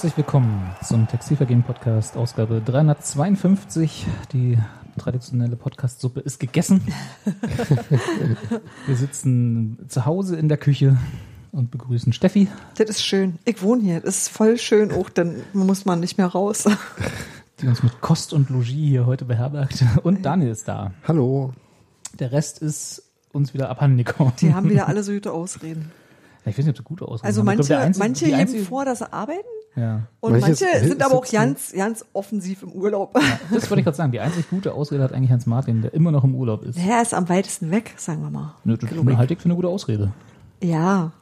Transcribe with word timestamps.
Herzlich 0.00 0.16
willkommen 0.16 0.74
zum 0.82 1.06
Textilvergehen 1.06 1.62
Podcast, 1.62 2.16
Ausgabe 2.16 2.62
352. 2.64 4.06
Die 4.32 4.56
traditionelle 4.96 5.56
Podcast-Suppe 5.56 6.20
ist 6.20 6.40
gegessen. 6.40 6.80
Wir 8.86 8.96
sitzen 8.96 9.76
zu 9.88 10.06
Hause 10.06 10.36
in 10.36 10.48
der 10.48 10.56
Küche 10.56 10.96
und 11.52 11.70
begrüßen 11.70 12.14
Steffi. 12.14 12.48
Das 12.78 12.88
ist 12.88 13.04
schön. 13.04 13.38
Ich 13.44 13.60
wohne 13.60 13.82
hier. 13.82 14.00
Das 14.00 14.16
ist 14.16 14.28
voll 14.30 14.56
schön 14.56 14.90
auch, 14.90 15.10
dann 15.10 15.42
muss 15.52 15.84
man 15.84 16.00
nicht 16.00 16.16
mehr 16.16 16.28
raus. 16.28 16.64
Die 17.60 17.68
uns 17.68 17.82
mit 17.82 18.00
Kost 18.00 18.32
und 18.32 18.48
Logis 18.48 18.68
hier 18.68 19.04
heute 19.04 19.26
beherbergt. 19.26 19.84
Und 20.02 20.24
Daniel 20.24 20.52
ist 20.52 20.66
da. 20.66 20.92
Hallo. 21.06 21.52
Der 22.18 22.32
Rest 22.32 22.60
ist 22.62 23.02
uns 23.34 23.52
wieder 23.52 23.68
abhandengekommen. 23.68 24.32
Die 24.40 24.54
haben 24.54 24.70
wieder 24.70 24.88
alle 24.88 25.02
so 25.02 25.12
gute 25.12 25.30
Ausreden. 25.32 25.92
Ich 26.46 26.56
weiß 26.56 26.64
nicht, 26.64 26.70
ob 26.70 26.76
sie 26.78 26.84
gute 26.84 27.04
Ausreden 27.04 27.26
Also 27.26 27.40
haben. 27.40 27.44
Manche, 27.44 27.58
glaub, 27.58 27.68
der 27.68 27.80
einzige- 27.80 28.30
manche 28.30 28.52
geben 28.54 28.64
vor, 28.64 28.86
dass 28.86 29.00
sie 29.00 29.12
arbeiten 29.12 29.44
Ja. 29.80 30.02
und 30.20 30.32
Manches 30.38 30.60
manche 30.60 30.86
sind 30.86 31.02
aber 31.02 31.14
auch 31.14 31.30
ganz, 31.30 31.72
ganz 31.72 32.04
offensiv 32.12 32.62
im 32.62 32.72
Urlaub. 32.72 33.14
Das 33.52 33.70
wollte 33.70 33.80
ich 33.80 33.84
gerade 33.84 33.96
sagen. 33.96 34.12
Die 34.12 34.20
einzig 34.20 34.50
gute 34.50 34.74
Ausrede 34.74 35.02
hat 35.02 35.12
eigentlich 35.12 35.30
Hans 35.30 35.46
Martin, 35.46 35.80
der 35.82 35.94
immer 35.94 36.10
noch 36.12 36.24
im 36.24 36.34
Urlaub 36.34 36.62
ist. 36.64 36.76
Er 36.78 37.00
ist 37.00 37.14
am 37.14 37.28
weitesten 37.28 37.70
weg, 37.70 37.94
sagen 37.96 38.22
wir 38.22 38.30
mal. 38.30 38.54
Nö, 38.64 38.76
das 38.76 38.90
halte 38.90 39.34
ich 39.34 39.40
für 39.40 39.46
eine 39.46 39.54
gute 39.56 39.68
Ausrede. 39.68 40.12
Ja. 40.62 41.12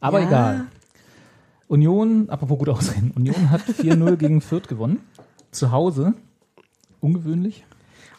Aber 0.00 0.20
Ja. 0.20 0.26
egal. 0.26 0.64
Union, 1.68 2.30
apropos 2.30 2.58
gute 2.58 2.72
Ausreden, 2.72 3.10
Union 3.14 3.50
hat 3.50 3.60
4-0 3.68 4.16
gegen 4.16 4.40
Fürth 4.40 4.68
gewonnen. 4.68 5.00
Zu 5.50 5.70
Hause. 5.70 6.14
Ungewöhnlich. 7.00 7.64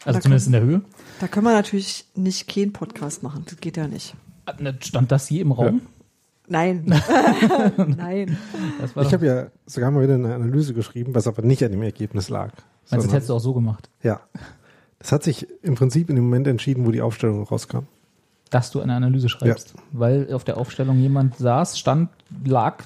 Also 0.04 0.18
Da 0.18 0.22
zumindest 0.22 0.46
in 0.46 0.52
der 0.52 0.62
Höhe. 0.62 0.80
Da 1.20 1.26
können 1.28 1.46
wir 1.46 1.52
natürlich 1.52 2.04
nicht 2.14 2.48
keinen 2.48 2.72
Podcast 2.72 3.22
machen. 3.22 3.42
Das 3.46 3.56
geht 3.58 3.76
ja 3.76 3.88
nicht. 3.88 4.14
Ne, 4.58 4.76
Stand 4.80 5.10
das 5.12 5.28
je 5.30 5.40
im 5.40 5.52
Raum? 5.52 5.80
Nein. 6.50 6.84
Nein. 7.96 8.36
Das 8.80 8.94
war 8.94 9.04
Ich 9.04 9.12
habe 9.14 9.24
ja 9.26 9.46
sogar 9.66 9.90
mal 9.90 10.02
wieder 10.02 10.14
eine 10.14 10.34
Analyse 10.34 10.74
geschrieben, 10.74 11.14
was 11.14 11.26
aber 11.26 11.42
nicht 11.42 11.64
an 11.64 11.70
dem 11.70 11.82
Ergebnis 11.82 12.28
lag. 12.28 12.50
meinst 12.90 13.04
du, 13.04 13.08
das 13.08 13.12
hättest 13.14 13.30
du 13.30 13.34
auch 13.34 13.38
so 13.40 13.54
gemacht, 13.54 13.88
ja. 14.02 14.20
Das 14.98 15.12
hat 15.12 15.22
sich 15.22 15.46
im 15.62 15.76
Prinzip 15.76 16.10
in 16.10 16.16
dem 16.16 16.24
Moment 16.26 16.46
entschieden, 16.46 16.84
wo 16.86 16.90
die 16.90 17.00
Aufstellung 17.00 17.42
rauskam. 17.44 17.84
dass 18.50 18.70
du 18.72 18.80
eine 18.80 18.94
Analyse 18.94 19.28
schreibst. 19.28 19.74
Weil 19.92 20.30
auf 20.34 20.44
der 20.44 20.56
Aufstellung 20.58 20.98
jemand 20.98 21.36
saß, 21.38 21.78
stand, 21.78 22.10
lag, 22.44 22.84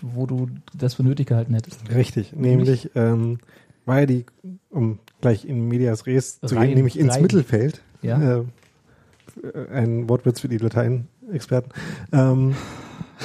wo 0.00 0.24
du 0.26 0.48
das 0.72 0.94
für 0.94 1.02
nötig 1.02 1.26
gehalten 1.26 1.52
hättest. 1.54 1.80
Richtig. 1.92 2.32
Nämlich, 2.34 2.90
ähm, 2.94 3.38
war 3.86 4.06
die, 4.06 4.24
um 4.70 4.98
gleich 5.20 5.44
in 5.44 5.68
Medias 5.68 6.06
Res 6.06 6.40
zu 6.40 6.54
Rein- 6.54 6.68
gehen, 6.68 6.76
nämlich 6.76 6.98
ins 6.98 7.14
rein. 7.14 7.22
Mittelfeld. 7.22 7.82
Ja. 8.02 8.38
Äh, 8.38 8.44
ein 9.72 10.08
Wortwitz 10.08 10.40
für 10.40 10.48
die 10.48 10.58
Latein-Experten. 10.58 11.70
Ähm, 12.12 12.54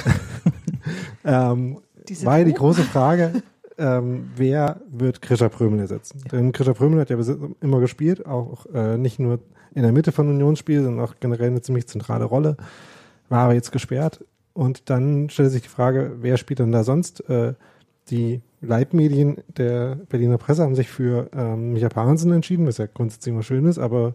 ähm, 1.24 1.78
war 2.22 2.38
ja 2.38 2.44
die 2.44 2.54
große 2.54 2.82
Frage, 2.82 3.42
ähm, 3.78 4.30
wer 4.36 4.80
wird 4.90 5.22
Krischer 5.22 5.48
Prömel 5.48 5.80
ersetzen? 5.80 6.22
Denn 6.30 6.52
Krischer 6.52 6.74
Prömel 6.74 7.00
hat 7.00 7.10
ja 7.10 7.18
immer 7.60 7.80
gespielt, 7.80 8.26
auch 8.26 8.66
äh, 8.74 8.98
nicht 8.98 9.18
nur 9.18 9.38
in 9.74 9.82
der 9.82 9.92
Mitte 9.92 10.12
von 10.12 10.28
Unionsspiel, 10.28 10.82
sondern 10.82 11.04
auch 11.04 11.14
generell 11.20 11.48
eine 11.48 11.62
ziemlich 11.62 11.86
zentrale 11.86 12.24
Rolle, 12.24 12.56
war 13.28 13.44
aber 13.44 13.54
jetzt 13.54 13.72
gesperrt. 13.72 14.24
Und 14.52 14.90
dann 14.90 15.30
stellt 15.30 15.52
sich 15.52 15.62
die 15.62 15.68
Frage, 15.68 16.12
wer 16.20 16.36
spielt 16.36 16.58
denn 16.58 16.72
da 16.72 16.84
sonst? 16.84 17.28
Äh, 17.30 17.54
die 18.10 18.42
Leitmedien 18.60 19.38
der 19.56 19.96
Berliner 20.08 20.36
Presse 20.36 20.62
haben 20.62 20.74
sich 20.74 20.88
für 20.88 21.30
ähm, 21.34 21.72
Micha 21.72 21.88
Parensen 21.88 22.32
entschieden, 22.32 22.66
was 22.66 22.78
ja 22.78 22.86
grundsätzlich 22.86 23.32
immer 23.32 23.42
schön 23.42 23.64
ist, 23.64 23.78
aber 23.78 24.14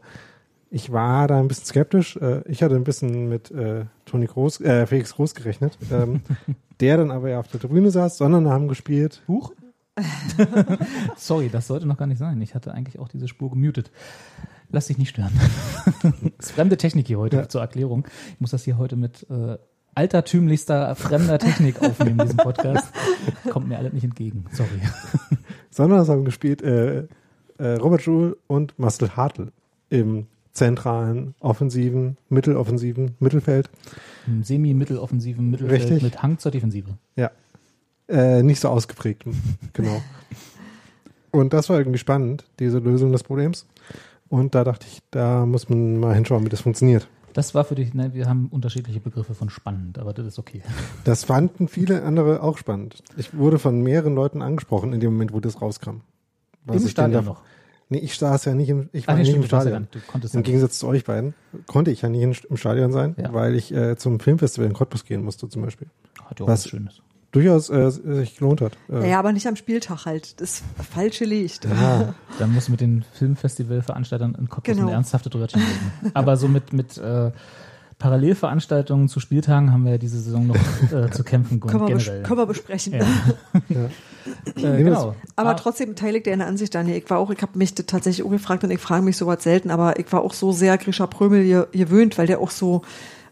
ich 0.70 0.92
war 0.92 1.28
da 1.28 1.40
ein 1.40 1.48
bisschen 1.48 1.66
skeptisch. 1.66 2.18
Äh, 2.18 2.42
ich 2.50 2.64
hatte 2.64 2.76
ein 2.76 2.84
bisschen 2.84 3.30
mit 3.30 3.52
äh, 3.52 3.86
Toni 4.06 4.26
Groß, 4.26 4.62
äh, 4.62 4.86
Felix 4.88 5.14
Groß 5.16 5.36
gerechnet, 5.36 5.78
ähm, 5.92 6.22
der 6.80 6.98
dann 6.98 7.12
aber 7.12 7.30
ja 7.30 7.40
auf 7.40 7.48
der 7.48 7.59
Tribüne 7.59 7.92
saß, 7.92 8.18
sondern 8.18 8.48
haben 8.50 8.68
gespielt. 8.68 9.22
Huch? 9.28 9.52
Sorry, 11.16 11.50
das 11.50 11.68
sollte 11.68 11.86
noch 11.86 11.98
gar 11.98 12.08
nicht 12.08 12.18
sein. 12.18 12.42
Ich 12.42 12.53
hatte 12.56 12.74
eigentlich 12.74 13.00
auch 13.00 13.08
diese 13.08 13.28
Spur 13.28 13.50
gemutet. 13.50 13.92
Lass 14.70 14.88
dich 14.88 14.98
nicht 14.98 15.09
stören. 15.09 15.31
das 16.38 16.48
ist 16.48 16.52
fremde 16.52 16.76
Technik 16.78 17.08
hier 17.08 17.20
heute 17.20 17.38
Ja. 17.38 17.50
zur 17.50 17.62
Erklärung. 17.62 18.06
Ich 18.34 18.42
muss 18.42 18.52
das 18.52 18.64
hier 18.66 18.78
heute 18.78 18.97
mit 18.97 19.26
äh, 19.30 19.58
altertümlichster 19.94 20.96
fremder 20.96 21.40
Technik 21.40 21.82
aufnehmen, 21.82 22.18
diesen 22.18 22.38
Podcast. 22.38 22.92
Kommt 23.50 23.70
mir 23.70 23.78
alles 23.78 23.94
nicht 23.94 24.03
entgegen. 24.03 24.46
Sorry. 24.52 24.82
sondern 25.70 26.00
es 26.00 26.09
haben 26.09 26.26
gespielt 26.26 26.62
äh, 26.62 27.08
äh, 27.58 27.74
Robert 27.76 28.02
Joule 28.02 28.36
und 28.47 28.78
Marcel 28.78 29.16
Hartl 29.16 29.53
im 29.90 30.28
zentralen, 30.55 31.35
offensiven, 31.39 32.17
mitteloffensiven 32.29 33.16
Mittelfeld. 33.19 33.69
Im 34.25 34.43
semi-mitteloffensiven 34.43 35.51
Mittelfeld 35.51 35.83
Richtig. 35.83 36.01
mit 36.01 36.23
Hang 36.23 36.39
zur 36.39 36.51
Defensive. 36.51 36.97
Ja. 37.16 37.29
Äh, 38.07 38.41
nicht 38.41 38.59
so 38.59 38.69
ausgeprägt, 38.69 39.25
genau. 39.73 40.01
Und 41.31 41.53
das 41.53 41.69
war 41.69 41.77
irgendwie 41.77 41.99
spannend, 41.99 42.45
diese 42.59 42.79
Lösung 42.79 43.11
des 43.11 43.23
Problems. 43.23 43.67
Und 44.29 44.55
da 44.55 44.63
dachte 44.63 44.88
ich, 44.89 45.01
da 45.11 45.45
muss 45.45 45.69
man 45.69 45.99
mal 45.99 46.16
hinschauen, 46.16 46.45
wie 46.45 46.49
das 46.49 46.61
funktioniert. 46.61 47.07
Das 47.33 47.53
war 47.53 47.66
für 47.66 47.75
dich, 47.75 47.93
ne, 47.93 48.13
wir 48.13 48.29
haben 48.29 48.47
unterschiedliche 48.47 49.01
Begriffe 49.01 49.33
von 49.33 49.49
spannend, 49.49 49.99
aber 49.99 50.13
das 50.13 50.25
ist 50.25 50.39
okay. 50.39 50.61
Das 51.03 51.25
fanden 51.25 51.67
viele 51.67 52.03
andere 52.03 52.41
auch 52.41 52.57
spannend. 52.57 53.03
Ich 53.17 53.37
wurde 53.37 53.59
von 53.59 53.81
mehreren 53.81 54.16
Leuten 54.16 54.41
angesprochen 54.41 54.93
in 54.93 55.01
dem 55.01 55.11
Moment, 55.11 55.33
wo 55.33 55.41
das 55.41 55.61
rauskam. 55.61 55.97
Was 56.63 56.81
Im 56.81 56.87
Stadion 56.87 57.25
noch. 57.25 57.41
Nee, 57.90 58.00
ich 58.00 58.18
saß 58.18 58.46
ja 58.46 58.56
nicht 58.56 58.69
im, 58.69 58.90
ich 58.94 59.07
war 59.07 59.13
Ach, 59.13 59.18
nee, 59.18 59.23
nicht 59.23 59.29
stimmt, 59.31 59.46
im 59.46 59.51
ja 59.51 59.62
Stadion. 59.62 59.88
konntest 60.07 60.34
Im 60.34 60.38
ja 60.38 60.41
nicht. 60.41 60.46
Gegensatz 60.47 60.79
zu 60.79 60.88
euch 60.88 61.03
beiden 61.03 61.35
konnte 61.68 61.91
ich 61.91 62.01
ja 62.01 62.09
nicht 62.09 62.22
in, 62.23 62.35
im 62.50 62.57
Stadion 62.57 62.91
sein, 62.91 63.16
Ja. 63.18 63.31
weil 63.34 63.53
ich 63.56 63.72
äh, 63.73 63.96
zum 63.97 64.19
Filmfestival 64.19 64.68
in 64.68 64.73
Cottbus 64.73 65.06
gehen 65.06 65.23
musste 65.23 65.47
zum 65.50 65.62
Beispiel. 65.62 65.88
Hat 66.25 66.40
ja 66.40 66.46
auch 66.46 66.50
Was- 66.50 66.66
was 66.66 66.69
Schönes. 66.69 67.01
Durchaus 67.31 67.69
äh, 67.69 67.91
sich 67.91 68.38
gelohnt 68.38 68.62
hat. 68.62 68.78
Äh, 68.90 69.09
Ja, 69.12 69.19
aber 69.19 69.34
nicht 69.34 69.46
am 69.46 69.57
Spieltag 69.57 70.06
halt. 70.06 70.40
Das 70.40 70.51
ist 70.62 70.63
falsche 70.94 71.25
Licht. 71.25 71.66
ja. 71.66 72.13
Dann 72.40 72.53
musst 72.53 72.69
du 72.69 72.72
mit 72.72 72.79
den 72.79 73.03
Filmfestivalveranstaltern 73.13 74.35
in 74.35 74.50
Cottbus 74.50 74.75
Genau. 74.75 74.88
ein 74.88 74.94
ernsthafte 74.94 75.34
Röhrchen 75.34 75.62
reden. 75.62 76.12
Aber 76.13 76.38
so 76.38 76.47
mit, 76.47 76.72
mit 76.73 76.97
äh, 76.97 77.31
Parallelveranstaltungen 77.97 79.07
zu 79.07 79.19
Spieltagen 79.19 79.72
haben 79.72 79.85
wir 79.85 79.94
ja 79.94 79.97
diese 79.97 80.19
Saison 80.19 80.47
noch 80.47 80.56
äh, 80.91 81.09
zu 81.11 81.23
kämpfen 81.23 81.59
Können 81.59 81.88
wir, 81.88 81.97
können 82.23 82.38
wir 82.39 82.45
besprechen. 82.45 82.94
Ja. 82.94 83.06
Äh, 84.56 84.78
genau. 84.83 85.13
Aber 85.35 85.51
Ah, 85.51 85.53
trotzdem 85.53 85.95
teile 85.95 86.17
ich 86.17 86.23
dir 86.23 86.34
eine 86.34 86.47
Ansicht, 86.47 86.73
Daniel. 86.73 86.97
Ich 86.97 87.07
war 87.11 87.19
auch, 87.19 87.29
ich 87.29 87.44
habe 87.44 87.55
mich 87.59 87.75
tatsächlich 87.75 88.25
auch 88.25 88.31
gefragt 88.31 88.63
und 88.63 88.72
ich 88.72 88.79
frage 88.79 89.03
mich 89.03 89.17
sowas 89.17 89.44
selten, 89.44 89.69
aber 89.69 90.00
ich 90.00 90.11
war 90.11 90.22
auch 90.22 90.34
so 90.34 90.51
sehr 90.51 90.79
Grisha 90.79 91.05
Prömel 91.05 91.44
ge- 91.44 91.67
gewöhnt, 91.72 92.17
weil 92.17 92.25
der 92.25 92.39
auch 92.39 92.50
so, 92.50 92.81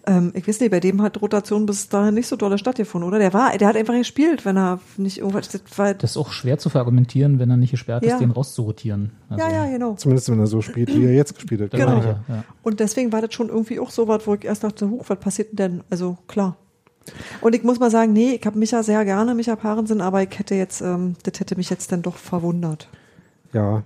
ähm, 0.05 0.31
ich 0.35 0.47
weiß 0.47 0.59
nicht, 0.59 0.71
bei 0.71 0.79
dem 0.79 1.01
hat 1.01 1.21
Rotation 1.21 1.65
bis 1.65 1.87
dahin 1.89 2.13
nicht 2.15 2.27
so 2.27 2.35
dolle 2.35 2.57
stattgefunden, 2.57 3.07
oder? 3.07 3.19
Der 3.19 3.33
war, 3.33 3.57
der 3.57 3.67
hat 3.67 3.75
einfach 3.75 3.93
gespielt, 3.93 4.45
wenn 4.45 4.57
er 4.57 4.79
nicht 4.97 5.17
irgendwas, 5.19 5.49
das 5.49 5.61
war, 5.77 5.93
Das 5.93 6.11
ist 6.11 6.17
auch 6.17 6.31
schwer 6.31 6.57
zu 6.57 6.69
verargumentieren, 6.69 7.39
wenn 7.39 7.49
er 7.49 7.57
nicht 7.57 7.71
gesperrt 7.71 8.03
Ja. 8.05 8.13
ist, 8.15 8.19
den 8.21 8.31
rauszurotieren. 8.31 9.11
Also, 9.29 9.43
ja, 9.45 9.51
ja, 9.65 9.71
genau. 9.71 9.95
Zumindest 9.95 10.29
wenn 10.29 10.39
er 10.39 10.47
so 10.47 10.61
spielt, 10.61 10.93
wie 10.93 11.05
er 11.05 11.13
jetzt 11.13 11.35
gespielt 11.35 11.61
hat. 11.61 11.71
Genau. 11.71 12.01
ja. 12.01 12.43
Und 12.63 12.79
deswegen 12.79 13.11
war 13.11 13.21
das 13.21 13.33
schon 13.33 13.49
irgendwie 13.49 13.79
auch 13.79 13.89
so 13.89 14.07
was, 14.07 14.27
wo 14.27 14.35
ich 14.35 14.45
erst 14.45 14.63
dachte, 14.63 14.89
huch, 14.89 15.05
was 15.07 15.19
passiert 15.19 15.49
denn 15.57 15.77
denn? 15.77 15.83
Also 15.89 16.17
klar. 16.27 16.57
Und 17.41 17.53
ich 17.53 17.63
muss 17.63 17.79
mal 17.79 17.91
sagen, 17.91 18.13
nee, 18.13 18.31
ich 18.39 18.45
habe 18.45 18.57
Micha 18.57 18.81
sehr 18.83 19.03
gerne, 19.05 19.35
Micha 19.35 19.55
Parensen, 19.57 19.99
aber 20.01 20.23
ich 20.23 20.37
hätte 20.39 20.55
jetzt, 20.55 20.81
ähm, 20.81 21.15
das 21.23 21.39
hätte 21.39 21.55
mich 21.57 21.69
jetzt 21.69 21.91
dann 21.91 22.01
doch 22.01 22.15
verwundert. 22.15 22.87
Ja, 23.51 23.83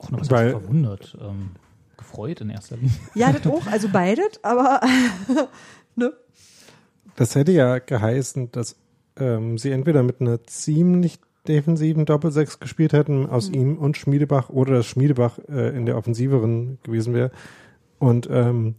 Auch 0.00 0.10
noch 0.10 0.20
was 0.20 0.30
Weil- 0.30 0.50
verwundert. 0.50 1.16
Ähm, 1.20 1.50
gefreut 2.18 2.40
in 2.40 2.50
erster 2.50 2.76
Linie. 2.76 2.92
Ja, 3.14 3.32
das 3.32 3.46
auch, 3.46 3.66
also 3.66 3.88
beides, 3.88 4.42
aber 4.42 4.80
ne? 5.96 6.12
das 7.16 7.34
hätte 7.34 7.52
ja 7.52 7.78
geheißen, 7.78 8.50
dass 8.52 8.76
ähm, 9.16 9.58
sie 9.58 9.70
entweder 9.70 10.02
mit 10.02 10.20
einer 10.20 10.42
ziemlich 10.44 11.18
defensiven 11.46 12.04
Doppelsechs 12.04 12.60
gespielt 12.60 12.92
hätten 12.92 13.26
aus 13.26 13.48
ihm 13.48 13.78
und 13.78 13.96
Schmiedebach 13.96 14.50
oder 14.50 14.74
dass 14.74 14.86
Schmiedebach 14.86 15.38
äh, 15.48 15.76
in 15.76 15.86
der 15.86 15.96
offensiveren 15.96 16.78
gewesen 16.82 17.14
wäre. 17.14 17.30
Und 17.98 18.28
ähm, 18.30 18.74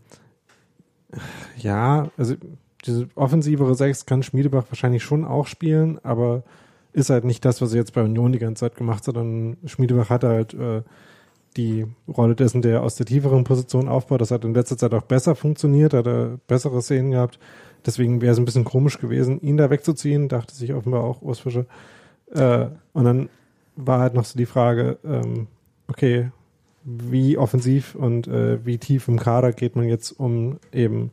ja, 1.57 2.09
also 2.17 2.35
diese 2.85 3.07
offensivere 3.15 3.75
Sechs 3.75 4.05
kann 4.05 4.21
Schmiedebach 4.21 4.65
wahrscheinlich 4.69 5.03
schon 5.03 5.25
auch 5.25 5.47
spielen, 5.47 5.99
aber 6.03 6.43
ist 6.93 7.09
halt 7.09 7.23
nicht 7.23 7.43
das, 7.43 7.61
was 7.61 7.71
er 7.71 7.79
jetzt 7.79 7.93
bei 7.93 8.03
Union 8.03 8.31
die 8.31 8.39
ganze 8.39 8.61
Zeit 8.61 8.75
gemacht 8.75 9.07
hat, 9.07 9.15
sondern 9.15 9.57
Schmiedebach 9.65 10.09
hat 10.09 10.23
halt 10.23 10.53
äh, 10.53 10.81
die 11.57 11.85
Rolle 12.07 12.35
dessen, 12.35 12.61
der 12.61 12.83
aus 12.83 12.95
der 12.95 13.05
tieferen 13.05 13.43
Position 13.43 13.87
aufbaut. 13.87 14.21
Das 14.21 14.31
hat 14.31 14.45
in 14.45 14.53
letzter 14.53 14.77
Zeit 14.77 14.93
auch 14.93 15.03
besser 15.03 15.35
funktioniert, 15.35 15.93
hat 15.93 16.07
er 16.07 16.39
bessere 16.47 16.81
Szenen 16.81 17.11
gehabt. 17.11 17.39
Deswegen 17.85 18.21
wäre 18.21 18.33
es 18.33 18.39
ein 18.39 18.45
bisschen 18.45 18.65
komisch 18.65 18.99
gewesen, 18.99 19.41
ihn 19.41 19.57
da 19.57 19.69
wegzuziehen, 19.69 20.27
dachte 20.27 20.53
sich 20.53 20.73
offenbar 20.73 21.03
auch 21.03 21.21
Urs 21.21 21.39
Fischer. 21.39 21.65
Äh, 22.31 22.67
und 22.93 23.05
dann 23.05 23.29
war 23.75 23.99
halt 23.99 24.13
noch 24.13 24.25
so 24.25 24.37
die 24.37 24.45
Frage, 24.45 24.97
ähm, 25.03 25.47
okay, 25.87 26.31
wie 26.83 27.37
offensiv 27.37 27.95
und 27.95 28.27
äh, 28.27 28.65
wie 28.65 28.77
tief 28.77 29.07
im 29.07 29.19
Kader 29.19 29.53
geht 29.53 29.75
man 29.75 29.87
jetzt, 29.87 30.11
um 30.11 30.59
eben 30.73 31.11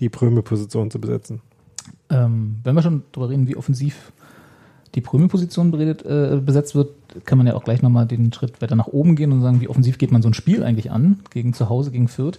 die 0.00 0.08
Pröme-Position 0.08 0.90
zu 0.90 1.00
besetzen? 1.00 1.40
Ähm, 2.10 2.56
wenn 2.64 2.74
wir 2.74 2.82
schon 2.82 3.02
darüber 3.12 3.30
reden, 3.30 3.48
wie 3.48 3.56
offensiv 3.56 4.12
die 4.94 5.00
Prömel-Position 5.00 5.70
beredet, 5.70 6.04
äh, 6.04 6.40
besetzt 6.42 6.74
wird, 6.74 6.90
kann 7.24 7.38
man 7.38 7.46
ja 7.46 7.54
auch 7.54 7.64
gleich 7.64 7.82
nochmal 7.82 8.06
den 8.06 8.32
Schritt 8.32 8.60
weiter 8.62 8.76
nach 8.76 8.86
oben 8.88 9.16
gehen 9.16 9.32
und 9.32 9.42
sagen, 9.42 9.60
wie 9.60 9.68
offensiv 9.68 9.98
geht 9.98 10.12
man 10.12 10.22
so 10.22 10.28
ein 10.28 10.34
Spiel 10.34 10.62
eigentlich 10.62 10.90
an, 10.90 11.20
gegen 11.30 11.52
zu 11.52 11.68
Hause, 11.68 11.90
gegen 11.90 12.08
Fürth. 12.08 12.38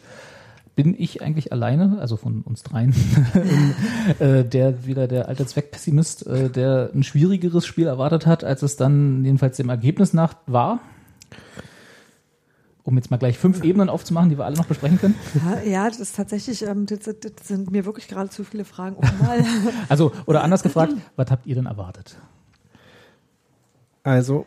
bin 0.76 0.96
ich 0.98 1.24
eigentlich 1.24 1.52
alleine, 1.52 1.98
also 2.00 2.18
von 2.18 2.42
uns 2.44 2.62
dreien, 2.64 2.94
äh, 4.20 4.44
der 4.44 4.86
wieder 4.86 5.08
der 5.08 5.28
alte 5.28 5.46
Zweckpessimist, 5.46 6.28
äh, 6.28 6.50
der 6.50 6.92
ein 6.94 7.04
schwierigeres 7.04 7.66
Spiel 7.66 7.88
erwartet 7.88 8.26
hat, 8.26 8.44
als 8.44 8.62
es 8.62 8.76
dann 8.76 9.26
jedenfalls 9.26 9.58
dem 9.58 9.70
Ergebnis 9.70 10.14
nach 10.14 10.36
war. 10.46 10.80
Um 12.84 12.96
jetzt 12.96 13.12
mal 13.12 13.18
gleich 13.18 13.38
fünf 13.38 13.66
Ebenen 13.66 13.90
aufzumachen, 13.90 14.30
die 14.30 14.38
wir 14.38 14.46
alle 14.46 14.56
noch 14.56 14.68
besprechen 14.68 14.98
können. 14.98 15.16
Ja, 15.34 15.70
ja 15.70 15.90
das 15.90 16.00
ist 16.00 16.16
tatsächlich, 16.16 16.62
ähm, 16.62 16.86
das, 16.86 17.00
das 17.00 17.18
sind 17.44 17.70
mir 17.70 17.84
wirklich 17.86 18.08
gerade 18.08 18.30
zu 18.30 18.46
viele 18.46 18.64
Fragen. 18.64 18.96
Mal. 19.20 19.44
Also, 19.90 20.14
oder 20.26 20.44
anders 20.44 20.64
gefragt, 20.64 20.94
was 21.18 21.30
habt 21.30 21.46
ihr 21.48 21.56
denn 21.56 21.66
erwartet? 21.66 22.16
Also, 24.04 24.46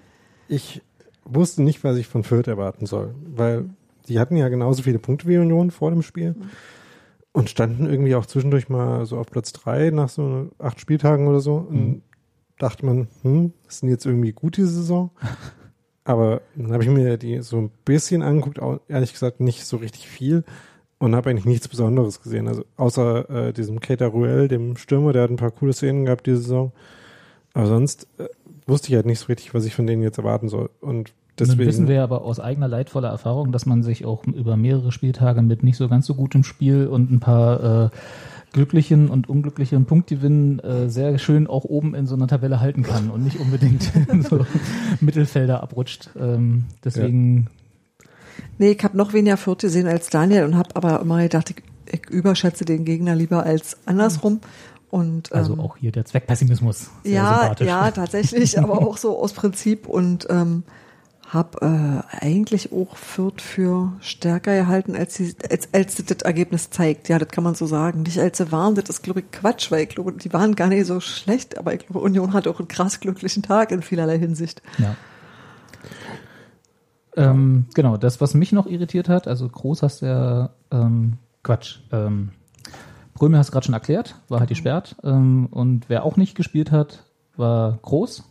ich 0.51 0.83
wusste 1.25 1.63
nicht, 1.63 1.85
was 1.85 1.97
ich 1.97 2.09
von 2.09 2.25
Fürth 2.25 2.49
erwarten 2.49 2.87
soll, 2.87 3.15
weil 3.25 3.71
die 4.09 4.19
hatten 4.19 4.37
ja 4.37 4.49
genauso 4.49 4.83
viele 4.83 4.99
Punkte 4.99 5.29
wie 5.29 5.39
Union 5.39 5.71
vor 5.71 5.91
dem 5.91 6.03
Spiel 6.03 6.35
und 7.33 7.49
standen 7.49 7.87
irgendwie 7.87 8.17
auch 8.17 8.27
zwischendurch 8.27 8.69
mal 8.69 9.07
so 9.07 9.19
auf 9.19 9.31
Platz 9.31 9.53
drei 9.53 9.91
nach 9.91 10.09
so 10.09 10.51
acht 10.59 10.81
Spieltagen 10.81 11.29
oder 11.29 11.41
so. 11.41 11.55
Und 11.55 12.03
dachte 12.59 12.85
man, 12.85 13.09
hm, 13.23 13.53
das 13.65 13.79
sind 13.79 13.89
jetzt 13.89 14.05
irgendwie 14.05 14.33
gut 14.33 14.57
diese 14.57 14.69
Saison. 14.69 15.11
Aber 16.05 16.43
dann 16.57 16.73
habe 16.73 16.83
ich 16.83 16.89
mir 16.89 17.17
die 17.17 17.41
so 17.41 17.59
ein 17.59 17.71
bisschen 17.85 18.23
angeguckt, 18.23 18.61
auch, 18.61 18.81
ehrlich 18.89 19.13
gesagt 19.13 19.39
nicht 19.39 19.65
so 19.65 19.77
richtig 19.77 20.09
viel 20.09 20.45
und 20.99 21.15
habe 21.15 21.31
eigentlich 21.31 21.45
nichts 21.45 21.69
Besonderes 21.69 22.21
gesehen. 22.21 22.49
Also 22.49 22.65
außer 22.77 23.31
äh, 23.31 23.53
diesem 23.53 23.79
Keita 23.79 24.07
Ruel, 24.07 24.49
dem 24.49 24.77
Stürmer, 24.77 25.13
der 25.13 25.23
hat 25.23 25.31
ein 25.31 25.37
paar 25.37 25.53
coole 25.53 25.73
Szenen 25.73 26.07
gehabt 26.07 26.27
diese 26.27 26.39
Saison. 26.39 26.73
Aber 27.55 27.67
sonst 27.67 28.07
äh, 28.19 28.25
wusste 28.67 28.89
ich 28.89 28.95
halt 28.95 29.07
nicht 29.07 29.19
so 29.19 29.27
richtig, 29.27 29.55
was 29.55 29.65
ich 29.65 29.75
von 29.75 29.87
denen 29.87 30.03
jetzt 30.03 30.19
erwarten 30.19 30.49
soll. 30.49 30.71
Und 30.81 31.13
Deswegen. 31.39 31.59
deswegen 31.59 31.69
wissen 31.69 31.89
wir 31.89 32.03
aber 32.03 32.23
aus 32.23 32.39
eigener 32.39 32.69
leidvoller 32.69 33.09
Erfahrung, 33.09 33.51
dass 33.51 33.65
man 33.65 33.83
sich 33.83 34.05
auch 34.05 34.25
über 34.25 34.57
mehrere 34.57 34.93
Spieltage 34.93 35.41
mit 35.41 35.63
nicht 35.63 35.77
so 35.77 35.89
ganz 35.89 36.07
so 36.07 36.15
gutem 36.15 36.45
Spiel 36.45 36.87
und 36.87 37.11
ein 37.11 37.21
paar 37.21 37.87
äh, 37.87 37.91
glücklichen 38.53 39.09
und 39.09 39.29
unglücklichen 39.29 39.87
Punktgewinnen 39.87 40.59
äh, 40.59 40.91
sehr 40.91 41.17
schön 41.19 41.47
auch 41.47 41.65
oben 41.65 41.95
in 41.95 42.07
so 42.07 42.15
einer 42.15 42.27
Tabelle 42.27 42.61
halten 42.61 42.83
kann 42.83 43.11
und 43.11 43.25
nicht 43.25 43.41
unbedingt 43.41 43.91
in 44.13 44.23
so 44.23 44.45
Mittelfelder 45.01 45.63
abrutscht. 45.63 46.11
Ähm, 46.19 46.65
deswegen, 46.85 47.49
Nee, 48.59 48.73
ich 48.73 48.85
habe 48.85 48.97
noch 48.97 49.13
weniger 49.13 49.37
Fürth 49.37 49.61
gesehen 49.61 49.87
als 49.87 50.11
Daniel 50.11 50.45
und 50.45 50.57
habe 50.57 50.77
aber 50.77 51.01
immer 51.01 51.23
gedacht, 51.23 51.51
ich, 51.51 51.63
ich 51.91 52.11
überschätze 52.11 52.65
den 52.65 52.85
Gegner 52.85 53.15
lieber 53.15 53.45
als 53.45 53.79
andersrum. 53.87 54.41
Und, 54.91 55.33
also 55.33 55.53
ähm, 55.53 55.61
auch 55.61 55.77
hier 55.77 55.93
der 55.93 56.05
Zweckpessimismus. 56.05 56.91
Sehr 57.05 57.13
ja, 57.13 57.55
ja, 57.61 57.91
tatsächlich, 57.91 58.59
aber 58.59 58.83
auch 58.83 58.97
so 58.97 59.19
aus 59.19 59.33
Prinzip 59.33 59.87
und 59.87 60.27
ähm, 60.31 60.65
habe 61.33 61.61
äh, 61.63 62.25
eigentlich 62.25 62.73
auch 62.73 62.97
Fürth 62.97 63.41
für 63.41 63.93
stärker 64.01 64.57
gehalten, 64.57 64.97
als, 64.97 65.15
sie, 65.15 65.37
als, 65.49 65.69
als 65.73 65.95
das, 65.95 66.07
das 66.07 66.23
Ergebnis 66.23 66.71
zeigt. 66.71 67.09
Ja, 67.09 67.21
das 67.21 67.29
kann 67.29 67.45
man 67.45 67.55
so 67.55 67.67
sagen. 67.67 68.03
Nicht 68.03 68.19
als 68.19 68.39
sie 68.39 68.51
waren, 68.51 68.75
das 68.75 68.89
ist, 68.89 69.03
glaube 69.03 69.21
ich, 69.21 69.31
Quatsch, 69.31 69.71
weil 69.71 69.85
ich 69.85 69.91
glaube, 69.91 70.13
die 70.13 70.33
waren 70.33 70.57
gar 70.57 70.67
nicht 70.67 70.87
so 70.87 70.99
schlecht, 70.99 71.57
aber 71.57 71.73
ich 71.73 71.87
glaube, 71.87 72.01
Union 72.01 72.33
hat 72.33 72.49
auch 72.49 72.59
einen 72.59 72.67
krass 72.67 72.99
glücklichen 72.99 73.45
Tag 73.45 73.71
in 73.71 73.83
vielerlei 73.83 74.19
Hinsicht. 74.19 74.61
Ja. 74.79 74.97
Ähm, 77.17 77.67
genau, 77.75 77.97
das, 77.97 78.21
was 78.21 78.35
mich 78.35 78.51
noch 78.51 78.67
irritiert 78.67 79.09
hat, 79.09 79.29
also 79.29 79.49
Groß 79.49 79.83
hast 79.83 80.03
du 80.03 80.07
ja, 80.07 80.51
ähm, 80.73 81.19
Quatsch, 81.45 81.79
ähm, 81.93 82.31
Brömel 83.21 83.39
hast 83.39 83.49
du 83.49 83.53
gerade 83.53 83.67
schon 83.67 83.75
erklärt, 83.75 84.17
war 84.29 84.41
halt 84.41 84.49
gesperrt. 84.49 84.97
Ähm, 85.05 85.47
und 85.51 85.89
wer 85.89 86.05
auch 86.05 86.17
nicht 86.17 86.35
gespielt 86.35 86.73
hat, 86.73 87.05
war 87.37 87.79
Groß, 87.83 88.25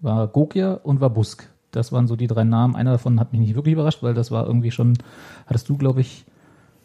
war 0.00 0.28
Gokia 0.28 0.74
und 0.74 1.00
war 1.00 1.08
Busk. 1.10 1.48
Das 1.70 1.90
waren 1.92 2.06
so 2.06 2.14
die 2.14 2.26
drei 2.26 2.44
Namen. 2.44 2.76
Einer 2.76 2.92
davon 2.92 3.18
hat 3.18 3.32
mich 3.32 3.40
nicht 3.40 3.54
wirklich 3.56 3.72
überrascht, 3.72 4.02
weil 4.02 4.12
das 4.14 4.30
war 4.30 4.46
irgendwie 4.46 4.70
schon, 4.70 4.98
hattest 5.46 5.68
du, 5.70 5.76
glaube 5.78 6.02
ich, 6.02 6.26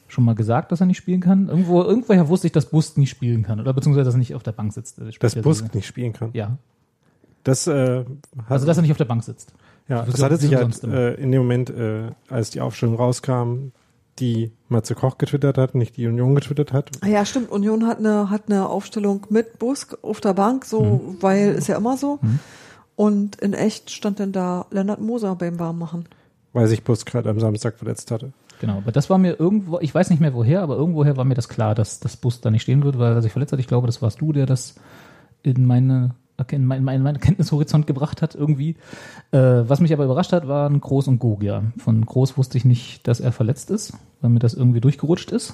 schon 0.07 0.23
mal 0.23 0.35
gesagt, 0.35 0.71
dass 0.71 0.79
er 0.79 0.87
nicht 0.87 0.97
spielen 0.97 1.19
kann. 1.19 1.49
Irgendwo, 1.49 1.83
irgendwoher 1.83 2.29
wusste 2.29 2.47
ich, 2.47 2.53
dass 2.53 2.67
Busk 2.67 2.97
nicht 2.97 3.09
spielen 3.11 3.43
kann. 3.43 3.59
Oder 3.59 3.73
beziehungsweise, 3.73 4.05
dass 4.05 4.15
er 4.15 4.19
nicht 4.19 4.33
auf 4.35 4.41
der 4.43 4.53
Bank 4.53 4.71
sitzt. 4.73 4.97
Dass 5.19 5.35
ja 5.35 5.41
Busk 5.41 5.65
so- 5.69 5.77
nicht 5.77 5.85
spielen 5.85 6.13
kann. 6.13 6.29
Ja. 6.33 6.57
Das, 7.43 7.67
äh, 7.67 8.05
Also, 8.47 8.65
dass 8.65 8.77
er 8.77 8.81
nicht 8.81 8.91
auf 8.91 8.97
der 8.97 9.05
Bank 9.05 9.23
sitzt. 9.23 9.53
ja, 9.89 10.03
das 10.03 10.15
das 10.15 10.23
hatte 10.23 10.37
sich 10.37 10.51
halt 10.55 10.61
sonst 10.63 10.83
immer. 10.85 10.93
äh, 10.93 11.13
in 11.15 11.31
dem 11.31 11.41
Moment, 11.41 11.69
äh, 11.69 12.11
als 12.29 12.49
die 12.51 12.61
Aufstellung 12.61 12.95
rauskam, 12.95 13.71
die 14.19 14.51
Matze 14.67 14.95
Koch 14.95 15.17
getwittert 15.17 15.57
hat, 15.57 15.75
nicht 15.75 15.97
die 15.97 16.07
Union 16.07 16.35
getwittert 16.35 16.73
hat. 16.73 16.91
Ah 17.01 17.07
Ja, 17.07 17.25
stimmt. 17.25 17.51
Union 17.51 17.87
hat 17.87 17.99
eine, 17.99 18.29
hat 18.29 18.43
eine 18.47 18.67
Aufstellung 18.67 19.25
mit 19.29 19.59
Busk 19.59 19.97
auf 20.01 20.21
der 20.21 20.33
Bank, 20.33 20.65
so, 20.65 21.15
weil 21.21 21.51
ist 21.55 21.67
ja 21.67 21.77
immer 21.77 21.97
so. 21.97 22.19
Und 22.95 23.37
in 23.37 23.53
echt 23.53 23.91
stand 23.91 24.19
dann 24.19 24.31
da 24.31 24.65
Lennart 24.71 25.01
Moser 25.01 25.35
beim 25.35 25.57
Warmmachen. 25.59 26.05
weil 26.53 26.67
sich 26.67 26.83
Busk 26.83 27.09
gerade 27.09 27.29
am 27.29 27.39
Samstag 27.39 27.77
verletzt 27.77 28.11
hatte. 28.11 28.33
Genau, 28.59 28.77
aber 28.77 28.91
das 28.91 29.09
war 29.09 29.17
mir 29.17 29.39
irgendwo, 29.39 29.79
ich 29.79 29.95
weiß 29.95 30.09
nicht 30.09 30.19
mehr 30.19 30.33
woher, 30.33 30.61
aber 30.61 30.75
irgendwoher 30.75 31.15
war 31.15 31.23
mir 31.23 31.35
das 31.35 31.47
klar, 31.47 31.75
dass 31.75 32.01
das 32.01 32.17
Bus 32.17 32.41
da 32.41 32.51
nicht 32.51 32.63
stehen 32.63 32.83
wird, 32.83 32.99
weil 32.99 33.13
er 33.13 33.21
sich 33.21 33.31
verletzt 33.31 33.53
hat. 33.53 33.59
Ich 33.59 33.67
glaube, 33.67 33.87
das 33.87 34.01
warst 34.01 34.19
du, 34.19 34.33
der 34.33 34.45
das 34.45 34.75
in 35.43 35.65
meine 35.65 36.15
in 36.51 36.65
meinen 36.65 36.83
mein, 36.83 37.01
mein 37.01 37.19
Kenntnishorizont 37.19 37.87
gebracht 37.87 38.21
hat 38.21 38.35
irgendwie. 38.35 38.75
Äh, 39.31 39.39
was 39.39 39.79
mich 39.79 39.93
aber 39.93 40.05
überrascht 40.05 40.33
hat, 40.33 40.47
waren 40.47 40.79
Groß 40.79 41.07
und 41.07 41.19
Gogia. 41.19 41.63
Von 41.77 42.05
Groß 42.05 42.37
wusste 42.37 42.57
ich 42.57 42.65
nicht, 42.65 43.07
dass 43.07 43.19
er 43.19 43.31
verletzt 43.31 43.71
ist, 43.71 43.93
weil 44.21 44.31
mir 44.31 44.39
das 44.39 44.53
irgendwie 44.53 44.81
durchgerutscht 44.81 45.31
ist. 45.31 45.53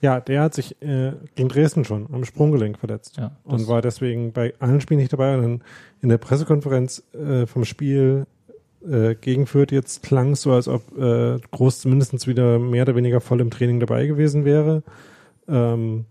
Ja, 0.00 0.20
der 0.20 0.42
hat 0.42 0.54
sich 0.54 0.80
äh, 0.82 1.12
gegen 1.34 1.48
Dresden 1.48 1.84
schon 1.84 2.06
am 2.12 2.24
Sprunggelenk 2.24 2.78
verletzt 2.78 3.16
Ja, 3.16 3.32
und 3.44 3.66
war 3.66 3.82
deswegen 3.82 4.32
bei 4.32 4.54
allen 4.60 4.80
Spielen 4.80 5.00
nicht 5.00 5.12
dabei. 5.12 5.34
Und 5.36 5.42
dann 5.42 5.62
in 6.00 6.08
der 6.08 6.18
Pressekonferenz 6.18 7.02
äh, 7.12 7.46
vom 7.46 7.64
Spiel 7.64 8.26
äh, 8.86 9.14
gegen 9.14 9.46
Fürth 9.46 9.72
jetzt 9.72 10.02
klang 10.02 10.32
es 10.32 10.42
so, 10.42 10.52
als 10.52 10.68
ob 10.68 10.96
äh, 10.96 11.38
Groß 11.50 11.80
zumindest 11.80 12.26
wieder 12.26 12.58
mehr 12.58 12.82
oder 12.82 12.96
weniger 12.96 13.20
voll 13.20 13.40
im 13.40 13.50
Training 13.50 13.80
dabei 13.80 14.06
gewesen 14.06 14.44
wäre. 14.44 14.82
Ähm, 15.48 16.04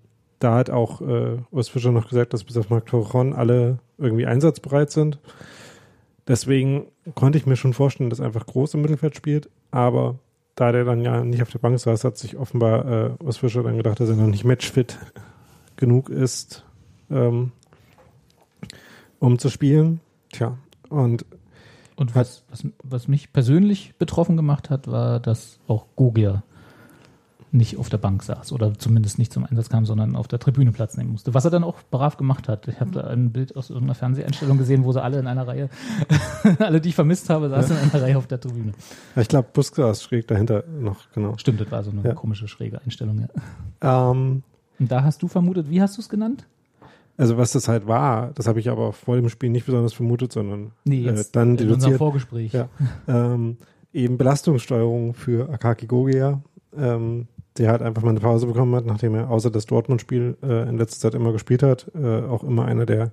da 0.43 0.55
hat 0.55 0.69
auch 0.69 1.01
äh, 1.01 1.37
Urs 1.51 1.69
Fischer 1.69 1.91
noch 1.91 2.09
gesagt, 2.09 2.33
dass 2.33 2.43
bis 2.43 2.57
auf 2.57 2.69
Marc 2.69 2.87
Torron 2.87 3.33
alle 3.33 3.79
irgendwie 3.97 4.25
einsatzbereit 4.25 4.91
sind. 4.91 5.19
Deswegen 6.27 6.87
konnte 7.15 7.37
ich 7.37 7.45
mir 7.45 7.55
schon 7.55 7.73
vorstellen, 7.73 8.09
dass 8.09 8.19
einfach 8.19 8.45
Groß 8.45 8.73
im 8.73 8.81
Mittelfeld 8.81 9.15
spielt, 9.15 9.49
aber 9.71 10.19
da 10.55 10.71
der 10.71 10.83
dann 10.83 11.01
ja 11.01 11.23
nicht 11.23 11.41
auf 11.41 11.49
der 11.49 11.59
Bank 11.59 11.79
saß, 11.79 12.03
hat 12.03 12.17
sich 12.17 12.37
offenbar 12.37 12.85
äh, 12.85 13.23
Urs 13.23 13.37
Fischer 13.37 13.63
dann 13.63 13.77
gedacht, 13.77 13.99
dass 13.99 14.09
er 14.09 14.15
noch 14.15 14.27
nicht 14.27 14.43
matchfit 14.43 14.99
genug 15.77 16.09
ist, 16.09 16.65
ähm, 17.09 17.51
um 19.19 19.39
zu 19.39 19.49
spielen. 19.49 20.01
Tja, 20.31 20.57
und 20.89 21.25
Und 21.95 22.15
was, 22.15 22.43
was, 22.49 22.65
was 22.83 23.07
mich 23.07 23.31
persönlich 23.31 23.95
betroffen 23.97 24.35
gemacht 24.35 24.69
hat, 24.69 24.87
war, 24.87 25.19
dass 25.19 25.59
auch 25.67 25.85
Gogia 25.95 26.43
nicht 27.53 27.77
auf 27.77 27.87
der 27.87 27.99
Bank 27.99 28.23
saß 28.23 28.51
oder 28.51 28.73
zumindest 28.77 29.19
nicht 29.19 29.31
zum 29.31 29.45
Einsatz 29.45 29.69
kam, 29.69 29.85
sondern 29.85 30.15
auf 30.15 30.27
der 30.27 30.39
Tribüne 30.39 30.71
Platz 30.71 30.97
nehmen 30.97 31.11
musste. 31.11 31.33
Was 31.35 31.45
er 31.45 31.51
dann 31.51 31.63
auch 31.63 31.75
brav 31.91 32.17
gemacht 32.17 32.49
hat. 32.49 32.67
Ich 32.67 32.79
habe 32.79 32.89
da 32.91 33.01
ein 33.01 33.31
Bild 33.31 33.55
aus 33.55 33.69
irgendeiner 33.69 33.93
Fernseheinstellung 33.95 34.57
gesehen, 34.57 34.83
wo 34.83 34.91
sie 34.91 35.01
alle 35.01 35.19
in 35.19 35.27
einer 35.27 35.47
Reihe, 35.47 35.69
alle, 36.59 36.81
die 36.81 36.89
ich 36.89 36.95
vermisst 36.95 37.29
habe, 37.29 37.49
saßen 37.49 37.77
in 37.77 37.91
einer 37.91 38.01
Reihe 38.03 38.17
auf 38.17 38.25
der 38.27 38.39
Tribüne. 38.39 38.73
ich 39.15 39.27
glaube, 39.27 39.47
Busk 39.53 39.75
saß 39.75 40.01
schräg 40.03 40.27
dahinter 40.27 40.63
noch, 40.79 41.11
genau. 41.13 41.37
Stimmt, 41.37 41.61
das 41.61 41.71
war 41.71 41.83
so 41.83 41.91
eine 41.91 42.01
Ja. 42.03 42.13
komische, 42.15 42.47
schräge 42.47 42.81
Einstellung. 42.81 43.27
Ja. 43.81 44.11
Ähm, 44.11 44.43
Und 44.79 44.91
da 44.91 45.03
hast 45.03 45.21
du 45.21 45.27
vermutet, 45.27 45.69
wie 45.69 45.81
hast 45.81 45.97
du 45.97 46.01
es 46.01 46.09
genannt? 46.09 46.47
also 47.15 47.37
was 47.37 47.51
das 47.51 47.67
halt 47.67 47.85
war, 47.85 48.31
das 48.33 48.47
habe 48.47 48.59
ich 48.59 48.69
aber 48.71 48.91
vor 48.91 49.15
dem 49.15 49.29
Spiel 49.29 49.51
nicht 49.51 49.67
besonders 49.67 49.93
vermutet, 49.93 50.31
sondern 50.33 50.71
Nee, 50.85 51.05
äh, 51.07 51.23
dann 51.31 51.49
in 51.49 51.51
unserem 51.51 51.57
deduziert. 51.69 51.97
Vorgespräch. 51.99 52.53
Ja. 52.53 52.69
ähm, 53.07 53.57
eben 53.93 54.17
Belastungssteuerung 54.17 55.13
für 55.13 55.47
Akaki 55.49 55.85
Gogia, 55.85 56.41
ähm, 56.75 57.27
der 57.57 57.69
halt 57.69 57.81
einfach 57.81 58.01
mal 58.01 58.09
eine 58.09 58.19
Pause 58.19 58.47
bekommen 58.47 58.73
hat, 58.75 58.85
nachdem 58.85 59.15
er 59.15 59.29
außer 59.29 59.51
das 59.51 59.65
Dortmund-Spiel 59.65 60.37
äh, 60.43 60.67
in 60.69 60.77
letzter 60.77 60.99
Zeit 61.01 61.15
immer 61.15 61.31
gespielt 61.31 61.63
hat, 61.63 61.91
äh, 61.95 62.21
auch 62.21 62.43
immer 62.43 62.65
einer 62.65 62.85
der 62.85 63.11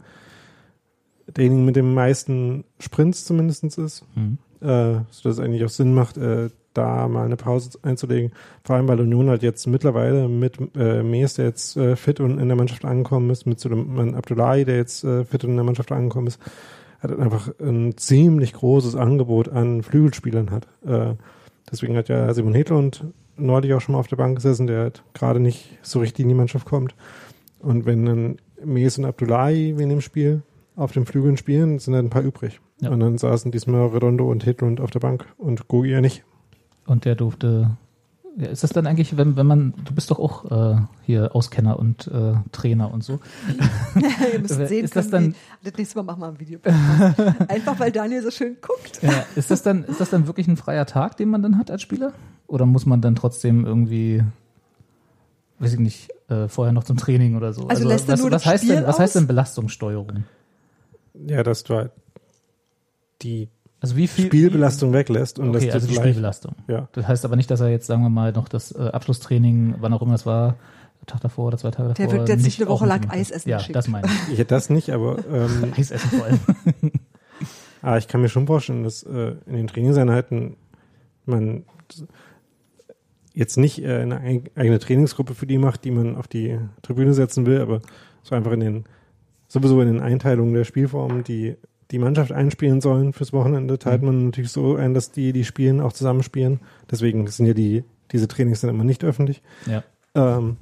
derjenigen 1.36 1.64
mit 1.64 1.76
den 1.76 1.94
meisten 1.94 2.64
Sprints 2.78 3.24
zumindestens 3.24 3.78
ist, 3.78 4.04
Mhm. 4.16 4.38
äh, 4.60 5.00
sodass 5.10 5.38
es 5.38 5.40
eigentlich 5.40 5.64
auch 5.64 5.68
Sinn 5.70 5.94
macht, 5.94 6.16
äh, 6.16 6.50
da 6.74 7.08
mal 7.08 7.24
eine 7.24 7.36
Pause 7.36 7.78
einzulegen. 7.82 8.32
Vor 8.64 8.76
allem, 8.76 8.88
weil 8.88 9.00
Union 9.00 9.28
halt 9.28 9.42
jetzt 9.42 9.66
mittlerweile 9.66 10.28
mit 10.28 10.58
äh, 10.76 11.02
Mees, 11.02 11.34
der 11.34 11.46
jetzt 11.46 11.76
äh, 11.76 11.96
fit 11.96 12.20
und 12.20 12.38
in 12.38 12.48
der 12.48 12.56
Mannschaft 12.56 12.84
angekommen 12.84 13.30
ist, 13.30 13.44
mit 13.46 13.58
Suleiman 13.60 14.14
Abdullahi, 14.14 14.64
der 14.64 14.76
jetzt 14.76 15.04
äh, 15.04 15.24
fit 15.24 15.44
und 15.44 15.50
in 15.50 15.56
der 15.56 15.64
Mannschaft 15.64 15.90
angekommen 15.92 16.28
ist, 16.28 16.40
hat 17.00 17.18
einfach 17.18 17.50
ein 17.60 17.96
ziemlich 17.96 18.52
großes 18.52 18.94
Angebot 18.94 19.48
an 19.48 19.82
Flügelspielern 19.82 20.50
hat. 20.50 20.68
Äh, 20.86 21.14
deswegen 21.70 21.96
hat 21.96 22.08
ja 22.08 22.32
Simon 22.34 22.54
Hedlund 22.54 23.04
neulich 23.36 23.72
auch 23.74 23.80
schon 23.80 23.94
mal 23.94 23.98
auf 23.98 24.08
der 24.08 24.16
Bank 24.16 24.36
gesessen, 24.36 24.66
der 24.66 24.80
halt 24.80 25.02
gerade 25.14 25.40
nicht 25.40 25.78
so 25.82 26.00
richtig 26.00 26.22
in 26.24 26.28
die 26.28 26.34
Mannschaft 26.34 26.66
kommt. 26.66 26.94
Und 27.58 27.84
wenn 27.86 28.04
dann 28.06 28.36
Mees 28.64 28.98
und 28.98 29.04
Abdullahi 29.04 29.70
in 29.70 29.88
dem 29.88 30.00
Spiel 30.00 30.42
auf 30.76 30.92
den 30.92 31.06
Flügeln 31.06 31.36
spielen, 31.36 31.78
sind 31.78 31.92
dann 31.94 32.06
ein 32.06 32.10
paar 32.10 32.22
übrig. 32.22 32.60
Ja. 32.80 32.90
Und 32.90 33.00
dann 33.00 33.18
saßen 33.18 33.50
diesmal 33.50 33.86
Redondo 33.88 34.30
und 34.30 34.46
Hedlund 34.46 34.80
auf 34.80 34.90
der 34.90 35.00
Bank 35.00 35.26
und 35.36 35.68
Gogi 35.68 35.90
ja 35.90 36.00
nicht. 36.00 36.24
Und 36.86 37.04
der 37.04 37.14
durfte. 37.14 37.76
Ja, 38.36 38.46
ist 38.46 38.62
das 38.62 38.70
dann 38.70 38.86
eigentlich, 38.86 39.16
wenn, 39.16 39.36
wenn 39.36 39.46
man, 39.46 39.74
du 39.84 39.92
bist 39.92 40.10
doch 40.10 40.18
auch 40.20 40.50
äh, 40.50 40.76
hier 41.02 41.34
Auskenner 41.34 41.78
und 41.78 42.06
äh, 42.06 42.34
Trainer 42.52 42.90
und 42.94 43.02
so. 43.02 43.18
Ihr 44.32 44.38
müsst 44.40 44.58
Ist 44.58 44.68
sehen, 44.68 44.82
das 44.82 44.92
können, 44.92 45.10
dann- 45.10 45.34
wie- 45.62 45.70
das 45.70 45.76
nächste 45.78 45.98
Mal 45.98 46.04
machen 46.04 46.20
wir 46.20 46.28
ein 46.28 46.40
Video. 46.40 46.60
Einfach 47.48 47.78
weil 47.80 47.90
Daniel 47.92 48.22
so 48.22 48.30
schön 48.30 48.56
guckt. 48.62 49.02
Ja, 49.02 49.24
ist 49.34 49.50
das 49.50 49.62
dann, 49.62 49.84
ist 49.84 50.00
das 50.00 50.10
dann 50.10 50.26
wirklich 50.28 50.46
ein 50.48 50.56
freier 50.56 50.86
Tag, 50.86 51.16
den 51.16 51.28
man 51.28 51.42
dann 51.42 51.58
hat 51.58 51.70
als 51.72 51.82
Spieler? 51.82 52.12
Oder 52.50 52.66
muss 52.66 52.84
man 52.84 53.00
dann 53.00 53.14
trotzdem 53.14 53.64
irgendwie, 53.64 54.24
weiß 55.60 55.74
ich 55.74 55.78
nicht, 55.78 56.10
äh, 56.28 56.48
vorher 56.48 56.72
noch 56.72 56.82
zum 56.84 56.96
Training 56.96 57.36
oder 57.36 57.52
so? 57.52 57.68
Also 57.68 57.86
lässt 57.86 58.08
er 58.08 58.14
was, 58.14 58.20
nur 58.20 58.30
was 58.32 58.42
das 58.42 58.52
heißt 58.52 58.64
Spiel 58.64 58.76
denn, 58.76 58.86
was 58.86 58.98
heißt 58.98 59.14
denn 59.14 59.26
Belastungssteuerung? 59.28 60.24
Ja, 61.26 61.42
dass 61.44 61.62
du 61.62 61.74
halt 61.76 61.92
die 63.22 63.48
Also 63.80 63.96
wie 63.96 64.08
viel 64.08 64.26
Spielbelastung 64.26 64.92
weglässt 64.92 65.38
und 65.38 65.50
Okay, 65.54 65.66
dass 65.66 65.74
also 65.74 65.86
die 65.86 65.94
Spielbelastung. 65.94 66.54
ja, 66.66 66.88
Das 66.92 67.06
heißt 67.06 67.24
aber 67.24 67.36
nicht, 67.36 67.50
dass 67.52 67.60
er 67.60 67.68
jetzt, 67.68 67.86
sagen 67.86 68.02
wir 68.02 68.08
mal, 68.10 68.32
noch 68.32 68.48
das 68.48 68.72
äh, 68.72 68.78
Abschlusstraining, 68.88 69.76
wann 69.78 69.92
auch 69.92 70.02
immer 70.02 70.14
es 70.14 70.26
war, 70.26 70.56
Tag 71.06 71.20
davor 71.20 71.46
oder 71.46 71.58
zwei 71.58 71.70
Tage 71.70 71.90
davor. 71.90 72.06
Der 72.06 72.12
wird 72.18 72.28
jetzt 72.28 72.42
nicht 72.44 72.60
eine 72.60 72.68
Woche 72.68 72.86
lang. 72.86 73.08
Eis 73.10 73.30
essen 73.30 73.48
Ja, 73.48 73.56
geschickt. 73.58 73.74
das 73.76 73.88
meine 73.88 74.06
ich. 74.06 74.32
ich 74.34 74.38
hätte 74.38 74.54
das 74.54 74.70
nicht, 74.70 74.90
aber 74.90 75.16
ähm, 75.32 75.72
Eis 75.76 75.90
essen 75.90 76.10
vor 76.10 76.24
allem. 76.24 76.40
Ah, 77.82 77.96
ich 77.96 78.06
kann 78.08 78.20
mir 78.20 78.28
schon 78.28 78.46
vorstellen, 78.46 78.84
dass 78.84 79.02
äh, 79.04 79.34
in 79.46 79.54
den 79.54 79.66
Trainingseinheiten 79.68 80.56
man 81.26 81.64
jetzt 83.34 83.56
nicht 83.56 83.82
äh, 83.82 83.98
eine 83.98 84.20
eig- 84.20 84.50
eigene 84.56 84.78
Trainingsgruppe 84.78 85.34
für 85.34 85.46
die 85.46 85.58
macht, 85.58 85.84
die 85.84 85.90
man 85.90 86.16
auf 86.16 86.28
die 86.28 86.58
Tribüne 86.82 87.14
setzen 87.14 87.46
will, 87.46 87.60
aber 87.60 87.80
so 88.22 88.34
einfach 88.34 88.52
in 88.52 88.60
den, 88.60 88.84
sowieso 89.48 89.80
in 89.80 89.88
den 89.88 90.00
Einteilungen 90.00 90.54
der 90.54 90.64
Spielformen, 90.64 91.24
die 91.24 91.56
die 91.90 91.98
Mannschaft 91.98 92.30
einspielen 92.30 92.80
sollen 92.80 93.12
fürs 93.12 93.32
Wochenende, 93.32 93.78
teilt 93.78 94.02
man 94.02 94.26
natürlich 94.26 94.52
so 94.52 94.76
ein, 94.76 94.94
dass 94.94 95.10
die, 95.10 95.32
die 95.32 95.44
spielen, 95.44 95.80
auch 95.80 95.92
zusammenspielen. 95.92 96.60
Deswegen 96.88 97.26
sind 97.26 97.46
ja 97.46 97.54
die, 97.54 97.82
diese 98.12 98.28
Trainings 98.28 98.60
dann 98.60 98.70
immer 98.70 98.84
nicht 98.84 99.02
öffentlich. 99.02 99.42
Ja. 99.66 99.82
Ähm, 100.14 100.58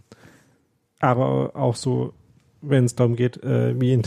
aber 1.01 1.55
auch 1.55 1.77
so, 1.77 2.15
wenn 2.63 2.85
es 2.85 2.95
darum 2.95 3.15
geht, 3.15 3.43
äh, 3.43 3.79
wie, 3.79 3.93
äh, 3.93 4.03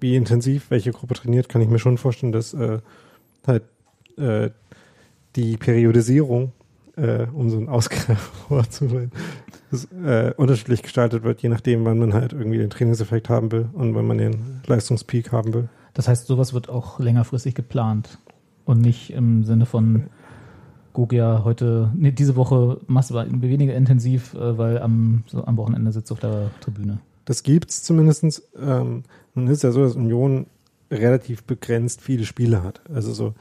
wie 0.00 0.14
intensiv 0.14 0.70
welche 0.70 0.92
Gruppe 0.92 1.14
trainiert, 1.14 1.48
kann 1.48 1.62
ich 1.62 1.68
mir 1.68 1.80
schon 1.80 1.98
vorstellen, 1.98 2.32
dass 2.32 2.54
äh, 2.54 2.78
halt 3.44 3.64
äh, 4.16 4.50
die 5.34 5.56
Periodisierung, 5.56 6.52
äh, 6.96 7.26
um 7.32 7.50
so 7.50 7.58
ein 7.58 7.68
Ausgleich 7.68 8.18
zu 8.70 8.88
sein, 8.88 9.10
das, 9.70 9.88
äh, 9.92 10.32
unterschiedlich 10.36 10.82
gestaltet 10.82 11.22
wird, 11.22 11.42
je 11.42 11.48
nachdem, 11.48 11.84
wann 11.84 11.98
man 11.98 12.14
halt 12.14 12.32
irgendwie 12.32 12.58
den 12.58 12.70
Trainingseffekt 12.70 13.28
haben 13.28 13.52
will 13.52 13.68
und 13.72 13.94
wann 13.94 14.06
man 14.06 14.18
den 14.18 14.60
Leistungspeak 14.66 15.32
haben 15.32 15.54
will. 15.54 15.68
Das 15.94 16.08
heißt, 16.08 16.26
sowas 16.26 16.52
wird 16.52 16.68
auch 16.68 16.98
längerfristig 16.98 17.54
geplant 17.54 18.18
und 18.64 18.80
nicht 18.80 19.12
im 19.12 19.44
Sinne 19.44 19.66
von 19.66 20.04
ja 21.12 21.44
heute, 21.44 21.90
nee, 21.94 22.10
diese 22.10 22.36
Woche 22.36 22.80
machst 22.86 23.10
du 23.10 23.14
weniger 23.14 23.74
intensiv, 23.74 24.32
äh, 24.32 24.56
weil 24.56 24.78
am, 24.78 25.24
so 25.26 25.44
am 25.44 25.58
Wochenende 25.58 25.92
sitzt 25.92 26.10
du 26.10 26.14
auf 26.14 26.20
der 26.20 26.50
Tribüne. 26.60 27.00
Das 27.26 27.42
gibt's 27.42 27.82
zumindestens. 27.82 28.42
Ähm, 28.58 29.02
nun 29.34 29.48
ist 29.48 29.62
ja 29.62 29.72
so, 29.72 29.82
dass 29.82 29.94
Union 29.94 30.46
relativ 30.90 31.44
begrenzt 31.44 32.00
viele 32.00 32.24
Spiele 32.24 32.62
hat. 32.62 32.80
Also 32.92 33.12
so 33.12 33.34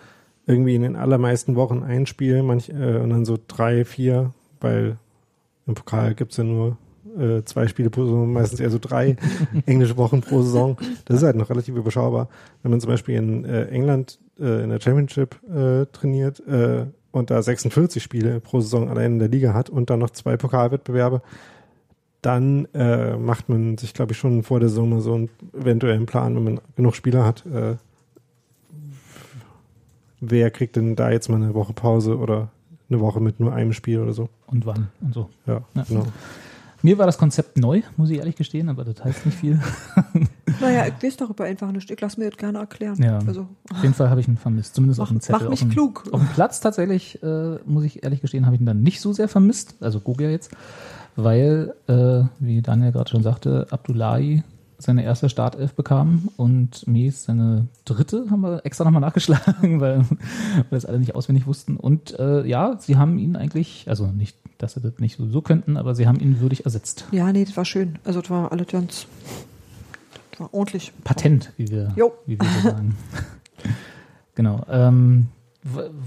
irgendwie 0.48 0.76
in 0.76 0.84
den 0.84 0.96
allermeisten 0.96 1.56
Wochen 1.56 1.84
ein 1.84 2.06
Spiel, 2.06 2.44
manch, 2.44 2.70
äh, 2.70 2.98
und 2.98 3.10
dann 3.10 3.26
so 3.26 3.38
drei, 3.48 3.86
vier, 3.86 4.32
weil 4.60 4.98
im 5.68 5.74
Pokal 5.76 6.14
gibt's 6.14 6.38
ja 6.38 6.44
nur 6.44 6.78
äh, 7.18 7.44
zwei 7.44 7.68
Spiele 7.68 7.90
pro 7.90 8.06
Saison, 8.06 8.32
meistens 8.32 8.60
eher 8.60 8.70
so 8.70 8.80
drei 8.80 9.16
englische 9.66 9.98
Wochen 9.98 10.22
pro 10.22 10.42
Saison. 10.42 10.78
Das 11.06 11.18
ist 11.18 11.24
halt 11.24 11.36
noch 11.36 11.50
relativ 11.50 11.76
überschaubar. 11.76 12.30
Wenn 12.62 12.72
man 12.72 12.82
zum 12.82 12.90
Beispiel 12.90 13.16
in 13.16 13.46
äh, 13.46 13.66
England 13.66 14.20
äh, 14.40 14.64
in 14.64 14.70
der 14.70 14.80
Championship 14.80 15.40
äh, 15.50 15.86
trainiert 15.88 16.42
äh, 16.48 16.86
und 17.12 17.30
da 17.32 17.42
46 17.42 18.04
Spiele 18.04 18.40
pro 18.40 18.60
Saison 18.60 18.90
allein 18.90 19.14
in 19.14 19.20
der 19.20 19.30
Liga 19.30 19.54
hat 19.54 19.70
und 19.70 19.90
dann 19.90 20.00
noch 20.00 20.12
zwei 20.12 20.38
Pokalwettbewerbe, 20.38 21.22
dann 22.22 22.68
äh, 22.74 23.16
macht 23.18 23.50
man 23.50 23.78
sich, 23.78 23.94
glaube 23.94 24.14
ich, 24.14 24.18
schon 24.18 24.44
vor 24.44 24.60
der 24.60 24.70
Saison 24.70 24.90
mal 24.90 25.02
so 25.02 25.14
einen 25.14 25.30
eventuellen 25.54 26.08
Plan, 26.08 26.36
wenn 26.36 26.44
man 26.44 26.62
genug 26.76 26.96
Spieler 26.96 27.24
hat. 27.24 27.46
Äh, 27.46 27.76
wer 30.22 30.52
kriegt 30.52 30.76
denn 30.76 30.96
da 30.96 31.12
jetzt 31.12 31.30
mal 31.30 31.36
eine 31.38 31.54
Woche 31.54 31.74
Pause 31.74 32.18
oder 32.18 32.50
eine 32.90 33.00
Woche 33.00 33.20
mit 33.20 33.40
nur 33.40 33.54
einem 33.54 33.74
Spiel 33.74 34.00
oder 34.00 34.14
so? 34.14 34.30
Und 34.48 34.66
wann 34.66 34.88
und 35.02 35.14
so. 35.14 35.30
Ja, 35.46 35.62
Ja. 35.76 35.84
genau. 35.88 36.06
Mir 36.82 37.00
war 37.00 37.08
das 37.08 37.18
Konzept 37.18 37.58
neu, 37.58 37.82
muss 37.98 38.12
ich 38.12 38.20
ehrlich 38.20 38.36
gestehen, 38.36 38.70
aber 38.70 38.84
das 38.84 39.04
heißt 39.04 39.26
nicht 39.26 39.38
viel. 39.40 39.60
Naja, 40.62 40.86
ich 40.88 41.02
lese 41.02 41.18
darüber 41.18 41.44
einfach 41.44 41.70
nicht. 41.72 41.92
Ich 41.92 42.00
lasse 42.00 42.18
mir 42.18 42.30
das 42.30 42.38
gerne 42.38 42.60
erklären. 42.60 42.96
Ja. 43.04 43.18
Also, 43.28 43.48
Auf 43.74 43.82
jeden 43.82 43.94
Fall 43.94 44.10
habe 44.10 44.22
ich 44.22 44.28
ihn 44.30 44.38
vermisst, 44.38 44.74
zumindest 44.74 45.02
auf 45.02 45.10
mach, 45.10 45.16
dem 45.18 45.20
Zettel. 45.22 45.42
mach 45.44 45.50
mich 45.50 45.62
auf 45.64 45.68
dem, 45.68 45.72
klug. 45.72 46.04
Auf 46.14 46.22
dem 46.22 46.30
Platz 46.30 46.62
tatsächlich, 46.62 47.22
äh, 47.24 47.58
muss 47.66 47.84
ich 47.84 48.04
ehrlich 48.04 48.22
gestehen, 48.22 48.46
habe 48.46 48.56
ich 48.56 48.62
ihn 48.62 48.66
dann 48.66 48.82
nicht 48.82 49.02
so 49.02 49.12
sehr 49.12 49.28
vermisst, 49.28 49.76
also 49.82 50.00
Gogia 50.00 50.30
jetzt, 50.30 50.52
weil, 51.18 51.74
äh, 51.88 52.24
wie 52.40 52.62
Daniel 52.62 52.94
gerade 52.94 53.10
schon 53.10 53.22
sagte, 53.22 53.68
Abdullahi 53.70 54.44
seine 54.86 55.04
erste 55.04 55.30
Startelf 55.30 55.74
bekam 55.74 56.30
und 56.38 56.88
Mies 56.88 57.24
seine 57.24 57.68
dritte, 57.86 58.28
haben 58.30 58.42
wir 58.42 58.66
extra 58.66 58.84
nochmal 58.84 59.02
nachgeschlagen, 59.02 59.80
weil, 59.82 60.00
weil 60.00 60.66
das 60.70 60.86
alle 60.86 61.00
nicht 61.00 61.16
auswendig 61.16 61.48
wussten. 61.48 61.78
Und 61.78 62.18
äh, 62.20 62.46
ja, 62.46 62.78
sie 62.80 62.96
haben 62.96 63.18
ihn 63.18 63.36
eigentlich, 63.36 63.86
also 63.88 64.08
nicht, 64.08 64.38
dass 64.58 64.74
sie 64.74 64.82
das 64.82 65.00
nicht 65.00 65.18
so, 65.18 65.42
könnten, 65.42 65.78
aber 65.78 65.96
sie 65.96 66.08
haben 66.08 66.20
ihn 66.20 66.40
würdig 66.40 66.66
ersetzt. 66.66 67.06
Ja, 67.12 67.32
nee, 67.32 67.46
das 67.46 67.58
war 67.58 67.66
schön. 67.66 68.00
Also, 68.04 68.22
das 68.22 68.30
war 68.30 68.52
alles 68.52 68.68
ganz, 68.68 69.08
das 70.32 70.40
war 70.40 70.54
ordentlich. 70.54 70.94
Patent, 71.04 71.52
wie 71.58 71.68
wir, 71.68 71.92
Jo. 71.96 72.14
wie 72.26 72.40
wir 72.40 72.48
so 72.48 72.70
sagen. 72.70 72.96
genau. 74.36 74.66
Ähm, 74.70 75.28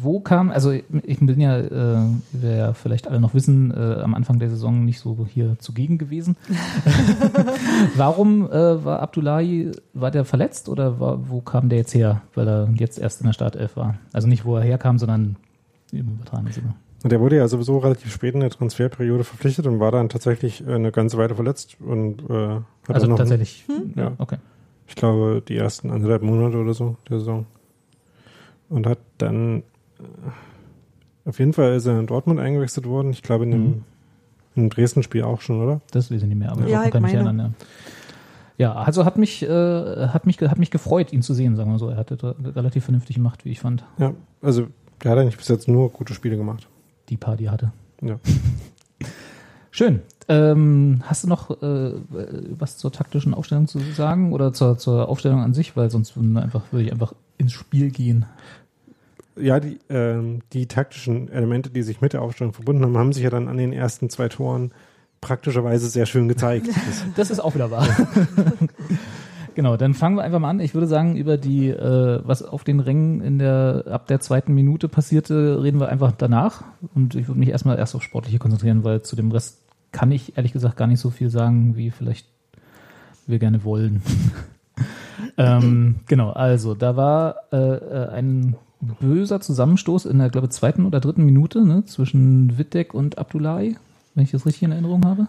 wo 0.03 0.21
kam, 0.21 0.51
also 0.53 0.71
ich 0.71 1.19
bin 1.19 1.41
ja, 1.41 1.59
äh, 1.59 1.97
wie 2.33 2.43
wir 2.43 2.57
ja 2.57 2.73
vielleicht 2.75 3.09
alle 3.09 3.19
noch 3.19 3.35
wissen, 3.35 3.73
äh, 3.73 4.01
am 4.01 4.15
Anfang 4.15 4.39
der 4.39 4.51
Saison 4.51 4.85
nicht 4.85 5.01
so 5.01 5.27
hier 5.29 5.57
zugegen 5.59 5.99
gewesen. 5.99 6.37
Warum 7.97 8.49
äh, 8.51 8.85
war 8.85 9.01
Abdullahi, 9.01 9.73
war 9.95 10.13
der 10.13 10.25
verletzt 10.25 10.69
oder 10.69 11.01
war, 11.01 11.29
wo 11.29 11.41
kam 11.41 11.69
der 11.69 11.79
jetzt 11.79 11.95
her, 11.95 12.23
weil 12.35 12.49
er 12.49 12.69
jetzt 12.77 12.99
erst 12.99 13.21
in 13.21 13.27
der 13.27 13.33
Startelf 13.33 13.77
war? 13.77 13.97
Also 14.13 14.29
nicht, 14.29 14.45
wo 14.45 14.57
er 14.57 14.63
herkam, 14.63 14.99
sondern 14.99 15.37
im 15.93 16.07
übertragenen 16.09 16.53
Sinne. 16.53 16.75
Der 17.05 17.21
wurde 17.21 17.37
ja 17.37 17.49
sowieso 17.49 17.79
relativ 17.79 18.13
spät 18.13 18.35
in 18.35 18.41
der 18.41 18.51
Transferperiode 18.51 19.25
verpflichtet 19.25 19.67
und 19.67 19.81
war 19.81 19.91
dann 19.91 20.09
tatsächlich 20.09 20.67
äh, 20.67 20.73
eine 20.75 20.93
ganze 20.93 21.19
Weile 21.19 21.35
verletzt 21.35 21.77
und 21.81 22.23
äh, 22.31 22.33
hat 22.33 22.63
Also 22.89 23.01
dann 23.01 23.11
noch, 23.11 23.19
tatsächlich, 23.19 23.65
Ja. 23.97 24.13
okay. 24.19 24.37
ich 24.87 24.95
glaube, 24.95 25.43
die 25.47 25.57
ersten 25.57 25.91
anderthalb 25.91 26.23
Monate 26.23 26.59
oder 26.59 26.75
so 26.75 26.97
der 27.09 27.19
Saison. 27.19 27.47
Und 28.69 28.87
hat 28.87 28.99
dann 29.19 29.63
äh, 29.99 31.29
auf 31.29 31.39
jeden 31.39 31.53
Fall 31.53 31.75
ist 31.75 31.87
er 31.87 31.99
in 31.99 32.07
Dortmund 32.07 32.41
eingewechselt 32.41 32.87
worden. 32.87 33.11
Ich 33.11 33.23
glaube 33.23 33.45
in 33.45 33.51
dem, 33.51 33.65
Mhm. 33.67 33.85
im 34.57 34.71
Dresden-Spiel 34.71 35.23
auch 35.23 35.41
schon, 35.41 35.61
oder? 35.63 35.81
Das 35.91 36.11
weiß 36.11 36.23
ich 36.23 36.29
nicht 36.29 36.39
mehr, 36.39 36.51
aber 36.53 36.67
Ja, 36.69 36.85
ich 36.85 36.91
kann 36.91 37.03
mich 37.03 37.15
erinnern, 37.15 37.39
ja. 37.39 37.51
Ja, 38.59 38.73
also 38.75 39.05
hat 39.05 39.17
mich, 39.19 39.43
äh, 39.45 39.49
hat 40.09 40.27
mich, 40.27 40.39
hat 40.41 40.59
mich 40.59 40.71
gefreut, 40.73 41.13
ihn 41.13 41.23
zu 41.23 41.33
sehen, 41.33 41.55
sagen 41.55 41.71
wir 41.71 41.79
so. 41.79 41.91
Er 41.91 41.97
hat 41.97 42.11
das 42.11 42.35
relativ 42.57 42.85
vernünftig 42.85 43.15
gemacht, 43.17 43.45
wie 43.45 43.51
ich 43.51 43.61
fand, 43.61 43.85
Ja, 43.99 44.13
also 44.43 44.67
der 45.05 45.13
hat 45.13 45.19
eigentlich 45.19 45.37
bis 45.37 45.47
jetzt 45.49 45.69
nur 45.69 45.91
gute 45.91 46.13
Spiele 46.15 46.37
gemacht. 46.37 46.67
die 47.09 47.17
Party 47.17 47.45
hatte. 47.45 47.71
Ja. 48.03 48.19
Schön. 49.71 50.01
Ähm, 50.31 51.03
hast 51.07 51.25
du 51.25 51.29
noch 51.29 51.51
äh, 51.63 51.93
was 52.59 52.77
zur 52.77 52.93
taktischen 52.93 53.33
Aufstellung 53.33 53.67
zu 53.67 53.79
sagen 53.79 54.33
oder 54.33 54.53
zur, 54.53 54.77
zur 54.77 55.09
Aufstellung 55.09 55.41
an 55.41 55.55
sich? 55.55 55.75
Weil 55.77 55.91
sonst 55.91 56.17
würden 56.17 56.33
wir 56.33 56.43
einfach, 56.43 56.65
würde 56.71 56.85
ich 56.85 56.93
einfach 56.93 57.15
ins 57.39 57.53
Spiel 57.53 57.91
gehen. 57.91 58.27
Ja, 59.37 59.59
die, 59.59 59.79
ähm, 59.89 60.41
die 60.53 60.67
taktischen 60.67 61.31
Elemente, 61.31 61.71
die 61.71 61.83
sich 61.83 62.01
mit 62.01 62.13
der 62.13 62.23
Aufstellung 62.23 62.53
verbunden 62.53 62.85
haben, 62.85 62.99
haben 62.99 63.13
sich 63.13 63.23
ja 63.23 63.31
dann 63.31 63.49
an 63.49 63.57
den 63.57 63.73
ersten 63.73 64.11
zwei 64.11 64.29
Toren 64.29 64.73
praktischerweise 65.21 65.89
sehr 65.89 66.05
schön 66.05 66.29
gezeigt. 66.29 66.69
Das, 66.69 67.05
Das 67.17 67.31
ist 67.31 67.41
auch 67.41 67.55
wieder 67.55 67.71
wahr. 67.71 67.87
genau, 69.55 69.79
dann 69.79 69.95
fangen 69.95 70.17
wir 70.17 70.25
einfach 70.25 70.41
mal 70.41 70.51
an. 70.51 70.61
Ich 70.61 70.75
würde 70.75 70.87
sagen, 70.87 71.17
über 71.17 71.39
die, 71.39 71.69
äh, 71.69 72.21
was 72.25 72.43
auf 72.43 72.65
den 72.65 72.81
Rängen 72.81 73.23
in 73.23 73.39
der, 73.39 73.85
ab 73.87 74.09
der 74.09 74.21
zweiten 74.21 74.53
Minute 74.53 74.89
passierte, 74.89 75.63
reden 75.63 75.81
wir 75.81 75.89
einfach 75.89 76.13
danach. 76.13 76.65
Und 76.95 77.15
ich 77.15 77.29
würde 77.29 77.41
mich 77.41 77.49
erstmal 77.49 77.79
erst 77.79 77.95
auf 77.95 78.03
Sportliche 78.03 78.39
konzentrieren, 78.39 78.85
weil 78.85 79.03
zu 79.03 79.17
dem 79.17 79.31
Rest 79.33 79.63
kann 79.93 80.13
ich 80.13 80.37
ehrlich 80.37 80.53
gesagt 80.53 80.77
gar 80.77 80.87
nicht 80.87 81.01
so 81.01 81.11
viel 81.11 81.31
sagen, 81.31 81.77
wie 81.77 81.91
vielleicht 81.91 82.27
wir 83.27 83.39
gerne 83.39 83.65
wollen. 83.65 84.03
ähm, 85.37 85.97
genau, 86.07 86.31
also 86.31 86.75
da 86.75 86.97
war 86.97 87.37
äh, 87.53 87.57
äh, 87.57 88.09
ein 88.11 88.57
böser 89.01 89.41
Zusammenstoß 89.41 90.07
in 90.07 90.19
der, 90.19 90.31
glaube 90.31 90.47
ich, 90.47 90.53
zweiten 90.53 90.87
oder 90.87 91.01
dritten 91.01 91.25
Minute 91.25 91.65
ne, 91.65 91.85
zwischen 91.85 92.59
Wittek 92.59 92.95
und 92.95 93.19
Abdullahi, 93.19 93.77
wenn 94.15 94.25
ich 94.25 94.31
das 94.31 94.47
richtig 94.47 94.63
in 94.63 94.73
Erinnerung 94.73 95.05
habe. 95.05 95.27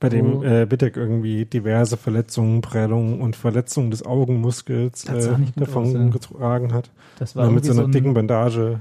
bei 0.00 0.08
dem 0.08 0.42
äh, 0.42 0.66
Bittek 0.66 0.96
irgendwie 0.96 1.44
diverse 1.44 1.96
Verletzungen, 1.96 2.60
Prellungen 2.60 3.20
und 3.20 3.36
Verletzungen 3.36 3.90
des 3.90 4.04
Augenmuskels 4.04 5.08
äh, 5.08 5.12
aus, 5.12 5.28
davon 5.56 5.92
ja. 5.92 6.08
getragen 6.08 6.72
hat. 6.74 6.90
Das 7.18 7.36
war 7.36 7.50
mit 7.50 7.64
so 7.64 7.72
einer 7.72 7.82
so 7.82 7.88
ein, 7.88 7.92
dicken 7.92 8.12
Bandage. 8.12 8.80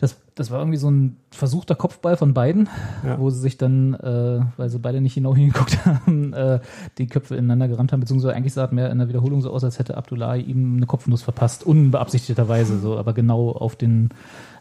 Das, 0.00 0.16
das 0.34 0.50
war 0.50 0.58
irgendwie 0.58 0.76
so 0.78 0.90
ein 0.90 1.16
versuchter 1.30 1.74
Kopfball 1.74 2.16
von 2.16 2.34
beiden, 2.34 2.68
Ja. 3.04 3.18
wo 3.18 3.30
sie 3.30 3.40
sich 3.40 3.56
dann, 3.56 3.94
äh, 3.94 4.40
weil 4.56 4.68
sie 4.68 4.78
beide 4.78 5.00
nicht 5.00 5.14
genau 5.14 5.34
hingeguckt 5.36 5.84
haben, 5.86 6.32
äh, 6.32 6.60
die 6.98 7.06
Köpfe 7.06 7.34
ineinander 7.36 7.68
gerammt 7.68 7.92
haben, 7.92 8.00
beziehungsweise 8.00 8.34
eigentlich 8.34 8.52
sah 8.52 8.66
es 8.66 8.72
mehr 8.72 8.90
in 8.90 8.98
der 8.98 9.08
Wiederholung 9.08 9.40
so 9.40 9.50
aus, 9.50 9.64
als 9.64 9.78
hätte 9.78 9.96
Abdullahi 9.96 10.40
ihm 10.42 10.76
eine 10.76 10.86
Kopfnuss 10.86 11.22
verpasst, 11.22 11.64
unbeabsichtigterweise 11.64 12.78
so, 12.78 12.98
aber 12.98 13.12
genau 13.14 13.50
auf 13.52 13.76
den 13.76 14.10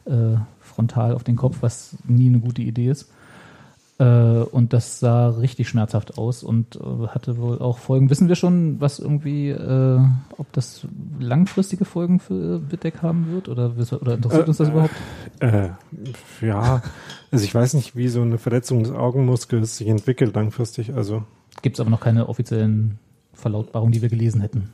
äh, 0.06 0.38
frontal 0.62 1.14
auf 1.14 1.24
den 1.24 1.36
Kopf, 1.36 1.58
was 1.62 1.98
nie 2.08 2.28
eine 2.28 2.40
gute 2.40 2.62
Idee 2.62 2.90
ist. 2.90 3.10
Äh, 3.98 4.04
und 4.04 4.74
das 4.74 5.00
sah 5.00 5.30
richtig 5.30 5.70
schmerzhaft 5.70 6.18
aus 6.18 6.44
und 6.44 6.76
äh, 6.76 7.08
hatte 7.08 7.38
wohl 7.38 7.60
auch 7.60 7.78
Folgen. 7.78 8.10
Wissen 8.10 8.28
wir 8.28 8.36
schon, 8.36 8.82
was 8.82 9.00
irgendwie, 9.00 9.50
äh, 9.50 10.00
ob 10.38 10.52
das 10.52 10.86
langfristige 11.20 11.86
Folgen 11.86 12.20
für 12.20 12.60
Bitdeck 12.60 13.02
haben 13.02 13.32
wird 13.32 13.48
oder, 13.48 13.72
oder 14.02 14.16
interessiert 14.16 14.48
uns 14.50 14.58
das 14.58 14.68
überhaupt? 14.70 14.96
Äh, 15.40 15.70
ja, 16.42 16.82
also 17.32 17.46
ich 17.46 17.56
weiß 17.56 17.74
nicht, 17.76 17.96
wie 17.96 18.10
so 18.10 18.22
eine 18.22 18.38
Verletzung 18.38 18.84
des 18.84 18.92
Augenmuskels 18.92 19.78
sich 19.78 19.88
entwickelt 19.88 20.36
langfristig. 20.36 20.94
Also 20.94 21.24
gibt 21.62 21.78
es 21.78 21.80
aber 21.80 21.90
noch 21.90 22.02
keine 22.02 22.28
offiziellen 22.28 23.00
Verlautbarungen, 23.34 23.94
die 23.94 24.02
wir 24.02 24.10
gelesen 24.10 24.42
hätten. 24.42 24.74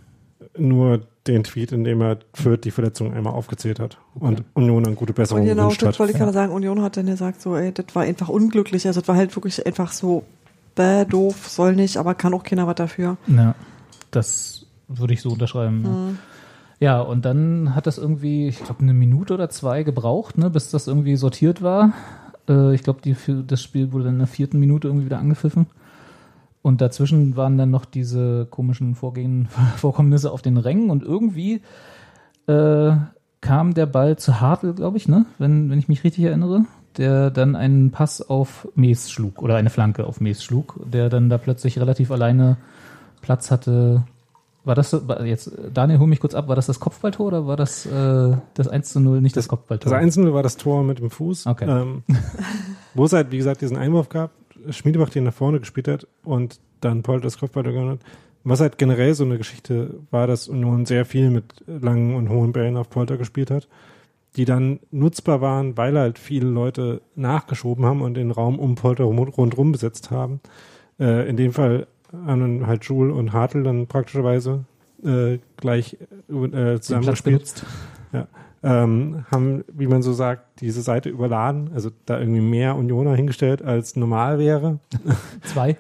Nur 0.58 1.02
den 1.28 1.44
Tweet, 1.44 1.72
in 1.72 1.84
dem 1.84 2.02
er 2.02 2.18
Fürth 2.34 2.64
die 2.64 2.72
Verletzung 2.72 3.14
einmal 3.14 3.34
aufgezählt 3.34 3.80
hat 3.80 3.98
okay. 4.16 4.26
und 4.26 4.44
Union 4.54 4.86
eine 4.86 4.96
gute 4.96 5.14
Besserung 5.14 5.44
und 5.44 5.48
genau, 5.48 5.64
gewünscht 5.64 5.84
das 5.84 6.00
wollte 6.00 6.14
ich 6.14 6.18
gerade 6.18 6.34
sagen, 6.34 6.52
Union 6.52 6.82
hat 6.82 6.98
dann 6.98 7.06
gesagt, 7.06 7.42
so, 7.42 7.56
ey, 7.56 7.72
das 7.72 7.86
war 7.94 8.04
einfach 8.04 8.30
unglücklich. 8.30 8.88
Also, 8.88 9.02
das 9.02 9.08
war 9.08 9.16
halt 9.16 9.36
wirklich 9.36 9.64
einfach 9.66 9.92
so, 9.92 10.24
bäh, 10.76 11.06
doof, 11.06 11.48
soll 11.48 11.76
nicht, 11.76 11.98
aber 11.98 12.16
kann 12.16 12.34
auch 12.34 12.44
keiner 12.44 12.66
was 12.66 12.76
dafür. 12.76 13.18
Ja, 13.28 13.56
das 14.10 14.66
würde 14.88 15.14
ich 15.14 15.22
so 15.22 15.30
unterschreiben. 15.30 15.82
Mhm. 15.82 16.20
Ja, 16.80 17.00
und 17.00 17.26
dann 17.26 17.76
hat 17.76 17.86
das 17.86 18.00
irgendwie, 18.00 18.48
ich 18.48 18.64
glaube, 18.64 18.82
eine 18.82 18.94
Minute 18.94 19.36
oder 19.36 19.50
zwei 19.52 19.84
gebraucht, 19.84 20.40
ne, 20.40 20.50
bis 20.50 20.72
das 20.72 20.88
irgendwie 20.88 21.16
sortiert 21.16 21.62
war. 21.62 21.94
Äh, 22.50 22.74
ich 22.74 22.82
glaube, 22.82 23.02
das 23.46 23.62
Spiel 23.62 23.92
wurde 23.92 24.06
dann 24.06 24.14
in 24.14 24.20
der 24.20 24.28
vierten 24.28 24.60
Minute 24.60 24.88
irgendwie 24.88 25.06
wieder 25.06 25.20
angepfiffen. 25.20 25.68
Und 26.62 26.82
dazwischen 26.82 27.36
waren 27.36 27.58
dann 27.58 27.72
noch 27.72 27.86
diese 27.86 28.46
komischen 28.46 28.96
Vorgehen, 28.96 29.48
Vorkommnisse 29.78 30.32
auf 30.32 30.42
den 30.42 30.58
Rängen 30.58 30.90
und 30.90 31.04
irgendwie 31.04 31.62
äh, 32.48 32.92
kam 33.42 33.74
der 33.74 33.88
Ball 33.88 34.18
zu 34.18 34.40
Hartl, 34.40 34.74
glaube 34.74 34.98
ich, 34.98 35.08
ne? 35.08 35.26
Wenn, 35.40 35.70
wenn 35.70 35.80
ich 35.80 35.88
mich 35.88 36.04
richtig 36.04 36.26
erinnere, 36.26 36.66
der 36.98 37.32
dann 37.32 37.56
einen 37.56 37.92
Pass 37.92 38.22
auf 38.22 38.68
Mees 38.76 39.10
schlug 39.10 39.42
oder 39.42 39.56
eine 39.56 39.70
Flanke 39.70 40.06
auf 40.06 40.22
Mees 40.22 40.44
schlug, 40.44 40.80
der 40.86 41.10
dann 41.10 41.30
da 41.30 41.38
plötzlich 41.38 41.80
relativ 41.80 42.12
alleine 42.12 42.58
Platz 43.22 43.52
hatte. 43.52 44.04
War 44.64 44.76
das 44.76 44.96
jetzt, 45.26 45.52
Daniel, 45.74 45.98
hol 45.98 46.06
mich 46.06 46.20
kurz 46.20 46.36
ab, 46.36 46.48
war 46.48 46.56
das 46.56 46.68
das 46.68 46.80
Kopfballtor 46.80 47.26
oder 47.26 47.48
war 47.48 47.58
das 47.58 47.88
äh, 47.88 48.38
das 48.54 48.68
1 48.68 48.90
zu 48.90 49.00
0 49.00 49.22
nicht 49.22 49.36
das, 49.36 49.46
das 49.46 49.50
Kopfballtor? 49.50 49.92
Das 49.92 50.00
1 50.00 50.14
zu 50.14 50.22
0 50.22 50.34
war 50.36 50.44
das 50.44 50.58
Tor 50.58 50.84
mit 50.84 51.00
dem 51.00 51.10
Fuß. 51.10 51.48
Okay. 51.48 51.66
Ähm, 51.68 52.04
wo 52.94 53.06
es 53.06 53.14
halt, 53.14 53.32
wie 53.32 53.38
gesagt, 53.38 53.62
diesen 53.62 53.78
Einwurf 53.78 54.10
gab, 54.10 54.30
Schmiedebach 54.70 55.10
den 55.10 55.24
nach 55.24 55.34
vorne 55.34 55.60
gespielt 55.60 55.88
hat 55.88 56.08
und 56.24 56.60
dann 56.80 57.04
Paul 57.04 57.22
das 57.22 57.38
Kopfball 57.38 57.64
gewonnen 57.64 57.92
hat. 57.92 58.00
Was 58.44 58.60
halt 58.60 58.78
generell 58.78 59.14
so 59.14 59.24
eine 59.24 59.38
Geschichte 59.38 60.00
war, 60.10 60.26
dass 60.26 60.48
Union 60.48 60.86
sehr 60.86 61.06
viel 61.06 61.30
mit 61.30 61.64
langen 61.68 62.16
und 62.16 62.30
hohen 62.30 62.54
Bällen 62.54 62.78
auf 62.78 62.90
Polter 62.90 63.18
gespielt 63.18 63.52
hat, 63.52 63.68
die 64.36 64.46
dann 64.46 64.80
nutzbar 64.90 65.42
waren, 65.42 65.78
weil 65.78 65.98
halt 65.98 66.18
viele 66.18 66.48
Leute 66.48 67.02
nachgeschoben 67.16 67.86
haben 67.86 68.02
und 68.02 68.16
den 68.16 68.32
Raum 68.32 68.58
um 68.58 68.76
Polter 68.76 69.04
rundherum 69.04 69.72
besetzt 69.72 70.10
haben. 70.10 70.40
Äh, 71.00 71.30
in 71.30 71.38
dem 71.38 71.54
Fall 71.54 71.88
haben 72.26 72.66
halt 72.66 72.84
Schul 72.84 73.12
und 73.12 73.32
Hartl 73.32 73.64
dann 73.64 73.88
praktischerweise 73.88 74.66
äh, 75.04 75.38
gleich 75.58 75.98
äh, 76.30 76.80
zusammengespielt. 76.80 77.64
Ja 78.12 78.28
ähm, 78.64 79.26
haben, 79.32 79.64
wie 79.72 79.88
man 79.88 80.02
so 80.02 80.14
sagt, 80.14 80.62
diese 80.62 80.82
Seite 80.82 81.10
überladen, 81.10 81.72
also 81.74 81.90
da 82.06 82.20
irgendwie 82.20 82.42
mehr 82.42 82.76
Unioner 82.76 83.16
hingestellt 83.16 83.62
als 83.62 83.96
normal 83.96 84.38
wäre. 84.38 84.80
Zwei. 85.42 85.78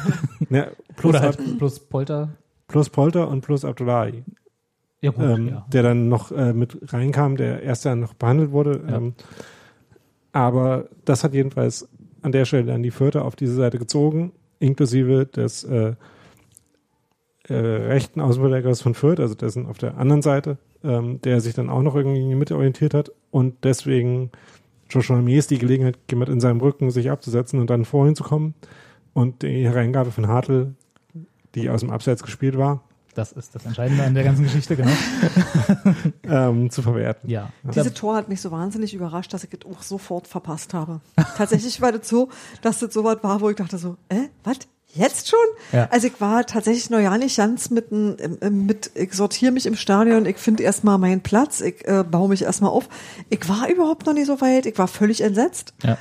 ja, 0.50 0.68
plus, 0.96 1.14
Oder 1.14 1.20
halt 1.20 1.58
plus 1.58 1.80
Polter. 1.80 2.30
Plus 2.68 2.88
Polter 2.88 3.28
und 3.28 3.40
plus 3.40 3.64
Abdullahi. 3.64 4.24
Ja, 5.00 5.10
gut, 5.10 5.24
ähm, 5.24 5.48
ja. 5.48 5.66
Der 5.72 5.82
dann 5.82 6.08
noch 6.08 6.30
äh, 6.30 6.52
mit 6.52 6.78
reinkam, 6.92 7.36
der 7.36 7.62
erst 7.62 7.84
dann 7.84 8.00
noch 8.00 8.14
behandelt 8.14 8.52
wurde. 8.52 8.82
Ja. 8.86 8.96
Ähm, 8.96 9.14
aber 10.32 10.88
das 11.04 11.24
hat 11.24 11.34
jedenfalls 11.34 11.88
an 12.22 12.32
der 12.32 12.44
Stelle 12.44 12.64
dann 12.64 12.82
die 12.82 12.90
Vierte 12.90 13.22
auf 13.22 13.34
diese 13.34 13.54
Seite 13.54 13.78
gezogen, 13.78 14.32
inklusive 14.58 15.26
des 15.26 15.64
äh, 15.64 15.94
äh, 17.48 17.54
rechten 17.54 18.20
Außenverteidigers 18.20 18.82
von 18.82 18.94
Fürth, 18.94 19.18
also 19.18 19.34
dessen 19.34 19.66
auf 19.66 19.78
der 19.78 19.96
anderen 19.96 20.22
Seite, 20.22 20.58
ähm, 20.84 21.20
der 21.22 21.40
sich 21.40 21.54
dann 21.54 21.70
auch 21.70 21.82
noch 21.82 21.94
irgendwie 21.94 22.20
in 22.20 22.28
die 22.28 22.34
Mitte 22.34 22.56
orientiert 22.56 22.94
hat 22.94 23.10
und 23.30 23.64
deswegen 23.64 24.30
Joshua 24.88 25.16
Mies 25.16 25.46
die 25.46 25.58
Gelegenheit 25.58 25.98
hat, 26.12 26.28
in 26.28 26.40
seinem 26.40 26.60
Rücken 26.60 26.90
sich 26.90 27.10
abzusetzen 27.10 27.60
und 27.60 27.70
dann 27.70 27.84
vorhin 27.84 28.16
zu 28.16 28.24
kommen 28.24 28.54
und 29.12 29.42
die 29.42 29.64
Hereingabe 29.64 30.10
von 30.10 30.28
Hartl, 30.28 30.74
die 31.54 31.70
aus 31.70 31.80
dem 31.80 31.90
Abseits 31.90 32.22
gespielt 32.22 32.56
war, 32.58 32.82
das 33.14 33.32
ist 33.32 33.54
das 33.54 33.66
Entscheidende 33.66 34.04
an 34.04 34.14
der 34.14 34.24
ganzen 34.24 34.44
Geschichte, 34.44 34.76
genau. 34.76 34.92
ähm, 36.24 36.70
zu 36.70 36.80
verwerten. 36.82 37.28
Ja. 37.28 37.50
Diese 37.64 37.92
Tor 37.92 38.14
hat 38.14 38.28
mich 38.28 38.40
so 38.40 38.50
wahnsinnig 38.50 38.94
überrascht, 38.94 39.32
dass 39.32 39.44
ich 39.44 39.52
es 39.52 39.66
auch 39.66 39.82
sofort 39.82 40.28
verpasst 40.28 40.74
habe. 40.74 41.00
Tatsächlich 41.36 41.80
war 41.80 41.92
das 41.92 42.08
so, 42.08 42.28
dass 42.62 42.78
das 42.78 42.94
so 42.94 43.04
was 43.04 43.22
war, 43.22 43.40
wo 43.40 43.50
ich 43.50 43.56
dachte 43.56 43.78
so, 43.78 43.96
äh, 44.08 44.28
was? 44.44 44.58
Jetzt 44.94 45.28
schon? 45.28 45.38
Ja. 45.72 45.88
Also 45.90 46.08
ich 46.08 46.20
war 46.20 46.44
tatsächlich 46.46 46.90
noch 46.90 46.98
ja 46.98 47.16
nicht 47.16 47.36
ganz 47.36 47.70
mit, 47.70 47.92
mit 47.92 48.90
ich 48.94 49.12
sortiere 49.12 49.52
mich 49.52 49.66
im 49.66 49.76
Stadion, 49.76 50.26
ich 50.26 50.38
finde 50.38 50.62
erstmal 50.62 50.98
meinen 50.98 51.20
Platz, 51.20 51.60
ich 51.60 51.86
äh, 51.86 52.02
baue 52.02 52.28
mich 52.28 52.42
erstmal 52.42 52.70
auf. 52.70 52.88
Ich 53.28 53.48
war 53.48 53.68
überhaupt 53.70 54.06
noch 54.06 54.14
nicht 54.14 54.26
so 54.26 54.40
weit, 54.40 54.66
ich 54.66 54.78
war 54.78 54.88
völlig 54.88 55.22
entsetzt. 55.22 55.74
Ja. 55.84 55.96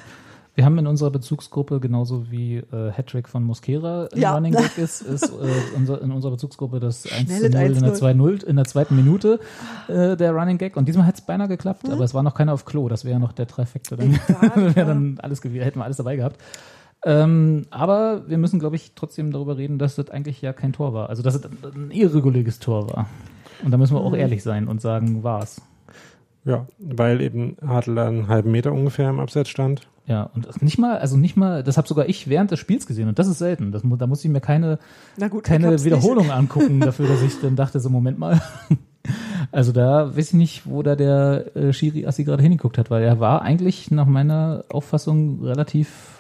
Wir 0.60 0.66
haben 0.66 0.78
in 0.78 0.88
unserer 0.88 1.12
Bezugsgruppe, 1.12 1.80
genauso 1.80 2.32
wie 2.32 2.58
äh, 2.58 2.92
Hattrick 2.92 3.30
von 3.30 3.46
Mosquera 3.46 4.10
ja. 4.14 4.34
Running 4.34 4.54
Back 4.54 4.78
ist, 4.78 5.02
ist 5.02 5.24
äh, 5.30 5.78
unser, 5.78 6.02
in 6.02 6.12
unserer 6.12 6.32
Bezugsgruppe 6.32 6.82
das 6.82 7.10
1 7.10 7.30
zu 7.30 7.50
0 7.50 7.62
in 7.62 7.82
der, 7.82 7.94
2 7.94 8.12
-0, 8.12 8.44
in 8.44 8.56
der 8.58 8.66
zweiten 8.66 8.96
Minute 8.98 9.40
äh, 9.88 10.18
der 10.18 10.34
Running 10.34 10.58
Gag. 10.58 10.76
Und 10.76 10.90
diesmal 10.90 11.06
hätte 11.06 11.20
es 11.20 11.26
beinahe 11.26 11.48
geklappt, 11.48 11.84
hm. 11.84 11.94
aber 11.94 12.04
es 12.04 12.14
war 12.14 12.24
noch 12.24 12.34
keiner 12.34 12.52
auf 12.52 12.66
Klo. 12.66 12.90
Das 12.90 13.06
wäre 13.06 13.14
ja 13.14 13.20
noch 13.20 13.32
der 13.32 13.48
Trifecta. 13.48 13.96
Dann 13.96 14.20
wäre 14.76 14.86
dann 14.86 15.18
alles, 15.22 15.42
hätten 15.42 15.80
wir 15.80 15.86
alles 15.86 15.96
dabei 15.96 16.18
gehabt. 16.18 16.42
Ähm, 17.06 17.66
aber 17.70 18.28
wir 18.28 18.38
müssen, 18.38 18.60
glaube 18.60 18.76
ich, 18.76 18.92
trotzdem 18.96 19.32
darüber 19.32 19.58
reden, 19.58 19.80
dass 19.80 19.96
das 19.96 20.10
eigentlich 20.10 20.42
ja 20.42 20.54
kein 20.54 20.74
Tor 20.74 20.94
war. 20.94 21.10
Also, 21.10 21.24
dass 21.24 21.36
es 21.36 21.44
ein 21.46 21.92
irreguläres 21.92 22.60
Tor 22.60 22.90
war. 22.90 23.08
Und 23.64 23.72
da 23.72 23.78
müssen 23.78 23.96
wir 23.96 24.02
auch 24.02 24.12
mhm. 24.12 24.20
ehrlich 24.20 24.44
sein 24.44 24.68
und 24.68 24.82
sagen, 24.82 25.24
war's. 25.24 25.62
Ja, 26.46 26.68
weil 26.78 27.22
eben 27.22 27.58
Hartl 27.66 27.98
einen 27.98 28.28
halben 28.28 28.52
Meter 28.52 28.72
ungefähr 28.72 29.10
im 29.10 29.20
Abseits 29.20 29.50
stand. 29.50 29.88
Ja, 30.06 30.24
und 30.24 30.62
nicht 30.64 30.80
mal, 30.80 30.98
also 30.98 31.18
nicht 31.18 31.38
mal, 31.38 31.64
das 31.64 31.78
habe 31.78 31.88
sogar 31.88 32.10
ich 32.10 32.28
während 32.28 32.50
des 32.50 32.60
Spiels 32.60 32.88
gesehen 32.88 33.10
und 33.10 33.20
das 33.20 33.28
ist 33.28 33.38
selten. 33.38 33.72
Das, 33.72 33.84
da 33.86 34.08
muss 34.08 34.26
ich 34.26 34.32
mir 34.32 34.42
keine, 34.42 34.80
gut, 35.30 35.44
keine 35.44 35.84
Wiederholung 35.84 36.26
nicht. 36.26 36.36
angucken 36.36 36.80
dafür, 36.80 37.08
dass 37.08 37.22
ich 37.22 37.40
dann 37.42 37.56
dachte, 37.56 37.80
so 37.80 37.90
Moment 37.90 38.20
mal. 38.20 38.42
Also 39.52 39.72
da 39.72 40.16
weiß 40.16 40.28
ich 40.28 40.34
nicht, 40.34 40.68
wo 40.68 40.84
da 40.84 40.96
der 40.96 41.56
äh, 41.56 41.74
Schiri 41.74 42.06
Assi 42.06 42.24
gerade 42.24 42.44
hingeguckt 42.44 42.78
hat, 42.78 42.92
weil 42.92 43.02
er 43.02 43.20
war 43.20 43.42
eigentlich 43.42 43.90
nach 43.90 44.06
meiner 44.06 44.66
Auffassung 44.70 45.44
relativ 45.44 46.19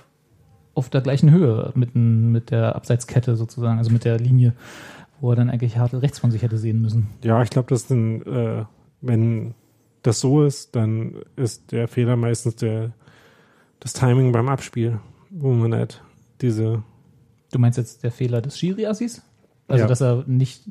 auf 0.79 0.89
der 0.89 1.01
gleichen 1.01 1.29
Höhe 1.31 1.71
mit, 1.75 1.95
mit 1.95 2.51
der 2.51 2.75
Abseitskette 2.75 3.35
sozusagen, 3.35 3.77
also 3.77 3.91
mit 3.91 4.05
der 4.05 4.17
Linie, 4.17 4.53
wo 5.21 5.29
er 5.31 5.35
dann 5.35 5.49
eigentlich 5.49 5.77
hart 5.77 5.93
rechts 5.93 6.19
von 6.19 6.31
sich 6.31 6.41
hätte 6.41 6.57
sehen 6.57 6.81
müssen. 6.81 7.07
Ja, 7.23 7.43
ich 7.43 7.49
glaube, 7.49 7.69
dass 7.69 7.87
dann, 7.87 8.21
äh, 8.23 8.65
wenn 9.01 9.53
das 10.01 10.19
so 10.21 10.43
ist, 10.43 10.75
dann 10.75 11.15
ist 11.35 11.71
der 11.71 11.87
Fehler 11.87 12.15
meistens 12.15 12.55
der, 12.55 12.91
das 13.79 13.93
Timing 13.93 14.31
beim 14.31 14.49
Abspiel, 14.49 14.99
wo 15.29 15.51
man 15.51 15.73
halt 15.73 16.01
diese. 16.41 16.83
Du 17.51 17.59
meinst 17.59 17.77
jetzt 17.77 18.03
der 18.03 18.11
Fehler 18.11 18.41
des 18.41 18.57
Schiri-Assis? 18.57 19.21
Also, 19.69 19.83
ja. 19.83 19.87
dass 19.87 20.01
er 20.01 20.23
nicht 20.25 20.63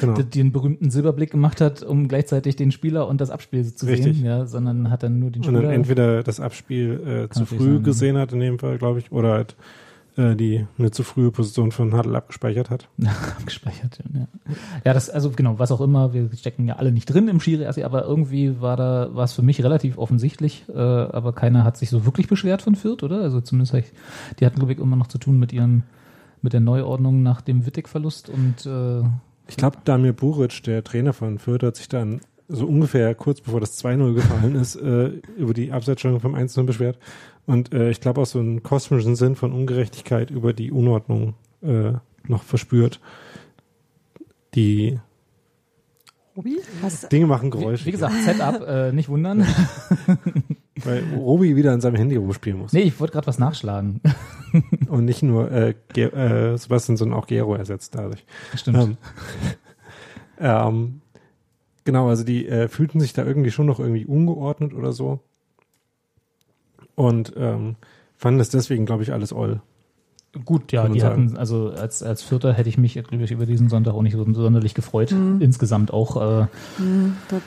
genau. 0.00 0.14
den 0.14 0.50
berühmten 0.50 0.90
Silberblick 0.90 1.30
gemacht 1.30 1.60
hat, 1.60 1.82
um 1.82 2.08
gleichzeitig 2.08 2.56
den 2.56 2.72
Spieler 2.72 3.06
und 3.06 3.20
das 3.20 3.30
Abspiel 3.30 3.64
zu 3.64 3.84
Richtig. 3.86 4.16
sehen, 4.16 4.24
ja, 4.24 4.46
sondern 4.46 4.90
hat 4.90 5.02
dann 5.02 5.18
nur 5.18 5.30
den 5.30 5.42
Spieler. 5.42 5.58
Und 5.58 5.64
dann 5.64 5.72
entweder 5.72 6.22
das 6.22 6.40
Abspiel 6.40 7.26
äh, 7.28 7.28
zu 7.28 7.44
früh 7.44 7.74
sein, 7.74 7.82
gesehen 7.82 8.16
hat, 8.16 8.32
in 8.32 8.40
dem 8.40 8.58
Fall, 8.58 8.78
glaube 8.78 8.98
ich, 8.98 9.12
oder 9.12 9.32
halt 9.32 9.56
äh, 10.16 10.34
die 10.34 10.66
eine 10.78 10.90
zu 10.90 11.02
frühe 11.02 11.30
Position 11.30 11.70
von 11.70 11.92
Hadl 11.94 12.16
abgespeichert 12.16 12.70
hat. 12.70 12.88
abgespeichert, 13.38 13.98
ja. 14.14 14.26
Ja, 14.84 14.94
das, 14.94 15.10
also 15.10 15.30
genau, 15.30 15.58
was 15.58 15.70
auch 15.70 15.82
immer, 15.82 16.14
wir 16.14 16.30
stecken 16.34 16.66
ja 16.66 16.76
alle 16.76 16.92
nicht 16.92 17.06
drin 17.06 17.28
im 17.28 17.40
Schiri, 17.40 17.66
aber 17.66 18.04
irgendwie 18.06 18.60
war 18.60 18.78
da, 18.78 19.10
war 19.12 19.24
es 19.24 19.34
für 19.34 19.42
mich 19.42 19.62
relativ 19.62 19.98
offensichtlich, 19.98 20.64
äh, 20.74 20.78
aber 20.78 21.34
keiner 21.34 21.64
hat 21.64 21.76
sich 21.76 21.90
so 21.90 22.06
wirklich 22.06 22.28
beschwert 22.28 22.62
von 22.62 22.74
Fürth, 22.74 23.02
oder? 23.02 23.20
Also 23.20 23.42
zumindest, 23.42 23.92
die 24.40 24.46
hatten, 24.46 24.56
glaube 24.56 24.72
ich, 24.72 24.78
immer 24.78 24.96
noch 24.96 25.08
zu 25.08 25.18
tun 25.18 25.38
mit 25.38 25.52
ihrem 25.52 25.82
mit 26.42 26.52
der 26.52 26.60
Neuordnung 26.60 27.22
nach 27.22 27.40
dem 27.40 27.66
Wittig-Verlust 27.66 28.28
und 28.28 28.66
äh, 28.66 29.02
ich 29.48 29.56
glaube, 29.56 29.78
Damir 29.84 30.12
Buric, 30.12 30.62
der 30.64 30.82
Trainer 30.82 31.12
von 31.12 31.38
Fürth, 31.38 31.62
hat 31.62 31.76
sich 31.76 31.88
dann 31.88 32.20
so 32.48 32.66
ungefähr 32.66 33.14
kurz 33.14 33.40
bevor 33.40 33.60
das 33.60 33.82
2-0 33.82 34.14
gefallen 34.14 34.54
ist, 34.56 34.76
äh, 34.76 35.08
über 35.36 35.54
die 35.54 35.72
Abseitsstellung 35.72 36.20
vom 36.20 36.34
1-0 36.34 36.64
beschwert. 36.64 36.98
Und 37.46 37.72
äh, 37.72 37.90
ich 37.90 38.00
glaube 38.00 38.20
auch 38.20 38.26
so 38.26 38.38
einen 38.38 38.62
kosmischen 38.62 39.16
Sinn 39.16 39.36
von 39.36 39.52
Ungerechtigkeit 39.52 40.30
über 40.30 40.52
die 40.52 40.70
Unordnung 40.70 41.34
äh, 41.62 41.92
noch 42.26 42.42
verspürt. 42.42 43.00
Die 44.54 44.98
Robi? 46.36 46.60
Dinge 47.10 47.26
machen 47.26 47.50
Geräusche. 47.50 47.84
Wie, 47.84 47.88
wie 47.88 47.92
gesagt, 47.92 48.14
Setup, 48.24 48.62
äh, 48.66 48.92
nicht 48.92 49.08
wundern. 49.08 49.46
Weil 50.84 51.04
Robi 51.14 51.56
wieder 51.56 51.72
an 51.72 51.80
seinem 51.80 51.96
Handy 51.96 52.16
rumspielen 52.16 52.58
muss. 52.58 52.72
Nee, 52.72 52.82
ich 52.82 53.00
wollte 53.00 53.12
gerade 53.12 53.26
was 53.26 53.38
nachschlagen. 53.38 54.00
Und 54.88 55.04
nicht 55.06 55.22
nur 55.22 55.50
äh, 55.50 55.74
Ge 55.92 56.12
äh, 56.12 56.56
Sebastian, 56.56 56.96
sondern 56.96 57.18
auch 57.18 57.26
Gero 57.26 57.54
ersetzt 57.54 57.94
dadurch. 57.94 58.24
Stimmt. 58.54 58.78
Ähm, 58.78 58.96
ähm, 60.38 61.00
genau, 61.84 62.08
also 62.08 62.24
die 62.24 62.46
äh, 62.46 62.68
fühlten 62.68 63.00
sich 63.00 63.14
da 63.14 63.24
irgendwie 63.24 63.50
schon 63.50 63.66
noch 63.66 63.80
irgendwie 63.80 64.04
ungeordnet 64.04 64.74
oder 64.74 64.92
so. 64.92 65.20
Und 66.94 67.32
ähm, 67.36 67.76
fanden 68.16 68.38
das 68.38 68.50
deswegen, 68.50 68.86
glaube 68.86 69.02
ich, 69.02 69.12
alles 69.12 69.32
all. 69.32 69.62
Gut, 70.44 70.72
ja, 70.72 70.86
die 70.88 71.00
sagen. 71.00 71.28
hatten, 71.28 71.36
also 71.38 71.70
als, 71.70 72.02
als 72.02 72.22
Vierter 72.22 72.52
hätte 72.52 72.68
ich 72.68 72.76
mich, 72.76 72.94
glaube 72.94 73.24
ich, 73.24 73.30
über 73.30 73.46
diesen 73.46 73.70
Sonntag 73.70 73.94
auch 73.94 74.02
nicht 74.02 74.12
so 74.12 74.24
sonderlich 74.34 74.74
gefreut. 74.74 75.10
Insgesamt 75.12 75.92
auch, 75.92 76.16
äh, 76.16 76.46
Hm, 76.76 77.16
das, 77.28 77.42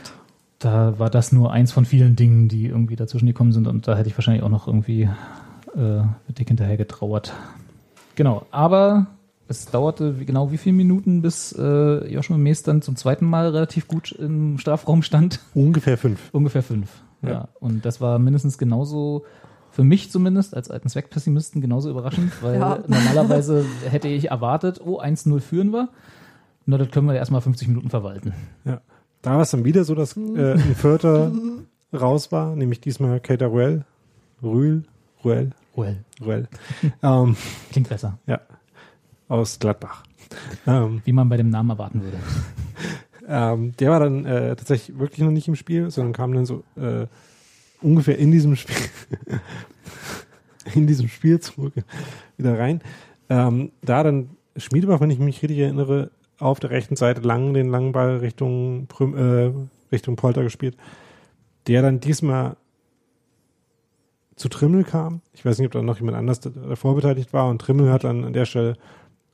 da 0.60 1.00
war 1.00 1.10
das 1.10 1.32
nur 1.32 1.52
eins 1.52 1.72
von 1.72 1.86
vielen 1.86 2.16
Dingen, 2.16 2.48
die 2.50 2.68
irgendwie 2.68 2.96
dazwischen 2.96 3.26
gekommen 3.28 3.52
sind 3.54 3.68
und 3.68 3.88
da 3.88 3.96
hätte 3.96 4.10
ich 4.10 4.18
wahrscheinlich 4.18 4.44
auch 4.44 4.50
noch 4.50 4.68
irgendwie 4.68 5.04
äh, 5.76 6.02
dick 6.38 6.50
hinterher 6.50 6.78
getrauert. 6.78 7.34
Genau, 8.16 8.46
aber 8.52 9.08
es 9.48 9.66
dauerte 9.66 10.20
wie, 10.20 10.26
genau 10.26 10.52
wie 10.52 10.58
viele 10.58 10.76
Minuten, 10.76 11.22
bis 11.22 11.54
äh, 11.58 12.14
Joshua 12.14 12.38
Mees 12.38 12.64
dann 12.64 12.82
zum 12.82 12.96
zweiten 12.96 13.26
Mal 13.26 13.50
relativ 13.50 13.88
gut 13.88 14.12
im 14.12 14.58
Strafraum 14.58 15.02
stand? 15.02 15.40
Ungefähr 15.54 15.98
fünf. 15.98 16.30
Ungefähr 16.34 16.62
fünf. 16.62 16.90
Ja. 17.22 17.30
Ja. 17.30 17.48
Und 17.60 17.86
das 17.86 18.02
war 18.02 18.20
mindestens 18.20 18.58
genauso, 18.58 19.24
für 19.72 19.84
mich 19.84 20.12
zumindest, 20.12 20.56
als 20.56 20.70
alten 20.70 20.90
Zweckpessimisten, 20.90 21.62
genauso 21.62 21.90
überraschend, 21.90 22.32
weil 22.44 22.60
Ja. 22.60 22.80
normalerweise 22.88 23.66
hätte 23.90 24.08
ich 24.08 24.30
erwartet, 24.32 24.82
oh, 24.84 25.02
1-0 25.02 25.40
führen 25.40 25.72
wir. 25.72 25.90
Na, 26.66 26.78
das 26.78 26.92
können 26.92 27.08
wir 27.08 27.16
erstmal 27.16 27.42
50 27.42 27.70
Minuten 27.70 27.90
verwalten. 27.90 28.34
Ja. 28.66 28.82
Da 29.22 29.34
war 29.34 29.42
es 29.42 29.52
dann 29.52 29.66
wieder 29.66 29.84
so, 29.84 29.96
dass 29.96 30.16
äh, 30.16 30.54
ein 30.54 30.76
Vierter 30.76 31.32
raus 31.94 32.32
war, 32.32 32.56
nämlich 32.56 32.82
diesmal 32.82 33.20
Kater 33.20 33.48
Ruel. 33.48 33.86
Ruel? 34.42 34.84
Ruel? 35.24 35.52
Well, 35.76 36.04
Ruel. 36.22 36.48
ähm, 37.04 37.36
klingt 37.72 37.90
besser. 37.90 38.18
ja. 38.26 38.40
Aus 39.28 39.60
Gladbach. 39.60 40.04
Ähm, 40.66 41.02
Wie 41.06 41.12
man 41.12 41.30
bei 41.30 41.38
dem 41.38 41.50
Namen 41.50 41.70
erwarten 41.70 42.02
würde. 42.02 42.18
ähm, 43.28 43.76
der 43.78 43.92
war 43.92 44.00
dann 44.00 44.26
äh, 44.26 44.56
tatsächlich 44.56 44.98
wirklich 44.98 45.20
noch 45.20 45.32
nicht 45.32 45.48
im 45.48 45.56
Spiel, 45.56 45.92
sondern 45.92 46.14
kam 46.14 46.34
dann 46.34 46.46
so 46.46 46.64
äh, 46.76 47.06
ungefähr 47.82 48.18
in 48.18 48.32
diesem 48.32 48.56
Spiel 48.56 48.76
in 50.76 50.88
diesem 50.88 51.08
Spielzug 51.08 51.74
wieder 52.38 52.58
rein. 52.58 52.82
Ähm, 53.30 53.72
da 53.82 54.04
dann 54.04 54.32
Schmiedebach, 54.56 55.00
wenn 55.00 55.12
ich 55.12 55.20
mich 55.20 55.42
richtig 55.42 55.60
erinnere, 55.60 56.12
auf 56.40 56.60
der 56.60 56.70
rechten 56.70 56.96
Seite 56.96 57.22
lang 57.22 57.54
den 57.54 57.70
langen 57.70 57.92
Ball 57.92 58.18
Richtung 58.18 58.88
äh, 59.00 59.52
Richtung 59.92 60.16
Polter 60.16 60.44
gespielt, 60.44 60.78
der 61.68 61.82
dann 61.82 62.00
diesmal 62.00 62.56
zu 64.36 64.48
Trimmel 64.50 64.84
kam. 64.84 65.22
Ich 65.34 65.44
weiß 65.46 65.58
nicht, 65.58 65.68
ob 65.68 65.74
da 65.74 65.82
noch 65.82 66.00
jemand 66.00 66.18
anders 66.18 66.40
davor 66.40 66.96
beteiligt 66.96 67.34
war 67.34 67.50
und 67.50 67.62
Trimmel 67.62 67.92
hat 67.92 68.04
dann 68.06 68.24
an 68.24 68.34
der 68.34 68.46
Stelle 68.46 68.78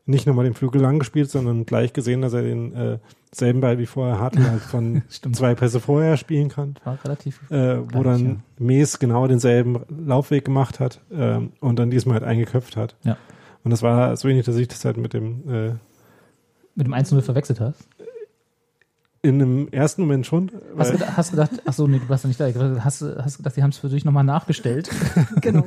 nicht 0.08 0.28
nochmal 0.28 0.46
den 0.46 0.54
Flügel 0.54 0.82
lang 0.82 1.00
gespielt, 1.00 1.32
sondern 1.32 1.66
gleich 1.66 1.94
gesehen, 1.94 2.22
dass 2.22 2.34
er 2.34 2.44
den 2.44 2.74
äh, 2.76 3.00
selben 3.32 3.62
Ball 3.62 3.80
wie 3.80 3.88
vorher 3.88 4.20
hatte, 4.20 4.50
halt 4.50 4.62
von 4.62 5.02
zwei 5.10 5.56
Pässe 5.56 5.80
vorher 5.80 6.16
spielen 6.18 6.50
kann, 6.50 6.76
War 6.84 7.00
relativ. 7.04 7.42
äh, 7.50 7.80
wo 7.80 7.86
Gleich, 7.86 8.04
dann 8.04 8.26
ja. 8.26 8.36
Mees 8.60 9.00
genau 9.00 9.28
denselben 9.28 9.80
Laufweg 9.90 10.46
gemacht 10.46 10.80
hat 10.80 11.02
ähm, 11.12 11.54
und 11.60 11.80
dann 11.80 11.90
diesmal 11.90 12.16
halt 12.16 12.24
eingeköpft 12.24 12.78
hat. 12.78 12.96
Ja. 13.04 13.18
Und 13.64 13.72
das 13.72 13.82
war 13.82 14.16
so 14.16 14.28
ähnlich, 14.28 14.46
dass 14.46 14.58
ich 14.58 14.68
das 14.68 14.86
halt 14.86 14.98
mit 14.98 15.14
dem 15.14 15.50
äh, 15.52 15.72
Mit 16.76 16.88
dem 16.88 16.94
1-0 16.94 17.22
verwechselt 17.22 17.60
hast. 17.60 17.88
in 19.22 19.42
einem 19.42 19.68
ersten 19.72 20.02
Moment 20.04 20.26
schon. 20.28 20.52
Hast 20.78 20.92
gedacht, 20.92 21.18
hast 21.18 21.32
du 21.32 21.36
gedacht 21.38 21.52
ach 21.66 21.74
so, 21.74 21.88
nee, 21.88 21.98
du 22.00 22.08
warst 22.10 22.24
ja 22.24 22.28
nicht 22.28 22.40
da. 22.40 22.46
Hast, 22.84 23.02
du- 23.02 23.24
hast 23.24 23.36
du 23.36 23.38
gedacht, 23.38 23.56
die 23.58 23.64
haben 23.64 23.72
es 23.72 23.78
für 23.80 23.90
dich 23.90 24.06
nochmal 24.06 24.24
nachgestellt? 24.24 24.90
genau. 25.42 25.66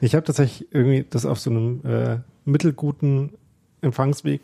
Ich 0.00 0.14
habe 0.14 0.24
tatsächlich 0.24 0.68
irgendwie 0.72 1.04
das 1.08 1.26
auf 1.26 1.38
so 1.38 1.50
einem 1.50 1.80
äh, 1.84 2.18
mittelguten 2.46 3.32
Empfangsweg 3.82 4.40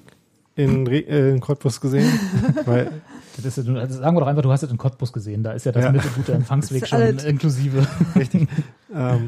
in, 0.57 0.87
Re 0.87 0.99
äh, 0.99 1.31
in 1.31 1.41
Cottbus 1.41 1.81
gesehen, 1.81 2.13
weil 2.67 2.91
Das 3.37 3.47
ist 3.47 3.57
ja, 3.57 3.63
nur- 3.73 3.81
also 3.81 3.99
sagen 3.99 4.15
wir 4.17 4.21
doch 4.21 4.27
einfach, 4.27 4.43
du 4.43 4.51
hast 4.53 4.63
es 4.63 4.71
in 4.71 4.77
Cottbus 4.77 5.11
gesehen. 5.13 5.43
Da 5.43 5.53
ist 5.53 5.65
ja 5.65 5.73
das 5.73 5.85
Ja. 5.85 5.93
mittelgute 5.93 6.33
Empfangsweg 6.33 6.81
Das 6.81 6.91
schon 6.91 7.01
alles- 7.01 7.25
inklusive. 7.25 7.87
richtig 8.15 8.47
ähm, 8.95 9.27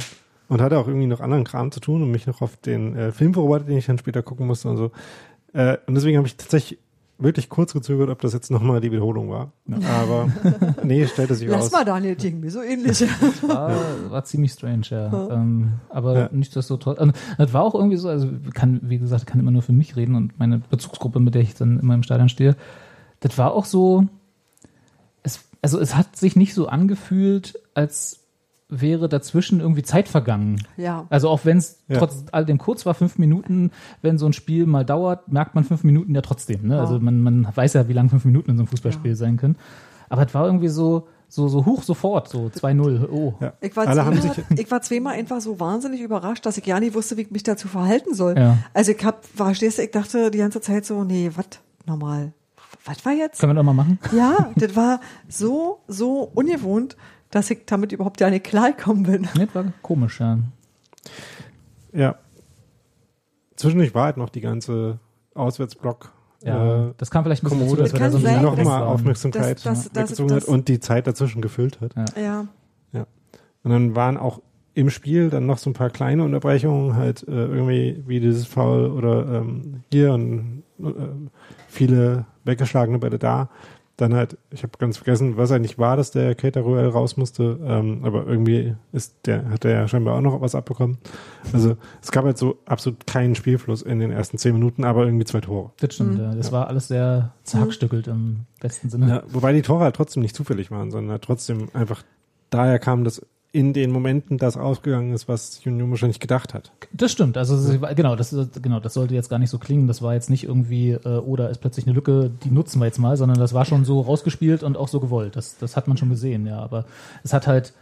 und 0.49 0.61
hatte 0.61 0.77
auch 0.79 0.89
irgendwie 0.89 1.07
noch 1.07 1.21
anderen 1.23 1.45
Kram 1.45 1.73
zu 1.73 1.81
tun 1.81 2.03
und 2.03 2.11
mich 2.11 2.27
noch 2.27 2.43
auf 2.43 2.59
den 2.59 2.95
äh, 2.95 3.13
Film 3.13 3.33
vorbereitet, 3.33 3.69
den 3.69 3.79
ich 3.79 3.87
dann 3.87 3.97
später 3.97 4.23
gucken 4.23 4.47
musste 4.47 4.69
und 4.69 4.77
so. 4.77 4.93
Äh, 5.55 5.79
und 5.87 5.95
deswegen 5.95 6.19
habe 6.19 6.27
ich 6.27 6.37
tatsächlich 6.37 6.79
wirklich 7.17 7.49
kurz 7.49 7.73
gezögert, 7.73 8.11
ob 8.11 8.21
das 8.21 8.33
jetzt 8.33 8.51
nochmal 8.51 8.81
die 8.81 8.91
Wiederholung 8.91 9.31
war. 9.31 9.53
Aber 9.89 10.29
nee, 10.83 11.07
stellte 11.07 11.35
sich 11.37 11.49
Lass 11.49 11.67
aus. 11.67 11.73
mal, 11.73 11.85
Daniel, 11.85 12.17
mir 12.35 12.51
so 12.51 12.61
ähnlich. 12.61 13.03
War, 13.47 13.77
war 14.11 14.25
ziemlich 14.25 14.53
strange, 14.53 14.83
ja. 14.91 15.29
Ähm, 15.31 15.75
aber 15.89 16.19
Ja. 16.19 16.29
nichtsdestotrotz. 16.33 16.99
Und 16.99 17.15
das 17.39 17.53
war 17.53 17.63
auch 17.63 17.75
irgendwie 17.75 17.97
so, 17.97 18.09
also 18.09 18.29
kann, 18.53 18.81
wie 18.83 18.99
gesagt, 18.99 19.27
kann 19.27 19.39
immer 19.41 19.53
nur 19.53 19.63
für 19.63 19.73
mich 19.73 19.95
reden 19.97 20.17
und 20.17 20.39
meine 20.39 20.59
Bezugsgruppe, 20.59 21.21
mit 21.21 21.35
der 21.37 21.43
ich 21.43 21.55
dann 21.55 21.79
immer 21.79 21.95
im 21.95 22.03
Stadion 22.03 22.29
stehe. 22.29 22.57
Das 23.21 23.39
war 23.39 23.53
auch 23.53 23.65
so, 23.65 24.07
es, 25.23 25.41
also 25.63 25.79
es 25.79 25.95
hat 25.95 26.17
sich 26.17 26.35
nicht 26.35 26.53
so 26.53 26.67
angefühlt, 26.67 27.61
als 27.75 28.24
wäre 28.81 29.09
dazwischen 29.09 29.61
irgendwie 29.61 29.83
Zeit 29.83 30.09
vergangen. 30.09 30.63
ja. 30.77 31.07
Also 31.11 31.29
auch 31.29 31.45
wenn 31.45 31.59
es 31.59 31.81
Ja. 31.89 31.99
trotz 31.99 32.25
all 32.33 32.45
dem 32.45 32.59
kurz 32.59 32.85
war, 32.87 32.95
fünf 32.95 33.19
Minuten, 33.19 33.71
wenn 34.03 34.19
so 34.19 34.27
ein 34.27 34.33
Spiel 34.33 34.67
mal 34.67 34.85
dauert, 34.85 35.31
merkt 35.33 35.55
man 35.55 35.65
fünf 35.65 35.85
Minuten 35.85 36.15
ja 36.15 36.21
trotzdem. 36.21 36.67
Ne? 36.69 36.75
Ja. 36.77 36.81
Also 36.81 36.99
man, 37.01 37.21
man 37.21 37.47
weiß 37.55 37.75
ja, 37.75 37.89
wie 37.89 37.93
lang 37.93 38.09
fünf 38.11 38.25
Minuten 38.25 38.51
in 38.51 38.57
so 38.57 38.63
einem 38.63 38.69
Fußballspiel 38.69 39.13
Ja. 39.13 39.17
sein 39.17 39.37
können. 39.37 39.57
Aber 40.09 40.27
es 40.27 40.35
war 40.35 40.47
irgendwie 40.47 40.69
so, 40.69 41.09
so, 41.29 41.49
so 41.49 41.65
hoch 41.67 41.83
sofort, 41.83 42.29
so 42.29 42.47
2-0. 42.55 43.09
Oh. 43.11 43.35
Ja. 43.41 43.55
Ich 43.61 43.75
war, 43.75 43.85
zweimal, 43.87 44.21
sich 44.21 44.33
ich 44.57 44.71
war 44.71 44.83
zweimal 44.83 45.15
einfach 45.15 45.41
so 45.41 45.59
wahnsinnig 45.59 46.01
überrascht, 46.03 46.45
dass 46.47 46.59
ich 46.59 46.67
ja 46.67 46.79
nicht 46.79 46.95
wusste, 46.95 47.17
wie 47.17 47.23
ich 47.23 47.31
mich 47.31 47.43
dazu 47.43 47.67
verhalten 47.69 48.15
soll. 48.15 48.37
Ja. 48.39 48.59
Also 48.75 48.93
ich 48.93 49.05
hab, 49.05 49.25
verstehst 49.25 49.79
du, 49.79 49.83
ich 49.83 49.91
dachte 49.91 50.31
die 50.31 50.39
ganze 50.39 50.61
Zeit 50.61 50.85
so, 50.85 51.03
nee, 51.05 51.31
was, 51.35 51.47
normal. 51.87 52.33
Was 52.87 53.05
war 53.07 53.13
jetzt? 53.13 53.41
Können 53.41 53.53
wir 53.53 53.55
doch 53.57 53.63
mal 53.65 53.73
machen? 53.73 53.99
Ja, 54.15 54.51
das 54.57 54.77
war 54.77 55.01
so, 55.29 55.79
so 55.89 56.31
ungewohnt, 56.35 56.97
dass 57.35 57.51
ich 57.51 57.61
damit 57.67 57.93
überhaupt 57.93 58.21
ja 58.21 58.31
nicht 58.31 58.45
klargekommen 58.45 59.03
bin. 59.05 59.29
Das 59.35 59.55
war 59.55 59.65
komisch, 59.83 60.21
ja. 60.21 60.39
Ja. 61.93 62.17
Zwischendurch 63.57 63.95
war 63.95 64.05
halt 64.07 64.17
noch 64.17 64.29
die 64.31 64.41
ganze 64.41 64.99
Auswärtsblock 65.35 66.13
ja 66.43 66.89
äh, 66.89 66.95
das 66.99 67.11
kam 67.11 67.25
vielleicht 67.25 67.43
ein 67.43 67.49
bisschen 67.49 67.61
Kommode, 67.61 67.83
dass 67.85 67.93
Kann 67.95 68.11
so 68.13 68.19
nochmal. 68.19 68.83
Aufmerksamkeit 68.83 69.57
Das- 69.57 69.63
das- 69.65 69.93
das- 69.93 70.03
weggezogen 70.03 70.31
hat 70.33 70.37
das- 70.43 70.45
und 70.49 70.69
die 70.69 70.79
Zeit 70.81 71.07
dazwischen 71.07 71.41
gefüllt 71.41 71.81
hat. 71.81 71.95
Ja. 72.17 72.47
Ja. 72.93 73.07
Und 73.63 73.71
dann 73.71 73.97
waren 73.97 74.17
auch 74.19 74.43
im 74.75 74.91
Spiel 74.91 75.31
dann 75.31 75.47
noch 75.47 75.57
so 75.59 75.71
ein 75.71 75.73
paar 75.73 75.89
kleine 75.91 76.23
Unterbrechungen, 76.25 76.97
halt 76.97 77.23
äh, 77.27 77.31
irgendwie 77.31 78.03
wie 78.07 78.21
dieses 78.21 78.47
Foul 78.47 78.91
oder 78.91 79.27
ähm, 79.41 79.83
hier 79.91 80.13
und 80.13 80.65
äh, 80.81 80.91
viele 81.69 82.27
weggeschlagene 82.45 82.99
Bälle 82.99 83.19
da. 83.19 83.49
Dann 83.97 84.13
halt, 84.13 84.37
ich 84.51 84.65
habe 84.65 84.73
ganz 84.79 84.97
vergessen, 84.97 85.37
was 85.37 85.53
eigentlich 85.53 85.79
war, 85.79 85.97
dass 85.97 86.11
der 86.11 86.35
Kater 86.35 86.63
Ruel 86.63 86.89
raus 86.89 87.17
musste, 87.17 87.61
ähm, 87.65 88.01
aber 88.05 88.27
irgendwie 88.27 88.75
ist 88.93 89.15
der, 89.27 89.49
hat 89.51 89.63
der 89.63 89.71
ja 89.71 89.89
scheinbar 89.89 90.17
auch 90.17 90.21
noch 90.21 90.41
was 90.41 90.57
abbekommen. 90.57 90.99
Also 91.53 91.77
es 92.03 92.11
gab 92.11 92.25
halt 92.25 92.37
so 92.37 92.59
absolut 92.67 93.07
keinen 93.07 93.37
Spielfluss 93.37 93.83
in 93.83 94.01
den 94.01 94.11
ersten 94.11 94.37
zehn 94.37 94.53
Minuten, 94.53 94.83
aber 94.83 95.05
irgendwie 95.05 95.25
zwei 95.25 95.41
Tore. 95.41 95.71
Das 95.79 95.95
stimmt, 95.95 96.19
ja. 96.19 96.35
Das 96.35 96.51
war 96.51 96.67
alles 96.67 96.89
sehr 96.89 97.35
zerhackstückelt 97.45 98.09
im 98.09 98.47
besten 98.59 98.91
Sinne. 98.91 99.09
Ja, 99.09 99.23
wobei 99.29 99.53
die 99.53 99.63
Tore 99.63 99.85
halt 99.85 99.95
trotzdem 99.95 100.23
nicht 100.23 100.35
zufällig 100.35 100.73
waren, 100.73 100.91
sondern 100.91 101.13
halt 101.13 101.23
trotzdem 101.23 101.69
einfach 101.73 102.03
daher 102.51 102.81
kam, 102.81 103.05
dass 103.05 103.25
in 103.55 103.73
den 103.73 103.93
Momenten 103.93 104.37
das 104.37 104.57
ausgegangen 104.57 105.13
ist, 105.15 105.29
was 105.29 105.61
Union 105.65 105.89
wahrscheinlich 105.91 106.19
gedacht 106.19 106.55
hat. 106.55 106.73
Das 106.93 107.13
stimmt, 107.13 107.37
also 107.39 107.57
sie 107.57 107.81
war- 107.81 107.95
genau, 107.95 108.17
das 108.17 108.35
genau, 108.61 108.81
das 108.81 108.95
sollte 108.95 109.15
jetzt 109.15 109.29
gar 109.29 109.39
nicht 109.39 109.51
so 109.51 109.59
klingen. 109.59 109.87
Das 109.87 110.03
war 110.03 110.13
jetzt 110.13 110.29
nicht 110.29 110.43
irgendwie, 110.43 110.91
äh, 110.91 111.19
oder 111.19 111.51
ist 111.51 111.59
plötzlich 111.61 111.87
eine 111.87 111.95
Lücke, 111.95 112.33
die 112.43 112.51
nutzen 112.51 112.81
wir 112.81 112.87
jetzt 112.87 112.99
mal, 112.99 113.17
sondern 113.17 113.39
das 113.39 113.55
war 113.55 113.65
schon 113.65 113.85
so 113.85 114.01
rausgespielt 114.01 114.65
und 114.65 114.77
auch 114.77 114.89
so 114.89 114.99
gewollt. 114.99 115.37
Das, 115.37 115.57
das 115.57 115.77
hat 115.77 115.87
man 115.87 115.97
schon 115.97 116.11
gesehen, 116.11 116.47
ja. 116.49 116.59
Aber 116.59 116.85
es 117.23 117.33
hat 117.33 117.47
halt 117.47 117.75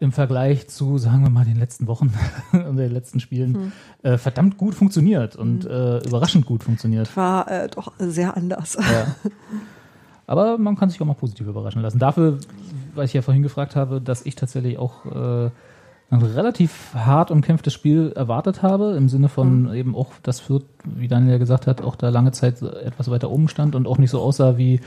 im 0.00 0.10
Vergleich 0.10 0.66
zu, 0.66 0.98
sagen 0.98 1.22
wir 1.22 1.30
mal, 1.30 1.44
den 1.44 1.56
letzten 1.56 1.86
Wochen 1.86 2.12
und 2.52 2.76
den 2.76 2.90
letzten 2.90 3.20
Spielen 3.20 3.72
äh, 4.02 4.18
verdammt 4.18 4.58
gut 4.58 4.74
funktioniert 4.74 5.36
und 5.36 5.64
äh, 5.64 5.98
überraschend 5.98 6.46
gut 6.46 6.64
funktioniert. 6.64 7.16
War 7.16 7.48
äh, 7.48 7.68
doch 7.68 7.92
sehr 8.00 8.36
anders. 8.36 8.76
Ja. 8.80 9.14
Aber 10.32 10.56
man 10.56 10.76
kann 10.76 10.88
sich 10.88 10.98
auch 11.02 11.04
mal 11.04 11.12
positiv 11.12 11.46
überraschen 11.46 11.82
lassen. 11.82 11.98
Dafür, 11.98 12.38
weil 12.94 13.04
ich 13.04 13.12
ja 13.12 13.20
vorhin 13.20 13.42
gefragt 13.42 13.76
habe, 13.76 14.00
dass 14.00 14.24
ich 14.24 14.34
tatsächlich 14.34 14.78
auch 14.78 15.04
äh, 15.04 15.50
ein 16.08 16.22
relativ 16.22 16.94
hart 16.94 17.30
umkämpftes 17.30 17.74
Spiel 17.74 18.14
erwartet 18.16 18.62
habe, 18.62 18.94
im 18.96 19.10
Sinne 19.10 19.28
von 19.28 19.74
eben 19.74 19.94
auch, 19.94 20.14
dass 20.22 20.40
Fürth, 20.40 20.64
wie 20.84 21.06
Daniel 21.06 21.32
ja 21.32 21.38
gesagt 21.38 21.66
hat, 21.66 21.82
auch 21.82 21.96
da 21.96 22.08
lange 22.08 22.32
Zeit 22.32 22.62
etwas 22.62 23.10
weiter 23.10 23.30
oben 23.30 23.48
stand 23.48 23.74
und 23.74 23.86
auch 23.86 23.98
nicht 23.98 24.08
so 24.08 24.22
aussah 24.22 24.56
wie, 24.56 24.80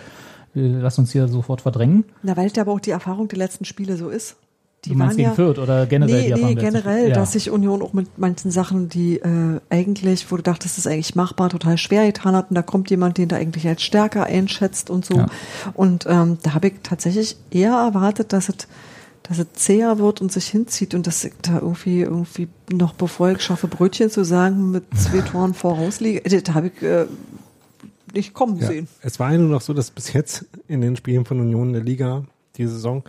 wir 0.56 0.80
lassen 0.80 1.02
uns 1.02 1.12
hier 1.12 1.28
sofort 1.28 1.62
verdrängen. 1.62 2.06
Na, 2.24 2.36
weil 2.36 2.50
da 2.50 2.62
aber 2.62 2.72
auch 2.72 2.80
die 2.80 2.90
Erfahrung 2.90 3.28
der 3.28 3.38
letzten 3.38 3.66
Spiele 3.66 3.98
so 3.98 4.10
ist. 4.10 4.38
Die 4.86 4.92
du 4.92 4.98
meinst 4.98 5.12
waren 5.14 5.18
gegen 5.18 5.30
ja, 5.30 5.36
Fürth 5.36 5.60
oder 5.60 5.86
generell 5.86 6.16
nee, 6.22 6.26
die 6.26 6.32
Erfahrung 6.32 6.56
nee, 6.56 6.62
generell? 6.62 7.10
Ja. 7.10 7.16
dass 7.16 7.34
sich 7.34 7.50
Union 7.52 7.82
auch 7.82 7.94
mit 7.94 8.18
manchen 8.18 8.52
Sachen, 8.52 8.90
die 8.90 9.18
äh, 9.18 9.60
eigentlich, 9.70 10.32
wo 10.32 10.38
du 10.38 10.44
dachtest, 10.44 10.78
das 10.78 10.86
ist 10.86 10.92
eigentlich 10.92 11.16
machbar, 11.16 11.50
total 11.50 11.78
schwer 11.78 12.06
getan 12.06 12.36
hat 12.36 12.50
und 12.50 12.56
da 12.56 12.62
kommt 12.62 12.90
jemand, 12.90 13.18
den 13.18 13.30
du 13.30 13.36
eigentlich 13.36 13.68
als 13.68 13.82
stärker 13.84 14.26
einschätzt 14.26 14.90
und 14.90 15.06
so. 15.06 15.16
Ja. 15.16 15.26
Und 15.74 16.06
ähm, 16.08 16.38
da 16.44 16.54
habe 16.54 16.68
ich 16.68 16.74
tatsächlich 16.84 17.38
eher 17.52 17.74
erwartet, 17.74 18.34
dass 18.34 18.50
es 18.50 18.68
dass 19.28 19.40
es 19.40 19.48
zäher 19.54 19.98
wird 19.98 20.22
und 20.22 20.32
sich 20.32 20.48
hinzieht 20.48 20.94
und 20.94 21.08
dass 21.08 21.24
ich 21.24 21.34
da 21.42 21.56
irgendwie 21.56 22.02
irgendwie 22.02 22.48
noch 22.72 22.94
bevor 22.94 23.32
ich 23.32 23.42
schaffe 23.42 23.68
Brötchen 23.68 24.12
zu 24.12 24.24
sagen 24.24 24.70
mit 24.70 24.84
zwei 24.96 25.22
Toren 25.22 25.56
vorausliege, 25.56 26.22
das 26.22 26.54
habe 26.54 26.68
ich 26.68 26.84
äh, 26.84 27.08
nicht 28.14 28.34
kommen 28.34 28.60
Ja. 28.60 28.68
sehen. 28.68 28.88
Es 29.02 29.20
war 29.20 29.32
ja 29.32 29.38
nur 29.40 29.50
noch 29.50 29.62
so, 29.62 29.74
dass 29.74 29.90
bis 29.90 30.14
jetzt 30.14 30.46
in 30.68 30.82
den 30.82 30.96
Spielen 30.96 31.26
von 31.26 31.40
Union 31.40 31.70
in 31.70 31.74
der 31.74 31.84
Liga 31.84 32.24
die 32.58 32.68
Saison 32.68 33.04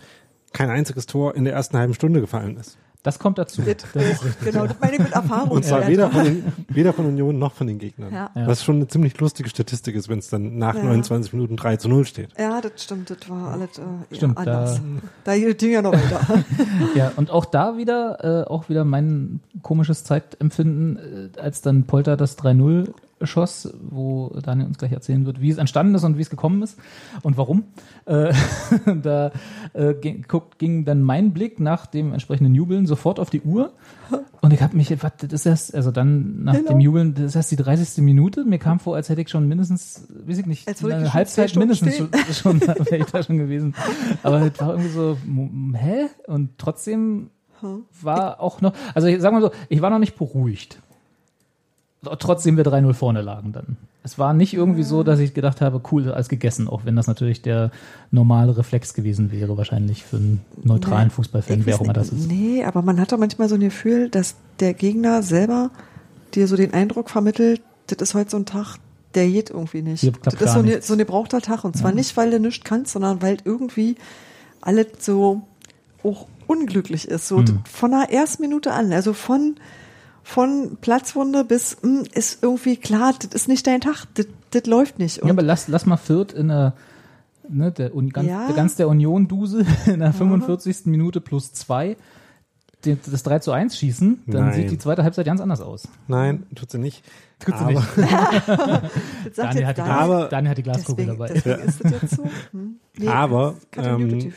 kein 0.53 0.69
einziges 0.69 1.05
Tor 1.05 1.35
in 1.35 1.43
der 1.43 1.53
ersten 1.53 1.77
halben 1.77 1.93
Stunde 1.93 2.21
gefallen 2.21 2.57
ist. 2.57 2.77
Das 3.03 3.19
kommt 3.19 3.37
dazu. 3.37 3.61
Das, 3.61 3.77
Das 3.93 4.39
genau, 4.43 4.65
das 4.67 4.75
meine 4.81 4.93
ich 4.93 4.99
mit 4.99 5.13
Erfahrung. 5.13 5.51
Und 5.51 5.63
zwar 5.63 5.87
weder 5.87 6.09
von, 6.09 6.25
den, 6.25 6.43
weder 6.67 6.91
von 6.91 7.05
Union 7.05 7.39
noch 7.39 7.53
von 7.53 7.67
den 7.67 7.77
Gegnern. 7.77 8.11
Ja. 8.11 8.31
Ja. 8.35 8.47
Was 8.47 8.63
schon 8.63 8.77
eine 8.77 8.87
ziemlich 8.87 9.17
lustige 9.19 9.47
Statistik 9.49 9.95
ist, 9.95 10.09
wenn 10.09 10.19
es 10.19 10.29
dann 10.29 10.57
nach 10.57 10.75
Ja. 10.75 10.83
29 10.83 11.31
Minuten 11.31 11.55
3 11.55 11.77
zu 11.77 11.87
0 11.87 12.05
steht. 12.05 12.29
Ja, 12.37 12.59
das 12.59 12.83
stimmt, 12.83 13.09
das 13.09 13.29
war 13.29 13.53
alles 13.53 13.77
äh, 13.77 13.81
eher 13.81 14.15
Stimmt, 14.17 14.37
anders. 14.39 14.75
da- 14.75 14.81
Da, 15.25 15.31
hielt 15.33 15.61
Ding 15.61 15.71
ja 15.71 15.81
noch 15.81 15.93
weiter. 15.93 16.43
Ja, 16.95 17.11
und 17.15 17.29
auch 17.31 17.45
da 17.45 17.77
wieder, 17.77 18.43
äh, 18.45 18.49
auch 18.49 18.67
wieder 18.67 18.83
mein 18.83 19.39
komisches 19.61 20.03
Zeitempfinden, 20.03 21.31
äh, 21.35 21.39
als 21.39 21.61
dann 21.61 21.83
Polter 21.85 22.17
das 22.17 22.37
3-0 22.37 22.89
schoss, 23.21 23.73
wo 23.81 24.29
Daniel 24.41 24.67
uns 24.67 24.77
gleich 24.77 24.91
erzählen 24.91 25.25
wird, 25.25 25.41
wie 25.41 25.49
es 25.49 25.57
entstanden 25.57 25.95
ist 25.95 26.03
und 26.03 26.17
wie 26.17 26.21
es 26.21 26.29
gekommen 26.29 26.61
ist 26.61 26.77
und 27.23 27.37
warum. 27.37 27.63
Äh, 28.05 28.33
da 29.01 29.31
äh, 29.73 29.93
ging, 29.95 30.25
guckt, 30.27 30.59
ging 30.59 30.85
dann 30.85 31.01
mein 31.01 31.33
Blick 31.33 31.59
nach 31.59 31.85
dem 31.85 32.13
entsprechenden 32.13 32.53
Jubeln 32.55 32.85
sofort 32.85 33.19
auf 33.19 33.29
die 33.29 33.41
Uhr 33.41 33.73
und 34.41 34.53
ich 34.53 34.61
habe 34.61 34.77
mich, 34.77 34.91
was, 35.03 35.11
das 35.17 35.33
ist 35.33 35.45
erst, 35.45 35.75
also 35.75 35.91
dann 35.91 36.43
nach 36.43 36.53
Genau. 36.53 36.69
dem 36.69 36.79
Jubeln, 36.79 37.13
das 37.13 37.25
ist 37.25 37.35
erst 37.35 37.51
die 37.51 37.55
30. 37.55 38.03
Minute, 38.03 38.45
mir 38.45 38.59
kam 38.59 38.79
vor, 38.79 38.95
als 38.95 39.09
hätte 39.09 39.21
ich 39.21 39.29
schon 39.29 39.47
mindestens, 39.47 40.07
weiß 40.25 40.37
ich 40.37 40.45
nicht, 40.45 40.67
Als 40.67 40.83
eine 40.83 41.05
schon 41.05 41.13
Halbzeit 41.13 41.55
mindestens 41.55 41.97
schon, 41.97 42.09
schon 42.33 42.61
wäre 42.61 42.97
ich 42.97 43.05
da 43.05 43.23
schon 43.23 43.37
gewesen. 43.37 43.75
Aber 44.23 44.41
es 44.41 44.59
war 44.59 44.69
irgendwie 44.69 44.89
so, 44.89 45.17
hä? 45.73 46.07
Und 46.27 46.57
trotzdem 46.57 47.29
war 48.01 48.39
auch 48.39 48.61
noch, 48.61 48.73
also 48.93 49.07
ich 49.07 49.19
sag 49.21 49.33
mal 49.33 49.41
so, 49.41 49.51
ich 49.69 49.81
war 49.81 49.89
noch 49.89 49.99
nicht 49.99 50.15
beruhigt. 50.15 50.79
Trotzdem 52.19 52.57
wir 52.57 52.63
3-0 52.65 52.93
vorne 52.93 53.21
lagen 53.21 53.53
dann. 53.53 53.77
Es 54.03 54.17
war 54.17 54.33
nicht 54.33 54.53
irgendwie 54.53 54.83
so, 54.83 55.03
dass 55.03 55.19
ich 55.19 55.33
gedacht 55.33 55.59
habe, 55.61 55.81
cool, 55.91 56.09
alles 56.11 56.29
gegessen, 56.29 56.67
auch 56.69 56.85
wenn 56.85 56.95
das 56.95 57.07
natürlich 57.07 57.41
der 57.41 57.71
normale 58.11 58.55
Reflex 58.55 58.93
gewesen 58.93 59.31
wäre, 59.31 59.57
wahrscheinlich 59.57 60.03
für 60.03 60.17
einen 60.17 60.41
neutralen 60.63 61.07
Nee, 61.07 61.13
Fußballfan, 61.13 61.65
wer 61.65 61.75
auch 61.75 61.81
immer 61.81 61.93
das 61.93 62.09
ist. 62.09 62.27
Nee, 62.27 62.63
aber 62.63 62.81
man 62.83 63.01
hat 63.01 63.11
doch 63.11 63.17
manchmal 63.17 63.49
so 63.49 63.55
ein 63.55 63.61
Gefühl, 63.61 64.09
dass 64.09 64.35
der 64.59 64.73
Gegner 64.73 65.23
selber 65.23 65.71
dir 66.35 66.47
so 66.47 66.55
den 66.55 66.73
Eindruck 66.73 67.09
vermittelt, 67.09 67.61
das 67.87 67.97
ist 68.09 68.13
heute 68.13 68.29
so 68.29 68.37
ein 68.37 68.45
Tag, 68.45 68.77
der 69.15 69.27
geht 69.27 69.49
irgendwie 69.49 69.81
nicht. 69.81 70.01
Hier 70.01 70.13
Das 70.23 70.35
ist 70.35 70.53
so, 70.53 70.61
nichts. 70.61 70.87
so 70.87 70.93
ein 70.93 70.99
gebrauchter 70.99 71.41
Tag. 71.41 71.63
Und 71.63 71.75
zwar 71.75 71.91
nicht, 71.91 72.15
weil 72.15 72.31
du 72.31 72.39
nichts 72.39 72.63
kannst, 72.63 72.93
sondern 72.93 73.21
weil 73.21 73.37
irgendwie 73.43 73.95
alles 74.61 74.87
so 74.99 75.41
auch 76.03 76.27
unglücklich 76.45 77.07
ist. 77.07 77.27
So 77.27 77.39
Hm. 77.39 77.59
von 77.69 77.91
der 77.91 78.11
ersten 78.13 78.41
Minute 78.43 78.71
an. 78.71 78.93
Also 78.93 79.13
von, 79.13 79.55
von 80.27 80.77
Platzwunde 80.81 81.45
bis 81.45 81.77
hm, 81.81 82.03
ist 82.13 82.43
irgendwie 82.43 82.75
klar, 82.75 83.13
das 83.17 83.31
ist 83.33 83.47
nicht 83.47 83.65
dein 83.65 83.79
Tag. 83.81 84.05
Das, 84.15 84.27
das 84.51 84.65
läuft 84.65 84.99
nicht. 84.99 85.17
Ja, 85.17 85.23
Und 85.23 85.29
aber 85.31 85.41
lass, 85.41 85.67
lass 85.69 85.85
mal 85.85 85.95
Fürth 85.97 86.33
in 86.33 86.49
der, 86.49 86.73
ne, 87.47 87.71
der, 87.71 87.95
Un- 87.95 88.09
ganz, 88.09 88.27
Ja. 88.27 88.45
der 88.47 88.55
ganz 88.55 88.75
der 88.75 88.89
Union-Duse 88.89 89.65
in 89.85 90.01
der 90.01 90.11
45. 90.11 90.85
Minute 90.87 91.21
plus 91.21 91.53
zwei 91.53 91.95
das 92.83 93.23
3 93.23 93.39
zu 93.39 93.51
1 93.51 93.75
schießen, 93.75 94.23
dann 94.27 94.45
Nein. 94.45 94.53
sieht 94.53 94.71
die 94.71 94.77
zweite 94.77 95.03
Halbzeit 95.03 95.25
ganz 95.25 95.41
anders 95.41 95.61
aus. 95.61 95.87
Nein, 96.07 96.43
tut 96.55 96.69
sie 96.71 96.77
nicht. 96.77 97.03
Tut 97.39 97.57
sie 97.57 97.63
aber, 97.63 97.71
nicht. 97.71 97.87
Daniel 99.35 99.65
hat, 99.65 99.77
die. 99.77 99.81
Aber- 99.81 100.25
Daniel 100.27 100.51
hat 100.51 100.57
die 100.57 100.63
Glaskugel 100.63 101.05
Deswegen, 101.05 101.19
dabei. 101.19 101.33
deswegen 101.33 101.67
ist 101.67 101.83
das 101.83 101.91
jetzt 102.01 102.15
so. 102.15 102.23
Hm? 102.51 102.79
Nee, 102.97 103.07
Aber, 103.07 103.55
ähm. 103.75 104.31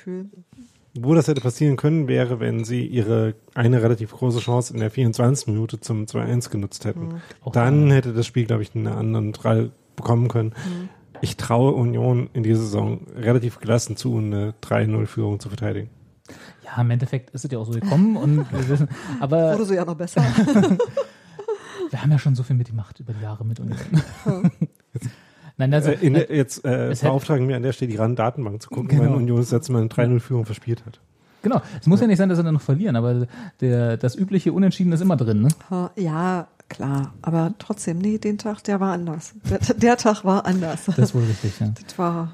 Wo 0.99 1.15
das 1.15 1.29
hätte 1.29 1.41
passieren 1.41 1.77
können, 1.77 2.09
wäre, 2.09 2.41
wenn 2.41 2.65
sie 2.65 2.85
ihre 2.85 3.35
eine 3.55 3.83
relativ 3.83 4.13
große 4.13 4.41
Chance 4.41 4.75
in 4.75 4.81
der 4.81 4.91
24. 4.91 5.47
Minute 5.49 5.81
zum 5.81 6.05
2-1 6.05 6.51
genutzt 6.51 6.85
hätten. 6.85 7.21
Auch 7.45 7.53
Dann 7.53 7.91
hätte 7.91 8.13
das 8.13 8.27
Spiel, 8.27 8.47
glaube 8.47 8.63
ich, 8.63 8.75
einen 8.75 8.89
anderen 8.89 9.33
Drall 9.33 9.71
bekommen 9.95 10.29
können. 10.29 10.51
Mhm. 10.51 10.89
Ich 11.21 11.37
traue 11.37 11.73
Union 11.73 12.31
in 12.33 12.43
dieser 12.43 12.63
Saison 12.63 13.07
relativ 13.15 13.61
gelassen 13.61 13.97
zu, 13.97 14.17
eine 14.17 14.55
3-0-Führung 14.63 15.39
zu 15.39 15.49
verteidigen. 15.49 15.91
Ja, 16.65 16.81
im 16.81 16.91
Endeffekt 16.91 17.31
ist 17.31 17.45
es 17.45 17.51
ja 17.51 17.59
auch 17.59 17.67
so 17.67 17.73
gekommen 17.73 18.17
und 18.17 18.47
aber 19.21 19.53
Wurde 19.53 19.65
so 19.67 19.75
ja 19.75 19.85
noch 19.85 19.97
besser. 19.97 20.23
wir 21.91 22.03
haben 22.03 22.11
ja 22.11 22.19
schon 22.19 22.35
so 22.35 22.43
viel 22.43 22.57
mitgemacht 22.57 23.01
über 23.01 23.13
die 23.13 23.23
Jahre 23.23 23.45
mit 23.45 23.61
Union. 23.61 23.79
Nein, 25.61 25.75
also, 25.75 25.91
äh, 25.91 25.99
in 26.01 26.15
der, 26.15 26.35
jetzt 26.35 26.65
äh, 26.65 26.89
es 26.91 27.01
hätte- 27.03 27.11
beauftragen 27.11 27.47
wir 27.49 27.57
an 27.57 27.63
der 27.63 27.73
Stelle 27.73 27.91
die 27.93 27.97
RAN-Datenbank 27.97 28.61
zu 28.63 28.69
gucken, 28.71 28.89
Genau. 28.89 29.03
weil 29.03 29.11
Union 29.17 29.39
das 29.39 29.51
letzte 29.53 29.73
Mal 29.73 29.81
eine 29.81 29.89
3-0-Führung 29.89 30.45
verspielt 30.45 30.85
hat. 30.87 31.01
genau. 31.43 31.61
Es 31.81 31.87
muss 31.87 32.01
ja 32.01 32.07
nicht 32.07 32.19
sein, 32.19 32.29
dass 32.29 32.39
sie 32.39 32.45
dann 32.45 32.55
noch 32.55 32.61
verlieren, 32.61 32.97
aber 32.97 33.27
der, 33.61 33.97
das 33.97 34.17
übliche 34.17 34.53
Unentschieden 34.53 34.93
ist 34.93 35.01
immer 35.01 35.17
drin, 35.17 35.43
ne? 35.43 35.49
Ja, 35.97 36.49
klar. 36.69 37.13
Aber 37.23 37.53
trotzdem, 37.59 37.99
nee, 37.99 38.19
den 38.19 38.39
Tag, 38.39 38.65
der 38.65 38.81
war 38.81 38.93
anders. 38.93 39.35
Der, 39.49 39.59
der 39.75 39.97
Tag 39.97 40.25
war 40.25 40.45
anders. 40.47 40.85
Das 40.87 40.99
ist 40.99 41.15
wohl 41.15 41.23
richtig, 41.25 41.59
ja. 41.61 41.69
Das 41.87 41.99
war, 41.99 42.33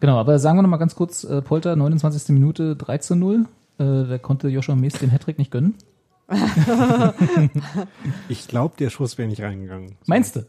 Genau, 0.00 0.16
aber 0.18 0.38
sagen 0.38 0.56
wir 0.58 0.62
noch 0.62 0.68
mal 0.70 0.76
ganz 0.76 0.94
kurz, 0.94 1.24
äh, 1.24 1.42
Polter, 1.42 1.74
29. 1.74 2.28
Minute 2.34 2.76
3 2.76 2.98
zu 2.98 3.16
0. 3.16 3.46
Äh, 3.78 3.84
da 3.84 4.18
konnte 4.18 4.48
Joshua 4.48 4.76
Mees 4.76 4.94
den 4.94 5.10
Hattrick 5.10 5.38
nicht 5.38 5.50
gönnen. 5.50 5.74
Ich 8.28 8.48
glaube, 8.48 8.74
der 8.78 8.90
Schuss 8.90 9.16
wäre 9.18 9.28
nicht 9.28 9.40
reingegangen. 9.42 9.96
Meinst 10.06 10.36
du? 10.36 10.44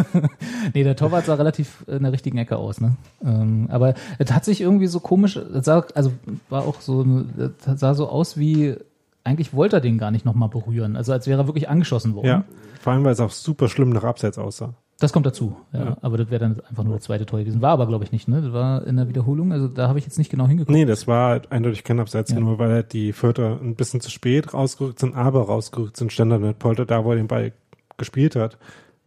nee, 0.74 0.84
der 0.84 0.96
Torwart 0.96 1.26
sah 1.26 1.34
relativ 1.34 1.84
in 1.88 2.02
der 2.02 2.12
richtigen 2.12 2.38
Ecke 2.38 2.56
aus, 2.56 2.80
ne? 2.80 2.96
Ähm, 3.24 3.66
aber 3.70 3.94
es 4.18 4.32
hat 4.32 4.44
sich 4.44 4.60
irgendwie 4.60 4.86
so 4.86 5.00
komisch, 5.00 5.38
sah, 5.52 5.84
also 5.94 6.12
war 6.48 6.62
auch 6.62 6.80
so, 6.80 7.24
sah 7.58 7.94
so 7.94 8.08
aus 8.08 8.36
wie, 8.38 8.76
eigentlich 9.24 9.52
wollte 9.52 9.76
er 9.76 9.80
den 9.80 9.98
gar 9.98 10.10
nicht 10.10 10.24
nochmal 10.24 10.48
berühren. 10.48 10.96
Also 10.96 11.12
als 11.12 11.26
wäre 11.26 11.42
er 11.42 11.46
wirklich 11.46 11.68
angeschossen 11.68 12.14
worden. 12.14 12.26
Ja, 12.26 12.44
vor 12.80 12.92
allem, 12.92 13.04
weil 13.04 13.12
es 13.12 13.20
auch 13.20 13.32
super 13.32 13.68
schlimm 13.68 13.90
nach 13.90 14.04
Abseits 14.04 14.38
aussah. 14.38 14.74
Das 15.00 15.12
kommt 15.12 15.26
dazu, 15.26 15.56
ja. 15.72 15.84
Ja. 15.84 15.96
Aber 16.02 16.16
das 16.18 16.28
wäre 16.28 16.40
dann 16.40 16.60
einfach 16.68 16.82
nur 16.82 16.94
der 16.94 17.00
zweite 17.00 17.24
Tor 17.24 17.38
gewesen. 17.38 17.62
War 17.62 17.70
aber, 17.70 17.86
glaube 17.86 18.04
ich, 18.04 18.10
nicht, 18.10 18.26
ne? 18.26 18.42
Das 18.42 18.52
war 18.52 18.84
in 18.84 18.96
der 18.96 19.08
Wiederholung, 19.08 19.52
also 19.52 19.68
da 19.68 19.86
habe 19.88 19.98
ich 20.00 20.04
jetzt 20.04 20.18
nicht 20.18 20.28
genau 20.30 20.48
hingeguckt. 20.48 20.76
Nee, 20.76 20.86
das 20.86 21.06
war 21.06 21.40
eindeutig 21.50 21.84
kein 21.84 22.00
Abseits, 22.00 22.32
Ja. 22.32 22.40
nur 22.40 22.58
weil 22.58 22.72
halt 22.72 22.92
die 22.92 23.12
Vierter 23.12 23.60
ein 23.62 23.76
bisschen 23.76 24.00
zu 24.00 24.10
spät 24.10 24.52
rausgerückt 24.54 24.98
sind, 24.98 25.14
aber 25.14 25.42
rausgerückt 25.42 25.96
sind, 25.96 26.12
stand 26.12 26.32
dann 26.32 26.40
mit 26.42 26.58
Polter 26.58 26.84
da, 26.84 27.04
wo 27.04 27.10
er 27.10 27.16
den 27.16 27.28
Ball 27.28 27.52
gespielt 27.96 28.34
hat. 28.34 28.58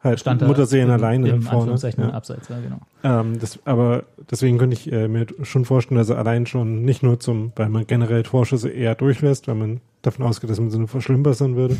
Halt 0.04 0.19
Stand 0.19 0.41
Muttersehen 0.41 0.89
alleine 0.89 1.30
im 1.30 1.41
vorne. 1.43 1.75
Ja. 1.75 2.10
Abseits, 2.10 2.47
ja, 2.47 2.58
genau. 2.60 2.80
Ähm, 3.04 3.38
das, 3.39 3.60
aber 3.65 4.04
deswegen 4.32 4.58
könnte 4.58 4.75
ich 4.75 4.91
äh, 4.91 5.08
mir 5.08 5.27
schon 5.43 5.63
vorstellen, 5.65 5.97
dass 5.99 6.10
er 6.10 6.17
allein 6.17 6.47
schon 6.47 6.84
nicht 6.84 7.04
nur 7.04 7.19
zum, 7.19 7.51
weil 7.56 7.69
man 7.69 7.86
generell 7.86 8.23
Torschüsse 8.23 8.69
eher 8.69 8.95
durchlässt, 8.95 9.47
weil 9.47 9.56
man 9.56 9.82
davon 10.01 10.25
ausgeht, 10.25 10.49
dass 10.49 10.60
man 10.60 10.71
sie 10.71 10.80
nur 10.80 10.88
verschlimmbessern 10.88 11.56
würde, 11.56 11.77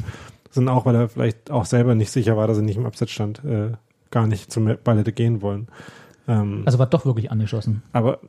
sondern 0.52 0.76
auch, 0.76 0.86
weil 0.86 0.96
er 0.96 1.10
vielleicht 1.10 1.50
auch 1.50 1.66
selber 1.66 1.96
nicht 1.96 2.12
sicher 2.12 2.38
war, 2.38 2.46
dass 2.46 2.58
er 2.58 2.64
nicht 2.64 2.78
im 2.78 2.86
Abseits 2.86 3.12
stand, 3.12 3.44
äh, 3.44 3.72
gar 4.12 4.28
nicht 4.28 4.52
zum 4.52 4.70
Ball 4.84 4.98
hätte 5.00 5.12
gehen 5.12 5.42
wollen. 5.42 5.68
Ähm, 6.28 6.64
Also 6.66 6.78
war 6.80 6.86
doch 6.88 7.06
wirklich 7.06 7.32
angeschossen. 7.32 7.82
aber 7.94 8.20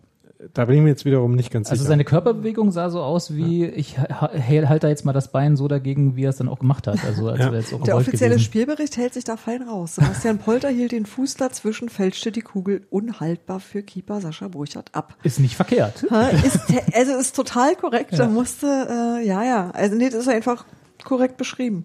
da 0.54 0.64
bin 0.64 0.74
ich 0.74 0.82
mir 0.82 0.88
jetzt 0.88 1.04
wiederum 1.04 1.36
nicht 1.36 1.52
ganz 1.52 1.70
Also 1.70 1.82
sicher. 1.82 1.90
seine 1.90 2.04
Körperbewegung 2.04 2.72
sah 2.72 2.90
so 2.90 3.00
aus 3.00 3.36
wie, 3.36 3.64
ich 3.64 3.96
ha- 4.00 4.32
halte 4.32 4.80
da 4.80 4.88
jetzt 4.88 5.04
mal 5.04 5.12
das 5.12 5.30
Bein 5.30 5.56
so 5.56 5.68
dagegen, 5.68 6.16
wie 6.16 6.24
er 6.24 6.30
es 6.30 6.36
dann 6.36 6.48
auch 6.48 6.58
gemacht 6.58 6.88
hat. 6.88 6.98
Also 7.04 7.28
als 7.28 7.38
Ja. 7.38 7.52
wäre 7.52 7.58
es 7.58 7.72
auch 7.72 7.80
der 7.84 7.96
offizielle 7.96 8.34
gewesen. 8.34 8.44
Spielbericht 8.46 8.96
hält 8.96 9.14
sich 9.14 9.22
da 9.22 9.36
fein 9.36 9.62
raus. 9.62 9.94
Sebastian 9.94 10.38
Polter 10.38 10.68
hielt 10.68 10.90
den 10.90 11.06
Fuß 11.06 11.34
dazwischen, 11.36 11.88
fälschte 11.88 12.32
die 12.32 12.40
Kugel 12.40 12.84
unhaltbar 12.90 13.60
für 13.60 13.84
Keeper 13.84 14.20
Sascha 14.20 14.48
Burchardt 14.48 14.92
ab. 14.96 15.14
Ist 15.22 15.38
nicht 15.38 15.54
verkehrt. 15.54 16.04
Ha, 16.10 16.26
Ist, 16.30 16.58
also 16.92 17.12
ist 17.12 17.36
total 17.36 17.76
korrekt. 17.76 18.10
Ja. 18.10 18.18
Da 18.18 18.26
musste, 18.28 18.66
äh, 19.20 19.24
ja, 19.24 19.44
ja. 19.44 19.70
Also 19.70 19.94
nee, 19.94 20.06
das 20.10 20.22
ist 20.22 20.28
einfach 20.28 20.64
korrekt 21.04 21.36
beschrieben. 21.36 21.84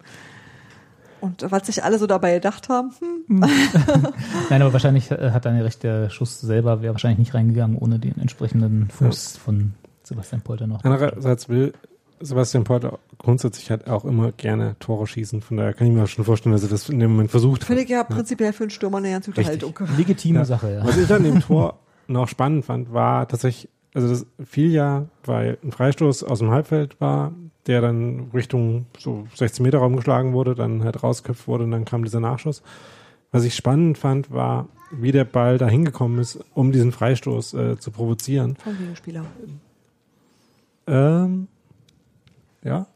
Und 1.21 1.45
was 1.49 1.65
sich 1.65 1.83
alle 1.83 1.97
so 1.99 2.07
dabei 2.07 2.35
gedacht 2.35 2.69
haben, 2.69 2.91
hm, 2.99 3.39
Nein, 4.49 4.61
aber 4.61 4.73
wahrscheinlich 4.73 5.09
äh, 5.11 5.31
hat 5.31 5.45
dann 5.45 5.59
recht, 5.59 5.83
der 5.83 6.09
Schuss 6.09 6.39
selber 6.39 6.81
wäre 6.81 6.93
wahrscheinlich 6.93 7.19
nicht 7.19 7.33
reingegangen 7.33 7.77
ohne 7.77 7.99
den 7.99 8.19
entsprechenden 8.19 8.89
Fuß 8.89 9.37
von 9.37 9.73
Sebastian 10.03 10.41
Polter 10.41 10.67
noch. 10.67 10.83
Andererseits 10.83 11.49
will 11.49 11.73
Sebastian 12.19 12.63
Polter 12.63 12.99
grundsätzlich 13.17 13.69
halt 13.69 13.87
auch 13.87 14.05
immer 14.05 14.31
gerne 14.31 14.75
Tore 14.79 15.05
schießen. 15.07 15.41
Von 15.41 15.57
daher 15.57 15.73
kann 15.73 15.87
ich 15.87 15.93
mir 15.93 16.03
auch 16.03 16.07
schon 16.07 16.25
vorstellen, 16.25 16.53
dass 16.53 16.63
er 16.63 16.69
das 16.69 16.89
in 16.89 16.99
dem 16.99 17.11
Moment 17.11 17.29
versucht 17.31 17.61
hat. 17.61 17.67
finde 17.67 17.83
ich 17.83 17.89
ja 17.89 18.03
prinzipiell 18.03 18.53
für 18.53 18.63
einen 18.63 18.71
Stürmer 18.71 18.97
eine 18.97 19.11
ganz 19.11 19.25
gute 19.25 19.37
Richtig. 19.37 19.63
Haltung. 19.63 19.87
Legitime 19.97 20.39
Ja. 20.39 20.45
Sache, 20.45 20.73
ja. 20.73 20.85
Was 20.85 20.97
ich 20.97 21.11
an 21.11 21.23
dem 21.23 21.39
Tor 21.41 21.79
noch 22.07 22.27
spannend 22.27 22.65
fand, 22.65 22.93
war 22.93 23.27
tatsächlich, 23.27 23.69
also 23.93 24.07
das 24.07 24.25
fiel 24.45 24.71
ja, 24.71 25.05
weil 25.25 25.57
ein 25.63 25.71
Freistoß 25.71 26.23
aus 26.23 26.39
dem 26.39 26.51
Halbfeld 26.51 26.99
war, 27.01 27.33
der 27.67 27.81
dann 27.81 28.31
Richtung 28.33 28.85
so 28.97 29.27
16 29.35 29.63
Meter 29.63 29.79
Raum 29.79 29.95
geschlagen 29.95 30.33
wurde, 30.33 30.55
dann 30.55 30.83
halt 30.83 31.03
rausköpft 31.03 31.47
wurde 31.47 31.65
und 31.65 31.71
dann 31.71 31.85
kam 31.85 32.03
dieser 32.03 32.19
Nachschuss. 32.19 32.63
Was 33.31 33.43
ich 33.43 33.55
spannend 33.55 33.97
fand, 33.97 34.31
war, 34.31 34.67
wie 34.91 35.11
der 35.11 35.25
Ball 35.25 35.57
da 35.57 35.67
hingekommen 35.67 36.19
ist, 36.19 36.39
um 36.53 36.71
diesen 36.71 36.91
Freistoß 36.91 37.53
äh, 37.55 37.77
zu 37.77 37.91
provozieren. 37.91 38.55
Vom 38.63 38.77
Gegenspieler. 38.77 39.25
Ähm, 40.87 41.47
ja. 42.63 42.87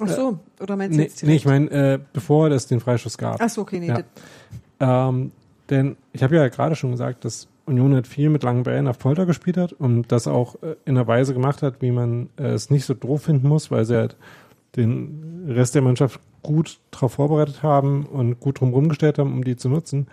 Ach 0.00 0.08
so, 0.08 0.38
oder 0.60 0.76
meinst 0.76 0.94
du 0.94 0.98
Nee, 0.98 1.04
jetzt 1.04 1.22
nee, 1.22 1.36
ich 1.36 1.42
direkt? 1.42 1.70
meine, 1.72 1.94
äh, 1.94 1.98
bevor 2.12 2.50
es 2.50 2.66
den 2.66 2.80
Freistoß 2.80 3.16
gab. 3.18 3.40
Ach 3.40 3.48
so, 3.48 3.62
okay, 3.62 3.80
nee. 3.80 3.88
Ja. 3.88 5.08
Ähm, 5.08 5.32
denn 5.70 5.96
ich 6.12 6.22
habe 6.22 6.36
ja 6.36 6.48
gerade 6.48 6.74
schon 6.76 6.90
gesagt, 6.90 7.24
dass 7.24 7.48
Union 7.66 7.94
halt 7.94 8.06
viel 8.06 8.30
mit 8.30 8.42
langen 8.42 8.62
Bällen 8.62 8.88
auf 8.88 8.98
Polter 8.98 9.26
gespielt 9.26 9.56
hat 9.56 9.72
und 9.72 10.10
das 10.12 10.26
auch 10.26 10.62
äh, 10.62 10.76
in 10.84 10.96
einer 10.96 11.06
Weise 11.06 11.34
gemacht 11.34 11.62
hat, 11.62 11.82
wie 11.82 11.90
man 11.90 12.30
äh, 12.38 12.44
es 12.48 12.70
nicht 12.70 12.84
so 12.84 12.94
doof 12.94 13.22
finden 13.22 13.48
muss, 13.48 13.70
weil 13.70 13.84
sie 13.84 13.96
halt 13.96 14.16
den 14.76 15.46
Rest 15.48 15.74
der 15.74 15.82
Mannschaft 15.82 16.20
gut 16.42 16.78
darauf 16.90 17.12
vorbereitet 17.12 17.62
haben 17.62 18.06
und 18.06 18.40
gut 18.40 18.60
drumherum 18.60 18.88
gestellt 18.88 19.18
haben, 19.18 19.32
um 19.32 19.44
die 19.44 19.56
zu 19.56 19.68
nutzen. 19.68 20.06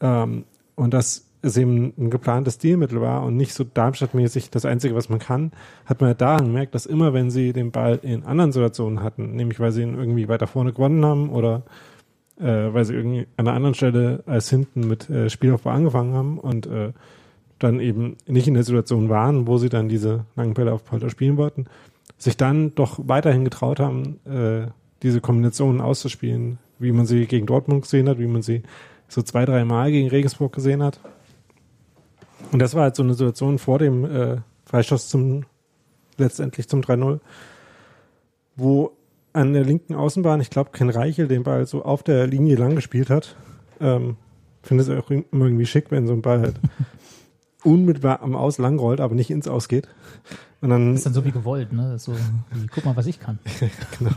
Ähm, 0.00 0.44
und 0.74 0.94
das 0.94 1.26
es 1.42 1.56
eben 1.56 1.92
ein 1.98 2.10
geplantes 2.10 2.54
Stilmittel 2.54 3.00
war 3.00 3.24
und 3.24 3.36
nicht 3.36 3.52
so 3.52 3.64
Darmstadt-mäßig 3.64 4.50
das 4.50 4.64
Einzige, 4.64 4.94
was 4.94 5.08
man 5.08 5.18
kann, 5.18 5.50
hat 5.84 6.00
man 6.00 6.10
ja 6.10 6.14
daran 6.14 6.46
gemerkt, 6.46 6.74
dass 6.74 6.86
immer, 6.86 7.12
wenn 7.12 7.30
sie 7.30 7.52
den 7.52 7.72
Ball 7.72 7.98
in 8.02 8.24
anderen 8.24 8.52
Situationen 8.52 9.02
hatten, 9.02 9.34
nämlich 9.34 9.58
weil 9.58 9.72
sie 9.72 9.82
ihn 9.82 9.98
irgendwie 9.98 10.28
weiter 10.28 10.46
vorne 10.46 10.72
gewonnen 10.72 11.04
haben 11.04 11.30
oder 11.30 11.62
äh, 12.40 12.44
weil 12.44 12.84
sie 12.84 12.94
irgendwie 12.94 13.26
an 13.36 13.46
einer 13.46 13.56
anderen 13.56 13.74
Stelle 13.74 14.22
als 14.26 14.50
hinten 14.50 14.88
mit 14.88 15.08
äh, 15.10 15.30
Spielaufbau 15.30 15.70
angefangen 15.70 16.14
haben 16.14 16.38
und 16.38 16.66
äh, 16.66 16.92
dann 17.58 17.80
eben 17.80 18.16
nicht 18.26 18.48
in 18.48 18.54
der 18.54 18.64
Situation 18.64 19.08
waren, 19.08 19.46
wo 19.46 19.58
sie 19.58 19.68
dann 19.68 19.88
diese 19.88 20.24
langen 20.34 20.54
Bälle 20.54 20.72
auf 20.72 20.84
Polter 20.84 21.10
spielen 21.10 21.36
wollten, 21.36 21.66
sich 22.18 22.36
dann 22.36 22.74
doch 22.74 22.98
weiterhin 23.04 23.44
getraut 23.44 23.80
haben, 23.80 24.18
äh, 24.26 24.70
diese 25.02 25.20
Kombinationen 25.20 25.80
auszuspielen, 25.80 26.58
wie 26.78 26.92
man 26.92 27.06
sie 27.06 27.26
gegen 27.26 27.46
Dortmund 27.46 27.82
gesehen 27.82 28.08
hat, 28.08 28.18
wie 28.18 28.26
man 28.26 28.42
sie 28.42 28.62
so 29.08 29.22
zwei, 29.22 29.44
drei 29.44 29.64
Mal 29.64 29.90
gegen 29.90 30.08
Regensburg 30.08 30.52
gesehen 30.52 30.82
hat. 30.82 31.00
Und 32.50 32.58
das 32.58 32.74
war 32.74 32.82
halt 32.82 32.96
so 32.96 33.02
eine 33.02 33.14
Situation 33.14 33.58
vor 33.58 33.78
dem 33.78 34.04
äh, 34.04 34.36
Freistoß 34.66 35.08
zum 35.08 35.44
letztendlich 36.18 36.68
zum 36.68 36.80
3-0, 36.80 37.20
wo 38.56 38.92
an 39.32 39.52
der 39.52 39.64
linken 39.64 39.94
Außenbahn, 39.94 40.40
ich 40.40 40.50
glaube, 40.50 40.70
Ken 40.72 40.90
Reichel 40.90 41.28
den 41.28 41.42
Ball 41.42 41.66
so 41.66 41.84
auf 41.84 42.02
der 42.02 42.26
Linie 42.26 42.56
lang 42.56 42.74
gespielt 42.74 43.10
hat. 43.10 43.36
Ähm, 43.80 44.16
Finde 44.62 44.82
es 44.84 44.90
auch 44.90 45.10
immer 45.10 45.46
irgendwie 45.46 45.66
schick, 45.66 45.90
wenn 45.90 46.06
so 46.06 46.12
ein 46.12 46.22
Ball 46.22 46.40
halt 46.40 46.60
unmittelbar 47.64 48.22
am 48.22 48.34
Aus 48.36 48.58
lang 48.58 48.78
rollt, 48.78 49.00
aber 49.00 49.14
nicht 49.14 49.30
ins 49.30 49.48
Aus 49.48 49.68
geht. 49.68 49.88
Und 50.60 50.70
dann, 50.70 50.90
Das 50.90 51.00
ist 51.00 51.06
dann 51.06 51.14
so 51.14 51.24
wie 51.24 51.32
gewollt, 51.32 51.72
ne? 51.72 51.98
So, 51.98 52.12
wie, 52.12 52.66
guck 52.72 52.84
mal, 52.84 52.94
was 52.96 53.06
ich 53.06 53.18
kann. 53.18 53.38
genau. 53.98 54.12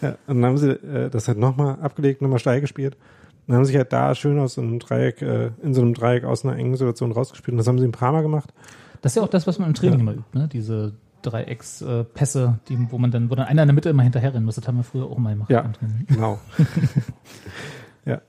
ja, 0.00 0.16
und 0.26 0.40
dann 0.40 0.44
haben 0.46 0.58
sie 0.58 0.70
äh, 0.70 1.10
das 1.10 1.28
halt 1.28 1.38
nochmal 1.38 1.78
abgelegt, 1.80 2.22
nochmal 2.22 2.38
steil 2.38 2.60
gespielt. 2.62 2.94
Und 2.94 3.48
dann 3.48 3.56
haben 3.56 3.64
sie 3.64 3.72
sich 3.72 3.76
halt 3.76 3.92
da 3.92 4.14
schön 4.14 4.38
aus 4.38 4.54
so 4.54 4.62
einem 4.62 4.78
Dreieck, 4.78 5.20
äh, 5.20 5.50
in 5.62 5.74
so 5.74 5.82
einem 5.82 5.92
Dreieck 5.92 6.24
aus 6.24 6.44
einer 6.44 6.56
engen 6.56 6.76
Situation 6.76 7.12
rausgespielt. 7.12 7.52
Und 7.52 7.58
das 7.58 7.66
haben 7.66 7.78
sie 7.78 7.84
ein 7.84 7.92
paar 7.92 8.12
Mal 8.12 8.22
gemacht. 8.22 8.54
Das 9.02 9.12
ist 9.12 9.16
ja 9.16 9.22
auch 9.22 9.28
das, 9.28 9.46
was 9.46 9.58
man 9.58 9.68
im 9.68 9.74
Training 9.74 9.98
Ja. 9.98 10.02
immer 10.02 10.12
übt, 10.14 10.38
ne? 10.38 10.48
Diese 10.50 10.94
Dreieckspässe, 11.24 12.58
die, 12.68 12.78
wo 12.90 12.98
man 12.98 13.10
dann, 13.10 13.30
wo 13.30 13.34
dann 13.34 13.46
einer 13.46 13.62
in 13.62 13.68
der 13.68 13.74
Mitte 13.74 13.88
immer 13.88 14.02
hinterherrennen 14.02 14.44
muss. 14.44 14.54
Das 14.56 14.66
haben 14.68 14.76
wir 14.76 14.84
früher 14.84 15.04
auch 15.06 15.18
mal 15.18 15.32
gemacht. 15.34 15.50
Ja. 15.50 15.70
Genau. 16.08 16.38
ja. 18.04 18.20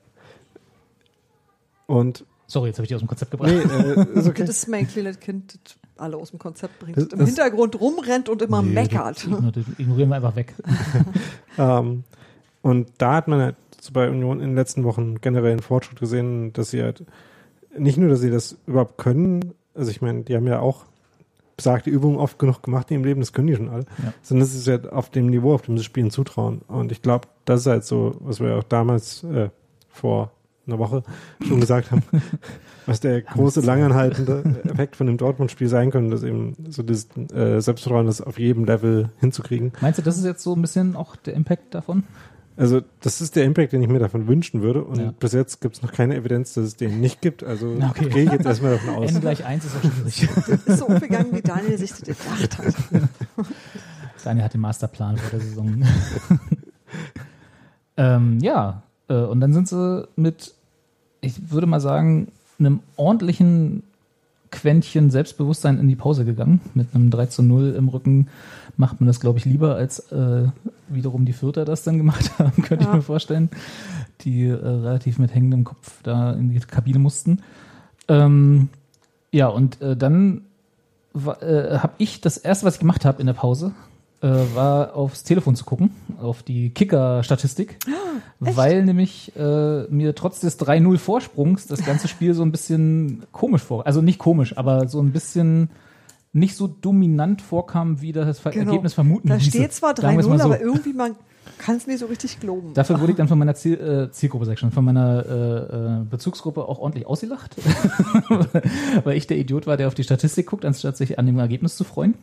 Und 1.88 2.26
Sorry, 2.48 2.68
jetzt 2.68 2.78
habe 2.78 2.84
ich 2.86 2.90
die 2.90 2.96
aus 2.96 3.02
dem 3.02 3.08
Konzept 3.08 3.32
gebracht. 3.32 3.50
nee, 3.52 3.58
äh, 3.60 4.20
ist 4.20 4.28
okay. 4.28 4.42
Das 4.46 4.50
ist 4.58 4.68
mein 4.70 4.88
kleines 4.88 5.20
Kind, 5.20 5.58
das 5.64 5.76
alle 5.98 6.18
aus 6.18 6.30
dem 6.30 6.38
Konzept 6.40 6.78
bringt, 6.80 6.98
Das- 6.98 7.08
das, 7.08 7.20
im 7.20 7.26
Hintergrund 7.26 7.80
rumrennt 7.80 8.30
und 8.30 8.42
immer 8.42 8.62
Nee, 8.62 8.74
meckert. 8.74 9.18
Das, 9.18 9.24
ignor- 9.26 9.52
das 9.52 9.64
ignorieren 9.80 10.10
wir 10.10 10.16
einfach 10.18 10.36
weg. 10.36 10.54
Ähm, 11.58 12.04
und 12.64 12.90
da 12.98 13.14
hat 13.16 13.30
man 13.30 13.40
halt 13.40 13.56
bei 13.94 14.10
Union 14.10 14.42
in 14.42 14.48
den 14.50 14.56
letzten 14.56 14.84
Wochen 14.84 15.22
generell 15.22 15.52
einen 15.52 15.62
Fortschritt 15.62 15.98
gesehen, 16.02 16.52
dass 16.52 16.72
sie 16.72 16.84
halt 16.84 17.06
nicht 17.78 17.98
nur, 17.98 18.10
dass 18.10 18.20
sie 18.20 18.30
das 18.30 18.58
überhaupt 18.68 18.98
können, 18.98 19.54
also 19.74 19.90
ich 19.90 20.02
meine, 20.02 20.24
die 20.24 20.36
haben 20.36 20.48
ja 20.48 20.60
auch 20.60 20.84
besagte 21.58 21.90
Übungen 21.90 22.18
oft 22.18 22.38
genug 22.40 22.62
gemacht 22.64 22.92
in 22.92 22.96
ihrem 22.98 23.06
Leben, 23.06 23.20
das 23.22 23.32
können 23.34 23.48
die 23.48 23.56
schon 23.56 23.70
alle, 23.70 23.86
Ja. 24.04 24.14
sondern 24.22 24.48
das 24.48 24.56
ist 24.56 24.68
halt 24.68 24.92
auf 24.92 25.10
dem 25.10 25.28
Niveau, 25.28 25.54
auf 25.54 25.62
dem 25.64 25.78
sie 25.78 25.84
spielen, 25.84 26.12
zutrauen. 26.12 26.62
Und 26.68 26.92
ich 26.92 27.02
glaube, 27.02 27.28
das 27.46 27.62
ist 27.62 27.68
halt 27.68 27.86
so, 27.86 28.16
was 28.20 28.40
wir 28.40 28.58
auch 28.58 28.64
damals 28.64 29.24
äh, 29.24 29.50
vor 29.90 30.32
einer 30.68 30.80
Woche 30.80 31.04
schon 31.48 31.60
gesagt 31.60 31.92
haben, 31.92 32.02
was 32.88 33.00
der 33.00 33.22
große, 33.22 33.62
langanhaltende 33.62 34.44
Effekt 34.66 34.96
von 34.96 35.06
dem 35.08 35.18
Dortmund-Spiel 35.18 35.68
sein 35.70 35.92
könnte, 35.92 36.10
dass 36.12 36.24
eben 36.24 36.56
so 36.70 36.82
das 36.84 37.08
äh, 37.34 37.60
Selbstvertrauen, 37.62 38.08
das 38.08 38.20
auf 38.20 38.40
jedem 38.40 38.66
Level 38.66 39.10
hinzukriegen. 39.20 39.72
Meinst 39.82 40.00
du, 40.00 40.04
das 40.04 40.18
ist 40.18 40.26
jetzt 40.26 40.44
so 40.44 40.56
ein 40.56 40.62
bisschen 40.62 40.96
auch 40.96 41.16
der 41.16 41.36
Impact 41.36 41.74
davon? 41.76 42.04
Also 42.58 42.82
das 43.02 43.20
ist 43.22 43.36
der 43.36 43.44
Impact, 43.44 43.74
den 43.74 43.82
ich 43.82 43.90
mir 43.90 44.00
davon 44.00 44.28
wünschen 44.28 44.62
würde. 44.62 44.84
Und 44.84 45.00
Ja. 45.00 45.14
bis 45.20 45.34
jetzt 45.34 45.60
gibt 45.62 45.76
es 45.76 45.82
noch 45.82 45.92
keine 45.92 46.16
Evidenz, 46.16 46.54
dass 46.54 46.64
es 46.66 46.76
den 46.78 47.02
nicht 47.02 47.22
gibt. 47.22 47.44
Also 47.44 47.76
Na, 47.78 47.90
okay. 47.90 48.10
gehe 48.10 48.24
ich 48.24 48.32
jetzt 48.32 48.46
erstmal 48.46 48.72
davon 48.72 48.90
aus. 48.96 49.12
N 49.12 49.20
gleich 49.22 49.44
1 49.46 49.66
ist 49.66 49.76
auch 49.76 49.82
schwierig. 49.92 50.30
ist 50.66 50.78
so 50.80 50.86
umgegangen, 50.88 51.34
wie 51.36 51.42
Daniel 51.42 51.78
sich 51.78 51.92
das 51.92 52.02
gedacht 52.04 52.58
hat. 52.58 52.76
Daniel 54.24 54.46
hat 54.46 54.54
den 54.54 54.62
Masterplan 54.62 55.18
vor 55.18 55.30
der 55.32 55.40
Saison. 55.42 55.84
ähm, 57.98 58.40
ja, 58.42 58.84
äh, 59.08 59.16
und 59.16 59.40
dann 59.42 59.54
sind 59.54 59.68
sie 59.68 60.08
mit, 60.16 60.54
ich 61.22 61.52
würde 61.52 61.68
mal 61.68 61.80
sagen, 61.80 62.30
einem 62.60 62.80
ordentlichen 62.96 63.84
Quäntchen 64.52 65.12
Selbstbewusstsein 65.12 65.80
in 65.80 65.88
die 65.88 65.96
Pause 65.96 66.24
gegangen. 66.26 66.62
Mit 66.74 66.88
einem 66.96 67.10
3 67.10 67.26
zu 67.28 67.44
0 67.44 67.76
im 67.78 67.90
Rücken 67.90 68.28
macht 68.78 69.00
man 69.00 69.08
das, 69.08 69.20
glaube 69.20 69.40
ich, 69.40 69.46
lieber, 69.46 69.76
als 69.76 70.00
äh, 70.12 70.48
wiederum 70.90 71.26
die 71.26 71.34
Vierter 71.34 71.66
das 71.66 71.84
dann 71.84 71.98
gemacht 71.98 72.32
haben, 72.40 72.62
könnte 72.64 72.84
ich 72.84 72.90
Ja. 72.90 72.96
mir 72.96 73.02
vorstellen. 73.02 73.50
Die 74.22 74.46
äh, 74.46 74.54
relativ 74.54 75.20
mit 75.20 75.34
hängendem 75.34 75.64
Kopf 75.64 76.02
da 76.04 76.32
in 76.34 76.50
die 76.50 76.60
Kabine 76.60 77.00
mussten. 77.00 77.42
Ähm, 78.08 78.70
ja, 79.32 79.48
und 79.48 79.82
äh, 79.82 79.96
dann 79.98 80.42
äh, 81.16 81.78
habe 81.78 81.94
ich 81.98 82.22
das 82.22 82.38
erste, 82.38 82.66
was 82.66 82.76
ich 82.76 82.80
gemacht 82.80 83.06
habe 83.06 83.20
in 83.20 83.26
der 83.28 83.34
Pause, 83.34 83.72
äh, 84.22 84.28
war 84.54 84.96
aufs 84.96 85.24
Telefon 85.24 85.56
zu 85.56 85.66
gucken, 85.66 85.92
auf 86.22 86.44
die 86.44 86.70
Kicker-Statistik, 86.70 87.78
weil 88.40 88.84
nämlich 88.86 89.34
äh, 89.36 89.84
mir 89.90 90.16
trotz 90.16 90.40
des 90.40 90.60
3-0 90.60 90.98
Vorsprungs 90.98 91.68
das 91.68 91.86
ganze 91.86 92.08
Spiel 92.08 92.34
so 92.34 92.42
ein 92.44 92.52
bisschen 92.52 93.24
komisch 93.32 93.62
vor, 93.64 93.86
also 93.86 94.02
nicht 94.02 94.20
komisch, 94.20 94.58
aber 94.58 94.88
so 94.88 95.02
ein 95.02 95.12
bisschen 95.12 95.70
nicht 96.36 96.56
so 96.58 96.68
dominant 96.68 97.42
vorkam, 97.42 98.02
wie 98.02 98.12
das 98.12 98.40
Ver 98.40 98.52
Genau. 98.52 98.72
Ergebnis 98.72 98.94
vermuten 98.94 99.30
Da 99.30 99.40
steht 99.40 99.74
zwar 99.74 99.96
Sagen 99.96 100.18
wir's 100.18 100.26
3-0, 100.26 100.30
mal 100.30 100.38
so. 100.40 100.44
aber 100.46 100.60
irgendwie 100.60 100.92
man 100.94 101.16
kann 101.58 101.78
es 101.78 101.88
nicht 101.88 102.00
so 102.00 102.08
richtig 102.08 102.40
glauben. 102.42 102.74
Dafür 102.74 103.00
wurde 103.00 103.14
ich 103.14 103.18
dann 103.18 103.30
von 103.30 103.40
meiner 103.40 103.56
Ziel, 103.56 103.76
äh, 103.80 104.12
Zielgruppe, 104.12 104.46
sag 104.46 104.54
ich 104.54 104.60
schon, 104.60 104.72
von 104.72 104.84
meiner 104.84 105.26
äh, 105.26 106.02
äh, 106.02 106.06
Bezugsgruppe 106.10 106.68
auch 106.68 106.80
ordentlich 106.80 107.08
ausgelacht, 107.08 107.56
weil 109.06 109.16
ich 109.16 109.28
der 109.28 109.38
Idiot 109.38 109.66
war, 109.66 109.78
der 109.78 109.88
auf 109.88 109.94
die 109.94 110.04
Statistik 110.04 110.48
guckt, 110.48 110.66
anstatt 110.66 110.98
sich 110.98 111.18
an 111.18 111.26
dem 111.26 111.40
Ergebnis 111.40 111.78
zu 111.78 111.86
freuen. 111.86 112.16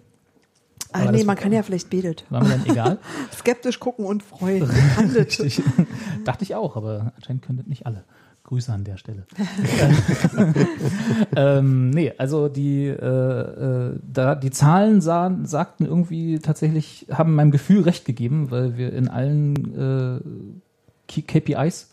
ah, 0.92 1.10
nee, 1.10 1.24
man 1.24 1.36
kann 1.36 1.52
ja 1.52 1.62
vielleicht 1.62 1.88
betet. 1.88 2.26
War 2.28 2.42
mir 2.42 2.50
dann 2.50 2.66
egal. 2.66 2.98
Skeptisch 3.34 3.80
gucken 3.80 4.04
und 4.04 4.22
freuen. 4.22 4.68
Dachte 6.26 6.42
ich 6.44 6.54
auch, 6.54 6.76
aber 6.76 7.12
anscheinend 7.16 7.42
können 7.42 7.58
das 7.58 7.66
nicht 7.66 7.86
alle. 7.86 8.04
Grüße 8.52 8.70
an 8.70 8.84
der 8.84 8.98
Stelle. 8.98 9.24
ähm, 11.36 11.88
nee, 11.88 12.12
also 12.18 12.50
die, 12.50 12.86
äh, 12.86 12.92
äh, 12.92 13.98
da, 14.02 14.34
die 14.34 14.50
Zahlen 14.50 15.00
sahen, 15.00 15.46
sagten 15.46 15.86
irgendwie 15.86 16.38
tatsächlich, 16.38 17.06
haben 17.10 17.34
meinem 17.34 17.50
Gefühl 17.50 17.80
recht 17.80 18.04
gegeben, 18.04 18.50
weil 18.50 18.76
wir 18.76 18.92
in 18.92 19.08
allen 19.08 19.56
äh, 19.74 20.20
Key 21.08 21.22
KPIs, 21.22 21.88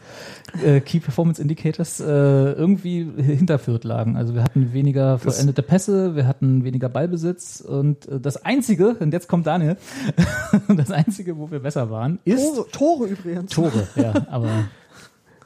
äh, 0.61 0.81
Key 0.81 0.99
Performance 0.99 1.41
Indicators, 1.41 2.01
äh, 2.01 2.03
irgendwie 2.03 3.09
hinter 3.15 3.57
Fürth 3.57 3.85
lagen. 3.85 4.17
Also 4.17 4.35
wir 4.35 4.43
hatten 4.43 4.73
weniger 4.73 5.17
vollendete 5.17 5.63
Pässe, 5.63 6.17
wir 6.17 6.27
hatten 6.27 6.65
weniger 6.65 6.89
Ballbesitz 6.89 7.61
und 7.61 8.05
äh, 8.09 8.19
das 8.19 8.43
Einzige, 8.43 8.97
und 8.99 9.13
jetzt 9.13 9.29
kommt 9.29 9.47
Daniel, 9.47 9.77
das 10.75 10.91
Einzige, 10.91 11.37
wo 11.37 11.51
wir 11.51 11.59
besser 11.59 11.89
waren, 11.89 12.19
ist 12.25 12.53
Tore, 12.53 12.67
Tore 12.71 13.07
übrigens. 13.07 13.49
Tore, 13.49 13.87
ja, 13.95 14.13
aber. 14.29 14.67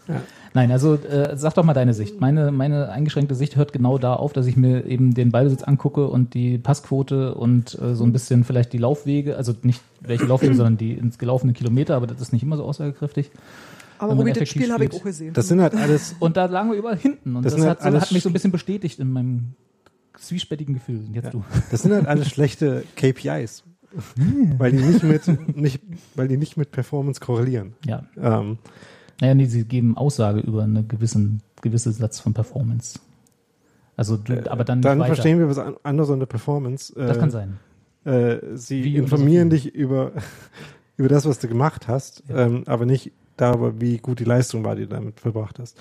Ja. 0.07 0.21
Nein, 0.53 0.71
also 0.71 0.95
äh, 0.95 1.35
sag 1.35 1.55
doch 1.55 1.63
mal 1.63 1.73
deine 1.73 1.93
Sicht. 1.93 2.21
Meine, 2.21 2.51
meine 2.51 2.89
eingeschränkte 2.89 3.33
Sicht 3.33 3.55
hört 3.55 3.73
genau 3.73 3.97
da 3.97 4.13
auf, 4.13 4.33
dass 4.33 4.45
ich 4.45 4.55
mir 4.55 4.85
eben 4.85 5.13
den 5.13 5.31
Ballbesitz 5.31 5.63
angucke 5.63 6.07
und 6.07 6.33
die 6.35 6.57
Passquote 6.59 7.33
und 7.33 7.77
äh, 7.81 7.95
so 7.95 8.03
ein 8.03 8.13
bisschen 8.13 8.43
vielleicht 8.43 8.71
die 8.73 8.77
Laufwege, 8.77 9.35
also 9.35 9.53
nicht 9.63 9.81
welche 10.01 10.25
Laufwege, 10.25 10.53
sondern 10.55 10.77
die 10.77 10.93
ins 10.93 11.17
gelaufene 11.17 11.53
Kilometer, 11.53 11.95
aber 11.95 12.05
das 12.07 12.21
ist 12.21 12.33
nicht 12.33 12.43
immer 12.43 12.57
so 12.57 12.63
aussagekräftig. 12.65 13.31
Aber 13.97 14.13
Robi, 14.13 14.33
das 14.33 14.49
Spiel 14.49 14.71
habe 14.71 14.85
ich 14.85 14.93
auch 14.93 15.03
gesehen. 15.03 15.33
Das 15.33 15.47
sind 15.47 15.61
halt 15.61 15.75
alles, 15.75 16.15
Und 16.19 16.37
da 16.37 16.45
lagen 16.45 16.71
wir 16.71 16.77
überall 16.77 16.97
hinten 16.97 17.35
und 17.35 17.43
Das 17.45 17.55
das, 17.55 17.65
hat, 17.65 17.81
halt 17.81 17.93
so, 17.95 18.01
hat 18.01 18.11
mich 18.11 18.23
so 18.23 18.29
ein 18.29 18.33
bisschen 18.33 18.51
bestätigt 18.51 18.99
in 18.99 19.11
meinem 19.11 19.53
zwiespältigen 20.19 20.73
Gefühl. 20.73 20.99
Und 21.07 21.13
jetzt 21.15 21.25
Ja. 21.25 21.31
du. 21.31 21.43
das 21.71 21.81
sind 21.81 21.93
halt 21.93 22.05
alles 22.07 22.27
schlechte 22.29 22.83
KPIs. 22.95 23.63
weil 24.57 24.71
die 24.71 24.83
nicht 24.83 25.03
mit, 25.03 25.55
nicht, 25.55 25.79
weil 26.15 26.27
die 26.27 26.37
nicht 26.37 26.57
mit 26.57 26.71
Performance 26.71 27.19
korrelieren. 27.21 27.73
Ja. 27.85 28.03
Ähm, 28.21 28.57
Naja, 29.21 29.35
nee, 29.35 29.45
sie 29.45 29.63
geben 29.65 29.97
Aussage 29.97 30.39
über 30.39 30.63
einen 30.63 30.87
gewissen 30.87 31.41
gewisse 31.61 31.91
Satz 31.91 32.19
von 32.19 32.33
Performance. 32.33 32.99
Also 33.95 34.17
du, 34.17 34.49
aber 34.51 34.63
dann, 34.63 34.79
Äh, 34.79 34.81
dann 34.81 34.99
weiter. 34.99 35.13
verstehen 35.15 35.39
wir 35.39 35.47
was 35.49 35.57
an- 35.59 35.75
anderes 35.83 36.09
an 36.09 36.19
der 36.19 36.25
Performance. 36.25 36.93
Das 36.95 37.15
Äh, 37.15 37.19
kann 37.19 37.31
sein. 37.31 37.59
Äh, 38.05 38.37
sie 38.55 38.83
Wie 38.83 38.97
informieren 38.97 39.49
dich 39.49 39.73
über, 39.73 40.11
über 40.97 41.07
das, 41.09 41.25
was 41.25 41.39
du 41.39 41.47
gemacht 41.47 41.87
hast, 41.87 42.23
Ja. 42.27 42.47
ähm, 42.47 42.63
aber 42.65 42.85
nicht 42.85 43.11
darüber, 43.37 43.79
wie 43.79 43.97
gut 43.99 44.19
die 44.19 44.25
Leistung 44.25 44.63
war, 44.65 44.75
die 44.75 44.83
du 44.83 44.89
damit 44.89 45.19
verbracht 45.21 45.57
hast. 45.59 45.77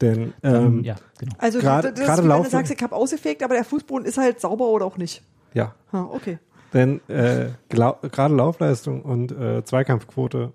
Denn 0.00 0.32
ähm, 0.44 0.54
Ähm, 0.54 0.84
ja, 0.84 0.94
genau. 1.18 1.34
Also 1.38 1.58
Gerade- 1.58 1.88
das, 1.90 1.94
das 1.98 2.06
gerade 2.06 2.22
ist, 2.22 2.24
wie 2.28 2.30
wenn 2.32 2.42
du 2.44 2.50
sagst, 2.50 2.72
ich 2.72 2.82
habe 2.82 2.94
ausgefegt, 2.96 3.42
aber 3.42 3.54
der 3.54 3.64
Fußboden 3.64 4.06
ist 4.06 4.16
halt 4.16 4.40
sauber 4.40 4.68
oder 4.68 4.86
auch 4.86 4.96
nicht. 4.96 5.22
ja, 5.52 5.74
Ha, 5.92 6.08
okay. 6.12 6.38
denn 6.72 7.00
äh, 7.08 7.48
gerade 7.68 8.34
Laufleistung 8.34 9.02
und 9.02 9.32
äh, 9.32 9.64
Zweikampfquote 9.64 10.52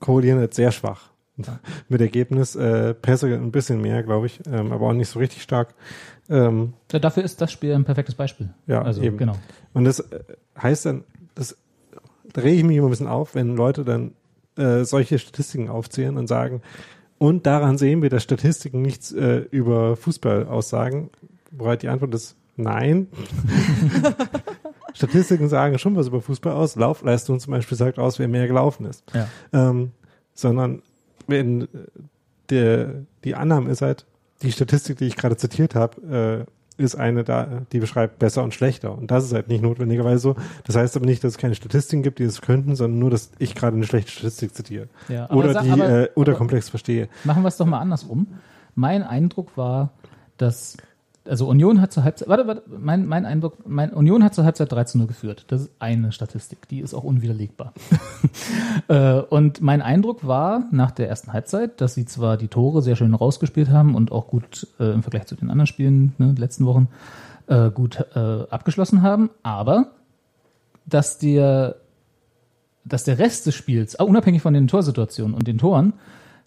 korrelieren 0.00 0.40
jetzt 0.40 0.56
sehr 0.56 0.70
schwach. 0.72 1.10
Mit 1.88 2.00
Ergebnis 2.00 2.54
äh, 2.56 2.94
Pässe 2.94 3.26
ein 3.26 3.52
bisschen 3.52 3.80
mehr, 3.80 4.02
glaube 4.02 4.26
ich, 4.26 4.40
ähm, 4.46 4.72
aber 4.72 4.88
auch 4.88 4.92
nicht 4.92 5.08
so 5.08 5.18
richtig 5.18 5.42
stark. 5.42 5.74
Ähm, 6.28 6.74
Ja, 6.92 6.98
dafür 6.98 7.22
ist 7.22 7.40
das 7.40 7.50
Spiel 7.50 7.72
ein 7.74 7.84
perfektes 7.84 8.14
Beispiel. 8.14 8.50
Ja, 8.66 8.82
also 8.82 9.02
eben. 9.02 9.16
genau. 9.16 9.34
Und 9.72 9.84
das 9.84 10.00
äh, 10.00 10.20
heißt 10.60 10.86
dann, 10.86 11.04
das 11.34 11.56
da 12.32 12.40
rege 12.42 12.58
ich 12.58 12.64
mich 12.64 12.76
immer 12.76 12.86
ein 12.86 12.90
bisschen 12.90 13.08
auf, 13.08 13.34
wenn 13.34 13.56
Leute 13.56 13.84
dann 13.84 14.12
äh, 14.56 14.84
solche 14.84 15.18
Statistiken 15.18 15.68
aufzählen 15.68 16.16
und 16.16 16.26
sagen, 16.28 16.62
Und 17.18 17.46
daran 17.46 17.78
sehen 17.78 18.02
wir, 18.02 18.10
dass 18.10 18.22
Statistiken 18.24 18.82
nichts 18.82 19.12
äh, 19.12 19.44
über 19.50 19.96
Fußball 19.96 20.46
aussagen. 20.46 21.10
Wobei 21.50 21.76
die 21.76 21.88
Antwort 21.88 22.14
ist 22.14 22.36
nein. 22.56 23.06
Statistiken 24.94 25.48
sagen 25.48 25.78
schon 25.78 25.96
was 25.96 26.08
über 26.08 26.20
Fußball 26.20 26.52
aus. 26.52 26.76
Laufleistung 26.76 27.38
zum 27.40 27.52
Beispiel 27.52 27.78
sagt 27.78 27.98
aus, 27.98 28.18
wer 28.18 28.28
mehr 28.28 28.46
gelaufen 28.46 28.86
ist. 28.86 29.04
Ja. 29.14 29.28
Ähm, 29.52 29.92
sondern 30.34 30.82
wenn 31.32 31.62
äh, 31.62 31.66
der, 32.50 32.92
die 33.24 33.34
Annahme 33.34 33.70
ist 33.70 33.82
halt, 33.82 34.06
die 34.42 34.52
Statistik, 34.52 34.98
die 34.98 35.06
ich 35.06 35.16
gerade 35.16 35.36
zitiert 35.36 35.74
habe, 35.74 36.46
äh, 36.78 36.82
ist 36.82 36.94
eine 36.96 37.22
da, 37.22 37.62
die 37.72 37.78
beschreibt 37.80 38.18
besser 38.18 38.42
und 38.42 38.54
schlechter. 38.54 38.96
Und 38.96 39.10
das 39.10 39.24
ist 39.24 39.32
halt 39.34 39.48
nicht 39.48 39.62
notwendigerweise 39.62 40.18
so. 40.18 40.36
Das 40.64 40.74
heißt 40.74 40.96
aber 40.96 41.04
nicht, 41.06 41.22
dass 41.22 41.32
es 41.32 41.38
keine 41.38 41.54
Statistiken 41.54 42.02
gibt, 42.02 42.18
die 42.18 42.24
das 42.24 42.40
könnten, 42.40 42.74
sondern 42.76 42.98
nur, 42.98 43.10
dass 43.10 43.30
ich 43.38 43.54
gerade 43.54 43.76
eine 43.76 43.86
schlechte 43.86 44.10
Statistik 44.10 44.54
zitiere. 44.54 44.88
Ja, 45.08 45.30
oder 45.30 45.52
sag- 45.52 45.64
die 45.64 45.70
aber- 45.70 45.88
äh, 45.88 46.08
oder 46.14 46.34
komplex 46.34 46.70
verstehe. 46.70 47.08
Machen 47.24 47.42
wir 47.42 47.48
es 47.48 47.56
doch 47.58 47.66
mal 47.66 47.78
andersrum. 47.78 48.26
Mein 48.74 49.02
Eindruck 49.02 49.56
war, 49.56 49.90
dass 50.38 50.76
also 51.28 51.48
Union 51.48 51.80
hat 51.80 51.92
zur 51.92 52.04
Halbzeit, 52.04 52.28
warte, 52.28 52.46
warte, 52.46 52.62
mein, 52.68 53.06
mein 53.06 53.24
Eindruck, 53.24 53.66
mein 53.66 53.92
Union 53.92 54.24
hat 54.24 54.34
zur 54.34 54.44
Halbzeit 54.44 54.72
13 54.72 54.98
0 54.98 55.06
geführt. 55.06 55.44
Das 55.48 55.62
ist 55.62 55.70
eine 55.78 56.10
Statistik, 56.12 56.68
die 56.68 56.80
ist 56.80 56.94
auch 56.94 57.04
unwiderlegbar. 57.04 57.72
äh, 58.88 59.20
und 59.20 59.60
mein 59.60 59.82
Eindruck 59.82 60.26
war 60.26 60.64
nach 60.72 60.90
der 60.90 61.08
ersten 61.08 61.32
Halbzeit, 61.32 61.80
dass 61.80 61.94
sie 61.94 62.06
zwar 62.06 62.36
die 62.36 62.48
Tore 62.48 62.82
sehr 62.82 62.96
schön 62.96 63.14
rausgespielt 63.14 63.70
haben 63.70 63.94
und 63.94 64.10
auch 64.10 64.26
gut 64.26 64.66
äh, 64.80 64.92
im 64.92 65.02
Vergleich 65.02 65.26
zu 65.26 65.36
den 65.36 65.50
anderen 65.50 65.66
Spielen, 65.66 66.14
ne, 66.18 66.34
letzten 66.36 66.66
Wochen, 66.66 66.88
äh, 67.46 67.70
gut 67.70 68.04
äh, 68.14 68.18
abgeschlossen 68.18 69.02
haben, 69.02 69.30
aber 69.42 69.92
dass 70.86 71.18
der, 71.18 71.76
dass 72.84 73.04
der 73.04 73.18
Rest 73.18 73.46
des 73.46 73.54
Spiels, 73.54 73.94
unabhängig 73.94 74.42
von 74.42 74.54
den 74.54 74.66
Torsituationen 74.66 75.34
und 75.34 75.46
den 75.46 75.58
Toren, 75.58 75.94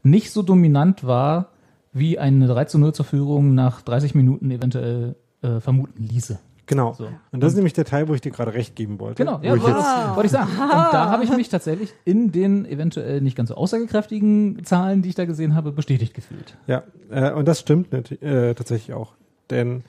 nicht 0.04 0.32
so 0.32 0.42
dominant 0.42 1.06
war, 1.06 1.50
wie 1.96 2.20
eine 2.20 2.46
3 2.46 2.66
zu 2.66 2.78
0 2.78 2.94
zur 2.94 3.06
Führung 3.06 3.56
nach 3.56 3.82
30 3.82 4.14
Minuten 4.14 4.52
eventuell 4.52 5.16
äh, 5.42 5.60
vermuten 5.62 6.04
ließe. 6.04 6.38
Genau. 6.68 6.94
So. 6.94 7.08
Und 7.32 7.42
das 7.44 7.52
ist 7.54 7.56
nämlich 7.58 7.74
der 7.74 7.86
Teil, 7.86 8.08
wo 8.08 8.14
ich 8.16 8.22
dir 8.22 8.32
gerade 8.32 8.54
recht 8.54 8.76
geben 8.76 9.00
wollte. 9.00 9.24
Genau, 9.24 9.40
Wo 9.40 9.46
ja, 9.46 9.56
ich 9.56 9.62
wollte, 9.64 9.78
jetzt, 9.78 10.16
wollte 10.16 10.26
ich 10.26 10.32
sagen. 10.32 10.50
Und 10.52 10.70
da 10.94 11.10
habe 11.10 11.24
ich 11.24 11.30
mich 11.36 11.48
tatsächlich 11.50 11.94
in 12.06 12.32
den 12.32 12.66
eventuell 12.66 13.22
nicht 13.22 13.38
ganz 13.38 13.50
so 13.50 13.56
aussagekräftigen 13.56 14.64
Zahlen, 14.66 15.02
die 15.04 15.10
ich 15.10 15.16
da 15.16 15.26
gesehen 15.26 15.56
habe, 15.56 15.72
bestätigt 15.72 16.14
gefühlt. 16.14 16.58
ja, 16.68 16.84
äh, 17.12 17.32
und 17.34 17.48
das 17.48 17.60
stimmt 17.60 17.94
äh, 17.94 18.54
tatsächlich 18.56 18.94
auch. 18.96 19.14
Denn 19.52 19.84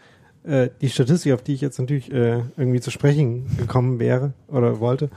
äh, 0.45 0.69
die 0.83 0.91
Statistik, 0.91 1.33
auf 1.33 1.43
die 1.43 1.55
ich 1.55 1.63
jetzt 1.63 1.79
natürlich 1.79 2.13
äh, 2.13 2.43
irgendwie 2.59 2.81
zu 2.81 2.91
sprechen 2.91 3.47
gekommen 3.57 3.99
wäre 3.99 4.35
oder 4.49 4.79
wollte, 4.79 5.09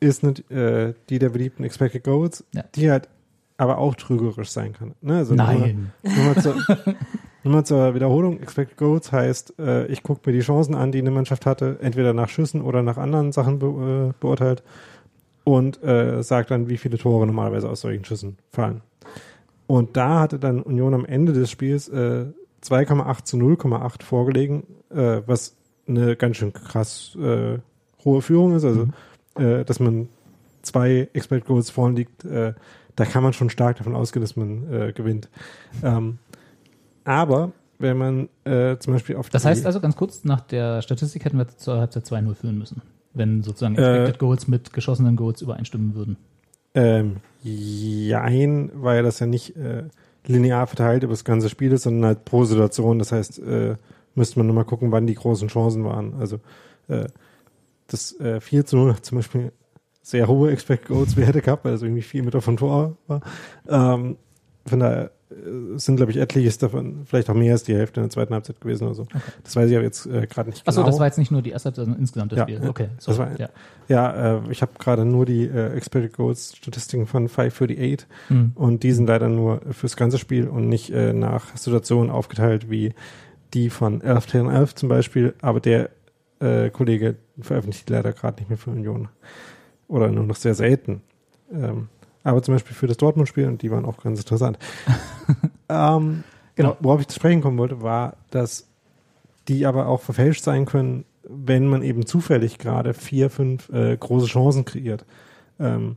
ist 0.00 0.22
nat- 0.22 0.50
äh, 0.50 0.94
die 1.10 1.18
der 1.18 1.28
beliebten 1.28 1.62
Expected 1.62 2.04
Goals, 2.04 2.42
Ja. 2.54 2.64
die 2.74 2.90
halt 2.90 3.08
aber 3.56 3.78
auch 3.78 3.94
trügerisch 3.94 4.50
sein 4.50 4.72
kann. 4.72 4.94
Ne? 5.00 5.18
Also 5.18 5.34
Nein. 5.34 5.92
Nur, 6.02 6.24
mal 6.24 6.42
zur, 6.42 6.56
nur 7.44 7.64
zur 7.64 7.94
Wiederholung. 7.94 8.40
Expected 8.40 8.76
Goals 8.76 9.12
heißt, 9.12 9.58
äh, 9.58 9.86
ich 9.86 10.02
gucke 10.02 10.22
mir 10.26 10.36
die 10.36 10.42
Chancen 10.42 10.74
an, 10.74 10.92
die 10.92 10.98
eine 10.98 11.10
Mannschaft 11.10 11.46
hatte, 11.46 11.78
entweder 11.80 12.12
nach 12.12 12.28
Schüssen 12.28 12.60
oder 12.60 12.82
nach 12.82 12.96
anderen 12.96 13.32
Sachen 13.32 13.58
be 13.58 14.10
äh, 14.10 14.14
beurteilt 14.20 14.62
und 15.44 15.82
äh, 15.82 16.22
sagt 16.22 16.50
dann, 16.50 16.68
wie 16.68 16.76
viele 16.76 16.98
Tore 16.98 17.26
normalerweise 17.26 17.68
aus 17.68 17.80
solchen 17.80 18.04
Schüssen 18.04 18.36
fallen. 18.50 18.82
Und 19.66 19.96
da 19.96 20.20
hatte 20.20 20.38
dann 20.38 20.62
Union 20.62 20.94
am 20.94 21.04
Ende 21.04 21.32
des 21.32 21.50
Spiels 21.50 21.88
äh, 21.88 22.26
2,8 22.62 23.24
zu 23.24 23.36
0,8 23.36 24.02
vorgelegen, 24.02 24.64
äh, 24.90 25.22
was 25.26 25.56
eine 25.88 26.16
ganz 26.16 26.36
schön 26.36 26.52
krass 26.52 27.16
äh, 27.20 27.58
hohe 28.04 28.22
Führung 28.22 28.54
ist. 28.56 28.64
Also, 28.64 28.88
äh, 29.36 29.64
dass 29.64 29.80
man 29.80 30.08
zwei 30.62 31.08
Expected 31.12 31.46
Goals 31.46 31.70
vorn 31.70 31.96
liegt, 31.96 32.24
äh, 32.24 32.54
da 32.96 33.04
kann 33.04 33.22
man 33.22 33.32
schon 33.32 33.50
stark 33.50 33.76
davon 33.76 33.94
ausgehen, 33.94 34.22
dass 34.22 34.36
man 34.36 34.72
äh, 34.72 34.92
gewinnt. 34.92 35.28
Ähm, 35.82 36.18
aber 37.04 37.52
wenn 37.78 37.96
man 37.96 38.28
äh, 38.44 38.78
zum 38.78 38.94
Beispiel 38.94 39.16
auf 39.16 39.28
Das 39.30 39.44
heißt 39.44 39.66
also 39.66 39.80
ganz 39.80 39.96
kurz, 39.96 40.24
nach 40.24 40.40
der 40.40 40.82
Statistik 40.82 41.24
hätten 41.24 41.38
wir 41.38 41.46
zur 41.48 41.78
Halbzeit 41.78 42.04
2-0 42.04 42.34
führen 42.34 42.58
müssen, 42.58 42.82
wenn 43.12 43.42
sozusagen 43.42 43.76
Äh, 43.76 43.82
Expected 43.82 44.18
Goals 44.18 44.48
mit 44.48 44.72
geschossenen 44.72 45.16
Goals 45.16 45.42
übereinstimmen 45.42 45.94
würden. 45.94 46.16
Ähm, 46.74 47.16
jein, 47.42 48.70
weil 48.74 49.02
das 49.02 49.18
ja 49.18 49.26
nicht 49.26 49.56
äh, 49.56 49.84
linear 50.26 50.66
verteilt 50.66 51.02
über 51.02 51.12
das 51.12 51.24
ganze 51.24 51.48
Spiel 51.48 51.72
ist, 51.72 51.82
sondern 51.82 52.06
halt 52.06 52.24
pro 52.24 52.44
Situation. 52.44 52.98
Das 52.98 53.12
heißt, 53.12 53.38
äh, 53.40 53.76
müsste 54.14 54.38
man 54.38 54.46
nur 54.46 54.56
mal 54.56 54.64
gucken, 54.64 54.90
wann 54.90 55.06
die 55.06 55.14
großen 55.14 55.48
Chancen 55.48 55.84
waren. 55.84 56.14
Also 56.14 56.40
äh, 56.88 57.06
das 57.86 58.18
äh, 58.20 58.40
4 58.40 58.66
zu 58.66 58.76
0 58.76 58.94
hat 58.94 59.04
zum 59.04 59.18
Beispiel 59.18 59.52
sehr 60.06 60.28
hohe 60.28 60.52
Expect 60.52 60.86
Goals 60.86 61.16
Werte 61.16 61.40
gehabt, 61.42 61.64
weil 61.64 61.72
das 61.72 61.82
irgendwie 61.82 62.02
4 62.02 62.22
Meter 62.22 62.40
von 62.40 62.56
Tor 62.56 62.96
war. 63.08 63.20
Ähm, 63.68 64.16
von 64.64 64.78
daher 64.80 65.10
äh, 65.30 65.78
sind, 65.78 65.96
glaube 65.96 66.12
ich, 66.12 66.18
etliches 66.18 66.58
davon, 66.58 67.00
vielleicht 67.06 67.28
auch 67.28 67.34
mehr 67.34 67.52
als 67.54 67.64
die 67.64 67.74
Hälfte 67.74 67.98
in 67.98 68.04
der 68.04 68.10
zweiten 68.10 68.32
Halbzeit 68.32 68.60
gewesen 68.60 68.84
oder 68.84 68.94
so. 68.94 69.06
Das 69.42 69.56
weiß 69.56 69.68
ich 69.68 69.74
aber 69.76 69.84
jetzt 69.84 70.06
äh, 70.06 70.28
gerade 70.28 70.50
nicht 70.50 70.66
Achso, 70.66 70.80
genau. 70.80 70.90
das 70.92 71.00
war 71.00 71.06
jetzt 71.06 71.18
nicht 71.18 71.32
nur 71.32 71.42
die 71.42 71.50
erste 71.50 71.66
Halbzeit, 71.66 71.84
sondern 71.86 72.00
insgesamt 72.00 72.30
das 72.30 72.38
Ja, 72.38 72.44
Spiel. 72.44 72.60
ja. 72.62 72.68
Okay, 72.70 72.88
Das 72.94 73.04
so, 73.04 73.18
war- 73.18 73.36
ja. 73.40 73.48
Ja, 73.88 74.36
äh, 74.36 74.40
ich 74.50 74.62
habe 74.62 74.72
gerade 74.78 75.04
nur 75.04 75.26
die 75.26 75.44
äh, 75.46 75.72
Expected 75.72 76.12
Goals 76.12 76.54
Statistiken 76.56 77.06
von 77.06 77.28
538 77.28 78.06
Hm. 78.28 78.52
und 78.54 78.84
die 78.84 78.92
sind 78.92 79.08
leider 79.08 79.28
nur 79.28 79.60
fürs 79.72 79.96
ganze 79.96 80.18
Spiel 80.18 80.46
und 80.46 80.68
nicht 80.68 80.90
äh, 80.90 81.12
nach 81.12 81.56
Situationen 81.56 82.10
aufgeteilt 82.12 82.70
wie 82.70 82.92
die 83.54 83.70
von 83.70 84.00
11 84.02 84.26
10 84.28 84.50
11 84.50 84.74
zum 84.76 84.88
Beispiel, 84.88 85.34
aber 85.42 85.58
der 85.58 85.90
äh, 86.38 86.70
Kollege 86.70 87.16
veröffentlicht 87.40 87.88
leider 87.90 88.12
gerade 88.12 88.38
nicht 88.40 88.48
mehr 88.50 88.58
für 88.58 88.70
Union 88.70 89.08
oder 89.88 90.08
nur 90.08 90.24
noch 90.24 90.36
sehr 90.36 90.54
selten. 90.54 91.02
Ähm, 91.52 91.88
aber 92.24 92.42
zum 92.42 92.54
Beispiel 92.54 92.74
für 92.74 92.86
das 92.86 92.96
Dortmund-Spiel 92.96 93.46
und 93.46 93.62
die 93.62 93.70
waren 93.70 93.84
auch 93.84 94.02
ganz 94.02 94.18
interessant. 94.18 94.58
ähm, 95.68 96.24
Genau. 96.56 96.76
Worauf 96.80 97.00
ich 97.00 97.08
zu 97.08 97.16
sprechen 97.16 97.42
kommen 97.42 97.58
wollte, 97.58 97.82
war, 97.82 98.16
dass 98.30 98.66
die 99.46 99.66
aber 99.66 99.86
auch 99.86 100.00
verfälscht 100.00 100.42
sein 100.42 100.64
können, 100.64 101.04
wenn 101.22 101.68
man 101.68 101.82
eben 101.82 102.06
zufällig 102.06 102.58
gerade 102.58 102.94
vier, 102.94 103.30
fünf 103.30 103.68
äh, 103.68 103.96
große 103.96 104.26
Chancen 104.26 104.64
kreiert. 104.64 105.04
Ähm, 105.60 105.96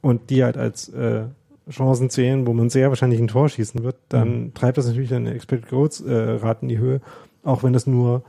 und 0.00 0.30
die 0.30 0.44
halt 0.44 0.56
als 0.56 0.88
äh, 0.90 1.24
Chancen 1.68 2.08
zählen, 2.08 2.46
wo 2.46 2.54
man 2.54 2.70
sehr 2.70 2.88
wahrscheinlich 2.88 3.20
ein 3.20 3.28
Tor 3.28 3.48
schießen 3.48 3.82
wird, 3.82 3.96
dann 4.08 4.54
treibt 4.54 4.78
das 4.78 4.86
natürlich 4.86 5.12
eine 5.12 5.34
Expected 5.34 5.68
Goals 5.68 6.00
äh, 6.00 6.12
Rate 6.12 6.62
in 6.62 6.68
die 6.68 6.78
Höhe, 6.78 7.00
auch 7.42 7.62
wenn 7.62 7.72
das 7.72 7.86
nur 7.86 8.22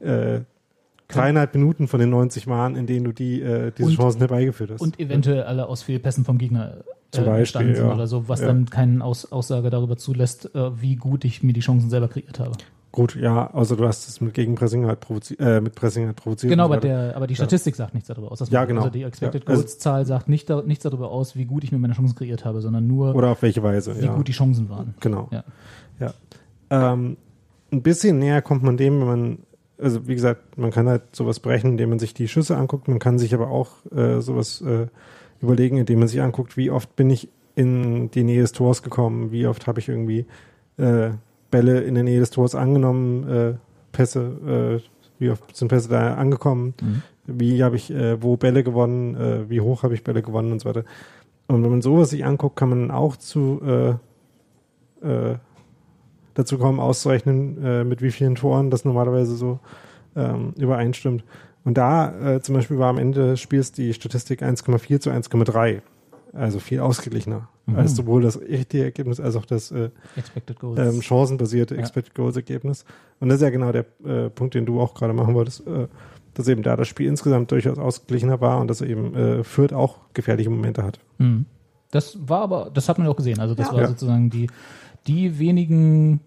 äh, 0.00 0.40
dreieinhalb 1.14 1.54
Minuten 1.54 1.88
von 1.88 2.00
den 2.00 2.10
90 2.10 2.46
waren, 2.46 2.76
in 2.76 2.86
denen 2.86 3.04
du 3.04 3.12
die 3.12 3.40
äh, 3.40 3.72
diese 3.76 3.88
Und- 3.90 3.96
Chancen 3.96 4.18
herbeigeführt 4.20 4.70
hast. 4.72 4.80
Und 4.80 4.98
eventuell 5.00 5.42
alle 5.44 5.66
aus 5.66 5.82
Fehlpässen 5.82 6.24
vom 6.24 6.38
Gegner 6.38 6.78
äh, 6.78 6.82
Zum 7.12 7.24
Beispiel, 7.24 7.38
entstanden 7.40 7.74
sind 7.74 7.86
ja. 7.86 7.94
oder 7.94 8.06
so, 8.06 8.28
was 8.28 8.40
Ja. 8.40 8.46
dann 8.48 8.66
keine 8.70 9.04
Aus 9.04 9.30
Aussage 9.32 9.70
darüber 9.70 9.96
zulässt, 9.96 10.54
äh, 10.54 10.80
wie 10.80 10.96
gut 10.96 11.24
ich 11.24 11.42
mir 11.42 11.52
die 11.52 11.60
Chancen 11.60 11.90
selber 11.90 12.08
kreiert 12.08 12.38
habe. 12.40 12.52
Gut, 12.90 13.16
ja, 13.16 13.50
außer 13.54 13.74
du 13.76 13.86
hast 13.88 14.06
es 14.06 14.20
mit 14.20 14.34
Gegenpressing 14.34 14.84
halt 14.84 15.00
provoziert, 15.00 15.40
äh, 15.40 15.62
mit 15.62 15.74
Pressing 15.74 16.04
halt 16.04 16.16
provoziert. 16.16 16.50
Genau, 16.50 16.64
aber, 16.66 16.76
der, 16.76 17.16
aber 17.16 17.26
die 17.26 17.34
Statistik 17.34 17.74
sagt 17.74 17.94
nichts 17.94 18.08
darüber 18.08 18.30
aus. 18.30 18.38
Das 18.40 18.50
Ja, 18.50 18.66
genau. 18.66 18.82
Also 18.82 18.92
die 18.92 19.02
Expected 19.02 19.44
Ja, 19.44 19.48
also- 19.48 19.62
Goals-Zahl 19.62 20.04
sagt 20.04 20.28
nicht, 20.28 20.50
da, 20.50 20.60
nichts 20.60 20.82
darüber 20.84 21.10
aus, 21.10 21.34
wie 21.34 21.46
gut 21.46 21.64
ich 21.64 21.72
mir 21.72 21.78
meine 21.78 21.94
Chancen 21.94 22.14
kreiert 22.16 22.44
habe, 22.44 22.60
sondern 22.60 22.86
nur, 22.86 23.14
Oder 23.14 23.28
auf 23.30 23.40
welche 23.40 23.62
Weise, 23.62 23.98
wie 23.98 24.04
ja. 24.04 24.14
gut 24.14 24.28
die 24.28 24.32
Chancen 24.32 24.68
waren. 24.68 24.92
Genau. 25.00 25.28
Ja. 25.32 25.44
Ja. 26.00 26.12
Ähm, 26.92 27.16
ein 27.72 27.80
bisschen 27.82 28.18
näher 28.18 28.42
kommt 28.42 28.62
man 28.62 28.76
dem, 28.76 29.00
wenn 29.00 29.06
man, 29.06 29.38
also 29.82 30.06
wie 30.06 30.14
gesagt, 30.14 30.56
man 30.56 30.70
kann 30.70 30.88
halt 30.88 31.02
sowas 31.14 31.40
brechen, 31.40 31.72
indem 31.72 31.90
man 31.90 31.98
sich 31.98 32.14
die 32.14 32.28
Schüsse 32.28 32.56
anguckt. 32.56 32.88
Man 32.88 32.98
kann 32.98 33.18
sich 33.18 33.34
aber 33.34 33.48
auch 33.50 33.70
äh, 33.94 34.20
sowas 34.20 34.60
äh, 34.62 34.86
überlegen, 35.40 35.76
indem 35.78 35.98
man 35.98 36.08
sich 36.08 36.20
anguckt, 36.22 36.56
wie 36.56 36.70
oft 36.70 36.94
bin 36.96 37.10
ich 37.10 37.28
in 37.54 38.10
die 38.10 38.24
Nähe 38.24 38.40
des 38.40 38.52
Tors 38.52 38.82
gekommen, 38.82 39.32
wie 39.32 39.46
oft 39.46 39.66
habe 39.66 39.80
ich 39.80 39.88
irgendwie 39.88 40.26
äh, 40.78 41.10
Bälle 41.50 41.80
in 41.80 41.94
der 41.94 42.04
Nähe 42.04 42.20
des 42.20 42.30
Tors 42.30 42.54
angenommen, 42.54 43.28
äh, 43.28 43.54
Pässe, 43.92 44.80
äh, 44.80 44.88
wie 45.18 45.30
oft 45.30 45.54
sind 45.54 45.68
Pässe 45.68 45.88
da 45.90 46.14
angekommen, 46.14 46.74
Mhm. 46.80 47.02
wie 47.26 47.62
habe 47.62 47.76
ich 47.76 47.90
äh, 47.90 48.22
wo 48.22 48.36
Bälle 48.36 48.64
gewonnen, 48.64 49.14
äh, 49.16 49.50
wie 49.50 49.60
hoch 49.60 49.82
habe 49.82 49.94
ich 49.94 50.02
Bälle 50.02 50.22
gewonnen 50.22 50.52
und 50.52 50.60
so 50.60 50.68
weiter. 50.68 50.84
Und 51.48 51.62
wenn 51.62 51.70
man 51.70 51.82
sowas 51.82 52.10
sich 52.10 52.24
anguckt, 52.24 52.56
kann 52.56 52.70
man 52.70 52.90
auch 52.90 53.16
zu 53.16 53.60
äh, 53.64 53.90
äh, 55.06 55.36
dazu 56.34 56.58
kommen, 56.58 56.80
auszurechnen, 56.80 57.62
äh, 57.64 57.84
mit 57.84 58.02
wie 58.02 58.10
vielen 58.10 58.34
Toren 58.34 58.70
das 58.70 58.84
normalerweise 58.84 59.34
so 59.36 59.58
ähm, 60.16 60.52
übereinstimmt. 60.56 61.24
Und 61.64 61.78
da 61.78 62.34
äh, 62.34 62.40
zum 62.40 62.54
Beispiel 62.56 62.78
war 62.78 62.90
am 62.90 62.98
Ende 62.98 63.28
des 63.30 63.40
Spiels 63.40 63.72
die 63.72 63.94
Statistik 63.94 64.42
1,4 64.42 65.00
zu 65.00 65.10
1,3. 65.10 65.80
Also 66.32 66.58
viel 66.60 66.80
ausgeglichener 66.80 67.48
Mhm. 67.64 67.76
als 67.76 67.94
sowohl 67.94 68.22
das 68.22 68.40
richtige 68.40 68.82
Ergebnis 68.82 69.20
als 69.20 69.36
auch 69.36 69.44
das 69.46 69.70
äh, 69.70 69.90
ähm, 70.76 71.00
chancenbasierte 71.00 71.74
Ja. 71.76 71.80
Expected 71.80 72.12
Goals 72.14 72.34
Ergebnis. 72.34 72.84
Und 73.20 73.28
das 73.28 73.36
ist 73.36 73.42
ja 73.42 73.50
genau 73.50 73.70
der 73.70 73.84
äh, 74.04 74.30
Punkt, 74.30 74.54
den 74.54 74.66
du 74.66 74.80
auch 74.80 74.94
gerade 74.94 75.12
machen 75.12 75.34
wolltest, 75.34 75.64
äh, 75.68 75.86
dass 76.34 76.48
eben 76.48 76.64
da 76.64 76.74
das 76.74 76.88
Spiel 76.88 77.06
insgesamt 77.06 77.52
durchaus 77.52 77.78
ausgeglichener 77.78 78.40
war 78.40 78.60
und 78.60 78.68
dass 78.68 78.80
eben 78.80 79.14
äh, 79.14 79.44
Fürth 79.44 79.72
auch 79.72 79.98
gefährliche 80.12 80.50
Momente 80.50 80.82
hat. 80.82 80.98
Mhm. 81.18 81.46
Das 81.92 82.18
war 82.26 82.40
aber, 82.40 82.70
das 82.74 82.88
hat 82.88 82.98
man 82.98 83.06
ja 83.06 83.12
auch 83.12 83.16
gesehen. 83.16 83.38
Also 83.38 83.54
das 83.54 83.68
Ja. 83.68 83.74
war 83.74 83.82
Ja. 83.82 83.88
sozusagen 83.88 84.28
die, 84.28 84.48
die 85.06 85.38
wenigen 85.38 86.20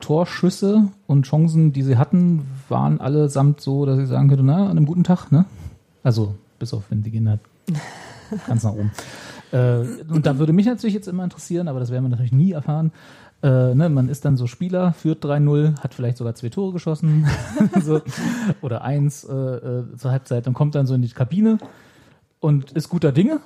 Torschüsse 0.00 0.88
und 1.06 1.26
Chancen, 1.26 1.72
die 1.72 1.82
sie 1.82 1.96
hatten, 1.96 2.46
waren 2.68 3.00
allesamt 3.00 3.60
so, 3.60 3.86
dass 3.86 3.98
ich 3.98 4.08
sagen 4.08 4.28
könnte, 4.28 4.44
na, 4.44 4.64
an 4.64 4.70
einem 4.72 4.86
guten 4.86 5.04
Tag, 5.04 5.30
ne? 5.30 5.44
Also, 6.02 6.34
bis 6.58 6.74
auf 6.74 6.84
wenn 6.90 7.02
die 7.02 7.10
gehen 7.10 7.28
halt 7.28 7.40
ganz 8.46 8.64
nach 8.64 8.72
oben. 8.72 8.90
Äh, 9.52 9.84
und 10.08 10.26
da 10.26 10.38
würde 10.38 10.52
mich 10.52 10.66
natürlich 10.66 10.94
jetzt 10.94 11.08
immer 11.08 11.24
interessieren, 11.24 11.68
aber 11.68 11.78
das 11.78 11.90
werden 11.90 12.04
wir 12.04 12.08
natürlich 12.08 12.32
nie 12.32 12.52
erfahren. 12.52 12.92
Äh, 13.42 13.74
ne, 13.74 13.88
man 13.88 14.08
ist 14.08 14.24
dann 14.24 14.36
so 14.36 14.46
Spieler, 14.46 14.92
führt 14.92 15.24
3-0, 15.24 15.80
hat 15.80 15.94
vielleicht 15.94 16.16
sogar 16.16 16.34
zwei 16.34 16.48
Tore 16.48 16.72
geschossen 16.72 17.26
so, 17.82 18.00
oder 18.60 18.82
eins 18.82 19.24
äh, 19.24 19.32
äh, 19.32 19.96
zur 19.96 20.12
Halbzeit 20.12 20.46
und 20.46 20.54
kommt 20.54 20.74
dann 20.74 20.86
so 20.86 20.94
in 20.94 21.02
die 21.02 21.08
Kabine 21.08 21.58
und 22.38 22.72
ist 22.72 22.88
guter 22.88 23.12
Dinge. 23.12 23.40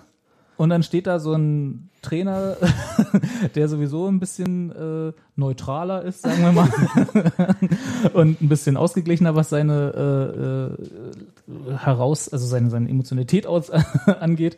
Und 0.57 0.71
dann 0.71 0.83
steht 0.83 1.07
da 1.07 1.19
so 1.19 1.35
ein 1.35 1.91
Trainer, 2.01 2.57
der 3.55 3.69
sowieso 3.69 4.07
ein 4.07 4.21
bisschen 4.21 4.71
äh, 4.71 5.13
neutraler 5.35 6.03
ist, 6.03 6.23
sagen 6.23 6.43
wir 6.43 6.53
mal, 6.53 6.69
und 8.15 8.41
ein 8.41 8.49
bisschen 8.49 8.77
ausgeglichener, 8.77 9.35
was 9.35 9.51
seine 9.51 10.77
äh, 11.49 11.53
äh, 11.53 11.77
heraus, 11.77 12.29
also 12.29 12.47
seine, 12.47 12.71
seine 12.71 12.89
Emotionalität 12.89 13.47
aus, 13.47 13.71
angeht, 14.21 14.57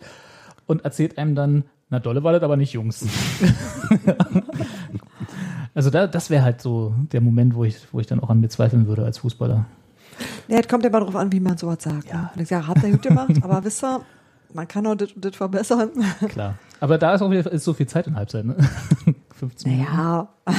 und 0.66 0.84
erzählt 0.84 1.18
einem 1.18 1.34
dann, 1.34 1.64
na 1.90 1.98
dolle 1.98 2.22
war 2.22 2.32
das 2.32 2.42
aber 2.42 2.56
nicht, 2.56 2.74
Jungs. 2.74 3.06
also 5.74 5.90
da, 5.90 6.06
das 6.06 6.30
wäre 6.30 6.44
halt 6.44 6.60
so 6.60 6.94
der 7.12 7.22
Moment, 7.22 7.54
wo 7.54 7.64
ich, 7.64 7.78
wo 7.92 7.98
ich 7.98 8.06
dann 8.06 8.20
auch 8.20 8.30
an 8.30 8.40
mir 8.40 8.50
zweifeln 8.50 8.86
würde 8.86 9.04
als 9.04 9.18
Fußballer. 9.18 9.64
Ja, 10.48 10.58
es 10.58 10.68
kommt 10.68 10.84
ja 10.84 10.90
mal 10.90 11.00
drauf 11.00 11.16
an, 11.16 11.32
wie 11.32 11.40
man 11.40 11.56
sowas 11.56 11.78
sagt. 11.80 12.10
Ja. 12.10 12.22
Ne? 12.22 12.30
Und 12.36 12.42
ich 12.42 12.48
sage, 12.48 12.66
hat 12.66 12.82
er 12.84 12.90
gut 12.90 13.02
gemacht, 13.02 13.32
aber 13.42 13.64
wisst 13.64 13.82
ihr, 13.82 14.00
man 14.52 14.68
kann 14.68 14.86
auch 14.86 14.94
das, 14.94 15.10
das 15.16 15.36
verbessern. 15.36 15.90
Klar. 16.28 16.58
Aber 16.80 16.98
da 16.98 17.14
ist 17.14 17.22
auch 17.22 17.30
wieder 17.30 17.50
ist 17.50 17.64
so 17.64 17.74
viel 17.74 17.86
Zeit 17.86 18.06
in 18.06 18.16
Halbzeit, 18.16 18.44
ne? 18.44 18.56
15 19.34 19.70
Minuten. 19.70 19.92
Ja. 19.92 20.28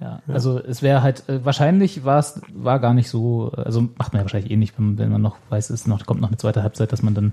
Ja, 0.00 0.20
also 0.26 0.58
es 0.58 0.82
wäre 0.82 1.02
halt, 1.02 1.26
äh, 1.30 1.42
wahrscheinlich 1.46 2.04
war 2.04 2.18
es, 2.18 2.40
war 2.52 2.78
gar 2.78 2.92
nicht 2.92 3.08
so, 3.08 3.52
also 3.56 3.80
macht 3.80 4.12
man 4.12 4.20
ja 4.20 4.24
wahrscheinlich 4.24 4.50
eh 4.50 4.56
nicht, 4.56 4.76
wenn, 4.76 4.98
wenn 4.98 5.10
man 5.10 5.22
noch 5.22 5.36
weiß, 5.48 5.70
es 5.70 5.86
noch, 5.86 6.04
kommt 6.04 6.20
noch 6.20 6.28
eine 6.28 6.36
zweite 6.36 6.62
Halbzeit, 6.62 6.92
dass 6.92 7.02
man 7.02 7.14
dann 7.14 7.32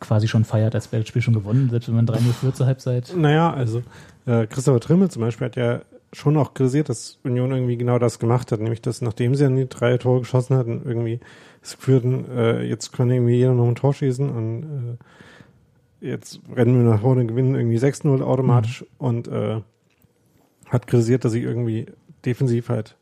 quasi 0.00 0.26
schon 0.26 0.44
feiert, 0.44 0.74
als 0.74 0.90
wäre 0.90 1.02
das 1.02 1.08
Spiel 1.08 1.22
schon 1.22 1.34
gewonnen, 1.34 1.70
selbst 1.70 1.88
wenn 1.88 1.94
man 1.94 2.06
3-0 2.06 2.32
führt 2.32 2.56
zur 2.56 2.66
Halbzeit. 2.66 3.12
Naja, 3.14 3.52
also 3.52 3.82
äh, 4.26 4.46
Christopher 4.46 4.80
Trimmel 4.80 5.10
zum 5.10 5.22
Beispiel 5.22 5.46
hat 5.46 5.56
ja 5.56 5.80
schon 6.12 6.36
auch 6.36 6.54
kritisiert, 6.54 6.88
dass 6.88 7.18
Union 7.22 7.50
irgendwie 7.50 7.76
genau 7.76 7.98
das 7.98 8.18
gemacht 8.18 8.52
hat, 8.52 8.60
nämlich 8.60 8.80
dass 8.80 9.02
nachdem 9.02 9.34
sie 9.34 9.44
dann 9.44 9.56
die 9.56 9.68
drei 9.68 9.98
Tore 9.98 10.20
geschossen 10.20 10.56
hatten, 10.56 10.82
irgendwie 10.84 11.20
es 11.62 11.74
führten, 11.74 12.30
äh, 12.30 12.62
jetzt 12.62 12.92
kann 12.92 13.10
irgendwie 13.10 13.34
jeder 13.34 13.54
noch 13.54 13.68
ein 13.68 13.74
Tor 13.74 13.92
schießen 13.92 14.28
und 14.28 14.98
äh, 16.00 16.08
jetzt 16.08 16.40
rennen 16.54 16.82
wir 16.82 16.90
nach 16.90 17.00
vorne, 17.00 17.26
gewinnen 17.26 17.54
irgendwie 17.54 17.78
6-0 17.78 18.22
automatisch 18.22 18.82
mhm. 18.82 18.86
und 18.98 19.28
äh, 19.28 19.60
hat 20.66 20.86
kritisiert, 20.86 21.24
dass 21.24 21.32
sie 21.32 21.42
irgendwie 21.42 21.86
defensiv 22.24 22.68
halt 22.68 22.96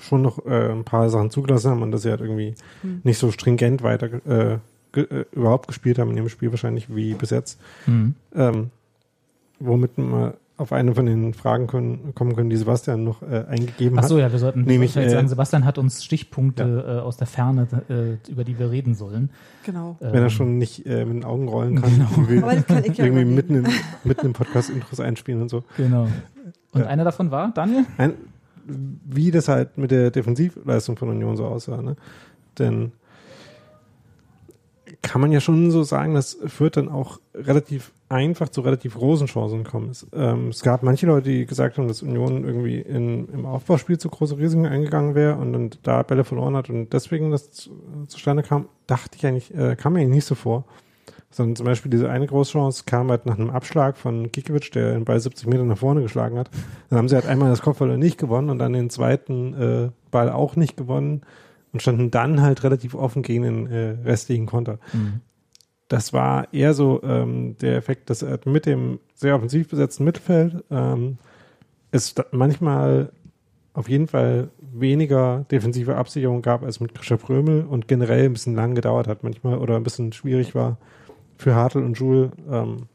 schon 0.00 0.22
noch 0.22 0.44
äh, 0.44 0.72
ein 0.72 0.84
paar 0.84 1.08
Sachen 1.08 1.30
zugelassen 1.30 1.70
haben 1.70 1.82
und 1.82 1.92
dass 1.92 2.02
sie 2.02 2.10
halt 2.10 2.20
irgendwie 2.20 2.54
mhm. 2.82 3.00
nicht 3.04 3.18
so 3.18 3.30
stringent 3.30 3.82
weiter 3.82 4.06
äh, 4.26 4.58
ge 4.92 5.04
äh, 5.04 5.24
überhaupt 5.32 5.68
gespielt 5.68 5.98
haben 5.98 6.10
in 6.10 6.16
dem 6.16 6.28
Spiel 6.28 6.50
wahrscheinlich 6.50 6.94
wie 6.94 7.14
bis 7.14 7.30
jetzt. 7.30 7.60
Mhm. 7.86 8.14
Ähm, 8.34 8.70
womit 9.58 9.98
man 9.98 10.34
auf 10.58 10.72
eine 10.72 10.94
von 10.94 11.04
den 11.04 11.34
Fragen 11.34 11.66
können, 11.66 12.14
kommen 12.14 12.34
können, 12.34 12.48
die 12.48 12.56
Sebastian 12.56 13.04
noch 13.04 13.22
äh, 13.22 13.44
eingegeben 13.48 13.98
Ach 13.98 14.02
hat. 14.02 14.08
so, 14.08 14.18
ja, 14.18 14.32
wir 14.32 14.38
sollten 14.38 14.62
Nämlich, 14.62 14.92
vielleicht 14.92 15.08
äh, 15.08 15.14
sagen, 15.14 15.28
Sebastian 15.28 15.64
hat 15.66 15.76
uns 15.76 16.02
Stichpunkte 16.02 16.84
ja. 16.86 16.96
äh, 16.96 17.00
aus 17.00 17.18
der 17.18 17.26
Ferne, 17.26 17.68
äh, 17.90 18.30
über 18.30 18.44
die 18.44 18.58
wir 18.58 18.70
reden 18.70 18.94
sollen. 18.94 19.30
Genau. 19.64 19.96
Wenn 20.00 20.22
er 20.22 20.30
schon 20.30 20.56
nicht 20.56 20.86
äh, 20.86 21.04
mit 21.04 21.16
den 21.16 21.24
Augen 21.24 21.48
rollen 21.48 21.82
kann, 21.82 21.90
genau. 21.92 22.08
irgendwie, 22.16 22.38
Aber 22.42 22.54
das 22.54 22.66
kann 22.66 22.84
ich 22.84 22.96
ja 22.96 23.04
irgendwie 23.04 23.26
mitten, 23.26 23.54
in, 23.56 23.66
mitten 24.04 24.26
im 24.26 24.32
Podcast-Intros 24.32 25.00
einspielen 25.00 25.42
und 25.42 25.50
so. 25.50 25.62
Genau. 25.76 26.08
Und 26.72 26.80
Ja. 26.80 26.86
einer 26.86 27.04
davon 27.04 27.30
war, 27.30 27.52
Daniel? 27.52 27.84
Ein, 27.98 28.14
wie 28.64 29.30
das 29.30 29.48
halt 29.48 29.76
mit 29.76 29.90
der 29.90 30.10
Defensivleistung 30.10 30.96
von 30.96 31.10
Union 31.10 31.36
so 31.36 31.44
aussah. 31.44 31.82
Ne? 31.82 31.96
Denn 32.58 32.92
kann 35.02 35.20
man 35.20 35.32
ja 35.32 35.40
schon 35.40 35.70
so 35.70 35.82
sagen, 35.82 36.14
dass 36.14 36.38
Fürth 36.46 36.76
dann 36.76 36.88
auch 36.88 37.20
relativ 37.34 37.92
einfach 38.08 38.48
zu 38.48 38.60
relativ 38.60 38.94
großen 38.94 39.26
Chancen 39.26 39.64
gekommen 39.64 39.90
ist. 39.90 40.06
Ähm, 40.12 40.48
es 40.48 40.62
gab 40.62 40.82
manche 40.82 41.06
Leute, 41.06 41.28
die 41.30 41.46
gesagt 41.46 41.76
haben, 41.76 41.88
dass 41.88 42.02
Union 42.02 42.44
irgendwie 42.44 42.80
in, 42.80 43.28
im 43.28 43.46
Aufbauspiel 43.46 43.98
zu 43.98 44.08
große 44.08 44.38
Risiken 44.38 44.66
eingegangen 44.66 45.14
wäre 45.14 45.36
und 45.36 45.52
dann 45.52 45.70
da 45.82 46.02
Bälle 46.02 46.24
verloren 46.24 46.56
hat 46.56 46.70
und 46.70 46.92
deswegen 46.92 47.30
das 47.30 47.50
zu, 47.50 47.70
zustande 48.06 48.42
kam, 48.42 48.68
dachte 48.86 49.16
ich 49.16 49.26
eigentlich, 49.26 49.54
äh, 49.54 49.76
kam 49.76 49.94
mir 49.94 50.00
eigentlich 50.00 50.16
nicht 50.16 50.26
so 50.26 50.34
vor. 50.34 50.64
Sondern 51.30 51.56
zum 51.56 51.66
Beispiel 51.66 51.90
diese 51.90 52.08
eine 52.08 52.26
Großchance 52.26 52.84
kam 52.86 53.10
halt 53.10 53.26
nach 53.26 53.36
einem 53.36 53.50
Abschlag 53.50 53.98
von 53.98 54.30
Gikiewicz, 54.30 54.70
der 54.70 54.92
den 54.92 55.04
Ball 55.04 55.18
70 55.20 55.48
Meter 55.48 55.64
nach 55.64 55.76
vorne 55.76 56.00
geschlagen 56.00 56.38
hat. 56.38 56.48
Dann 56.88 56.98
haben 56.98 57.08
sie 57.08 57.16
halt 57.16 57.26
einmal 57.26 57.50
das 57.50 57.62
Kopfball 57.62 57.98
nicht 57.98 58.16
gewonnen 58.16 58.48
und 58.48 58.58
dann 58.58 58.72
den 58.72 58.88
zweiten 58.88 59.54
äh, 59.54 59.90
Ball 60.10 60.30
auch 60.30 60.56
nicht 60.56 60.76
gewonnen 60.76 61.22
und 61.76 61.82
standen 61.82 62.10
dann 62.10 62.40
halt 62.40 62.64
relativ 62.64 62.94
offen 62.94 63.22
gegen 63.22 63.42
den 63.42 63.66
äh, 63.66 63.96
restlichen 64.04 64.46
Konter. 64.46 64.78
Mhm. 64.94 65.20
Das 65.88 66.14
war 66.14 66.52
eher 66.54 66.72
so 66.72 67.02
ähm, 67.02 67.56
der 67.58 67.76
Effekt, 67.76 68.08
dass 68.08 68.22
er 68.22 68.40
mit 68.46 68.64
dem 68.64 68.98
sehr 69.14 69.36
offensiv 69.36 69.68
besetzten 69.68 70.04
Mittelfeld 70.04 70.64
ähm, 70.70 71.18
es 71.90 72.14
manchmal 72.32 73.12
auf 73.74 73.90
jeden 73.90 74.08
Fall 74.08 74.48
weniger 74.72 75.44
defensive 75.50 75.96
Absicherung 75.96 76.40
gab 76.40 76.62
als 76.62 76.80
mit 76.80 76.94
Krischer 76.94 77.18
Prömel 77.18 77.64
und 77.64 77.88
generell 77.88 78.24
ein 78.24 78.32
bisschen 78.32 78.54
lang 78.54 78.74
gedauert 78.74 79.06
hat 79.06 79.22
manchmal 79.22 79.58
oder 79.58 79.76
ein 79.76 79.82
bisschen 79.82 80.14
schwierig 80.14 80.54
war 80.54 80.78
für 81.36 81.54
Hartl 81.54 81.84
und 81.84 81.98
Joule 81.98 82.30
ähm, 82.50 82.86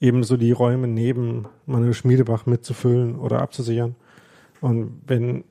ebenso 0.00 0.36
die 0.36 0.52
Räume 0.52 0.86
neben 0.86 1.46
Manuel 1.64 1.94
Schmiedebach 1.94 2.44
mitzufüllen 2.44 3.18
oder 3.18 3.40
abzusichern. 3.40 3.94
Und 4.60 5.00
wenn 5.06 5.44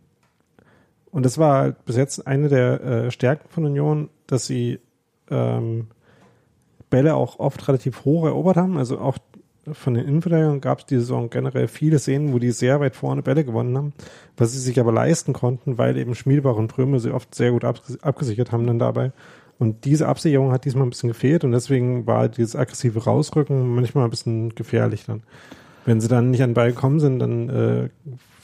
und 1.14 1.24
das 1.26 1.38
war 1.38 1.72
bis 1.72 1.96
jetzt 1.96 2.26
eine 2.26 2.50
der 2.50 2.84
äh, 2.84 3.12
Stärken 3.12 3.48
von 3.50 3.66
Union, 3.66 4.10
dass 4.26 4.48
sie 4.48 4.80
ähm, 5.30 5.88
Bälle 6.90 7.14
auch 7.16 7.38
oft 7.38 7.68
relativ 7.68 8.04
hoch 8.04 8.26
erobert 8.26 8.58
haben. 8.58 8.78
Also 8.78 8.98
auch 8.98 9.20
von 9.72 9.94
den 9.94 10.08
Innenverteidigern 10.08 10.60
gab 10.60 10.80
es 10.80 10.86
diese 10.88 11.02
Saison 11.02 11.30
generell 11.30 11.68
viele 11.68 12.00
Szenen, 12.00 12.34
wo 12.34 12.40
die 12.40 12.50
sehr 12.50 12.80
weit 12.80 12.96
vorne 12.96 13.22
Bälle 13.22 13.46
gewonnen 13.46 13.78
haben, 13.78 13.94
was 14.38 14.54
sie 14.54 14.60
sich 14.60 14.80
aber 14.80 14.92
leisten 14.92 15.34
konnten, 15.34 15.78
weil 15.78 15.98
eben 15.98 16.16
Schmiedbach 16.16 16.56
und 16.56 16.68
Prömel 16.68 17.00
sie 17.00 17.14
oft 17.14 17.34
sehr 17.36 17.52
gut 17.52 17.64
abges 17.64 18.02
abgesichert 18.02 18.52
haben 18.52 18.66
dann 18.66 18.80
dabei. 18.80 19.12
Und 19.60 19.86
diese 19.86 20.08
Absicherung 20.08 20.52
hat 20.52 20.66
diesmal 20.66 20.88
ein 20.88 20.90
bisschen 20.90 21.10
gefehlt 21.10 21.44
und 21.44 21.52
deswegen 21.52 22.08
war 22.08 22.28
dieses 22.28 22.56
aggressive 22.56 23.04
Rausrücken 23.04 23.76
manchmal 23.76 24.06
ein 24.06 24.10
bisschen 24.10 24.56
gefährlich 24.56 25.06
dann. 25.06 25.22
Wenn 25.86 26.02
sie 26.02 26.08
dann 26.08 26.32
nicht 26.32 26.42
an 26.42 26.50
den 26.50 26.56
Ball 26.56 26.72
gekommen 26.72 27.00
sind, 27.00 27.20
dann 27.20 27.50
äh, 27.50 27.90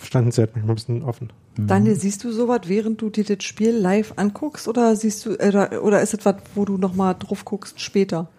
standen 0.04 0.32
sie 0.32 0.42
halt 0.42 0.56
manchmal 0.56 0.74
ein 0.74 0.76
bisschen 0.76 1.04
offen. 1.04 1.34
Daniel, 1.58 1.96
siehst 1.96 2.24
du 2.24 2.32
sowas, 2.32 2.62
während 2.66 3.02
du 3.02 3.10
dir 3.10 3.26
das 3.26 3.44
Spiel 3.44 3.72
live 3.72 4.14
anguckst 4.16 4.68
oder 4.68 4.96
siehst 4.96 5.26
du, 5.26 5.32
oder, 5.36 5.84
oder 5.84 6.02
ist 6.02 6.14
es 6.14 6.26
was, 6.26 6.36
wo 6.56 6.64
du 6.66 6.78
nochmal 6.78 7.16
drauf 7.20 7.44
guckst 7.44 7.82
später? 7.82 8.30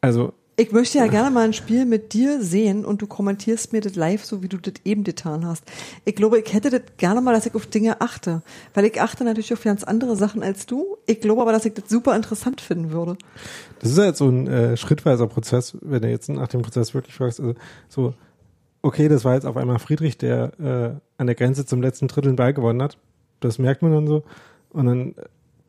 Also 0.00 0.32
Ich 0.56 0.70
möchte 0.70 0.98
ja 0.98 1.08
gerne 1.08 1.32
mal 1.32 1.46
ein 1.46 1.52
Spiel 1.52 1.84
mit 1.84 2.12
dir 2.12 2.40
sehen 2.40 2.84
und 2.84 3.02
du 3.02 3.08
kommentierst 3.08 3.72
mir 3.72 3.80
das 3.80 3.96
live, 3.96 4.24
so 4.24 4.40
wie 4.40 4.48
du 4.48 4.56
das 4.56 4.74
eben 4.84 5.02
getan 5.02 5.44
hast. 5.44 5.64
Ich 6.04 6.14
glaube, 6.14 6.38
ich 6.38 6.52
hätte 6.52 6.70
das 6.70 6.82
gerne 6.96 7.20
mal, 7.20 7.34
dass 7.34 7.44
ich 7.44 7.56
auf 7.56 7.66
Dinge 7.66 8.00
achte. 8.00 8.40
Weil 8.72 8.84
ich 8.84 9.00
achte 9.00 9.24
natürlich 9.24 9.52
auf 9.52 9.64
ganz 9.64 9.82
andere 9.82 10.14
Sachen 10.14 10.44
als 10.44 10.66
du. 10.66 10.96
Ich 11.06 11.20
glaube 11.20 11.42
aber, 11.42 11.50
dass 11.50 11.64
ich 11.64 11.74
das 11.74 11.88
super 11.88 12.14
interessant 12.14 12.60
finden 12.60 12.92
würde. 12.92 13.16
Das 13.80 13.90
ist 13.90 13.98
halt 13.98 14.16
so 14.16 14.28
ein 14.28 14.46
äh, 14.46 14.76
schrittweiser 14.76 15.26
Prozess, 15.26 15.76
wenn 15.80 16.02
du 16.02 16.08
jetzt 16.08 16.28
nach 16.28 16.46
dem 16.46 16.62
Prozess 16.62 16.94
wirklich 16.94 17.16
fragst, 17.16 17.40
also 17.40 17.54
so, 17.88 18.14
okay, 18.84 19.08
das 19.08 19.24
war 19.24 19.34
jetzt 19.34 19.46
auf 19.46 19.56
einmal 19.56 19.78
Friedrich, 19.78 20.18
der 20.18 20.52
äh, 20.60 21.00
an 21.16 21.26
der 21.26 21.34
Grenze 21.34 21.64
zum 21.64 21.80
letzten 21.80 22.06
Drittel 22.06 22.32
den 22.32 22.36
Ball 22.36 22.52
gewonnen 22.52 22.82
hat. 22.82 22.98
Das 23.40 23.58
merkt 23.58 23.82
man 23.82 23.92
dann 23.92 24.06
so. 24.06 24.24
Und 24.70 24.86
dann 24.86 25.14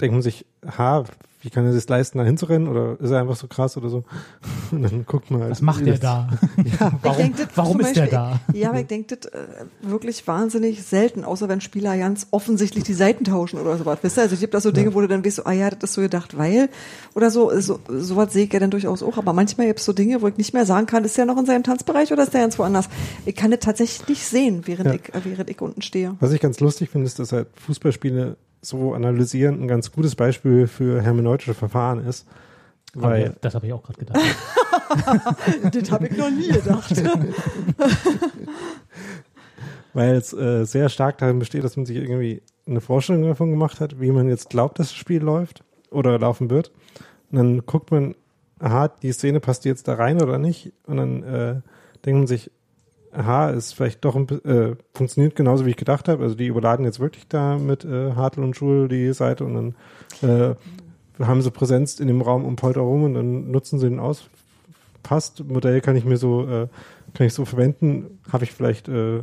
denkt 0.02 0.14
man 0.14 0.22
sich, 0.22 0.46
ha, 0.78 1.04
wie 1.42 1.52
kann 1.52 1.64
er 1.64 1.74
sich 1.74 1.88
leisten, 1.88 2.18
da 2.18 2.24
hinzurennen? 2.24 2.68
Oder 2.68 3.00
ist 3.00 3.12
er 3.12 3.20
einfach 3.22 3.36
so 3.36 3.46
krass 3.48 3.78
oder 3.78 3.90
so? 3.90 4.04
Und 4.72 4.82
dann 4.82 5.06
guckt 5.06 5.30
man 5.30 5.42
halt. 5.42 5.52
Was 5.52 5.62
macht 5.62 5.86
der 5.86 6.00
da? 6.00 6.28
Ja, 6.80 6.92
Warum, 7.04 7.18
denk, 7.18 7.38
das 7.38 7.48
warum 7.54 7.80
ist 7.82 7.96
der 7.96 8.02
Beispiel- 8.02 8.18
da? 8.18 8.40
Ja, 8.54 8.70
aber 8.70 8.80
ich 8.80 8.88
denke, 8.88 9.16
das 9.16 9.32
äh, 9.32 9.46
wirklich 9.84 10.28
wahnsinnig 10.28 10.82
selten, 10.84 11.24
außer 11.24 11.48
wenn 11.48 11.62
Spieler 11.62 11.96
ganz 12.00 12.26
offensichtlich 12.32 12.84
die 12.84 12.96
Seiten 12.96 13.26
tauschen 13.26 13.60
oder 13.60 13.78
sowas. 13.78 14.00
Wisst 14.02 14.18
ihr? 14.18 14.24
Also 14.24 14.34
ich 14.34 14.40
gibt 14.40 14.56
da 14.56 14.60
so 14.62 14.72
Dinge, 14.72 14.96
wo 14.96 15.02
du 15.02 15.08
dann 15.08 15.24
weißt, 15.24 15.36
so, 15.36 15.46
ah 15.46 15.52
ja, 15.52 15.70
das 15.70 15.92
ist 15.92 15.94
so 15.94 16.02
gedacht, 16.02 16.36
weil 16.36 16.70
oder 17.14 17.30
so, 17.30 17.52
so 17.60 17.80
sowas 17.90 18.34
sehe 18.34 18.46
ich 18.46 18.54
ja 18.54 18.60
dann 18.60 18.72
durchaus 18.72 19.04
auch. 19.04 19.18
Aber 19.20 19.32
manchmal 19.34 19.68
gibt 19.68 19.80
es 19.82 19.86
so 19.86 19.94
Dinge, 19.94 20.24
wo 20.24 20.28
ich 20.28 20.38
nicht 20.38 20.54
mehr 20.56 20.66
sagen 20.66 20.88
kann, 20.88 21.04
ist 21.06 21.16
der 21.16 21.26
noch 21.28 21.38
in 21.38 21.46
seinem 21.46 21.62
Tanzbereich 21.64 22.12
oder 22.12 22.24
ist 22.24 22.34
der 22.34 22.42
ganz 22.42 22.58
woanders? 22.58 22.90
Ich 23.28 23.36
kann 23.36 23.52
das 23.52 23.60
tatsächlich 23.60 24.08
nicht 24.08 24.26
sehen, 24.26 24.64
während, 24.66 24.88
Ja. 24.88 24.94
ich, 24.96 25.14
äh, 25.14 25.22
während 25.26 25.48
ich 25.52 25.62
unten 25.62 25.84
stehe. 25.84 26.16
Was 26.20 26.32
ich 26.32 26.42
ganz 26.42 26.60
lustig 26.60 26.90
finde, 26.90 27.06
ist, 27.06 27.20
dass 27.20 27.32
halt 27.32 27.48
Fußballspiele 27.68 28.36
so 28.68 28.94
analysieren 28.94 29.62
ein 29.62 29.68
ganz 29.68 29.92
gutes 29.92 30.16
Beispiel 30.16 30.68
für 30.68 31.02
hermeneutische 31.02 31.54
Verfahren 31.54 32.06
ist. 32.06 32.28
Weil, 32.94 33.26
Aber 33.26 33.36
das 33.42 33.56
habe 33.56 33.68
ich 33.68 33.74
auch 33.74 33.84
gerade 33.84 34.00
gedacht. 34.00 34.20
das 35.72 35.92
habe 35.92 36.08
ich 36.08 36.18
noch 36.18 36.30
nie 36.30 36.48
gedacht. 36.48 36.94
weil 39.94 40.16
es 40.16 40.34
äh, 40.34 40.66
sehr 40.66 40.90
stark 40.90 41.18
darin 41.18 41.40
besteht, 41.40 41.64
dass 41.64 41.78
man 41.78 41.86
sich 41.86 41.98
irgendwie 41.98 42.42
eine 42.68 42.82
Vorstellung 42.82 43.24
davon 43.24 43.52
gemacht 43.52 43.80
hat, 43.80 44.00
wie 44.00 44.12
man 44.12 44.28
jetzt 44.28 44.50
glaubt, 44.50 44.80
dass 44.80 44.90
das 44.90 44.96
Spiel 44.96 45.22
läuft 45.22 45.64
oder 45.90 46.20
laufen 46.20 46.50
wird. 46.50 46.72
Und 47.32 47.38
dann 47.38 47.66
guckt 47.66 47.92
man, 47.92 48.16
aha, 48.60 48.90
die 48.90 49.12
Szene 49.12 49.40
passt 49.40 49.66
jetzt 49.66 49.88
da 49.88 49.96
rein 49.96 50.22
oder 50.22 50.38
nicht? 50.38 50.74
Und 50.86 50.98
dann 50.98 51.24
äh, 51.24 51.62
denkt 52.06 52.18
man 52.20 52.28
sich, 52.28 52.52
aha, 53.16 53.50
ist 53.50 53.74
vielleicht 53.74 54.04
doch 54.04 54.16
ein, 54.16 54.28
äh, 54.46 54.76
funktioniert 54.94 55.36
genauso 55.36 55.66
wie 55.66 55.72
ich 55.72 55.78
gedacht 55.78 56.08
habe. 56.08 56.24
Also 56.24 56.36
die 56.36 56.48
überladen 56.48 56.86
jetzt 56.86 57.00
wirklich 57.00 57.28
da 57.28 57.58
mit 57.58 57.86
äh, 57.86 58.14
Hartl 58.14 58.44
und 58.44 58.56
Schul 58.56 58.88
die 58.88 59.14
Seite 59.14 59.46
und 59.46 59.54
dann 59.54 59.76
äh, 60.30 60.56
haben 61.24 61.42
sie 61.42 61.52
Präsenz 61.52 62.00
in 62.00 62.08
dem 62.08 62.22
Raum 62.22 62.46
um 62.46 62.56
Polter 62.56 62.82
rum 62.82 63.04
und 63.04 63.14
dann 63.14 63.52
nutzen 63.52 63.80
sie 63.80 63.90
den 63.90 64.00
aus. 64.00 64.30
Passt, 65.04 65.44
Modell 65.46 65.82
kann 65.82 65.96
ich 65.96 66.06
mir 66.06 66.18
so, 66.18 66.48
äh, 66.48 66.68
kann 67.14 67.28
ich 67.28 67.34
so 67.34 67.46
verwenden. 67.46 68.20
Habe 68.32 68.44
ich 68.44 68.52
vielleicht 68.52 68.88
äh, 68.90 69.22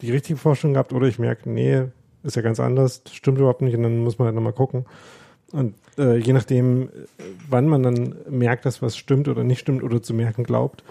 die 0.00 0.10
richtige 0.10 0.38
Vorstellung 0.38 0.74
gehabt 0.74 0.92
oder 0.92 1.06
ich 1.06 1.18
merke, 1.18 1.50
nee, 1.50 1.84
ist 2.22 2.36
ja 2.36 2.42
ganz 2.42 2.60
anders, 2.60 3.02
stimmt 3.10 3.38
überhaupt 3.38 3.62
nicht 3.62 3.76
und 3.76 3.82
dann 3.82 3.98
muss 3.98 4.18
man 4.18 4.26
halt 4.26 4.34
nochmal 4.34 4.52
gucken. 4.52 4.86
Und 5.52 5.74
äh, 5.98 6.16
je 6.16 6.32
nachdem, 6.32 6.88
wann 7.48 7.66
man 7.66 7.82
dann 7.82 8.14
merkt, 8.28 8.64
dass 8.64 8.80
was 8.80 8.96
stimmt 8.96 9.28
oder 9.28 9.44
nicht 9.44 9.60
stimmt 9.60 9.82
oder 9.82 10.02
zu 10.02 10.14
merken 10.14 10.44
glaubt, 10.44 10.82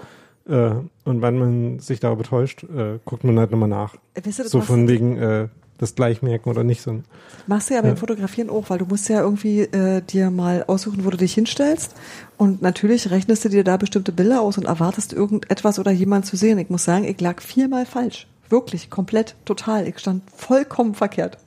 äh, 0.52 0.74
und 1.06 1.22
wann 1.22 1.40
man 1.40 1.80
sich 1.80 2.00
darüber 2.00 2.24
täuscht, 2.24 2.64
äh, 2.64 3.00
guckt 3.06 3.24
man 3.24 3.40
halt 3.40 3.52
nochmal 3.52 3.70
nach. 3.70 3.96
Weißt 4.16 4.40
du, 4.40 4.44
das 4.44 4.52
So 4.52 4.62
von 4.62 4.88
wegen 4.88 5.18
äh, 5.18 5.48
das 5.78 5.96
Gleichmerken 5.96 6.50
oder 6.50 6.64
nicht. 6.64 6.82
So. 6.82 7.02
Machst 7.48 7.70
du 7.70 7.74
ja 7.74 7.82
beim. 7.82 7.98
Fotografieren 7.98 8.50
auch, 8.50 8.70
weil 8.70 8.78
du 8.78 8.86
musst 8.86 9.10
ja 9.10 9.22
irgendwie 9.22 9.62
äh, 9.62 10.02
dir 10.02 10.30
mal 10.30 10.66
aussuchen, 10.68 11.06
wo 11.06 11.10
du 11.10 11.18
dich 11.18 11.34
hinstellst. 11.34 11.96
Und 12.38 12.62
natürlich 12.62 13.10
rechnest 13.10 13.46
du 13.46 13.50
dir 13.50 13.64
da 13.64 13.78
bestimmte 13.78 14.12
Bilder 14.12 14.42
aus 14.42 14.58
und 14.58 14.66
erwartest 14.66 15.14
irgendetwas 15.14 15.80
oder 15.80 15.92
jemand 15.92 16.26
zu 16.26 16.36
sehen. 16.36 16.60
Ich 16.60 16.70
muss 16.70 16.84
sagen, 16.84 17.06
ich 17.06 17.20
lag 17.22 17.42
viermal 17.42 17.86
falsch. 17.86 18.28
Wirklich, 18.50 18.90
komplett, 18.90 19.36
total. 19.46 19.88
Ich 19.88 20.00
stand 20.00 20.30
vollkommen 20.30 20.94
verkehrt. 20.94 21.38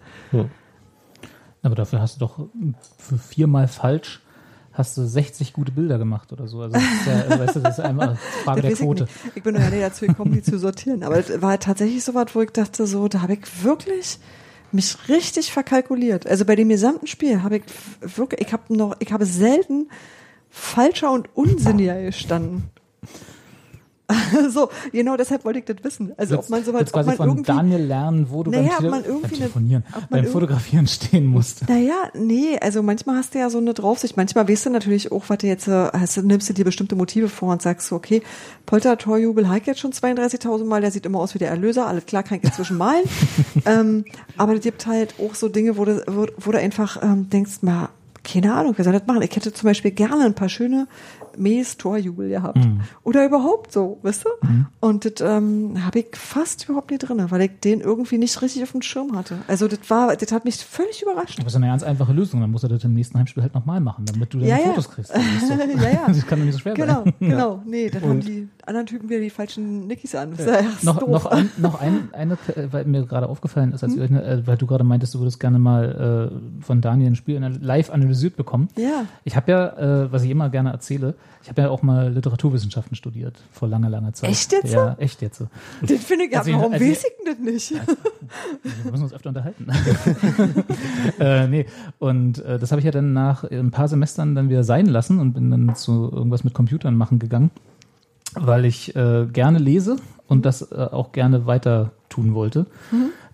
Aber 1.62 1.74
dafür 1.74 2.00
hast 2.00 2.16
du 2.16 2.20
doch 2.20 2.48
für 2.98 3.18
viermal 3.18 3.68
falsch 3.68 4.20
hast 4.74 4.96
du 4.96 5.06
60 5.06 5.52
gute 5.52 5.72
Bilder 5.72 5.98
gemacht 5.98 6.32
oder 6.32 6.48
so. 6.48 6.60
Also 6.60 6.74
das 6.74 6.82
ist 6.82 7.06
ja, 7.06 7.20
also, 7.20 7.38
weißt 7.38 7.56
du, 7.56 7.60
das 7.60 7.78
ist 7.78 7.84
einmal 7.84 8.16
Frage 8.44 8.62
der 8.62 8.72
ich 8.72 8.78
Quote. 8.80 9.04
nicht. 9.04 9.14
Ich 9.36 9.42
bin 9.42 9.54
noch 9.54 9.60
ja 9.62 9.70
nicht 9.70 9.82
dazu 9.82 10.06
gekommen, 10.06 10.32
die 10.32 10.42
zu 10.42 10.58
sortieren. 10.58 11.04
Aber 11.04 11.16
es 11.16 11.40
war 11.40 11.58
tatsächlich 11.60 12.04
so 12.04 12.14
was, 12.14 12.34
wo 12.34 12.40
ich 12.40 12.50
dachte, 12.50 12.86
so, 12.86 13.08
da 13.08 13.22
habe 13.22 13.34
ich 13.34 13.64
wirklich 13.64 14.18
mich 14.72 14.96
richtig 15.08 15.52
verkalkuliert. 15.52 16.26
Also 16.26 16.44
bei 16.44 16.56
dem 16.56 16.68
gesamten 16.68 17.06
Spiel 17.06 17.42
habe 17.42 17.58
ich 17.58 17.62
wirklich, 18.00 18.40
ich 18.40 18.52
habe 18.52 18.76
noch, 18.76 18.96
ich 18.98 19.12
habe 19.12 19.24
selten 19.24 19.88
falscher 20.50 21.12
und 21.12 21.28
unsinniger 21.34 22.00
gestanden. 22.02 22.64
so, 24.50 24.68
genau 24.92 25.16
deshalb 25.16 25.44
wollte 25.44 25.60
ich 25.60 25.64
das 25.64 25.76
wissen. 25.82 26.12
Also 26.18 26.38
ob 26.38 26.50
man 26.50 26.62
sowas, 26.62 26.82
ob 26.82 26.92
quasi 26.92 27.08
man 27.08 27.16
von 27.16 27.28
irgendwie, 27.28 27.44
Daniel 27.44 27.80
lernen, 27.80 28.26
wo 28.28 28.42
du 28.42 28.50
Naja, 28.50 28.62
beim, 28.64 28.72
ob 28.72 28.78
Tele 28.78 28.90
man 28.90 29.04
irgendwie 29.04 29.22
beim 29.22 29.30
eine- 29.30 29.38
Telefonieren, 29.38 29.84
ob 29.88 30.10
man 30.10 30.22
beim 30.22 30.26
Fotografieren 30.26 30.86
stehen 30.86 31.26
musst. 31.26 31.68
Naja, 31.68 31.94
nee, 32.12 32.58
also 32.60 32.82
manchmal 32.82 33.16
hast 33.16 33.34
du 33.34 33.38
ja 33.38 33.48
so 33.48 33.58
eine 33.58 33.72
Draufsicht. 33.72 34.16
Manchmal 34.16 34.46
weißt 34.46 34.66
du 34.66 34.70
natürlich 34.70 35.10
auch, 35.10 35.24
was 35.28 35.38
du 35.38 35.46
jetzt, 35.46 35.68
äh, 35.68 35.88
hast, 35.92 36.22
nimmst 36.22 36.48
du 36.50 36.52
dir 36.52 36.64
bestimmte 36.64 36.96
Motive 36.96 37.28
vor 37.28 37.52
und 37.52 37.62
sagst 37.62 37.88
so, 37.88 37.96
okay, 37.96 38.22
Polter 38.66 38.98
Torjubel 38.98 39.46
ich 39.56 39.66
jetzt 39.66 39.80
schon 39.80 39.92
32.000 39.92 40.64
Mal, 40.64 40.82
der 40.82 40.90
sieht 40.90 41.06
immer 41.06 41.20
aus 41.20 41.34
wie 41.34 41.38
der 41.38 41.48
Erlöser, 41.48 41.86
alles 41.86 42.04
klar, 42.04 42.22
kann 42.22 42.38
ich 42.38 42.44
inzwischen 42.44 42.76
malen. 42.76 43.04
ähm, 43.66 44.04
aber 44.36 44.54
es 44.54 44.60
gibt 44.60 44.86
halt 44.86 45.14
auch 45.18 45.34
so 45.34 45.48
Dinge, 45.48 45.78
wo 45.78 45.84
du, 45.86 46.02
wo, 46.06 46.26
wo 46.36 46.52
du 46.52 46.58
einfach 46.58 47.02
ähm, 47.02 47.30
denkst, 47.30 47.62
mal, 47.62 47.88
keine 48.22 48.54
Ahnung, 48.54 48.74
wer 48.76 48.84
soll 48.84 48.92
das 48.92 49.06
machen? 49.06 49.22
Ich 49.22 49.34
hätte 49.36 49.52
zum 49.52 49.68
Beispiel 49.68 49.90
gerne 49.92 50.24
ein 50.24 50.34
paar 50.34 50.48
schöne 50.48 50.88
Mees 51.36 51.76
Torjubel 51.76 52.28
gehabt. 52.28 52.58
Oder 53.02 53.24
überhaupt 53.26 53.72
so, 53.72 53.98
weißt 54.02 54.24
du? 54.24 54.28
Und 54.80 55.04
das 55.04 55.14
ähm, 55.20 55.84
habe 55.84 56.00
ich 56.00 56.06
fast 56.16 56.68
überhaupt 56.68 56.90
nicht 56.90 57.08
drin, 57.08 57.24
weil 57.28 57.40
ich 57.42 57.50
den 57.62 57.80
irgendwie 57.80 58.18
nicht 58.18 58.40
richtig 58.42 58.62
auf 58.62 58.72
dem 58.72 58.82
Schirm 58.82 59.16
hatte. 59.16 59.38
Also 59.48 59.68
das 59.68 59.78
war, 59.88 60.16
das 60.16 60.32
hat 60.32 60.44
mich 60.44 60.56
völlig 60.56 61.02
überrascht. 61.02 61.36
Aber 61.38 61.44
das 61.44 61.52
ist 61.52 61.56
eine 61.56 61.66
ganz 61.68 61.82
einfache 61.82 62.12
Lösung. 62.12 62.40
Dann 62.40 62.50
musst 62.50 62.64
du 62.64 62.68
das 62.68 62.84
im 62.84 62.94
nächsten 62.94 63.18
Heimspiel 63.18 63.42
halt 63.42 63.54
nochmal 63.54 63.80
machen, 63.80 64.04
damit 64.06 64.32
du 64.32 64.38
deine 64.38 64.50
Ja. 64.50 64.56
Fotos 64.58 64.90
kriegst. 64.90 65.12
Ja, 65.84 65.90
ja. 65.90 66.04
das 66.06 66.26
kann 66.26 66.38
doch 66.38 66.44
nicht 66.46 66.54
so 66.54 66.60
schwer 66.60 66.74
Genau, 66.74 67.04
sein. 67.04 67.14
genau. 67.20 67.62
Nee, 67.66 67.90
dann 67.90 68.02
haben 68.02 68.10
Und- 68.12 68.26
die 68.28 68.48
anderen 68.66 68.86
Typen 68.86 69.08
wieder 69.08 69.20
die 69.20 69.30
falschen 69.30 69.86
Nickys 69.86 70.14
an. 70.14 70.30
Das 70.30 70.40
ist 70.40 70.46
ja 70.46 70.54
erst 70.60 70.84
Noch, 70.84 70.98
doof. 70.98 71.08
noch, 71.08 71.26
ein, 71.26 71.50
noch 71.58 71.80
ein, 71.80 72.08
eine, 72.12 72.38
weil 72.70 72.84
mir 72.86 73.04
gerade 73.04 73.28
aufgefallen 73.28 73.72
ist, 73.72 73.82
als 73.84 73.94
Hm? 73.94 74.02
ich 74.04 74.10
äh, 74.10 74.46
weil 74.46 74.56
du 74.56 74.66
gerade 74.66 74.84
meintest, 74.84 75.14
du 75.14 75.20
würdest 75.20 75.40
gerne 75.40 75.58
mal 75.58 76.30
äh, 76.60 76.62
von 76.64 76.80
Daniel 76.80 77.10
ein 77.10 77.16
Spiel 77.16 77.38
live 77.60 77.90
analysiert 77.90 78.36
bekommen. 78.36 78.68
Ja. 78.76 79.04
Ich 79.24 79.36
habe 79.36 79.50
ja, 79.50 80.04
äh, 80.04 80.12
was 80.12 80.22
ich 80.24 80.30
immer 80.30 80.48
gerne 80.48 80.70
erzähle, 80.70 81.14
ich 81.44 81.50
habe 81.50 81.60
ja 81.60 81.68
auch 81.68 81.82
mal 81.82 82.10
Literaturwissenschaften 82.10 82.96
studiert 82.96 83.38
vor 83.52 83.68
langer, 83.68 83.90
langer 83.90 84.14
Zeit. 84.14 84.30
Echt 84.30 84.52
jetzt? 84.52 84.72
Ja, 84.72 84.94
echt 84.98 85.20
jetzt. 85.20 85.42
Den 85.82 85.98
finde 85.98 86.24
ich, 86.24 86.32
ja, 86.32 86.38
Also 86.38 86.52
warum 86.52 86.72
also 86.72 86.84
weiß 86.84 87.04
ich 87.04 87.12
denn 87.18 87.34
das 87.34 87.38
nicht? 87.38 87.70
Wir 88.62 88.90
müssen 88.90 89.04
uns 89.04 89.12
öfter 89.12 89.28
unterhalten. 89.28 89.66
äh, 91.20 91.46
nee, 91.46 91.66
und 91.98 92.38
äh, 92.38 92.58
das 92.58 92.72
habe 92.72 92.80
ich 92.80 92.86
ja 92.86 92.92
dann 92.92 93.12
nach 93.12 93.44
ein 93.44 93.70
paar 93.70 93.88
Semestern 93.88 94.34
dann 94.34 94.48
wieder 94.48 94.64
sein 94.64 94.86
lassen 94.86 95.20
und 95.20 95.34
bin 95.34 95.50
dann 95.50 95.76
zu 95.76 96.10
irgendwas 96.10 96.44
mit 96.44 96.54
Computern 96.54 96.96
machen 96.96 97.18
gegangen, 97.18 97.50
weil 98.34 98.64
ich 98.64 98.96
äh, 98.96 99.26
gerne 99.30 99.58
lese 99.58 99.96
und 100.26 100.46
das 100.46 100.72
äh, 100.72 100.76
auch 100.76 101.12
gerne 101.12 101.44
weiter 101.44 101.92
tun 102.08 102.32
wollte. 102.34 102.64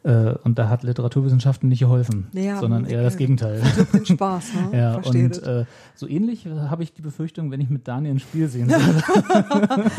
Äh, 0.02 0.32
und 0.44 0.58
da 0.58 0.70
hat 0.70 0.82
Literaturwissenschaften 0.82 1.68
nicht 1.68 1.80
geholfen, 1.80 2.28
Ja, 2.32 2.58
sondern 2.58 2.86
eher 2.86 3.02
das 3.02 3.14
okay. 3.14 3.24
Gegenteil. 3.24 3.60
Den 3.92 4.06
Spaß, 4.06 4.44
ne? 4.54 4.68
Ja, 4.78 4.92
Verstehe 4.94 5.24
und 5.26 5.42
äh, 5.42 5.64
so 5.94 6.08
ähnlich 6.08 6.46
äh, 6.46 6.50
habe 6.70 6.82
ich 6.82 6.94
die 6.94 7.02
Befürchtung, 7.02 7.50
wenn 7.50 7.60
ich 7.60 7.68
mit 7.68 7.86
Daniel 7.86 8.14
ein 8.14 8.18
Spiel 8.18 8.48
sehen 8.48 8.70
würde. 8.70 9.02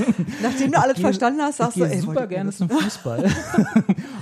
Nachdem 0.41 0.71
du 0.71 0.79
alles 0.79 0.95
gehe- 0.95 1.01
verstanden 1.03 1.41
hast, 1.41 1.57
sagst 1.57 1.77
ich 1.77 1.83
du, 1.83 1.89
ey, 1.89 1.99
super 1.99 2.25
gerne 2.27 2.51
zum 2.51 2.69
Fußball 2.71 3.23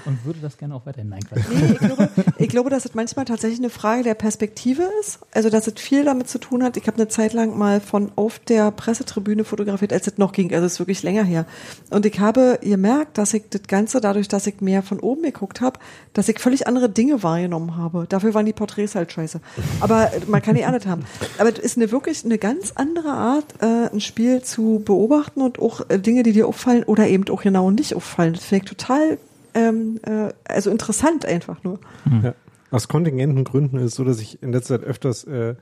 und 0.05 0.25
würde 0.25 0.39
das 0.41 0.57
gerne 0.57 0.75
auch 0.75 0.85
weiterhin. 0.85 1.09
Nein, 1.09 1.21
Quatsch. 1.21 1.43
Nee, 1.49 1.71
ich 1.71 1.77
glaube, 1.79 2.09
ich 2.37 2.49
glaube, 2.49 2.69
dass 2.69 2.85
es 2.85 2.93
manchmal 2.95 3.25
tatsächlich 3.25 3.59
eine 3.59 3.69
Frage 3.69 4.03
der 4.03 4.15
Perspektive 4.15 4.83
ist. 5.01 5.19
Also, 5.33 5.49
dass 5.49 5.67
es 5.67 5.73
viel 5.77 6.03
damit 6.03 6.27
zu 6.27 6.39
tun 6.39 6.63
hat. 6.63 6.77
Ich 6.77 6.87
habe 6.87 6.97
eine 6.97 7.07
Zeit 7.07 7.33
lang 7.33 7.57
mal 7.57 7.79
von 7.79 8.11
auf 8.15 8.39
der 8.39 8.71
Pressetribüne 8.71 9.43
fotografiert, 9.43 9.93
als 9.93 10.07
es 10.07 10.17
noch 10.17 10.31
ging. 10.33 10.53
Also, 10.53 10.65
es 10.65 10.73
ist 10.73 10.79
wirklich 10.79 11.03
länger 11.03 11.23
her. 11.23 11.45
Und 11.89 12.05
ich 12.05 12.19
habe 12.19 12.59
gemerkt, 12.61 13.17
dass 13.17 13.33
ich 13.33 13.43
das 13.49 13.63
Ganze, 13.67 14.01
dadurch, 14.01 14.27
dass 14.27 14.45
ich 14.47 14.61
mehr 14.61 14.83
von 14.83 14.99
oben 14.99 15.21
geguckt 15.23 15.61
habe, 15.61 15.68
dass 16.13 16.29
ich 16.29 16.39
völlig 16.39 16.67
andere 16.67 16.89
Dinge 16.89 17.21
wahrgenommen 17.21 17.77
habe. 17.77 18.05
Dafür 18.09 18.33
waren 18.33 18.45
die 18.45 18.53
Porträts 18.53 18.95
halt 18.95 19.11
scheiße. 19.11 19.41
Aber 19.81 20.11
man 20.27 20.41
kann 20.41 20.55
die 20.55 20.65
alles 20.65 20.85
haben. 20.85 21.03
Aber 21.37 21.49
es 21.49 21.59
ist 21.59 21.77
eine 21.77 21.91
wirklich 21.91 22.25
eine 22.25 22.37
ganz 22.37 22.73
andere 22.75 23.09
Art, 23.09 23.45
äh, 23.61 23.93
ein 23.93 24.01
Spiel 24.01 24.41
zu 24.41 24.81
beobachten 24.83 25.41
und 25.41 25.59
auch 25.59 25.81
äh, 25.89 25.99
Dinge, 25.99 26.23
die 26.23 26.33
dir 26.33 26.47
auffallen 26.47 26.83
oder 26.83 27.07
eben 27.07 27.27
auch 27.29 27.41
genau 27.41 27.71
nicht 27.71 27.95
auffallen. 27.95 28.33
Das 28.33 28.45
finde 28.45 28.65
ich 28.65 28.69
total 28.69 29.17
ähm, 29.53 29.99
äh, 30.03 30.33
also 30.45 30.69
interessant 30.69 31.25
einfach 31.25 31.63
nur. 31.63 31.79
Ja. 32.23 32.33
Aus 32.71 32.87
kontingenten 32.87 33.43
Gründen 33.43 33.77
ist 33.77 33.85
es 33.85 33.95
so, 33.95 34.03
dass 34.03 34.19
ich 34.21 34.41
in 34.43 34.51
letzter 34.51 34.79
Zeit 34.79 34.87
öfters 34.87 35.23
äh, 35.23 35.55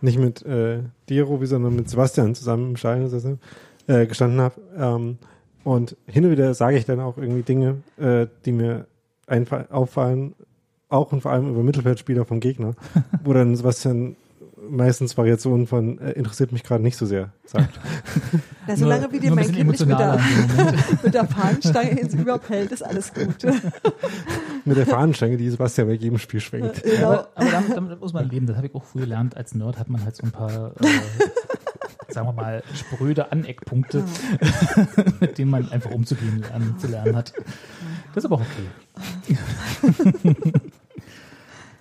nicht 0.00 0.18
mit 0.18 0.44
äh, 0.44 0.80
dir, 1.08 1.24
Robi, 1.24 1.46
sondern 1.46 1.76
mit 1.76 1.88
Sebastian 1.88 2.34
zusammen 2.34 2.70
im 2.70 2.76
Schein 2.76 3.10
äh, 3.86 4.06
gestanden 4.06 4.40
habe. 4.40 4.60
Ähm, 4.76 5.18
und 5.62 5.96
hin 6.06 6.24
und 6.24 6.30
wieder 6.30 6.54
sage 6.54 6.76
ich 6.76 6.84
dann 6.84 7.00
auch 7.00 7.16
irgendwie 7.16 7.42
Dinge, 7.42 7.76
äh, 7.98 8.26
die 8.44 8.52
mir 8.52 8.86
auffallen, 9.26 10.34
auch 10.88 11.12
und 11.12 11.20
vor 11.22 11.32
allem 11.32 11.50
über 11.50 11.62
Mittelfeldspieler 11.62 12.24
vom 12.24 12.40
Gegner, 12.40 12.74
wo 13.22 13.32
dann 13.32 13.56
Sebastian 13.56 14.16
meistens 14.70 15.18
Variationen 15.18 15.66
von 15.66 15.98
äh, 15.98 16.12
interessiert 16.12 16.50
mich 16.50 16.62
gerade 16.62 16.82
nicht 16.82 16.96
so 16.96 17.04
sehr 17.04 17.32
sagt. 17.44 17.78
Na, 18.66 18.74
solange 18.76 19.12
wie 19.12 19.20
dir 19.20 19.34
mein 19.34 19.52
Kind 19.52 19.70
nicht 19.70 19.84
mit 19.86 19.98
der, 19.98 20.18
mit 21.02 21.12
der 21.12 21.26
Fahnenstange 21.26 21.90
ins 22.00 22.14
Überpellt, 22.14 22.72
ist 22.72 22.82
alles 22.82 23.12
gut. 23.12 23.36
Mit 24.66 24.78
der 24.78 24.86
Fahnenstange, 24.86 25.36
die 25.36 25.50
Sebastian 25.50 25.88
bei 25.88 25.92
jedem 25.92 26.16
Spiel 26.18 26.40
schwenkt. 26.40 26.82
Ja, 26.86 26.92
Genau. 26.94 27.06
aber, 27.08 27.28
aber 27.34 27.50
damit, 27.50 27.76
damit 27.76 28.00
muss 28.00 28.14
man 28.14 28.26
leben. 28.30 28.46
Das 28.46 28.56
habe 28.56 28.68
ich 28.68 28.74
auch 28.74 28.84
früh 28.84 29.00
gelernt. 29.00 29.36
Als 29.36 29.54
Nerd 29.54 29.78
hat 29.78 29.90
man 29.90 30.02
halt 30.02 30.16
so 30.16 30.24
ein 30.24 30.32
paar, 30.32 30.72
äh, 30.80 32.12
sagen 32.12 32.28
wir 32.28 32.32
mal, 32.32 32.62
spröde 32.72 33.30
Aneckpunkte, 33.30 34.02
mit 35.20 35.36
denen 35.36 35.50
man 35.50 35.70
einfach 35.70 35.90
umzugehen 35.90 36.40
lernen, 36.40 36.76
zu 36.78 36.86
lernen 36.86 37.14
hat. 37.14 37.34
Das 38.14 38.24
ist 38.24 38.30
aber 38.30 38.36
auch 38.36 38.42
okay. 38.42 39.36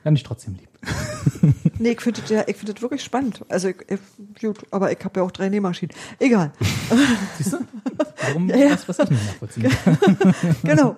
ja, 0.03 0.11
nicht 0.11 0.25
trotzdem 0.25 0.55
lieb. 0.55 0.69
Nee, 1.79 1.91
ich 1.91 2.01
finde 2.01 2.21
das, 2.21 2.29
ja, 2.29 2.43
ich 2.47 2.55
finde 2.55 2.73
das 2.73 2.81
wirklich 2.81 3.03
spannend. 3.03 3.43
Also, 3.49 3.69
ich, 3.69 3.75
ich, 3.87 3.99
gut, 4.41 4.65
aber 4.71 4.91
ich 4.91 5.03
habe 5.03 5.19
ja 5.19 5.25
auch 5.25 5.31
drei 5.31 5.49
Nähmaschinen. 5.49 5.93
Egal. 6.19 6.51
Siehst 7.37 7.53
du? 7.53 7.57
Warum 8.21 8.47
Ja, 8.47 8.55
ja. 8.55 8.69
das, 8.69 8.87
was 8.87 8.99
ich 8.99 9.09
nicht 9.09 9.25
nachvollziehen. 9.25 9.69
Genau. 10.63 10.95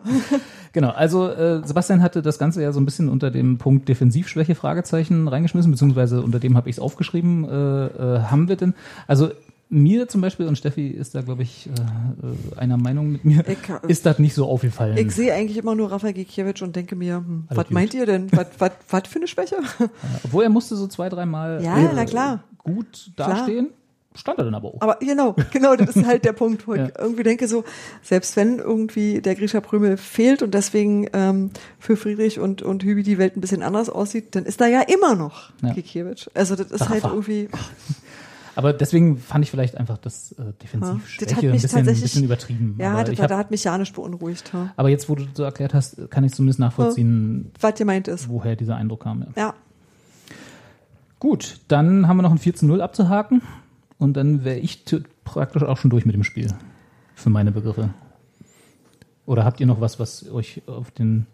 Genau, 0.74 0.90
also 0.90 1.30
äh, 1.30 1.66
Sebastian 1.66 2.04
hatte 2.04 2.22
das 2.22 2.38
Ganze 2.38 2.62
ja 2.62 2.74
so 2.74 2.82
ein 2.82 2.86
bisschen 2.86 3.08
unter 3.10 3.32
dem 3.32 3.58
Punkt 3.58 3.88
Defensivschwäche 3.88 4.56
Fragezeichen 4.56 5.28
reingeschmissen, 5.28 5.72
beziehungsweise 5.72 6.22
unter 6.22 6.40
dem 6.40 6.58
habe 6.58 6.70
ich 6.70 6.76
es 6.76 6.80
aufgeschrieben. 6.80 7.46
Äh, 7.46 7.86
äh, 7.86 8.20
haben 8.24 8.50
wir 8.50 8.58
denn, 8.58 8.74
also 9.08 9.32
mir 9.70 10.08
zum 10.08 10.22
Beispiel, 10.22 10.46
und 10.48 10.58
Steffi 10.58 10.88
ist 10.90 11.16
da, 11.16 11.22
glaube 11.22 11.44
ich, 11.44 11.68
äh, 11.68 12.58
einer 12.60 12.78
Meinung 12.78 13.12
mit 13.12 13.26
mir, 13.26 13.44
Ich, 13.48 13.58
äh, 13.70 13.80
ist 13.88 14.06
das 14.06 14.20
nicht 14.20 14.34
so 14.36 14.46
aufgefallen. 14.48 14.98
Ich 14.98 15.12
sehe 15.14 15.34
eigentlich 15.34 15.58
immer 15.58 15.76
nur 15.76 15.92
Rafael 15.92 16.14
Gikiewicz 16.14 16.62
und 16.62 16.76
denke 16.76 16.96
mir, 16.96 17.18
hm, 17.18 17.48
was 17.50 17.70
meint 17.72 17.94
ihr 17.94 18.06
denn? 18.06 18.30
Was, 18.60 19.08
für 19.08 19.18
eine 19.18 19.28
Schwäche? 19.28 19.58
Obwohl 20.24 20.44
er 20.44 20.50
musste 20.50 20.76
so 20.76 20.88
zwei, 20.88 21.10
dreimal 21.10 21.64
Ja, 21.64 21.78
äh, 21.78 21.90
na 21.96 22.06
klar. 22.06 22.44
gut 22.60 23.12
dastehen, 23.16 23.70
stand 24.14 24.38
er 24.40 24.46
dann 24.46 24.56
aber 24.56 24.70
auch. 24.70 24.82
Aber 24.82 24.98
genau, 25.02 25.36
genau, 25.52 25.76
das 25.76 25.96
ist 25.96 26.06
halt 26.06 26.24
der 26.26 26.34
Punkt, 26.34 26.68
wo 26.68 26.74
ich 26.76 26.80
Ja. 26.88 26.90
irgendwie 27.00 27.24
denke 27.24 27.48
so, 27.48 27.64
selbst 28.02 28.36
wenn 28.38 28.60
irgendwie 28.60 29.20
der 29.22 29.36
Grisha 29.36 29.60
Prümel 29.62 29.98
fehlt 29.98 30.42
und 30.44 30.54
deswegen 30.54 31.08
ähm, 31.14 31.50
für 31.80 31.98
Friedrich 31.98 32.40
und, 32.40 32.62
und 32.62 32.84
Hübi 32.84 33.04
die 33.04 33.18
Welt 33.18 33.36
ein 33.36 33.42
bisschen 33.42 33.64
anders 33.64 33.90
aussieht, 33.90 34.36
dann 34.36 34.46
ist 34.46 34.62
da 34.62 34.68
ja 34.68 34.82
immer 34.82 35.16
noch 35.16 35.52
Ja. 35.64 35.74
Gikiewicz. 35.74 36.30
Also 36.34 36.56
das 36.56 36.72
ist 36.72 36.82
Rafa. 36.82 36.92
halt 36.92 37.04
irgendwie, 37.06 37.50
Aber 38.56 38.72
deswegen 38.74 39.18
fand 39.18 39.44
ich 39.44 39.52
vielleicht 39.52 39.76
einfach 39.78 39.98
das 39.98 40.32
äh, 40.34 40.44
Ja, 40.44 40.52
Defensivschwäche 40.54 41.36
hat 41.36 41.44
ein 41.44 41.52
bisschen, 41.52 41.78
ein 41.80 41.86
bisschen 41.86 42.24
übertrieben. 42.24 42.76
ja, 42.80 42.94
war- 42.94 43.06
hab, 43.06 43.28
da 43.28 43.38
hat 43.38 43.52
mich 43.52 43.64
Janisch 43.66 43.92
beunruhigt. 43.94 44.52
Ja. 44.54 44.72
aber 44.78 44.90
jetzt, 44.90 45.10
wo 45.10 45.16
du 45.16 45.26
so 45.34 45.44
erklärt 45.44 45.74
hast, 45.74 46.10
kann 46.10 46.24
ich 46.24 46.34
zumindest 46.34 46.60
nachvollziehen, 46.60 47.52
Was 47.60 47.76
gemeint 47.76 48.08
ist. 48.08 48.30
woher 48.30 48.56
dieser 48.56 48.76
Eindruck 48.78 49.04
kam. 49.04 49.22
Ja. 49.22 49.28
Ja, 49.36 49.54
Gut, 51.20 51.60
dann 51.70 52.08
haben 52.08 52.18
wir 52.18 52.24
noch 52.24 52.32
ein 52.32 52.38
4 52.38 52.56
zu 52.56 52.66
0 52.66 52.82
abzuhaken 52.82 53.42
und 53.98 54.14
dann 54.16 54.44
wäre 54.44 54.58
ich 54.60 54.84
praktisch 55.24 55.64
auch 55.64 55.78
schon 55.78 55.90
durch 55.90 56.06
mit 56.06 56.14
dem 56.14 56.24
Spiel. 56.24 56.48
Für 57.16 57.30
meine 57.30 57.52
Begriffe. 57.52 57.90
Oder 59.26 59.44
habt 59.46 59.60
ihr 59.60 59.66
noch 59.66 59.82
was, 59.82 60.00
was 60.00 60.30
euch 60.30 60.62
auf, 60.68 60.92
den, 60.92 61.26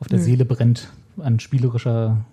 auf 0.00 0.08
der 0.08 0.18
Nö. 0.18 0.24
Seele 0.24 0.44
brennt 0.44 0.88
an 1.18 1.38
spielerischer 1.40 2.24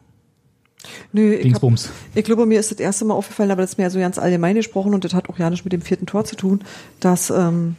Nö, 1.12 1.34
ich, 1.34 1.44
Dingsbums? 1.44 1.90
ich 2.14 2.24
glaube, 2.24 2.46
mir 2.46 2.60
ist 2.60 2.72
das 2.72 2.80
erste 2.80 3.06
Mal 3.06 3.14
aufgefallen, 3.14 3.52
aber 3.52 3.62
das 3.62 3.72
ist 3.72 3.78
mir 3.78 3.90
so 3.90 4.00
ganz 4.00 4.18
allgemein 4.18 4.56
gesprochen 4.56 4.94
und 4.94 5.04
das 5.04 5.14
hat 5.14 5.30
auch 5.30 5.38
ja 5.38 5.50
nicht 5.50 5.64
mit 5.64 5.74
dem 5.74 5.82
vierten 5.82 6.06
Tor 6.06 6.26
zu 6.26 6.36
tun, 6.36 6.64
dass 7.00 7.30
ähm, 7.30 7.76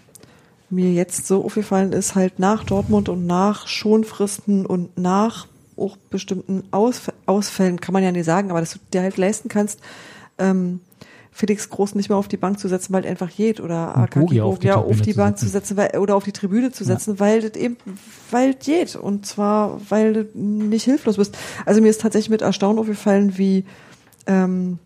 mir 0.70 0.92
jetzt 0.92 1.26
so 1.26 1.44
aufgefallen 1.44 1.92
ist, 1.92 2.14
halt 2.14 2.38
nach 2.38 2.64
Dortmund 2.64 3.08
und 3.08 3.26
nach 3.26 3.68
Schonfristen 3.68 4.66
und 4.66 4.96
nach 4.98 5.46
auch 5.76 5.96
bestimmten 6.10 6.64
Ausf 6.70 7.12
Ausfällen, 7.26 7.80
kann 7.80 7.92
man 7.92 8.02
ja 8.02 8.12
nicht 8.12 8.24
sagen, 8.24 8.50
aber 8.50 8.60
dass 8.60 8.72
du 8.72 8.78
dir 8.92 9.02
halt 9.02 9.16
leisten 9.16 9.48
kannst, 9.48 9.80
ähm, 10.38 10.80
Felix 11.36 11.68
Groß 11.68 11.94
nicht 11.96 12.08
mehr 12.08 12.16
auf 12.16 12.28
die 12.28 12.38
Bank 12.38 12.58
zu 12.58 12.66
setzen, 12.66 12.94
weil 12.94 13.04
einfach 13.04 13.30
geht 13.30 13.60
oder 13.60 13.94
Akaki 13.94 14.40
auf 14.40 14.58
die 14.58 14.68
Bogia 14.68 14.76
auf 14.76 15.02
die 15.02 15.12
Bank 15.12 15.36
zu 15.36 15.46
setzen 15.46 15.76
weil, 15.76 15.98
oder 15.98 16.16
auf 16.16 16.24
die 16.24 16.32
Tribüne 16.32 16.72
zu 16.72 16.82
setzen, 16.82 17.20
weil 17.20 17.42
das 17.42 17.60
eben, 17.60 17.76
weil 18.30 18.56
es 18.58 18.64
geht 18.64 18.96
und 18.96 19.26
zwar, 19.26 19.78
weil 19.90 20.14
du 20.14 20.28
nicht 20.32 20.84
hilflos 20.84 21.18
bist. 21.18 21.36
Also 21.66 21.82
mir 21.82 21.90
ist 21.90 22.00
tatsächlich 22.00 22.30
mit 22.30 22.40
Erstaunen 22.40 22.78
aufgefallen, 22.78 23.36
wie, 23.36 23.66
ähm, 24.26 24.78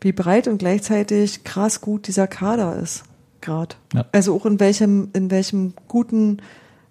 wie 0.00 0.10
breit 0.10 0.48
und 0.48 0.58
gleichzeitig 0.58 1.44
krass 1.44 1.80
gut 1.80 2.08
dieser 2.08 2.26
Kader 2.26 2.80
ist, 2.82 3.04
gerade. 3.40 3.76
Ja. 3.94 4.06
Also 4.10 4.34
auch 4.34 4.44
in 4.44 4.58
welchem, 4.58 5.10
in 5.12 5.30
welchem 5.30 5.74
guten, 5.86 6.42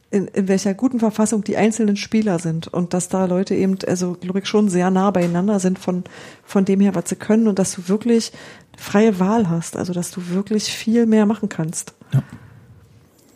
in, 0.09 0.27
in 0.29 0.47
welcher 0.47 0.73
guten 0.73 0.99
Verfassung 0.99 1.43
die 1.43 1.57
einzelnen 1.57 1.97
Spieler 1.97 2.39
sind 2.39 2.69
und 2.69 2.93
dass 2.93 3.09
da 3.09 3.25
Leute 3.25 3.55
eben, 3.55 3.77
also 3.85 4.13
glaube 4.13 4.39
ich, 4.39 4.45
schon 4.45 4.69
sehr 4.69 4.89
nah 4.89 5.11
beieinander 5.11 5.59
sind 5.59 5.79
von, 5.79 6.05
von 6.45 6.63
dem 6.63 6.79
her, 6.79 6.95
was 6.95 7.09
sie 7.09 7.17
können 7.17 7.49
und 7.49 7.59
dass 7.59 7.73
du 7.73 7.89
wirklich 7.89 8.31
freie 8.77 9.19
Wahl 9.19 9.49
hast, 9.49 9.77
also 9.77 9.93
dass 9.93 10.11
du 10.11 10.29
wirklich 10.29 10.65
viel 10.65 11.05
mehr 11.05 11.25
machen 11.25 11.49
kannst. 11.49 11.93
Ja. 12.13 12.23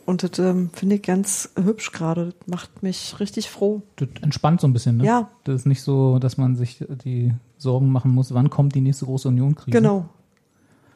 Und 0.06 0.24
das 0.24 0.40
ähm, 0.40 0.72
finde 0.74 0.96
ich 0.96 1.04
ganz 1.04 1.52
hübsch 1.56 1.92
gerade. 1.92 2.34
Das 2.40 2.48
macht 2.48 2.82
mich 2.82 3.20
richtig 3.20 3.50
froh. 3.50 3.84
Das 3.98 4.08
entspannt 4.22 4.60
so 4.60 4.68
ein 4.68 4.74
bisschen, 4.74 4.98
ne? 4.98 5.06
Ja. 5.06 5.30
Das 5.44 5.56
ist 5.56 5.66
nicht 5.68 5.84
so, 5.84 6.18
dass 6.18 6.36
man 6.38 6.56
sich 6.56 6.84
die 7.06 7.34
Sorgen 7.58 7.92
machen 7.92 8.12
muss, 8.12 8.34
wann 8.34 8.50
kommt 8.50 8.74
die 8.74 8.82
nächste 8.82 9.06
große 9.06 9.28
Union-Krise. 9.28 9.70
Genau. 9.70 10.10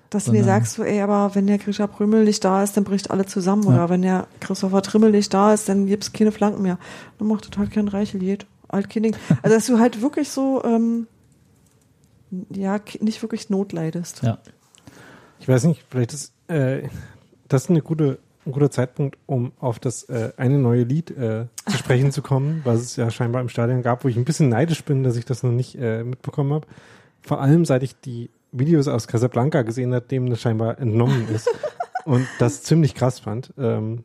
Dass 0.10 0.26
du 0.26 0.32
mir 0.32 0.39
Sondern- 0.39 0.62
sagst, 0.62 0.74
so, 0.76 0.84
ey, 0.84 1.02
aber 1.02 1.36
wenn 1.36 1.46
der 1.46 1.60
Grisha 1.60 1.86
Prümmel 1.86 2.24
nicht 2.24 2.44
da 2.44 2.64
ist, 2.64 2.76
dann 2.76 2.84
bricht 2.84 3.12
alle 3.12 3.26
zusammen. 3.26 3.64
Ja. 3.64 3.70
Oder 3.70 3.89
wenn 3.89 4.02
der 4.02 4.28
Christopher 4.39 4.82
Trimmel 4.82 5.12
nicht 5.12 5.32
da 5.34 5.54
ist, 5.54 5.70
dann 5.70 5.86
gibt's 5.86 6.12
keine 6.12 6.32
Flanken 6.32 6.64
mehr. 6.64 6.80
Dann 7.20 7.28
macht 7.28 7.48
das 7.50 7.58
halt 7.58 7.70
kein 7.70 7.86
Ding. 7.88 9.16
Also, 9.44 9.56
dass 9.56 9.66
du 9.68 9.78
halt 9.80 10.02
wirklich 10.02 10.30
so, 10.30 10.64
ähm, 10.64 11.06
ja, 12.50 12.80
nicht 13.00 13.22
wirklich 13.22 13.50
Not 13.50 13.74
leidest. 13.74 14.24
Ja. 14.24 14.40
Ich 15.40 15.48
weiß 15.48 15.66
nicht, 15.66 15.84
vielleicht 15.90 16.14
ist 16.14 16.34
äh, 16.48 16.84
das 17.48 17.66
ist 17.66 17.70
eine 17.70 17.82
gute, 17.82 18.20
ein 18.46 18.52
guter 18.52 18.72
Zeitpunkt, 18.72 19.18
um 19.26 19.52
auf 19.60 19.80
das 19.80 20.04
äh, 20.06 20.34
eine 20.38 20.58
neue 20.58 20.84
Lied 20.84 21.12
äh, 21.12 21.46
zu 21.70 21.78
sprechen 21.78 22.12
zu 22.12 22.22
kommen, 22.22 22.62
was 22.66 22.82
es 22.82 22.96
ja 22.96 23.10
scheinbar 23.12 23.42
im 23.42 23.50
Stadion 23.50 23.82
gab, 23.82 24.04
wo 24.04 24.08
ich 24.08 24.18
ein 24.18 24.26
bisschen 24.26 24.50
neidisch 24.50 24.84
bin, 24.84 25.04
dass 25.04 25.16
ich 25.16 25.26
das 25.26 25.44
noch 25.44 25.52
nicht 25.52 25.76
äh, 25.76 26.04
mitbekommen 26.04 26.54
habe. 26.54 26.68
Vor 27.22 27.42
allem, 27.42 27.66
seit 27.66 27.84
ich 27.84 28.00
die 28.00 28.30
Videos 28.52 28.88
aus 28.88 29.08
Casablanca 29.08 29.62
gesehen 29.62 29.94
habe, 29.94 30.06
dem 30.06 30.30
das 30.30 30.42
scheinbar 30.42 30.80
entnommen 30.80 31.28
ist 31.30 31.50
und 32.06 32.28
das 32.40 32.64
ziemlich 32.64 32.96
krass 32.96 33.20
fand. 33.20 33.54
Ähm, 33.58 34.04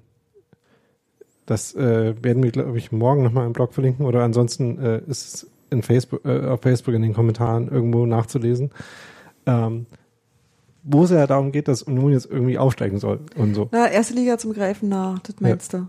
das 1.46 1.74
äh, 1.74 2.14
werden 2.22 2.42
wir, 2.42 2.50
glaube 2.50 2.76
ich, 2.76 2.92
morgen 2.92 3.22
nochmal 3.22 3.46
im 3.46 3.54
Blog 3.54 3.72
verlinken 3.72 4.04
oder 4.04 4.22
ansonsten 4.22 4.78
äh, 4.78 5.02
ist 5.06 5.34
es 5.34 5.50
in 5.70 5.82
Facebook, 5.82 6.24
äh, 6.24 6.46
auf 6.46 6.62
Facebook 6.62 6.94
in 6.94 7.02
den 7.02 7.14
Kommentaren 7.14 7.68
irgendwo 7.68 8.06
nachzulesen. 8.06 8.70
Ähm, 9.46 9.86
wo 10.82 11.04
es 11.04 11.10
ja 11.10 11.26
darum 11.26 11.52
geht, 11.52 11.68
dass 11.68 11.82
Union 11.82 12.12
jetzt 12.12 12.30
irgendwie 12.30 12.56
aufsteigen 12.56 12.98
soll 12.98 13.20
und 13.36 13.54
so. 13.54 13.68
Na, 13.72 13.88
erste 13.88 14.14
Liga 14.14 14.38
zum 14.38 14.54
Greifen 14.54 14.88
nach, 14.88 15.18
das 15.18 15.36
meinst 15.40 15.72
du? 15.74 15.86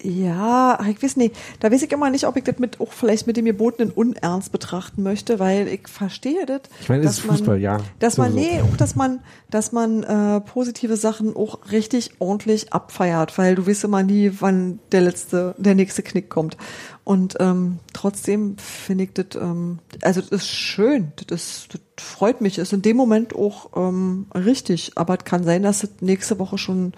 Ja, 0.00 0.78
ich 0.88 1.02
weiß 1.02 1.16
nicht. 1.16 1.34
Da 1.58 1.72
weiß 1.72 1.82
ich 1.82 1.90
immer 1.90 2.08
nicht, 2.10 2.24
ob 2.26 2.36
ich 2.36 2.44
das 2.44 2.58
mit 2.58 2.80
auch 2.80 2.92
vielleicht 2.92 3.26
mit 3.26 3.36
dem 3.36 3.46
gebotenen 3.46 3.90
Unernst 3.90 4.52
betrachten 4.52 5.02
möchte, 5.02 5.40
weil 5.40 5.66
ich 5.66 5.88
verstehe 5.88 6.46
das. 6.46 6.60
Ich 6.80 6.88
meine, 6.88 7.02
es 7.02 7.16
dass 7.16 7.18
ist 7.18 7.24
Fußball, 7.24 7.56
man, 7.56 7.60
ja. 7.60 7.80
Dass 7.98 8.16
man, 8.16 8.32
nee, 8.32 8.60
auch 8.60 8.76
dass 8.76 8.94
man, 8.94 9.20
dass 9.50 9.72
man 9.72 10.04
äh, 10.04 10.40
positive 10.40 10.96
Sachen 10.96 11.34
auch 11.34 11.70
richtig 11.72 12.12
ordentlich 12.20 12.72
abfeiert, 12.72 13.36
weil 13.38 13.56
du 13.56 13.66
weißt 13.66 13.84
immer 13.84 14.04
nie, 14.04 14.30
wann 14.38 14.78
der 14.92 15.00
letzte, 15.00 15.56
der 15.58 15.74
nächste 15.74 16.04
Knick 16.04 16.30
kommt. 16.30 16.56
Und 17.02 17.36
ähm, 17.40 17.78
trotzdem 17.92 18.56
finde 18.58 19.04
ich 19.04 19.14
das, 19.14 19.26
ähm, 19.34 19.80
also 20.02 20.20
das 20.20 20.30
ist 20.30 20.48
schön, 20.48 21.12
das, 21.26 21.42
ist, 21.42 21.74
das 21.74 22.04
freut 22.04 22.40
mich, 22.40 22.58
ist 22.58 22.72
in 22.72 22.82
dem 22.82 22.96
Moment 22.96 23.34
auch 23.34 23.70
ähm, 23.74 24.26
richtig, 24.32 24.92
aber 24.94 25.16
es 25.18 25.24
kann 25.24 25.42
sein, 25.42 25.64
dass 25.64 25.82
es 25.82 25.90
nächste 26.00 26.38
Woche 26.38 26.58
schon 26.58 26.92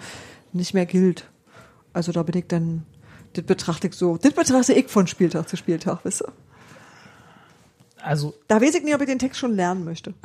nicht 0.53 0.73
mehr 0.75 0.85
gilt. 0.85 1.31
Also 1.93 2.11
da 2.11 2.23
bin 2.23 2.37
ich 2.37 2.47
dann, 2.47 2.85
das 3.33 3.43
betrachte 3.45 3.87
ich 3.87 3.93
so, 3.93 4.17
das 4.17 4.33
betrachte 4.33 4.73
ich 4.73 4.87
von 4.89 5.07
Spieltag 5.07 5.47
zu 5.49 5.57
Spieltag, 5.57 5.99
wisst 6.03 6.21
ihr. 6.23 6.31
Also 8.03 8.33
Da 8.47 8.59
weiß 8.59 8.73
ich 8.73 8.83
nicht, 8.83 8.95
ob 8.95 9.01
ich 9.01 9.07
den 9.07 9.19
Text 9.19 9.39
schon 9.39 9.55
lernen 9.55 9.85
möchte. 9.85 10.15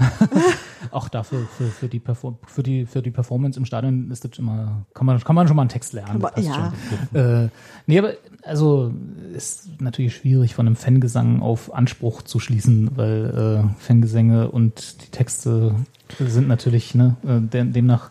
auch 0.90 1.10
dafür, 1.10 1.46
für, 1.58 1.66
für, 1.66 1.88
die 1.88 1.98
Perform 1.98 2.38
für, 2.46 2.62
die, 2.62 2.86
für 2.86 3.02
die 3.02 3.10
Performance 3.10 3.58
im 3.58 3.66
Stadion 3.66 4.10
ist 4.10 4.24
das 4.24 4.38
immer, 4.38 4.86
kann 4.94 5.06
man, 5.06 5.20
kann 5.20 5.34
man 5.36 5.46
schon 5.46 5.56
mal 5.56 5.62
einen 5.62 5.68
Text 5.68 5.92
lernen. 5.92 6.20
Passt 6.20 6.38
ja. 6.38 6.72
Äh, 7.12 7.48
nee, 7.86 7.98
aber 7.98 8.14
also 8.42 8.94
ist 9.34 9.68
natürlich 9.80 10.16
schwierig, 10.16 10.54
von 10.54 10.66
einem 10.66 10.76
Fangesang 10.76 11.42
auf 11.42 11.74
Anspruch 11.74 12.22
zu 12.22 12.40
schließen, 12.40 12.92
weil 12.96 13.66
äh, 13.68 13.82
Fangesänge 13.82 14.50
und 14.50 15.02
die 15.02 15.10
Texte 15.10 15.74
sind 16.18 16.48
natürlich, 16.48 16.94
ne, 16.94 17.16
äh, 17.24 17.40
dem- 17.40 17.74
demnach 17.74 18.10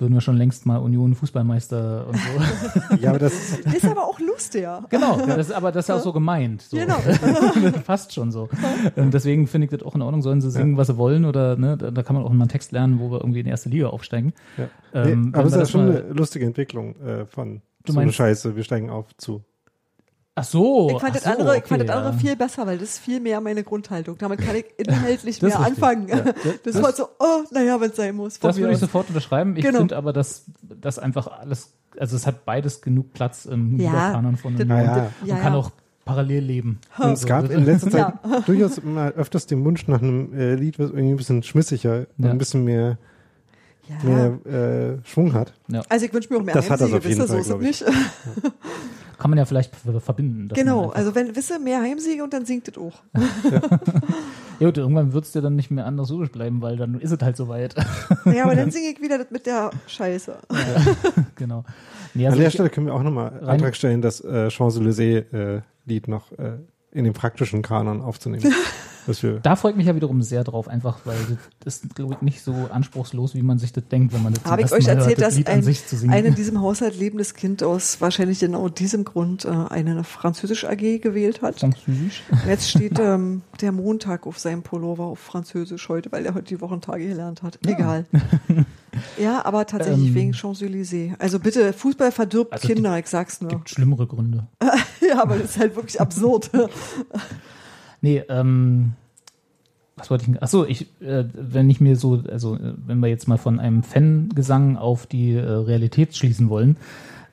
würden 0.00 0.14
wir 0.14 0.20
schon 0.20 0.36
längst 0.36 0.66
mal 0.66 0.78
Union 0.78 1.14
Fußballmeister 1.14 2.06
und 2.08 2.16
so. 2.16 2.96
Ja, 3.00 3.10
aber 3.10 3.18
das 3.18 3.32
Ist 3.58 3.84
aber 3.84 4.04
auch 4.04 4.18
lustiger. 4.20 4.84
genau, 4.90 5.18
das, 5.26 5.50
aber 5.50 5.72
das 5.72 5.84
ist 5.84 5.88
ja 5.88 5.96
auch 5.96 6.00
so 6.02 6.12
gemeint. 6.12 6.62
So. 6.62 6.76
Genau. 6.76 6.96
Fast 7.84 8.12
schon 8.12 8.30
so. 8.32 8.48
Und 8.96 9.14
deswegen 9.14 9.46
finde 9.46 9.66
ich 9.66 9.70
das 9.70 9.82
auch 9.82 9.94
in 9.94 10.02
Ordnung. 10.02 10.22
Sollen 10.22 10.40
sie 10.40 10.50
singen, 10.50 10.76
was 10.76 10.86
sie 10.88 10.96
wollen 10.96 11.24
oder 11.24 11.56
ne, 11.56 11.76
da, 11.76 11.90
da 11.90 12.02
kann 12.02 12.14
man 12.16 12.24
auch 12.24 12.30
mal 12.30 12.40
einen 12.42 12.48
Text 12.48 12.72
lernen, 12.72 12.98
wo 13.00 13.10
wir 13.10 13.18
irgendwie 13.20 13.40
in 13.40 13.44
die 13.44 13.50
erste 13.50 13.68
Liga 13.68 13.88
aufsteigen. 13.88 14.32
Ja. 14.56 14.68
Ähm, 15.04 15.30
nee, 15.30 15.38
aber 15.38 15.46
es 15.46 15.52
ist 15.52 15.58
ja 15.58 15.66
schon 15.66 15.86
mal- 15.88 16.02
eine 16.04 16.12
lustige 16.14 16.46
Entwicklung 16.46 16.96
äh, 17.00 17.26
von 17.26 17.62
Du 17.84 17.92
so 17.92 17.98
eine 17.98 18.06
meinst- 18.06 18.16
Scheiße, 18.16 18.56
wir 18.56 18.64
steigen 18.64 18.90
auf 18.90 19.06
zu. 19.16 19.42
Ach 20.40 20.44
so. 20.44 20.90
Ich 20.90 21.00
fand, 21.00 21.04
ach 21.04 21.12
das 21.14 21.24
so, 21.24 21.30
andere, 21.30 21.56
ich 21.58 21.64
fand 21.64 21.80
okay, 21.82 21.86
das 21.88 21.96
andere 21.96 22.12
ja. 22.12 22.18
viel 22.18 22.36
besser, 22.36 22.66
weil 22.66 22.78
das 22.78 22.88
ist 22.90 22.98
viel 22.98 23.20
mehr 23.20 23.40
meine 23.40 23.62
Grundhaltung. 23.62 24.16
Damit 24.18 24.40
kann 24.40 24.56
ich 24.56 24.64
inhaltlich 24.78 25.38
Das 25.38 25.50
mehr 25.50 25.58
richtig. 25.60 25.76
anfangen. 25.84 26.08
Ja. 26.08 26.16
Das, 26.20 26.34
Das- 26.74 26.82
war 26.82 26.92
so, 26.92 27.04
oh, 27.18 27.42
naja, 27.50 27.80
wenn 27.80 27.90
es 27.90 27.96
sein 27.96 28.14
muss. 28.16 28.38
Das 28.38 28.56
würde 28.56 28.72
ich 28.72 28.78
sofort 28.78 29.08
unterschreiben. 29.08 29.56
Ich 29.56 29.64
Genau. 29.64 29.78
finde 29.80 29.96
aber, 29.96 30.12
dass 30.12 30.44
das 30.62 30.98
einfach 30.98 31.26
alles, 31.26 31.72
also 31.98 32.16
es 32.16 32.26
hat 32.26 32.44
beides 32.44 32.80
genug 32.80 33.12
Platz 33.12 33.44
im 33.44 33.78
Ja, 33.78 33.90
Liga-Kanon 33.90 34.36
von 34.36 34.54
das- 34.56 34.62
Union 34.62 34.78
Ja, 34.78 34.96
ja. 34.96 35.10
und 35.20 35.26
Ja, 35.28 35.36
kann 35.38 35.52
ja. 35.52 35.58
auch 35.58 35.70
parallel 36.04 36.42
leben. 36.44 36.80
Und 36.98 37.12
es 37.12 37.26
gab 37.26 37.42
Also, 37.42 37.52
in 37.54 37.64
letzter 37.64 37.90
Zeit 37.92 38.14
Ja. 38.24 38.40
durchaus 38.46 38.82
mal 38.82 39.12
öfters 39.12 39.46
den 39.46 39.64
Wunsch 39.64 39.86
nach 39.88 40.00
einem 40.02 40.32
äh, 40.32 40.54
Lied, 40.54 40.78
was 40.78 40.90
irgendwie 40.90 41.10
ein 41.10 41.16
bisschen 41.16 41.42
schmissiger 41.42 42.06
und 42.18 42.24
Ja. 42.24 42.30
ein 42.30 42.38
bisschen 42.38 42.64
mehr, 42.64 42.98
Ja. 43.88 44.08
mehr 44.08 44.96
äh, 45.02 45.06
Schwung 45.06 45.34
hat. 45.34 45.52
ja. 45.68 45.82
Also 45.88 46.06
ich 46.06 46.12
wünsche 46.14 46.32
mir 46.32 46.38
auch 46.40 46.44
mehr 46.44 46.54
Das 46.54 46.70
hat 46.70 46.80
das 46.80 46.92
auf 46.92 47.04
jeden 47.04 47.18
Fall, 47.18 47.28
so 47.28 47.36
ist 47.36 47.50
es 47.50 47.56
nicht. 47.58 47.84
Kann 49.20 49.30
man 49.30 49.38
ja 49.38 49.44
vielleicht 49.44 49.76
ver- 49.76 50.00
verbinden. 50.00 50.48
dass 50.48 50.58
Genau, 50.58 50.88
also 50.90 51.14
wenn, 51.14 51.36
wisst 51.36 51.50
ihr, 51.50 51.58
mehr 51.60 51.80
Heimsiege 51.80 52.24
und 52.24 52.32
dann 52.32 52.44
singt 52.46 52.66
es 52.68 52.76
auch. 52.78 53.02
Ja, 54.58 54.66
gut, 54.66 54.78
irgendwann 54.78 55.12
wird 55.12 55.24
es 55.24 55.32
dir 55.32 55.40
dann 55.42 55.56
nicht 55.56 55.70
mehr 55.70 55.86
anders 55.86 56.10
urisch 56.10 56.30
bleiben, 56.32 56.60
weil 56.62 56.76
dann 56.76 56.98
ist 57.00 57.10
es 57.12 57.20
halt 57.20 57.36
soweit. 57.36 57.74
Ja, 58.26 58.44
aber 58.44 58.54
dann 58.54 58.70
singe 58.70 58.88
ich 58.88 59.00
wieder 59.00 59.18
das 59.18 59.30
mit 59.30 59.46
der 59.46 59.70
Scheiße. 59.86 60.36
genau. 61.36 61.64
Nee, 62.14 62.24
An 62.26 62.32
also 62.32 62.38
der 62.40 62.48
ich, 62.48 62.54
Stelle 62.54 62.70
können 62.70 62.86
wir 62.86 62.94
auch 62.94 63.02
nochmal 63.02 63.40
Antrag 63.46 63.76
stellen, 63.76 64.02
das 64.02 64.20
äh, 64.22 64.48
Champs-Élysées-Lied 64.50 66.08
noch 66.10 66.32
äh, 66.32 66.58
in 66.92 67.04
den 67.04 67.12
praktischen 67.12 67.62
Kanon 67.62 68.00
aufzunehmen. 68.00 68.52
da 69.42 69.56
freue 69.56 69.72
ich 69.72 69.76
mich 69.76 69.86
ja 69.86 69.94
wiederum 69.94 70.22
sehr 70.22 70.44
drauf, 70.44 70.68
einfach 70.68 71.00
weil 71.04 71.16
das 71.60 71.78
ist, 71.78 71.94
glaube 71.94 72.14
ich, 72.14 72.22
nicht 72.22 72.42
so 72.42 72.52
anspruchslos, 72.70 73.34
wie 73.34 73.42
man 73.42 73.58
sich 73.58 73.72
das 73.72 73.86
denkt, 73.88 74.12
wenn 74.12 74.22
man 74.22 74.34
das 74.34 74.44
Habe 74.44 74.62
ich 74.62 74.72
euch 74.72 74.86
Mal 74.86 74.96
erzählt, 74.96 75.18
hört, 75.18 75.28
das 75.28 75.36
dass 75.36 75.46
ein, 75.46 75.62
sich 75.62 75.86
zu 75.86 75.96
singen. 75.96 76.12
ein 76.12 76.24
in 76.24 76.34
diesem 76.34 76.60
Haushalt 76.60 76.98
lebendes 76.98 77.34
Kind 77.34 77.62
aus 77.62 78.00
wahrscheinlich 78.00 78.40
genau 78.40 78.68
diesem 78.68 79.04
Grund 79.04 79.44
äh, 79.44 79.48
eine 79.48 80.04
Französisch 80.04 80.64
AG 80.64 81.00
gewählt 81.00 81.42
hat? 81.42 81.60
Französisch. 81.60 82.22
Jetzt 82.46 82.70
steht 82.70 82.98
ähm, 82.98 83.42
der 83.60 83.72
Montag 83.72 84.26
auf 84.26 84.38
seinem 84.38 84.62
Pullover 84.62 85.04
auf 85.04 85.18
Französisch 85.18 85.88
heute, 85.88 86.12
weil 86.12 86.26
er 86.26 86.34
heute 86.34 86.46
die 86.46 86.60
Wochentage 86.60 87.06
gelernt 87.06 87.42
hat. 87.42 87.58
Egal. 87.66 88.06
Ja, 89.18 89.44
aber 89.44 89.66
tatsächlich 89.66 90.08
Ähm. 90.08 90.14
wegen 90.14 90.32
Champs-Élysées. 90.32 91.14
Also 91.18 91.38
bitte, 91.38 91.72
Fußball 91.72 92.12
verdirbt 92.12 92.52
Also 92.52 92.68
Kinder, 92.68 92.98
ich 92.98 93.06
sag's 93.06 93.40
nur. 93.40 93.50
Gibt 93.50 93.70
schlimmere 93.70 94.06
Gründe. 94.06 94.46
Ja, 95.00 95.22
aber 95.22 95.38
das 95.38 95.50
ist 95.50 95.58
halt 95.58 95.74
wirklich 95.76 96.00
absurd. 96.00 96.50
Nee, 98.02 98.22
ähm, 98.28 98.92
was 99.96 100.10
wollte 100.10 100.30
ich? 100.30 100.42
Achso, 100.42 100.64
ich, 100.64 100.88
äh, 101.02 101.24
wenn 101.34 101.68
ich 101.68 101.80
mir 101.80 101.96
so, 101.96 102.22
also 102.30 102.56
äh, 102.56 102.72
wenn 102.86 103.00
wir 103.00 103.08
jetzt 103.08 103.28
mal 103.28 103.36
von 103.36 103.60
einem 103.60 103.82
Fangesang 103.82 104.78
auf 104.78 105.06
die 105.06 105.34
äh, 105.34 105.40
Realität 105.40 106.16
schließen 106.16 106.48
wollen, 106.48 106.78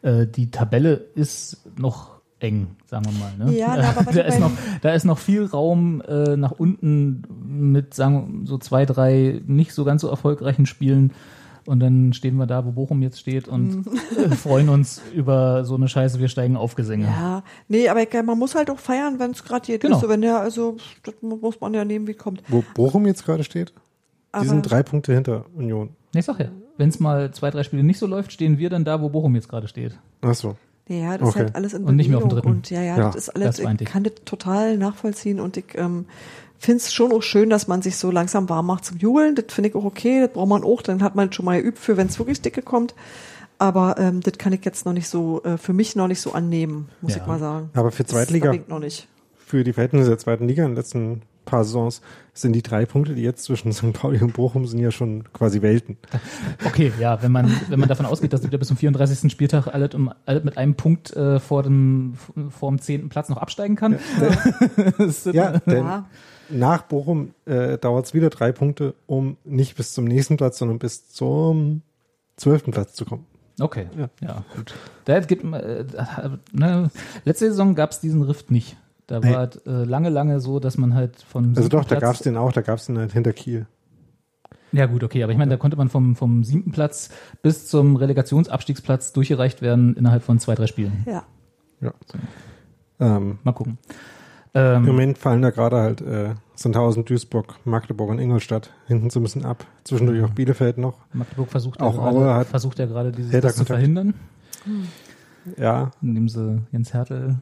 äh, 0.01 0.27
die 0.27 0.51
Tabelle 0.51 1.05
ist 1.15 1.61
noch 1.77 2.17
eng, 2.39 2.67
sagen 2.85 3.05
wir 3.05 3.13
mal. 3.13 3.51
Ne? 3.51 3.57
Ja, 3.57 3.75
na, 3.77 3.89
aber 3.97 4.11
da 4.11 4.21
ist 4.23 4.39
noch, 4.39 4.51
da 4.81 4.93
ist 4.93 5.05
noch 5.05 5.17
viel 5.17 5.45
Raum 5.45 6.01
äh, 6.01 6.35
nach 6.35 6.51
unten 6.51 7.23
mit, 7.47 7.93
sagen 7.93 8.41
wir, 8.41 8.47
so 8.47 8.57
zwei, 8.57 8.85
drei 8.85 9.41
nicht 9.47 9.73
so 9.73 9.85
ganz 9.85 10.01
so 10.01 10.09
erfolgreichen 10.09 10.65
Spielen. 10.65 11.13
Und 11.67 11.81
dann 11.81 12.13
stehen 12.13 12.37
wir 12.37 12.45
da, 12.47 12.65
wo 12.65 12.71
Bochum 12.71 13.01
jetzt 13.01 13.19
steht 13.19 13.47
und 13.49 13.85
äh, 14.17 14.29
freuen 14.35 14.69
uns 14.69 15.01
über 15.13 15.65
so 15.65 15.75
eine 15.75 15.89
Scheiße, 15.89 16.19
wir 16.19 16.29
steigen 16.29 16.55
auf 16.55 16.75
Gesänge. 16.75 17.05
Ja, 17.07 17.43
nee, 17.67 17.89
aber 17.89 18.01
ich, 18.01 18.13
man 18.13 18.39
muss 18.39 18.55
halt 18.55 18.69
auch 18.69 18.79
feiern, 18.79 19.19
wenn 19.19 19.31
es 19.31 19.43
gerade 19.43 19.65
geht. 19.65 19.81
Genau. 19.81 19.97
Genau. 19.99 20.09
Wenn 20.09 20.21
der, 20.21 20.39
also, 20.39 20.77
das 21.03 21.15
muss 21.21 21.59
man 21.59 21.73
ja 21.73 21.83
nehmen, 21.83 22.07
wie 22.07 22.13
kommt. 22.13 22.41
Wo 22.47 22.63
Bochum 22.73 23.05
jetzt 23.05 23.25
gerade 23.25 23.43
steht, 23.43 23.73
Aber 24.31 24.43
die 24.43 24.49
sind 24.49 24.61
drei 24.61 24.81
Punkte 24.81 25.13
hinter 25.13 25.45
Union. 25.55 25.89
Nee, 26.13 26.21
ich 26.21 26.25
sag 26.25 26.39
ja, 26.39 26.47
wenn 26.77 26.87
es 26.87 27.01
mal 27.01 27.31
zwei, 27.31 27.51
drei 27.51 27.63
Spiele 27.63 27.83
nicht 27.83 27.99
so 27.99 28.07
läuft, 28.07 28.31
stehen 28.31 28.57
wir 28.57 28.69
dann 28.69 28.85
da, 28.85 29.01
wo 29.01 29.09
Bochum 29.09 29.35
jetzt 29.35 29.49
gerade 29.49 29.67
steht. 29.67 29.99
Ach 30.21 30.33
so. 30.35 30.55
Ja, 30.87 31.17
das 31.17 31.27
Okay. 31.27 31.39
ist 31.39 31.45
halt 31.47 31.55
alles 31.57 31.73
in 31.73 31.83
Und 31.83 31.97
nicht 31.97 32.07
mehr 32.07 32.17
auf 32.17 32.23
dem 32.23 32.29
Bewegung. 32.29 32.53
dritten. 32.53 32.57
Und 32.59 32.69
ja, 32.69 32.81
ja, 32.81 32.97
Ja, 32.97 33.03
das 33.07 33.15
ist 33.17 33.29
alles, 33.29 33.57
das 33.57 33.59
ich 33.59 33.81
ich. 33.81 33.87
kann 33.89 34.03
das 34.03 34.13
total 34.23 34.77
nachvollziehen 34.77 35.41
und 35.41 35.57
ich 35.57 35.65
ähm, 35.75 36.05
finde 36.59 36.77
es 36.77 36.93
schon 36.93 37.11
auch 37.11 37.21
schön, 37.23 37.49
dass 37.49 37.67
man 37.67 37.81
sich 37.81 37.97
so 37.97 38.11
langsam 38.11 38.49
warm 38.49 38.65
macht 38.67 38.85
zum 38.85 38.97
Jubeln. 38.97 39.35
Das 39.35 39.45
finde 39.49 39.69
ich 39.69 39.75
auch 39.75 39.85
okay, 39.85 40.21
das 40.21 40.31
braucht 40.33 40.49
man 40.49 40.63
auch, 40.63 40.81
dann 40.81 41.01
hat 41.03 41.15
man 41.15 41.31
schon 41.31 41.45
mal 41.45 41.61
geübt 41.61 41.79
für, 41.79 41.97
wenn 41.97 42.07
es 42.07 42.17
wirklich 42.19 42.41
dicke 42.41 42.61
kommt. 42.61 42.95
Aber 43.59 43.95
ähm, 43.97 44.21
das 44.21 44.37
kann 44.37 44.53
ich 44.53 44.63
jetzt 44.65 44.85
noch 44.85 44.93
nicht 44.93 45.07
so, 45.09 45.41
äh, 45.43 45.57
für 45.57 45.73
mich 45.73 45.95
noch 45.95 46.07
nicht 46.07 46.21
so 46.21 46.33
annehmen, 46.33 46.89
muss 47.01 47.15
Ja. 47.15 47.21
ich 47.21 47.27
mal 47.27 47.39
sagen. 47.39 47.69
Aber 47.73 47.91
für 47.91 48.03
Das 48.03 48.11
Zweitliga, 48.11 48.51
ich 48.53 48.67
noch 48.67 48.79
nicht. 48.79 49.07
für 49.35 49.63
die 49.63 49.73
Verhältnisse 49.73 50.09
der 50.09 50.19
zweiten 50.19 50.47
Liga 50.47 50.63
in 50.63 50.71
den 50.71 50.75
letzten 50.77 51.21
paar 51.47 51.63
Saisons 51.63 52.01
sind 52.33 52.53
die 52.53 52.61
drei 52.61 52.85
Punkte, 52.85 53.15
die 53.15 53.23
jetzt 53.23 53.43
zwischen 53.43 53.71
St. 53.73 53.93
Pauli 53.93 54.21
und 54.21 54.33
Bochum 54.33 54.67
sind 54.67 54.79
ja 54.79 54.91
schon 54.91 55.23
quasi 55.33 55.63
Welten. 55.63 55.97
Okay, 56.65 56.93
ja, 56.99 57.19
wenn 57.23 57.31
man, 57.31 57.51
wenn 57.69 57.79
man 57.79 57.89
davon 57.89 58.05
ausgeht, 58.05 58.31
dass 58.33 58.43
wir 58.49 58.59
bis 58.59 58.67
zum 58.67 58.77
34. 58.77 59.31
Spieltag 59.31 59.67
alle, 59.67 59.89
um, 59.95 60.13
alle 60.27 60.41
mit 60.41 60.57
einem 60.59 60.75
Punkt 60.75 61.15
äh, 61.15 61.39
vor, 61.39 61.63
dem, 61.63 62.13
vor 62.49 62.69
dem 62.69 62.79
10. 62.79 63.09
Platz 63.09 63.29
noch 63.29 63.37
absteigen 63.37 63.75
kann. 63.75 63.97
Sind- 65.07 65.33
Ja, 65.35 65.57
denn 65.59 65.85
Ja. 65.85 66.05
nach 66.49 66.83
Bochum 66.83 67.33
äh, 67.45 67.77
dauert 67.79 68.05
es 68.05 68.13
wieder 68.13 68.29
drei 68.29 68.51
Punkte, 68.51 68.93
um 69.07 69.37
nicht 69.43 69.75
bis 69.75 69.93
zum 69.93 70.05
nächsten 70.05 70.37
Platz, 70.37 70.59
sondern 70.59 70.77
bis 70.79 71.09
zum 71.09 71.81
zwölften 72.35 72.71
Platz 72.71 72.93
zu 72.93 73.05
kommen. 73.05 73.25
Okay, 73.59 73.87
Ja. 73.97 74.09
ja, 74.21 74.45
gut. 74.55 74.75
Da 75.05 75.19
gibt, 75.21 75.43
äh, 75.43 75.83
ne, 76.51 76.91
letzte 77.25 77.45
Saison 77.49 77.73
gab 77.73 77.89
es 77.89 77.99
diesen 77.99 78.21
Rift 78.21 78.51
nicht. 78.51 78.77
Da 79.07 79.19
Nee. 79.19 79.33
war 79.33 79.43
es 79.49 79.55
äh, 79.65 79.83
lange, 79.85 80.09
lange 80.09 80.39
so, 80.41 80.59
dass 80.59 80.77
man 80.77 80.93
halt 80.93 81.21
von 81.21 81.55
Also 81.55 81.69
doch, 81.69 81.83
da 81.85 81.95
Platz- 81.95 82.01
gab 82.01 82.13
es 82.15 82.19
den 82.21 82.37
auch, 82.37 82.51
da 82.51 82.61
gab 82.61 82.77
es 82.77 82.85
den 82.87 82.97
halt 82.97 83.13
hinter 83.13 83.33
Kiel. 83.33 83.65
Ja 84.73 84.85
gut, 84.85 85.01
okay, 85.03 85.23
aber 85.23 85.31
ich 85.31 85.37
meine, 85.37 85.51
da 85.51 85.57
konnte 85.57 85.77
man 85.77 85.87
vom, 85.87 86.15
vom 86.17 86.43
siebten 86.43 86.71
Platz 86.73 87.09
bis 87.41 87.67
zum 87.69 87.95
Relegationsabstiegsplatz 87.95 89.13
durchgereicht 89.13 89.61
werden 89.61 89.95
innerhalb 89.95 90.23
von 90.23 90.39
zwei, 90.39 90.55
drei 90.55 90.67
Spielen. 90.67 91.05
Ja. 91.07 91.23
Ja. 91.79 91.93
Ähm, 92.99 93.39
Mal 93.43 93.53
gucken. 93.53 93.77
Im 94.53 94.61
Ähm, 94.61 94.85
Moment 94.85 95.17
fallen 95.17 95.41
da 95.41 95.51
gerade 95.51 95.77
halt 95.77 96.01
äh, 96.01 96.33
Sandhausen, 96.55 97.05
Duisburg, 97.05 97.55
Magdeburg 97.65 98.09
und 98.09 98.19
Ingolstadt 98.19 98.71
hinten 98.87 99.09
so 99.09 99.19
ein 99.19 99.23
bisschen 99.23 99.45
ab. 99.45 99.65
Zwischendurch 99.83 100.23
auch 100.23 100.31
Bielefeld 100.31 100.79
noch. 100.79 100.95
Magdeburg 101.13 101.49
versucht 101.49 101.79
Auch 101.79 101.95
ja 101.95 102.11
gerade, 102.11 102.33
hat 102.35 102.47
versucht 102.47 102.79
ja 102.79 102.87
gerade 102.87 103.11
dieses 103.11 103.55
zu 103.55 103.65
verhindern, 103.65 104.15
Ja, 105.57 105.91
indem 106.01 106.27
sie 106.27 106.61
Jens 106.71 106.93
Hertel 106.93 107.37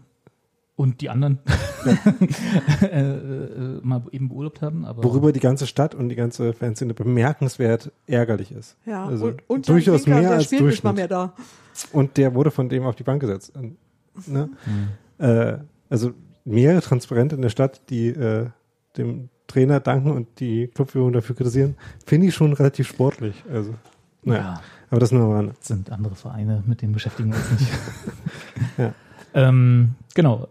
und 0.76 1.02
die 1.02 1.10
anderen 1.10 1.40
äh, 2.82 2.86
äh, 2.88 3.80
mal 3.82 4.02
eben 4.12 4.30
beurlaubt 4.30 4.62
haben. 4.62 4.86
Aber 4.86 5.04
worüber 5.04 5.32
die 5.32 5.40
ganze 5.40 5.68
Stadt 5.68 5.96
und 5.96 6.10
die 6.10 6.16
ganze 6.16 6.54
Fanszene 6.54 6.94
bemerkenswert 6.94 7.92
ärgerlich 8.08 8.52
ist. 8.52 8.76
Ja, 8.86 9.06
Also 9.06 9.28
und, 9.28 9.44
und 9.48 9.70
durchaus 9.70 10.04
Ginker, 10.04 10.20
mehr 10.20 10.30
der 10.30 10.38
als 10.38 10.52
nicht 10.52 10.60
mal 10.62 10.68
Durchschnitt. 10.68 10.96
mehr 10.96 11.08
da. 11.08 11.34
Und 11.94 12.18
der 12.18 12.34
wurde 12.36 12.52
von 12.52 12.68
dem 12.70 12.84
auf 12.84 12.96
die 12.96 13.04
Bank 13.04 13.22
gesetzt. 13.22 13.54
Und, 13.56 13.78
Ne? 14.28 14.50
Hm. 14.64 14.88
Äh, 15.26 15.58
also 15.90 16.14
mehrere 16.46 16.82
Transparente 16.82 17.36
in 17.36 17.42
der 17.42 17.50
Stadt, 17.50 17.82
die 17.90 18.08
äh, 18.08 18.48
dem 18.96 19.28
Trainer 19.48 19.82
danken 19.82 20.12
und 20.12 20.40
die 20.40 20.68
Clubführung 20.68 21.12
dafür 21.12 21.36
kritisieren, 21.36 21.76
finde 22.06 22.28
ich 22.28 22.34
schon 22.34 22.54
relativ 22.54 22.88
sportlich. 22.88 23.44
Also, 23.52 23.74
naja, 24.24 24.42
ja, 24.42 24.62
aber 24.90 25.02
das 25.02 25.12
nur 25.12 25.36
Rande. 25.36 25.54
sind 25.60 25.92
andere 25.92 26.16
Vereine, 26.16 26.64
mit 26.66 26.82
denen 26.82 26.94
beschäftigen 26.94 27.32
wir 27.32 27.36
uns 27.38 27.52
nicht. 27.60 27.72
Ja. 28.78 28.94
ähm, 29.34 29.96
genau. 30.14 30.48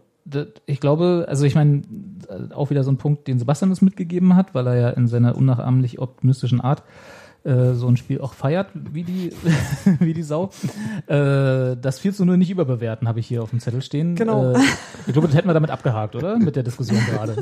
Ich 0.65 0.79
glaube, 0.79 1.25
also 1.27 1.45
ich 1.45 1.53
meine, 1.55 1.83
äh, 2.27 2.53
auch 2.53 2.69
wieder 2.71 2.83
so 2.83 2.91
ein 2.91 2.97
Punkt, 2.97 3.27
den 3.27 3.37
Sebastian 3.37 3.69
uns 3.69 3.81
mitgegeben 3.81 4.35
hat, 4.35 4.55
weil 4.55 4.65
er 4.67 4.75
ja 4.75 4.89
in 4.89 5.07
seiner 5.07 5.35
unnachahmlich 5.35 5.99
optimistischen 5.99 6.59
Art 6.61 6.83
äh, 7.43 7.73
so 7.75 7.87
ein 7.87 7.95
Spiel 7.95 8.19
auch 8.21 8.33
feiert, 8.33 8.69
wie 8.73 9.03
die, 9.03 9.31
wie 9.99 10.15
die 10.15 10.23
Sau. 10.23 10.49
Äh, 11.05 11.77
das 11.79 11.99
4 11.99 12.13
zu 12.13 12.25
0 12.25 12.37
nicht 12.37 12.49
überbewerten, 12.49 13.07
habe 13.07 13.19
ich 13.19 13.27
hier 13.27 13.43
auf 13.43 13.51
dem 13.51 13.59
Zettel 13.59 13.83
stehen. 13.83 14.15
Genau. 14.15 14.53
Äh, 14.53 14.59
ich 15.05 15.13
glaube, 15.13 15.27
das 15.27 15.37
hätten 15.37 15.47
wir 15.47 15.53
damit 15.53 15.69
abgehakt, 15.69 16.15
oder? 16.15 16.39
Mit 16.39 16.55
der 16.55 16.63
Diskussion 16.63 16.97
gerade. 17.11 17.35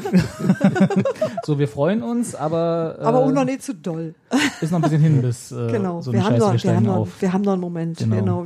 so, 1.44 1.58
wir 1.58 1.70
freuen 1.70 2.04
uns, 2.04 2.36
aber, 2.36 2.98
äh, 3.00 3.04
Aber 3.04 3.20
auch 3.20 3.32
noch 3.32 3.46
nicht 3.46 3.64
zu 3.64 3.74
doll. 3.76 4.14
ist 4.60 4.72
noch 4.72 4.80
ein 4.80 4.82
bisschen 4.82 5.02
hin, 5.02 5.22
bis 5.22 5.54
äh, 5.54 5.72
Genau. 5.72 6.02
so 6.02 6.12
eine 6.12 6.20
wir, 6.20 6.26
haben 6.26 6.36
Scheiße, 6.36 6.44
noch, 6.44 6.54
wir 6.54 6.64
wir, 6.64 6.76
haben 6.76 6.84
noch, 6.86 7.08
wir 7.22 7.34
haben 7.34 7.42
noch 7.44 7.54
einen 7.54 7.62
Moment. 7.62 7.98
Genau. 8.00 8.44
Genau. 8.44 8.46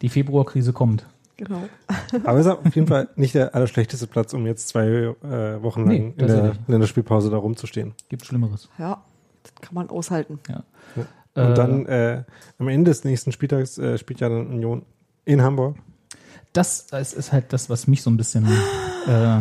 Die 0.00 0.08
Februarkrise 0.08 0.72
kommt. 0.72 1.06
Genau. 1.36 1.62
Aber 2.24 2.38
es 2.38 2.46
ist 2.46 2.52
auf 2.52 2.74
jeden 2.74 2.86
Fall 2.86 3.08
nicht 3.16 3.34
der 3.34 3.54
allerschlechteste 3.54 4.06
Platz, 4.06 4.32
um 4.34 4.46
jetzt 4.46 4.68
zwei 4.68 4.86
äh, 4.86 5.62
Wochen 5.62 5.80
lang 5.80 5.88
Nee, 5.88 5.96
in 5.96 6.16
der 6.16 6.26
tatsächlich. 6.28 6.68
Länderspielpause 6.68 7.30
da 7.30 7.36
rumzustehen. 7.36 7.94
Gibt 8.08 8.24
Schlimmeres. 8.24 8.68
Ja, 8.78 9.02
das 9.42 9.54
kann 9.60 9.74
man 9.74 9.90
aushalten. 9.90 10.38
Ja. 10.48 10.64
Und 10.96 11.06
Äh, 11.50 11.54
dann 11.54 11.86
äh, 11.86 12.22
am 12.58 12.68
Ende 12.68 12.90
des 12.92 13.02
nächsten 13.04 13.32
Spieltags 13.32 13.76
äh, 13.78 13.98
spielt 13.98 14.20
ja 14.20 14.28
dann 14.28 14.46
Union 14.46 14.82
in 15.24 15.42
Hamburg. 15.42 15.76
Das, 16.52 16.86
das 16.86 17.12
ist 17.12 17.32
halt 17.32 17.52
das, 17.52 17.68
was 17.68 17.86
mich 17.88 18.02
so 18.02 18.10
ein 18.10 18.16
bisschen. 18.16 18.46
Äh, 19.06 19.40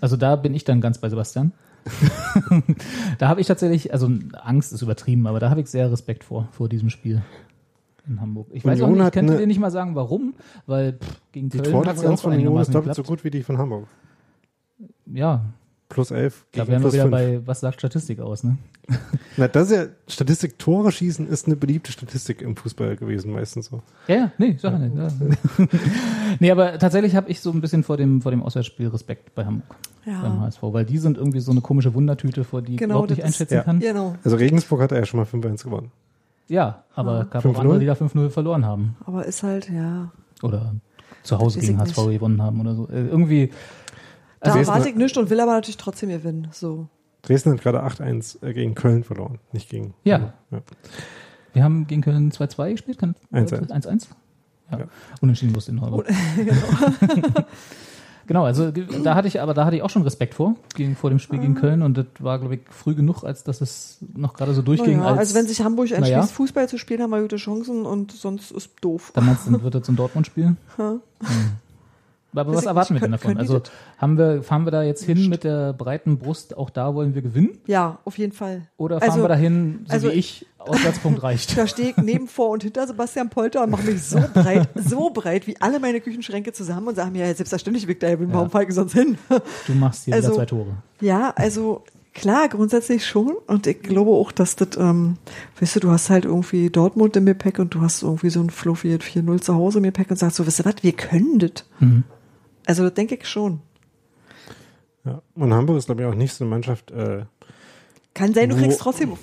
also 0.00 0.16
da 0.16 0.36
bin 0.36 0.54
ich 0.54 0.64
dann 0.64 0.80
ganz 0.80 0.96
bei 0.96 1.10
Sebastian. 1.10 1.52
da 3.18 3.28
habe 3.28 3.42
ich 3.42 3.46
tatsächlich, 3.46 3.92
also 3.92 4.08
Angst 4.32 4.72
ist 4.72 4.80
übertrieben, 4.80 5.26
aber 5.26 5.40
da 5.40 5.50
habe 5.50 5.60
ich 5.60 5.68
sehr 5.68 5.92
Respekt 5.92 6.24
vor, 6.24 6.48
vor 6.52 6.70
diesem 6.70 6.88
Spiel 6.88 7.20
in 8.08 8.20
Hamburg. 8.20 8.48
Ich 8.52 8.64
weiß 8.64 8.80
auch 8.82 8.88
nicht, 8.88 9.04
ich 9.04 9.12
könnte 9.12 9.36
dir 9.38 9.46
nicht 9.46 9.60
mal 9.60 9.70
sagen, 9.70 9.94
warum, 9.94 10.34
weil 10.66 10.94
pff, 10.94 11.20
gegen 11.32 11.48
Die 11.48 11.58
Köln 11.58 11.72
Tordifferenz 11.72 12.20
von 12.20 12.32
Union 12.32 12.60
ist 12.60 12.74
doppelt 12.74 12.94
so 12.94 13.02
gut 13.02 13.24
wie 13.24 13.30
die 13.30 13.42
von 13.42 13.58
Hamburg. 13.58 13.86
Ja, 15.06 15.44
Plus 15.90 16.10
elf 16.10 16.44
da 16.52 16.64
gegen 16.64 16.72
wären 16.72 16.82
wir 16.84 16.92
wieder 16.92 17.02
fünf. 17.04 17.12
bei, 17.12 17.46
was 17.46 17.60
sagt 17.60 17.78
Statistik 17.78 18.20
aus, 18.20 18.44
ne? 18.44 18.58
Na, 19.38 19.48
das 19.48 19.70
ist 19.70 19.76
ja, 19.76 19.86
Statistik 20.06 20.58
Tore 20.58 20.92
schießen 20.92 21.26
ist 21.26 21.46
eine 21.46 21.56
beliebte 21.56 21.92
Statistik 21.92 22.42
im 22.42 22.56
Fußball 22.56 22.96
gewesen, 22.96 23.32
meistens 23.32 23.66
so. 23.66 23.80
Ja, 24.06 24.14
ja, 24.14 24.32
nee, 24.36 24.54
sag 24.60 24.72
ja 24.74 24.78
nicht. 24.80 24.94
Ja. 24.96 25.66
nee, 26.40 26.50
aber 26.50 26.78
tatsächlich 26.78 27.16
habe 27.16 27.30
ich 27.30 27.40
so 27.40 27.50
ein 27.52 27.62
bisschen 27.62 27.84
vor 27.84 27.96
dem, 27.96 28.20
vor 28.20 28.30
dem 28.32 28.42
Auswärtsspiel 28.42 28.88
Respekt 28.88 29.34
bei 29.34 29.46
Hamburg, 29.46 29.76
beim 30.04 30.14
Ja, 30.14 30.40
HSV, 30.40 30.62
weil 30.62 30.84
die 30.84 30.98
sind 30.98 31.16
irgendwie 31.16 31.40
so 31.40 31.52
eine 31.52 31.62
komische 31.62 31.94
Wundertüte, 31.94 32.44
vor 32.44 32.60
die 32.60 32.72
ich 32.72 32.78
Genau, 32.78 32.94
überhaupt 32.96 33.10
nicht 33.10 33.22
das 33.22 33.30
ist- 33.30 33.34
einschätzen 33.36 33.54
ja. 33.54 33.62
kann. 33.62 33.80
genau. 33.80 34.14
Also 34.22 34.36
Regensburg 34.36 34.82
hat 34.82 34.92
er 34.92 34.98
ja 34.98 35.06
schon 35.06 35.20
mal 35.20 35.26
5-1 35.26 35.64
gewonnen. 35.64 35.90
Ja, 36.48 36.84
aber 36.94 37.26
gab 37.26 37.44
5-0? 37.44 37.54
auch 37.54 37.58
andere, 37.60 37.78
die 37.78 37.86
da 37.86 37.92
5-0 37.92 38.30
verloren 38.30 38.64
haben. 38.64 38.96
Aber 39.04 39.24
ist 39.24 39.42
halt, 39.42 39.68
ja. 39.70 40.10
Oder 40.42 40.74
zu 41.22 41.38
Hause 41.38 41.60
gegen 41.60 41.78
HSV 41.78 41.96
nicht. 41.98 42.12
gewonnen 42.14 42.42
haben 42.42 42.60
oder 42.60 42.74
so. 42.74 42.88
Äh, 42.88 43.06
irgendwie, 43.06 43.50
Da 44.40 44.52
Also 44.52 44.58
erwarte 44.58 44.88
ich 44.88 44.96
nichts 44.96 45.16
und 45.18 45.30
will 45.30 45.40
aber 45.40 45.52
natürlich 45.52 45.76
trotzdem 45.76 46.08
gewinnen. 46.08 46.48
So. 46.52 46.88
Dresden 47.22 47.52
hat 47.52 47.60
gerade 47.60 47.84
8-1 47.84 48.42
äh, 48.44 48.54
gegen 48.54 48.74
Köln 48.74 49.04
verloren, 49.04 49.38
nicht 49.52 49.68
gegen. 49.68 49.94
Ja. 50.04 50.32
ja. 50.50 50.62
wir 51.52 51.64
haben 51.64 51.86
gegen 51.86 52.02
Köln 52.02 52.30
2-2 52.30 52.72
gespielt, 52.72 52.98
kann 52.98 53.14
1-1. 53.32 53.70
1-1? 53.70 54.06
Ja. 54.70 54.78
Ja. 54.78 54.84
Unentschieden 55.20 55.54
wusste 55.54 55.72
ich 55.72 55.80
noch. 55.80 55.86
Aber. 55.86 56.04
genau, 58.28 58.44
also 58.44 58.70
da 58.70 59.16
hatte 59.16 59.26
ich, 59.26 59.40
aber 59.40 59.54
da 59.54 59.64
hatte 59.64 59.74
ich 59.74 59.82
auch 59.82 59.90
schon 59.90 60.02
Respekt 60.02 60.34
vor, 60.34 60.54
gegen, 60.76 60.94
vor 60.94 61.10
dem 61.10 61.18
Spiel 61.18 61.40
gegen 61.40 61.56
Köln 61.56 61.82
und 61.82 61.98
das 61.98 62.06
war, 62.20 62.38
glaube 62.38 62.54
ich, 62.54 62.60
früh 62.70 62.94
genug, 62.94 63.24
als 63.24 63.42
dass 63.42 63.60
es 63.60 63.98
noch 64.14 64.34
gerade 64.34 64.54
so 64.54 64.62
durchging. 64.62 64.98
Naja, 64.98 65.10
als, 65.10 65.18
also 65.18 65.34
wenn 65.34 65.46
sich 65.46 65.60
Hamburg 65.62 65.90
entschließt, 65.90 66.12
naja. 66.12 66.22
Fußball 66.22 66.68
zu 66.68 66.78
spielen, 66.78 67.02
haben 67.02 67.10
wir 67.10 67.20
gute 67.20 67.36
Chancen 67.36 67.84
und 67.84 68.12
sonst 68.12 68.52
ist 68.52 68.70
doof. 68.80 69.10
Dann 69.14 69.26
meinst 69.26 69.48
du, 69.48 69.60
wird 69.62 69.74
das 69.74 69.86
so 69.86 69.92
ein 69.92 69.96
Dortmund-Spiel? 69.96 70.54
Ja. 70.78 70.94
Aber 72.38 72.54
was 72.54 72.66
erwarten 72.66 72.94
wir 72.94 73.00
denn 73.00 73.12
davon? 73.12 73.36
Also 73.36 73.60
haben 73.98 74.16
wir, 74.18 74.42
fahren 74.42 74.64
wir 74.66 74.70
da 74.70 74.82
jetzt 74.82 75.04
hin 75.04 75.28
mit 75.28 75.44
der 75.44 75.72
breiten 75.72 76.18
Brust, 76.18 76.56
auch 76.56 76.70
da 76.70 76.94
wollen 76.94 77.14
wir 77.14 77.22
gewinnen? 77.22 77.58
Ja, 77.66 77.98
auf 78.04 78.18
jeden 78.18 78.32
Fall. 78.32 78.62
Oder 78.76 79.00
fahren 79.00 79.10
Also- 79.10 79.22
wir 79.24 79.28
dahin, 79.28 79.84
so 79.86 79.92
also- 79.92 80.08
wie 80.10 80.12
ich, 80.14 80.46
Auswärtspunkt 80.58 81.22
reicht? 81.22 81.56
Da 81.56 81.66
stehe 81.66 81.90
ich 81.90 81.96
neben, 81.96 82.28
vor 82.28 82.50
und 82.50 82.62
hinter 82.62 82.86
Sebastian 82.86 83.30
Polter 83.30 83.62
und 83.64 83.70
mache 83.70 83.84
mich 83.84 84.02
so 84.02 84.18
breit, 84.34 84.68
so 84.76 85.10
breit 85.10 85.46
wie 85.46 85.60
alle 85.60 85.80
meine 85.80 86.00
Küchenschränke 86.00 86.52
zusammen 86.52 86.88
und 86.88 86.94
sage 86.96 87.10
mir, 87.10 87.26
ja, 87.26 87.34
selbstverständlich, 87.34 87.86
Victor, 87.88 88.10
ich 88.10 88.18
bin, 88.18 88.32
warum 88.32 88.50
fahre 88.50 88.64
ich 88.64 88.74
sonst 88.74 88.92
hin? 88.92 89.16
Du 89.66 89.72
machst 89.74 90.04
hier 90.04 90.14
Also- 90.14 90.28
wieder 90.28 90.36
zwei 90.38 90.46
Tore. 90.46 90.66
Ja, 91.00 91.32
also 91.36 91.84
klar, 92.12 92.48
grundsätzlich 92.48 93.06
schon. 93.06 93.34
Und 93.46 93.66
ich 93.68 93.80
glaube 93.80 94.10
auch, 94.10 94.32
dass 94.32 94.56
das, 94.56 94.70
ähm, 94.76 95.16
weißt 95.60 95.76
du, 95.76 95.80
du 95.80 95.90
hast 95.92 96.10
halt 96.10 96.24
irgendwie 96.24 96.68
Dortmund 96.68 97.16
im 97.16 97.24
Gepäck 97.26 97.60
und 97.60 97.72
du 97.74 97.80
hast 97.80 98.02
irgendwie 98.02 98.30
so 98.30 98.40
ein 98.40 98.50
Fluffy 98.50 98.92
4-0 98.96 99.40
zu 99.40 99.54
Hause 99.54 99.78
im 99.78 99.84
Gepäck 99.84 100.10
und 100.10 100.18
sagst 100.18 100.36
so, 100.36 100.44
wisst 100.46 100.58
ihr 100.60 100.64
was, 100.64 100.82
wir 100.82 100.92
können 100.92 101.38
das. 101.38 101.52
Mhm. 101.78 102.02
Also 102.68 102.82
das 102.84 102.94
denke 102.94 103.14
ich 103.16 103.26
schon. 103.26 103.60
Ja. 105.04 105.22
Und 105.34 105.54
Hamburg 105.54 105.78
ist, 105.78 105.86
glaube 105.86 106.02
ich, 106.02 106.06
auch 106.06 106.14
nicht 106.14 106.34
so 106.34 106.44
eine 106.44 106.50
Mannschaft, 106.50 106.90
äh, 106.90 107.24
Kann 108.14 108.34
sein, 108.34 108.50
du 108.50 108.56
Wo- 108.56 108.60
kriegst 108.60 108.80
trotzdem 108.80 109.12
auf, 109.12 109.18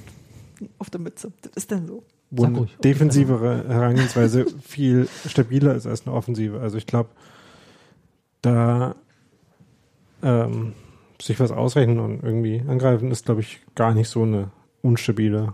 auf 0.79 0.89
der 0.89 0.99
Mütze. 0.99 1.31
Das 1.43 1.51
ist 1.55 1.71
dann 1.71 1.85
so. 1.85 2.03
wo 2.31 2.45
eine 2.45 2.65
defensivere 2.83 3.67
Herangehensweise 3.67 4.47
viel 4.63 5.07
stabiler 5.27 5.75
ist 5.75 5.85
als 5.85 6.07
eine 6.07 6.15
Offensive. 6.15 6.59
Also 6.59 6.77
ich 6.77 6.87
glaube, 6.87 7.09
da 8.41 8.95
ähm, 10.23 10.73
sich 11.21 11.39
was 11.39 11.51
ausrechnen 11.51 11.99
und 11.99 12.23
irgendwie 12.23 12.63
angreifen 12.67 13.11
ist, 13.11 13.25
glaube 13.25 13.41
ich, 13.41 13.61
gar 13.75 13.93
nicht 13.93 14.09
so 14.09 14.23
eine 14.23 14.51
unstabile, 14.81 15.53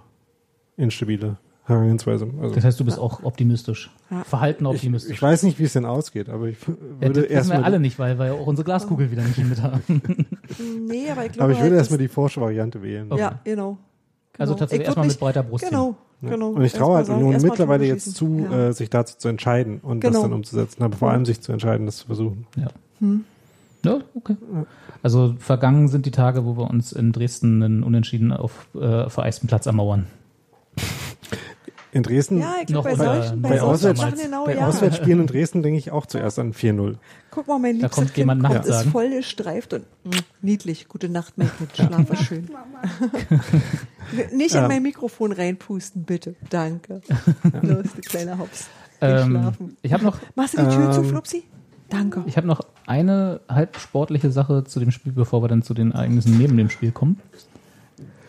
instabile 0.78 1.38
Herangehensweise. 1.66 2.28
Also 2.42 2.56
Das 2.56 2.64
heißt, 2.64 2.80
du 2.80 2.86
bist 2.86 2.98
auch 3.00 3.24
optimistisch. 3.24 3.92
Ja. 4.10 4.24
Verhalten 4.24 4.66
ich, 4.66 4.70
optimistisch. 4.72 5.12
ich 5.14 5.22
weiß 5.22 5.44
nicht, 5.44 5.60
wie 5.60 5.64
es 5.64 5.74
denn 5.74 5.86
ausgeht, 5.86 6.28
aber 6.30 6.48
ich 6.48 6.58
ja, 6.62 6.68
würde 6.68 6.90
das 7.00 7.10
wissen 7.10 7.16
wir 7.16 7.30
erstmal 7.30 7.64
alle 7.64 7.80
nicht, 7.80 8.00
weil 8.00 8.18
wir 8.18 8.26
ja 8.28 8.34
auch 8.34 8.48
unsere 8.48 8.66
Glaskugel 8.66 9.12
wieder 9.12 9.24
nicht 9.24 9.38
mit 9.38 9.62
haben. 9.62 9.82
Nee, 10.88 11.10
aber 11.12 11.26
ich 11.26 11.32
glaube 11.34 11.44
aber 11.44 11.52
ich 11.54 11.60
würde 11.60 11.72
halt, 11.72 11.80
erstmal 11.80 12.00
die 12.00 12.08
Forscher-Variante 12.10 12.82
wählen. 12.82 13.10
Ja, 13.16 13.40
genau. 13.46 13.78
Also 14.38 14.54
Genau. 14.54 14.60
tatsächlich 14.60 14.82
Ich 14.82 14.88
erstmal 14.88 15.08
mit 15.08 15.20
breiter 15.20 15.44
Brust. 15.44 15.64
Genau, 15.66 15.96
Ja. 16.22 16.30
genau. 16.30 16.50
Und 16.50 16.64
ich 16.64 16.74
traue 16.74 16.96
halt 16.96 17.02
Erstmal 17.04 17.20
nun 17.22 17.32
erstmal 17.34 17.52
mittlerweile 17.52 17.86
jetzt 17.86 18.16
zu, 18.16 18.48
Ja. 18.52 18.68
äh, 18.70 18.74
sich 18.74 18.90
dazu 18.90 19.18
zu 19.18 19.28
entscheiden 19.30 19.80
und 19.82 20.02
Genau. 20.02 20.14
das 20.14 20.22
dann 20.24 20.34
umzusetzen, 20.34 20.84
aber 20.84 20.98
vor 20.98 21.12
allem 21.12 21.26
sich 21.26 21.42
zu 21.42 21.52
entscheiden, 21.52 21.86
das 21.86 21.98
zu 21.98 22.08
versuchen. 22.08 22.48
Ja. 22.58 22.68
Hm. 23.00 23.24
Ja, 23.84 24.00
okay. 24.14 24.36
Also 25.04 25.36
vergangen 25.40 25.88
sind 25.88 26.06
die 26.06 26.12
Tage, 26.12 26.46
wo 26.46 26.58
wir 26.58 26.70
uns 26.70 26.92
in 26.92 27.12
Dresden 27.14 27.64
einen 27.64 27.84
Unentschieden 27.84 28.32
auf 28.32 28.68
äh, 28.76 29.10
vereisten 29.10 29.48
Platz 29.48 29.66
ermauern. 29.66 30.08
In 31.94 32.04
Dresden, 32.04 32.40
Ja, 32.40 32.54
ich 32.66 32.70
Noch 32.70 32.84
glaube, 32.84 32.98
bei 32.98 33.06
solchen, 33.06 33.42
bei 33.42 33.50
bei 33.50 33.62
Auswärts- 33.62 34.00
Sachen 34.00 34.18
genau, 34.18 34.46
bei 34.46 34.56
ja. 34.56 34.66
Auswärtsspielen 34.68 35.22
in 35.22 35.28
Dresden 35.28 35.62
denke 35.62 35.78
ich 35.78 35.92
auch 35.92 36.06
zuerst 36.06 36.40
an 36.40 36.54
4-0. 36.54 36.96
Guck 37.32 37.48
mal, 37.48 37.60
mein 37.60 37.80
Da 37.80 37.88
liebster 37.88 38.02
kommt 38.02 38.18
jemand 38.18 38.44
Kind 38.44 38.54
Nacht 38.54 38.66
ist 38.66 38.84
voll 38.84 39.10
gestreift 39.10 39.74
und 39.74 39.84
mm, 40.06 40.10
niedlich. 40.42 40.88
Gute 40.88 41.10
Nacht, 41.10 41.38
mein 41.38 41.50
Kind. 41.58 41.72
Schlafe 41.76 42.16
schön. 42.16 42.50
Nicht 44.34 44.56
in 44.56 44.68
mein 44.68 44.84
Mikrofon 44.84 45.32
reinpusten, 45.34 46.04
bitte. 46.04 46.36
Danke. 46.50 47.02
Los, 47.62 47.86
du 47.96 48.02
kleiner 48.02 48.38
Hops. 48.38 48.68
Ähm, 49.02 49.52
ich 49.82 49.92
habe 49.94 50.04
noch, 50.04 50.18
Machst 50.36 50.58
du 50.58 50.64
die 50.64 50.76
Tür 50.76 50.92
zu, 50.92 51.02
ähm, 51.02 51.10
Flupsi? 51.10 51.44
Danke. 51.90 52.24
ich 52.26 52.38
habe 52.38 52.48
noch 52.48 52.62
eine 52.86 53.42
halb 53.50 53.78
sportliche 53.78 54.32
Sache 54.32 54.64
zu 54.64 54.80
dem 54.80 54.92
Spiel, 54.92 55.12
bevor 55.12 55.44
wir 55.44 55.50
dann 55.50 55.62
zu 55.62 55.74
den 55.74 55.92
Ereignissen 55.92 56.38
neben 56.38 56.56
dem 56.56 56.70
Spiel 56.70 56.92
kommen. 56.94 57.20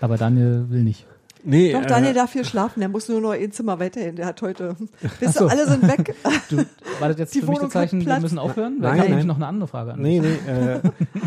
Aber 0.00 0.16
Daniel 0.16 0.66
will 0.68 0.82
nicht. 0.82 1.06
Nee, 1.44 1.72
Doch, 1.72 1.84
Daniel 1.84 2.12
äh, 2.12 2.14
darf 2.14 2.32
hier 2.32 2.44
schlafen. 2.44 2.80
Der 2.80 2.88
muss 2.88 3.08
nur 3.08 3.20
noch 3.20 3.32
ein 3.32 3.50
Zimmer 3.50 3.80
weiterhin. 3.80 4.14
Der 4.16 4.26
hat 4.26 4.40
heute. 4.42 4.76
Wisst 5.18 5.34
so. 5.34 5.48
alle 5.48 5.66
sind 5.66 5.82
weg. 5.86 6.14
Du, 6.48 6.58
war 7.00 7.08
das 7.08 7.18
jetzt 7.18 7.34
Die 7.34 7.40
für 7.40 7.46
mich 7.46 7.56
Wohnung 7.56 7.70
das 7.70 7.72
Zeichen, 7.72 8.04
wir 8.06 8.20
müssen 8.20 8.38
aufhören? 8.38 8.76
Weil 8.80 8.90
Nein, 8.90 8.94
ich 8.94 8.98
habe 8.98 8.98
nein. 9.00 9.10
nämlich 9.10 9.26
noch 9.26 9.36
eine 9.36 9.46
andere 9.46 9.68
Frage 9.68 9.92
an 9.94 10.00
Nee, 10.02 10.20
nee, 10.20 10.50
äh, 10.50 10.80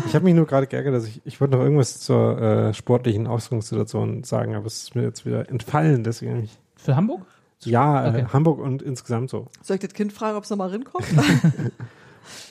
ich 0.06 0.14
habe 0.14 0.24
mich 0.24 0.34
nur 0.34 0.46
gerade 0.46 0.66
geärgert, 0.66 0.94
dass 0.94 1.06
ich, 1.06 1.20
ich 1.24 1.40
wollte 1.40 1.56
noch 1.56 1.62
irgendwas 1.62 1.98
zur 2.00 2.40
äh, 2.40 2.74
sportlichen 2.74 3.26
Ausgangssituation 3.26 4.24
sagen, 4.24 4.54
aber 4.54 4.66
es 4.66 4.84
ist 4.84 4.94
mir 4.94 5.02
jetzt 5.02 5.26
wieder 5.26 5.48
entfallen, 5.50 6.04
deswegen 6.04 6.44
ich, 6.44 6.56
Für 6.76 6.96
Hamburg? 6.96 7.22
ja, 7.64 8.08
Okay. 8.08 8.20
äh, 8.20 8.24
Hamburg 8.32 8.60
und 8.60 8.82
insgesamt 8.82 9.30
so. 9.30 9.46
Soll 9.62 9.76
ich 9.76 9.82
das 9.82 9.92
Kind 9.94 10.12
fragen, 10.12 10.36
ob 10.36 10.44
es 10.44 10.50
nochmal 10.50 10.68
rinkommt? 10.68 11.06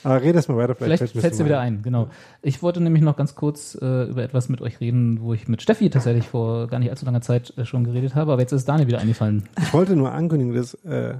Aber 0.04 0.22
red 0.22 0.34
erst 0.34 0.48
mal 0.48 0.56
weiter, 0.56 0.74
vielleicht, 0.74 0.98
Vielleicht 0.98 1.18
fällt 1.20 1.32
es 1.32 1.38
dir 1.38 1.44
wieder 1.44 1.60
ein, 1.60 1.82
genau. 1.82 2.08
Ich 2.42 2.62
wollte 2.62 2.80
nämlich 2.80 3.02
noch 3.02 3.16
ganz 3.16 3.34
kurz 3.34 3.76
äh, 3.80 4.04
über 4.04 4.22
etwas 4.22 4.48
mit 4.48 4.60
euch 4.60 4.80
reden, 4.80 5.20
wo 5.20 5.34
ich 5.34 5.48
mit 5.48 5.62
Steffi 5.62 5.90
tatsächlich 5.90 6.26
vor 6.28 6.66
gar 6.68 6.78
nicht 6.78 6.90
allzu 6.90 7.04
langer 7.06 7.20
Zeit 7.22 7.52
äh, 7.56 7.64
schon 7.64 7.84
geredet 7.84 8.14
habe, 8.14 8.32
aber 8.32 8.40
jetzt 8.42 8.52
ist 8.52 8.68
Daniel 8.68 8.88
wieder 8.88 8.98
eingefallen. 9.00 9.48
Ich 9.60 9.72
wollte 9.74 9.96
nur 9.96 10.12
ankündigen, 10.12 10.54
dass 10.54 10.74
äh, 10.84 11.14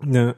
eine 0.00 0.34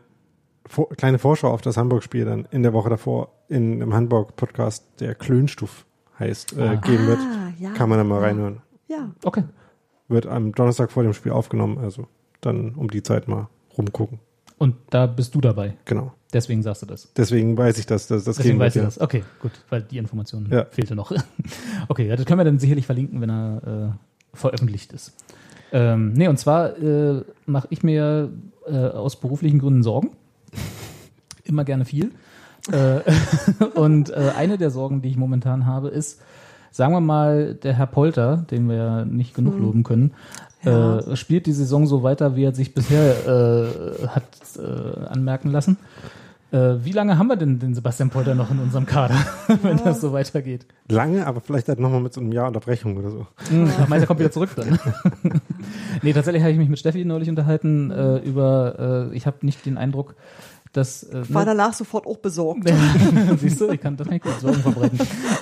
vor, 0.66 0.88
kleine 0.90 1.18
Vorschau 1.18 1.50
auf 1.50 1.61
das 1.62 1.76
Hamburg-Spiel 1.76 2.24
dann 2.24 2.46
in 2.50 2.62
der 2.62 2.72
Woche 2.72 2.90
davor 2.90 3.28
in 3.48 3.74
einem 3.82 3.94
Hamburg-Podcast, 3.94 4.84
der 5.00 5.14
Klönstuf 5.14 5.84
heißt, 6.18 6.57
äh, 6.57 6.62
Ah. 6.62 6.74
geben 6.76 7.07
wird. 7.07 7.18
Ah, 7.18 7.52
ja. 7.59 7.70
Kann 7.72 7.88
man 7.88 7.98
da 7.98 8.05
mal 8.05 8.20
reinhören. 8.20 8.62
Ja. 8.88 9.11
Okay. 9.24 9.44
Wird 10.09 10.26
am 10.26 10.52
Donnerstag 10.52 10.90
vor 10.92 11.02
dem 11.02 11.12
Spiel 11.12 11.32
aufgenommen, 11.32 11.78
also 11.78 12.07
dann 12.40 12.74
um 12.74 12.88
die 12.90 13.02
Zeit 13.02 13.26
mal 13.28 13.48
rumgucken. 13.76 14.20
Und 14.59 14.76
da 14.90 15.07
bist 15.07 15.34
du 15.34 15.40
dabei. 15.40 15.76
Genau. 15.84 16.12
Deswegen 16.35 16.62
sagst 16.62 16.82
du 16.82 16.87
das. 16.87 17.09
Deswegen 17.16 17.57
weiß 17.57 17.78
ich, 17.78 17.87
dass 17.87 18.07
das, 18.09 18.24
das 18.24 18.37
Deswegen 18.37 18.59
weißt 18.59 18.76
du 18.76 18.80
wird, 18.80 18.89
das. 18.89 19.01
Okay, 19.01 19.22
gut, 19.41 19.53
weil 19.70 19.82
die 19.82 19.99
Information 19.99 20.47
Ja. 20.51 20.66
fehlte 20.70 20.95
noch. 20.95 21.12
okay, 21.89 22.09
ja, 22.09 22.16
das 22.16 22.26
können 22.26 22.41
wir 22.41 22.45
dann 22.45 22.59
sicherlich 22.59 22.85
verlinken, 22.87 23.20
wenn 23.20 23.30
er 23.30 23.93
äh, 23.95 24.37
veröffentlicht 24.37 24.93
ist. 24.93 25.12
Ähm, 25.72 26.12
nee, 26.12 26.28
und 26.28 26.39
zwar 26.39 26.76
äh, 26.78 27.22
mache 27.47 27.68
ich 27.70 27.82
mir 27.82 28.30
äh, 28.66 28.76
aus 28.76 29.16
beruflichen 29.20 29.59
Gründen 29.61 29.82
Sorgen. 29.82 30.11
Immer 31.45 31.64
gerne 31.64 31.85
viel. 31.85 32.11
Äh, 32.72 33.01
und 33.74 34.11
äh, 34.11 34.32
eine 34.37 34.59
der 34.59 34.70
Sorgen, 34.70 35.03
die 35.03 35.11
ich 35.11 35.16
momentan 35.16 35.66
habe, 35.66 35.89
ist, 35.89 36.20
sagen 36.70 36.93
wir 36.93 37.01
mal, 37.01 37.55
der 37.55 37.74
Herr 37.74 37.87
Polter, 37.87 38.39
den 38.51 38.68
wir 38.68 38.76
ja 38.76 39.05
nicht 39.05 39.35
genug 39.35 39.59
loben 39.59 39.85
können, 39.85 40.12
Ja. 40.64 40.99
äh, 40.99 41.16
spielt 41.16 41.47
die 41.47 41.53
Saison 41.53 41.87
so 41.87 42.03
weiter, 42.03 42.35
wie 42.37 42.45
er 42.45 42.55
sich 42.55 42.72
bisher 42.74 43.26
äh, 43.28 44.07
hat 44.09 44.24
äh, 44.59 45.05
anmerken 45.07 45.51
lassen. 45.51 45.76
Äh, 46.55 46.84
wie 46.84 46.92
lange 46.92 47.18
haben 47.18 47.26
wir 47.26 47.34
denn 47.36 47.59
den 47.59 47.74
Sebastian 47.74 48.11
Polter 48.11 48.36
noch 48.36 48.48
in 48.50 48.61
unserem 48.61 48.86
Kader, 48.86 49.16
wenn 49.62 49.76
das 49.78 50.00
so 50.00 50.12
weitergeht? 50.12 50.66
ja. 50.88 50.96
Lange, 50.96 51.26
aber 51.26 51.40
vielleicht 51.40 51.66
halt 51.68 51.80
nochmal 51.80 52.00
mit 52.00 52.12
so 52.12 52.20
einem 52.20 52.30
Jahr 52.30 52.46
Unterbrechung 52.46 52.96
oder 52.96 53.11
so. 53.11 53.26
Hm, 53.48 53.68
Ich 53.82 53.88
meine, 53.88 54.05
er 54.05 54.07
kommt 54.07 54.20
wieder 54.20 54.30
zurück 54.30 54.50
dann. 54.55 54.78
nee, 56.02 56.12
tatsächlich 56.12 56.42
habe 56.42 56.52
ich 56.52 56.59
mich 56.59 56.68
mit 56.68 56.78
Steffi 56.78 57.05
neulich 57.05 57.28
unterhalten 57.28 57.90
äh, 57.90 58.18
über, 58.18 59.09
äh, 59.11 59.16
ich 59.16 59.26
habe 59.26 59.38
nicht 59.42 59.66
den 59.66 59.76
Eindruck, 59.78 60.14
dass... 60.72 61.02
Äh, 61.02 61.22
War 61.34 61.42
ne- 61.44 61.57
danach 61.57 61.72
sofort 61.72 62.07
auch 62.07 62.18
besorgt. 62.18 62.68
Siehst 63.38 63.61
du, 63.61 63.70
ich 63.70 63.80
kann, 63.80 63.96
das 63.96 64.07
kann 64.07 64.16
ich 64.16 64.22
gut 64.22 64.38
Sorgen 64.40 64.61
verbreiten. 64.61 64.98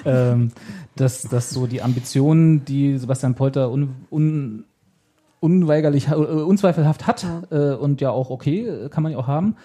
ähm, 0.06 0.52
dass, 0.96 1.22
dass 1.22 1.50
so 1.50 1.66
die 1.66 1.82
Ambitionen, 1.82 2.64
die 2.64 2.96
Sebastian 2.96 3.34
Polter 3.34 3.70
un, 3.70 3.96
un, 4.10 4.64
unweigerlich, 5.40 6.08
äh, 6.08 6.14
unzweifelhaft 6.14 7.06
hat 7.06 7.26
äh, 7.50 7.72
und 7.74 8.00
ja 8.00 8.10
auch 8.10 8.30
okay, 8.30 8.88
kann 8.90 9.02
man 9.02 9.12
ja 9.12 9.18
auch 9.18 9.26
haben, 9.26 9.56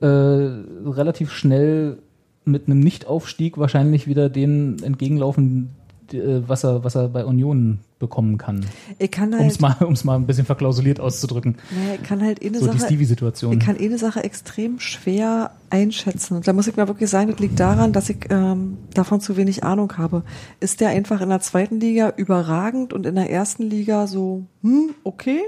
äh, 0.00 0.06
relativ 0.06 1.32
schnell 1.32 1.98
mit 2.44 2.66
einem 2.66 2.80
Nichtaufstieg 2.80 3.58
wahrscheinlich 3.58 4.06
wieder 4.06 4.28
den 4.28 4.82
entgegenlaufen, 4.82 5.70
die, 6.12 6.18
äh, 6.18 6.42
was 6.46 6.64
er, 6.64 6.84
was 6.84 6.94
er 6.94 7.08
bei 7.08 7.24
Union 7.24 7.78
bekommen 7.98 8.36
kann. 8.36 8.66
Ich 8.98 9.10
kann 9.10 9.32
Um 9.32 9.38
halt, 9.40 9.50
es 9.50 9.60
mal, 9.60 9.76
um's 9.80 10.04
mal 10.04 10.16
ein 10.16 10.26
bisschen 10.26 10.44
verklausuliert 10.44 11.00
auszudrücken. 11.00 11.56
naja, 11.74 11.94
ich 11.94 12.02
kann 12.02 12.22
halt 12.22 12.44
eine 12.44 12.58
So 12.58 12.66
die 12.66 12.78
Sache, 12.78 12.86
Stevie-Situation. 12.86 13.54
ich 13.54 13.60
kann 13.60 13.78
eine 13.78 13.96
Sache 13.96 14.22
extrem 14.22 14.78
schwer 14.78 15.52
einschätzen. 15.70 16.36
Und 16.36 16.46
da 16.46 16.52
muss 16.52 16.66
ich 16.66 16.76
mal 16.76 16.86
wirklich 16.88 17.08
sagen, 17.08 17.30
das 17.30 17.40
liegt 17.40 17.58
daran, 17.58 17.94
dass 17.94 18.10
ich 18.10 18.26
ähm, 18.28 18.76
davon 18.92 19.20
zu 19.20 19.38
wenig 19.38 19.64
Ahnung 19.64 19.96
habe. 19.96 20.22
Ist 20.60 20.80
der 20.80 20.90
einfach 20.90 21.22
in 21.22 21.30
der 21.30 21.40
zweiten 21.40 21.80
Liga 21.80 22.12
überragend 22.16 22.92
und 22.92 23.06
in 23.06 23.14
der 23.14 23.30
ersten 23.30 23.62
Liga 23.62 24.06
so, 24.06 24.44
hm, 24.62 24.90
okay? 25.02 25.40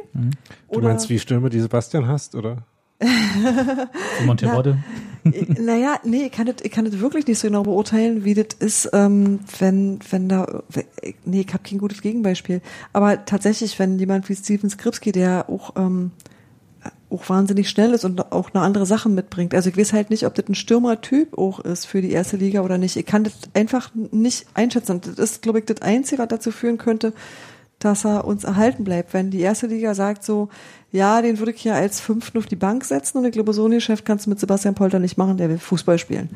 Du 0.73 0.81
meinst, 0.81 1.11
wie 1.11 1.19
Stürme, 1.19 1.51
die 1.51 1.61
Sebastian 1.61 2.09
hast, 2.09 2.35
oder? 2.35 2.65
Monterodde. 4.25 4.79
Ich- 5.25 5.49
naja, 5.59 5.97
nee, 6.05 6.27
ich 6.27 6.33
kann, 6.33 6.47
das, 6.47 6.57
ich 6.63 6.71
kann 6.71 6.85
das 6.85 7.01
wirklich 7.01 7.27
nicht 7.27 7.39
so 7.39 7.49
genau 7.49 7.63
beurteilen, 7.65 8.25
wie 8.25 8.35
das 8.35 8.55
ist, 8.61 8.91
ähm, 8.93 9.41
wenn, 9.59 9.99
wenn 10.11 10.29
da, 10.29 10.63
nee, 11.25 11.45
ich 11.47 11.53
habe 11.53 11.65
kein 11.69 11.79
gutes 11.79 12.01
Gegenbeispiel. 12.01 12.61
Aber 12.93 13.25
tatsächlich, 13.25 13.79
wenn 13.79 13.99
jemand 13.99 14.29
wie 14.29 14.37
Steven 14.37 14.71
Skripski, 14.71 15.11
der 15.13 15.49
auch, 15.51 15.75
ähm, 15.77 16.13
auch 17.11 17.29
wahnsinnig 17.29 17.69
schnell 17.69 17.93
ist 17.93 18.05
und 18.05 18.33
auch 18.33 18.53
eine 18.55 18.63
andere 18.63 18.87
Sachen 18.87 19.15
mitbringt. 19.15 19.55
Also 19.55 19.69
ich 19.71 19.77
weiß 19.77 19.93
halt 19.93 20.11
nicht, 20.11 20.25
ob 20.27 20.35
das 20.35 20.49
ein 20.49 20.55
Stürmertyp 20.55 21.37
auch 21.39 21.61
ist 21.61 21.87
für 21.87 22.01
die 22.03 22.11
erste 22.13 22.37
Liga 22.37 22.63
oder 22.63 22.79
nicht. 22.79 22.97
Ich 22.97 23.07
kann 23.07 23.25
das 23.25 23.35
einfach 23.55 23.91
nicht 23.95 24.47
einschätzen. 24.55 24.93
Und 24.93 25.07
das 25.07 25.19
ist, 25.19 25.43
glaube 25.43 25.59
ich, 25.61 25.65
das 25.67 25.83
Einzige, 25.83 26.21
was 26.23 26.29
dazu 26.29 26.51
führen 26.53 26.79
könnte, 26.79 27.13
dass 27.79 28.05
er 28.05 28.25
uns 28.25 28.45
erhalten 28.45 28.85
bleibt. 28.85 29.13
Wenn 29.15 29.31
die 29.31 29.41
erste 29.41 29.67
Liga 29.67 29.95
sagt 29.95 30.25
so, 30.25 30.49
ja, 30.97 31.23
den 31.23 31.39
würde 31.39 31.53
ich 31.53 31.61
hier 31.61 31.75
als 31.75 32.01
Fünften 32.01 32.39
auf 32.39 32.47
die 32.47 32.57
Bank 32.57 32.85
setzen 32.85 33.19
und 33.19 33.25
ich 33.25 33.33
glaube, 33.33 33.53
so 33.53 33.67
ein 33.67 33.71
Geschäft 33.71 34.05
kannst 34.05 34.27
du 34.27 34.31
mit 34.31 34.41
Sebastian 34.41 34.75
Polter 34.75 34.99
nicht 34.99 35.17
machen, 35.17 35.37
der 35.37 35.49
will 35.49 35.59
Fußball 35.59 35.99
spielen. 35.99 36.31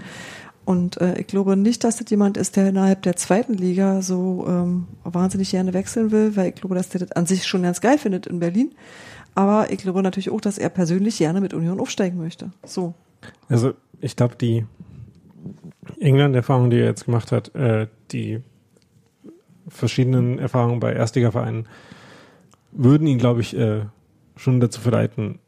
Und 0.64 1.00
äh, 1.00 1.18
ich 1.18 1.26
glaube 1.26 1.56
nicht, 1.56 1.82
dass 1.82 1.96
das 1.96 2.10
jemand 2.10 2.36
ist, 2.36 2.56
der 2.56 2.68
innerhalb 2.68 3.02
der 3.02 3.16
zweiten 3.16 3.54
Liga 3.54 4.02
so 4.02 4.44
ähm, 4.46 4.86
wahnsinnig 5.02 5.50
gerne 5.50 5.72
wechseln 5.72 6.12
will, 6.12 6.36
weil 6.36 6.50
ich 6.50 6.54
glaube, 6.54 6.74
dass 6.74 6.90
der 6.90 7.00
das 7.00 7.12
an 7.12 7.26
sich 7.26 7.46
schon 7.46 7.62
ganz 7.62 7.80
geil 7.80 7.98
findet 7.98 8.26
in 8.26 8.38
Berlin. 8.38 8.72
Aber 9.34 9.70
ich 9.70 9.78
glaube 9.78 10.02
natürlich 10.02 10.30
auch, 10.30 10.40
dass 10.40 10.58
er 10.58 10.68
persönlich 10.68 11.18
gerne 11.18 11.40
mit 11.40 11.54
Union 11.54 11.80
aufsteigen 11.80 12.18
möchte. 12.18 12.50
So. 12.64 12.94
Also 13.48 13.72
ich 14.00 14.16
glaube, 14.16 14.36
die 14.36 14.66
England-Erfahrung, 15.98 16.70
die 16.70 16.78
er 16.78 16.86
jetzt 16.86 17.06
gemacht 17.06 17.32
hat, 17.32 17.54
äh, 17.54 17.86
die 18.12 18.40
verschiedenen 19.68 20.38
Erfahrungen 20.38 20.80
bei 20.80 20.92
Erstligavereinen, 20.92 21.66
würden 22.72 23.06
ihn, 23.06 23.18
glaube 23.18 23.40
ich, 23.40 23.56
äh, 23.56 23.86
schon 24.40 24.60
dazu 24.60 24.80
verleiten, 24.80 25.38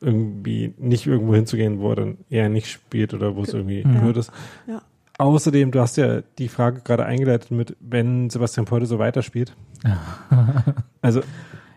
irgendwie 0.00 0.74
nicht 0.78 1.06
irgendwo 1.06 1.34
hinzugehen, 1.34 1.78
wo 1.78 1.90
er 1.90 1.96
dann 1.96 2.18
eher 2.28 2.48
nicht 2.48 2.68
spielt 2.68 3.14
oder 3.14 3.36
wo 3.36 3.42
es 3.42 3.54
irgendwie 3.54 3.84
Mhm. 3.84 4.00
blöd 4.00 4.16
ist. 4.16 4.32
Ja. 4.66 4.82
Außerdem, 5.18 5.70
du 5.70 5.80
hast 5.80 5.96
ja 5.96 6.22
die 6.38 6.48
Frage 6.48 6.80
gerade 6.80 7.04
eingeleitet 7.04 7.50
mit, 7.52 7.76
wenn 7.80 8.28
Sebastian 8.30 8.64
Polter 8.66 8.86
so 8.86 8.98
weiterspielt. 8.98 9.54
also 11.02 11.20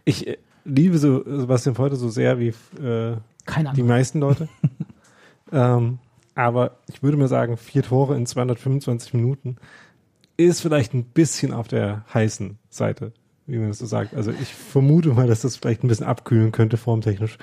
ich 0.06 0.28
äh, 0.28 0.38
liebe 0.64 0.97
so 0.97 1.24
Sebastian 1.24 1.76
Polter 1.76 1.95
so 1.97 2.10
sehr 2.10 2.39
wie 2.39 2.53
äh, 2.82 3.18
Keine 3.45 3.74
die 3.74 3.84
meisten 3.84 4.20
Leute. 4.20 4.47
ähm, 5.51 5.99
aber 6.34 6.78
ich 6.88 7.03
würde 7.03 7.18
mir 7.18 7.28
sagen, 7.28 7.58
vier 7.58 7.84
Tore 7.84 8.16
in 8.16 8.26
225 8.26 9.14
Minuten 9.14 9.58
ist 10.38 10.62
vielleicht 10.62 10.93
ein 10.93 11.06
bisschen 11.06 11.53
auf 11.53 11.68
der 11.68 12.03
heißen 12.14 12.58
Seite, 12.70 13.14
wie 13.48 13.58
man 13.58 13.68
das 13.70 13.80
so 13.80 13.86
sagt. 13.86 14.14
Also 14.16 14.32
ich 14.32 14.54
vermute 14.54 15.10
mal, 15.10 15.28
dass 15.28 15.41
das 15.41 15.56
vielleicht 15.58 15.84
ein 15.84 15.88
bisschen 15.88 16.06
abkühlen 16.06 16.52
könnte, 16.52 16.78
formtechnisch. 16.78 17.38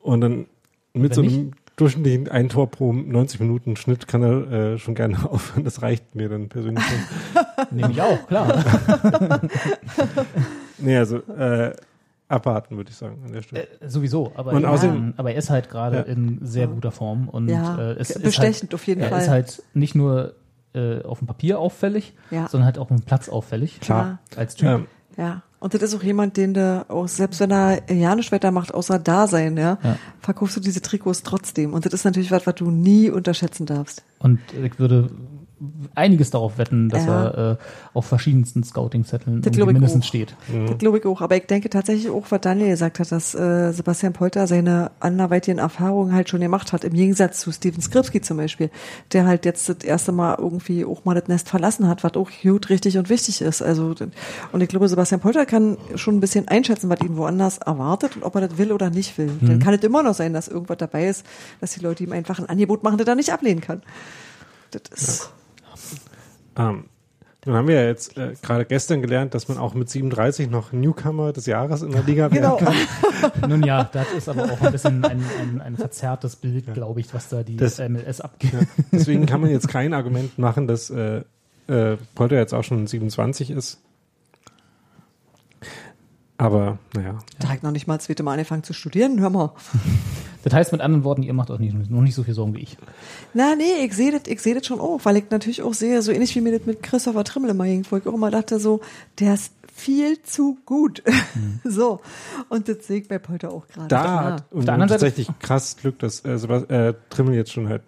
Und 0.00 0.20
dann 0.20 0.46
mit 0.94 1.10
Wenn 1.10 1.12
so 1.12 1.22
einem 1.22 1.50
durchschnittlichen 1.76 2.28
ein 2.28 2.48
Tor 2.48 2.70
pro 2.70 2.92
90 2.92 3.40
Minuten 3.40 3.76
Schnitt 3.76 4.08
kann 4.08 4.22
er 4.22 4.50
äh, 4.50 4.78
schon 4.78 4.94
gerne 4.94 5.18
aufhören. 5.30 5.64
Das 5.64 5.82
reicht 5.82 6.14
mir 6.14 6.28
dann 6.30 6.48
persönlich 6.48 6.82
schon. 6.84 7.66
Nehme 7.76 7.92
ich 7.92 8.00
auch, 8.00 8.26
klar. 8.26 8.64
nee, 10.78 10.96
also 10.96 11.18
äh, 11.18 11.74
abwarten, 12.28 12.76
würde 12.76 12.90
ich 12.90 12.96
sagen, 12.96 13.18
an 13.24 13.32
der 13.32 13.42
Stelle. 13.42 13.68
Äh, 13.80 13.88
sowieso, 13.88 14.32
aber, 14.34 14.52
Und 14.52 14.62
ja, 14.62 14.70
außerdem- 14.72 15.14
aber 15.16 15.32
er 15.32 15.38
ist 15.38 15.50
halt 15.50 15.68
gerade 15.68 15.98
Ja. 15.98 16.02
in 16.04 16.38
sehr 16.42 16.66
guter 16.68 16.90
Form 16.92 17.28
und 17.28 17.48
Ja, 17.48 17.78
äh, 17.78 17.92
es 17.98 18.10
ist 18.10 18.22
bestechend 18.22 18.62
halt, 18.70 18.74
auf 18.74 18.86
jeden 18.86 19.00
er 19.02 19.08
Fall. 19.10 19.20
ist 19.20 19.28
halt 19.28 19.62
nicht 19.74 19.94
nur 19.94 20.34
äh, 20.76 21.02
auf 21.04 21.18
dem 21.18 21.26
Papier 21.26 21.58
auffällig, 21.58 22.14
Ja. 22.30 22.48
sondern 22.48 22.66
halt 22.66 22.78
auch 22.78 22.82
auf 22.82 22.88
dem 22.88 23.00
Platz 23.00 23.28
auffällig. 23.28 23.80
Klar. 23.80 24.18
Als 24.36 24.54
Typ. 24.54 24.68
Ähm, 24.68 24.86
Ja. 25.16 25.42
Und 25.58 25.72
das 25.72 25.82
ist 25.82 25.94
auch 25.96 26.02
jemand, 26.02 26.36
den 26.36 26.52
du 26.52 26.84
auch, 26.88 27.08
selbst 27.08 27.40
wenn 27.40 27.50
er 27.50 27.90
ja 27.90 28.14
nicht 28.14 28.30
weiter 28.30 28.50
macht, 28.50 28.74
außer 28.74 28.98
da 28.98 29.26
sein, 29.26 29.56
ja, 29.56 29.78
Ja. 29.82 29.96
verkaufst 30.20 30.54
du 30.56 30.60
diese 30.60 30.82
Trikots 30.82 31.22
trotzdem. 31.22 31.72
Und 31.72 31.86
das 31.86 31.94
ist 31.94 32.04
natürlich 32.04 32.30
was, 32.30 32.46
was 32.46 32.54
du 32.56 32.70
nie 32.70 33.08
unterschätzen 33.10 33.64
darfst. 33.64 34.04
Und 34.18 34.38
ich 34.62 34.78
würde 34.78 35.10
einiges 35.94 36.30
darauf 36.30 36.58
wetten, 36.58 36.90
dass 36.90 37.06
Ja. 37.06 37.28
er 37.28 37.52
äh, 37.52 37.56
auf 37.94 38.04
verschiedensten 38.04 38.62
Scouting-Zetteln 38.62 39.40
mindestens 39.40 40.04
auch. 40.04 40.08
steht. 40.08 40.36
Das 40.68 40.76
glaube 40.78 40.98
ich 40.98 41.06
auch. 41.06 41.22
Aber 41.22 41.34
ich 41.36 41.46
denke 41.46 41.70
tatsächlich 41.70 42.10
auch, 42.10 42.26
was 42.28 42.40
Daniel 42.42 42.68
gesagt 42.68 42.98
hat, 42.98 43.10
dass 43.10 43.34
äh, 43.34 43.72
Sebastian 43.72 44.12
Polter 44.12 44.46
seine 44.46 44.90
anderweitigen 45.00 45.58
Erfahrungen 45.58 46.12
halt 46.12 46.28
schon 46.28 46.40
gemacht 46.40 46.74
hat, 46.74 46.84
im 46.84 46.92
Gegensatz 46.92 47.40
zu 47.40 47.52
Steven 47.52 47.80
Skripski 47.80 48.20
zum 48.20 48.36
Beispiel, 48.36 48.70
der 49.12 49.24
halt 49.26 49.46
jetzt 49.46 49.68
das 49.70 49.78
erste 49.78 50.12
Mal 50.12 50.36
irgendwie 50.38 50.84
auch 50.84 51.06
mal 51.06 51.14
das 51.14 51.28
Nest 51.28 51.48
verlassen 51.48 51.88
hat, 51.88 52.04
was 52.04 52.14
auch 52.14 52.30
gut, 52.42 52.68
richtig 52.68 52.98
und 52.98 53.08
wichtig 53.08 53.40
ist. 53.40 53.62
Also 53.62 53.94
und 54.52 54.60
ich 54.60 54.68
glaube, 54.68 54.88
Sebastian 54.88 55.20
Polter 55.22 55.46
kann 55.46 55.78
schon 55.94 56.16
ein 56.16 56.20
bisschen 56.20 56.48
einschätzen, 56.48 56.90
was 56.90 57.00
ihn 57.00 57.16
woanders 57.16 57.58
erwartet 57.58 58.14
und 58.16 58.24
ob 58.24 58.34
er 58.34 58.46
das 58.48 58.58
will 58.58 58.72
oder 58.72 58.90
nicht 58.90 59.16
will. 59.16 59.30
Mhm. 59.40 59.46
Dann 59.46 59.58
kann 59.60 59.72
es 59.72 59.82
immer 59.82 60.02
noch 60.02 60.14
sein, 60.14 60.34
dass 60.34 60.48
irgendwas 60.48 60.76
dabei 60.76 61.08
ist, 61.08 61.24
dass 61.62 61.72
die 61.72 61.80
Leute 61.80 62.04
ihm 62.04 62.12
einfach 62.12 62.38
ein 62.38 62.46
Angebot 62.48 62.82
machen, 62.82 62.98
das 62.98 63.06
er 63.08 63.14
nicht 63.14 63.32
ablehnen 63.32 63.62
kann. 63.62 63.82
Das 64.72 64.82
ist 65.00 65.30
Ähm, 66.56 66.84
nun 67.44 67.54
haben 67.54 67.68
wir 67.68 67.76
ja 67.80 67.86
jetzt 67.86 68.16
äh, 68.18 68.34
gerade 68.42 68.64
gestern 68.64 69.02
gelernt, 69.02 69.32
dass 69.34 69.46
man 69.46 69.56
auch 69.56 69.74
mit 69.74 69.88
37 69.88 70.50
noch 70.50 70.72
Newcomer 70.72 71.32
des 71.32 71.46
Jahres 71.46 71.82
in 71.82 71.92
der 71.92 72.02
Liga 72.02 72.32
werden 72.32 72.34
Genau. 72.42 72.56
kann. 72.56 72.74
Nun 73.48 73.62
ja, 73.62 73.84
das 73.84 74.10
ist 74.16 74.28
aber 74.28 74.44
auch 74.44 74.60
ein 74.60 74.72
bisschen 74.72 75.04
ein, 75.04 75.22
ein, 75.40 75.60
ein 75.60 75.76
verzerrtes 75.76 76.34
Bild, 76.36 76.74
glaube 76.74 76.98
ich, 77.00 77.14
was 77.14 77.28
da 77.28 77.44
die 77.44 77.56
Das- 77.56 77.78
MLS 77.78 78.20
abgeht. 78.20 78.52
Deswegen 78.90 79.26
kann 79.26 79.40
man 79.40 79.50
jetzt 79.50 79.68
kein 79.68 79.94
Argument 79.94 80.36
machen, 80.40 80.66
dass 80.66 80.90
äh, 80.90 81.22
äh, 81.68 81.96
Polter 82.16 82.36
jetzt 82.36 82.52
auch 82.52 82.64
schon 82.64 82.86
27 82.88 83.50
ist. 83.52 83.78
Aber 86.38 86.78
naja, 86.94 87.18
da 87.38 87.48
hat 87.48 87.62
noch 87.62 87.70
nicht 87.70 87.86
mal 87.86 87.96
das 87.96 88.06
zweite 88.06 88.22
Mal 88.22 88.32
angefangen 88.32 88.62
zu 88.62 88.72
studieren, 88.74 89.20
hör 89.20 89.30
mal. 89.30 89.52
Das 90.46 90.54
heißt 90.54 90.70
mit 90.70 90.80
anderen 90.80 91.02
Worten, 91.02 91.24
ihr 91.24 91.34
macht 91.34 91.50
euch 91.50 91.58
nicht, 91.58 91.90
noch 91.90 92.02
nicht 92.02 92.14
so 92.14 92.22
viel 92.22 92.32
Sorgen 92.32 92.54
wie 92.54 92.60
ich. 92.60 92.78
Na, 93.34 93.56
nee, 93.56 93.84
ich 93.84 93.92
sehe 93.94 94.12
das, 94.12 94.22
ich 94.28 94.40
sehe 94.40 94.54
das 94.54 94.64
schon 94.64 94.78
auch, 94.78 95.00
weil 95.02 95.16
ich 95.16 95.24
natürlich 95.28 95.60
auch 95.60 95.74
sehe, 95.74 96.00
so 96.02 96.12
ähnlich 96.12 96.36
wie 96.36 96.40
mir 96.40 96.56
das 96.56 96.64
mit 96.66 96.84
Christopher 96.84 97.24
Trimmel 97.24 97.50
immer 97.50 97.64
ging, 97.64 97.84
wo 97.90 97.96
ich 97.96 98.06
auch 98.06 98.14
immer 98.14 98.30
dachte 98.30 98.60
so, 98.60 98.80
der 99.18 99.34
ist 99.34 99.52
viel 99.74 100.22
zu 100.22 100.56
gut. 100.64 101.02
so. 101.64 101.98
Und 102.48 102.68
das 102.68 102.86
sehe 102.86 103.00
ich 103.00 103.08
bei 103.08 103.18
Polter 103.18 103.50
auch 103.50 103.66
gerade. 103.66 103.88
da 103.88 104.04
Ja. 104.04 104.24
hat 104.34 104.44
und 104.52 104.66
der 104.68 104.74
anderen 104.74 104.88
Seite- 104.88 105.06
tatsächlich 105.06 105.36
krass 105.40 105.76
Glück, 105.78 105.98
dass 105.98 106.20
äh, 106.20 106.34
äh, 106.34 106.94
Trimmel 107.10 107.34
jetzt 107.34 107.50
schon 107.50 107.68
halt 107.68 107.82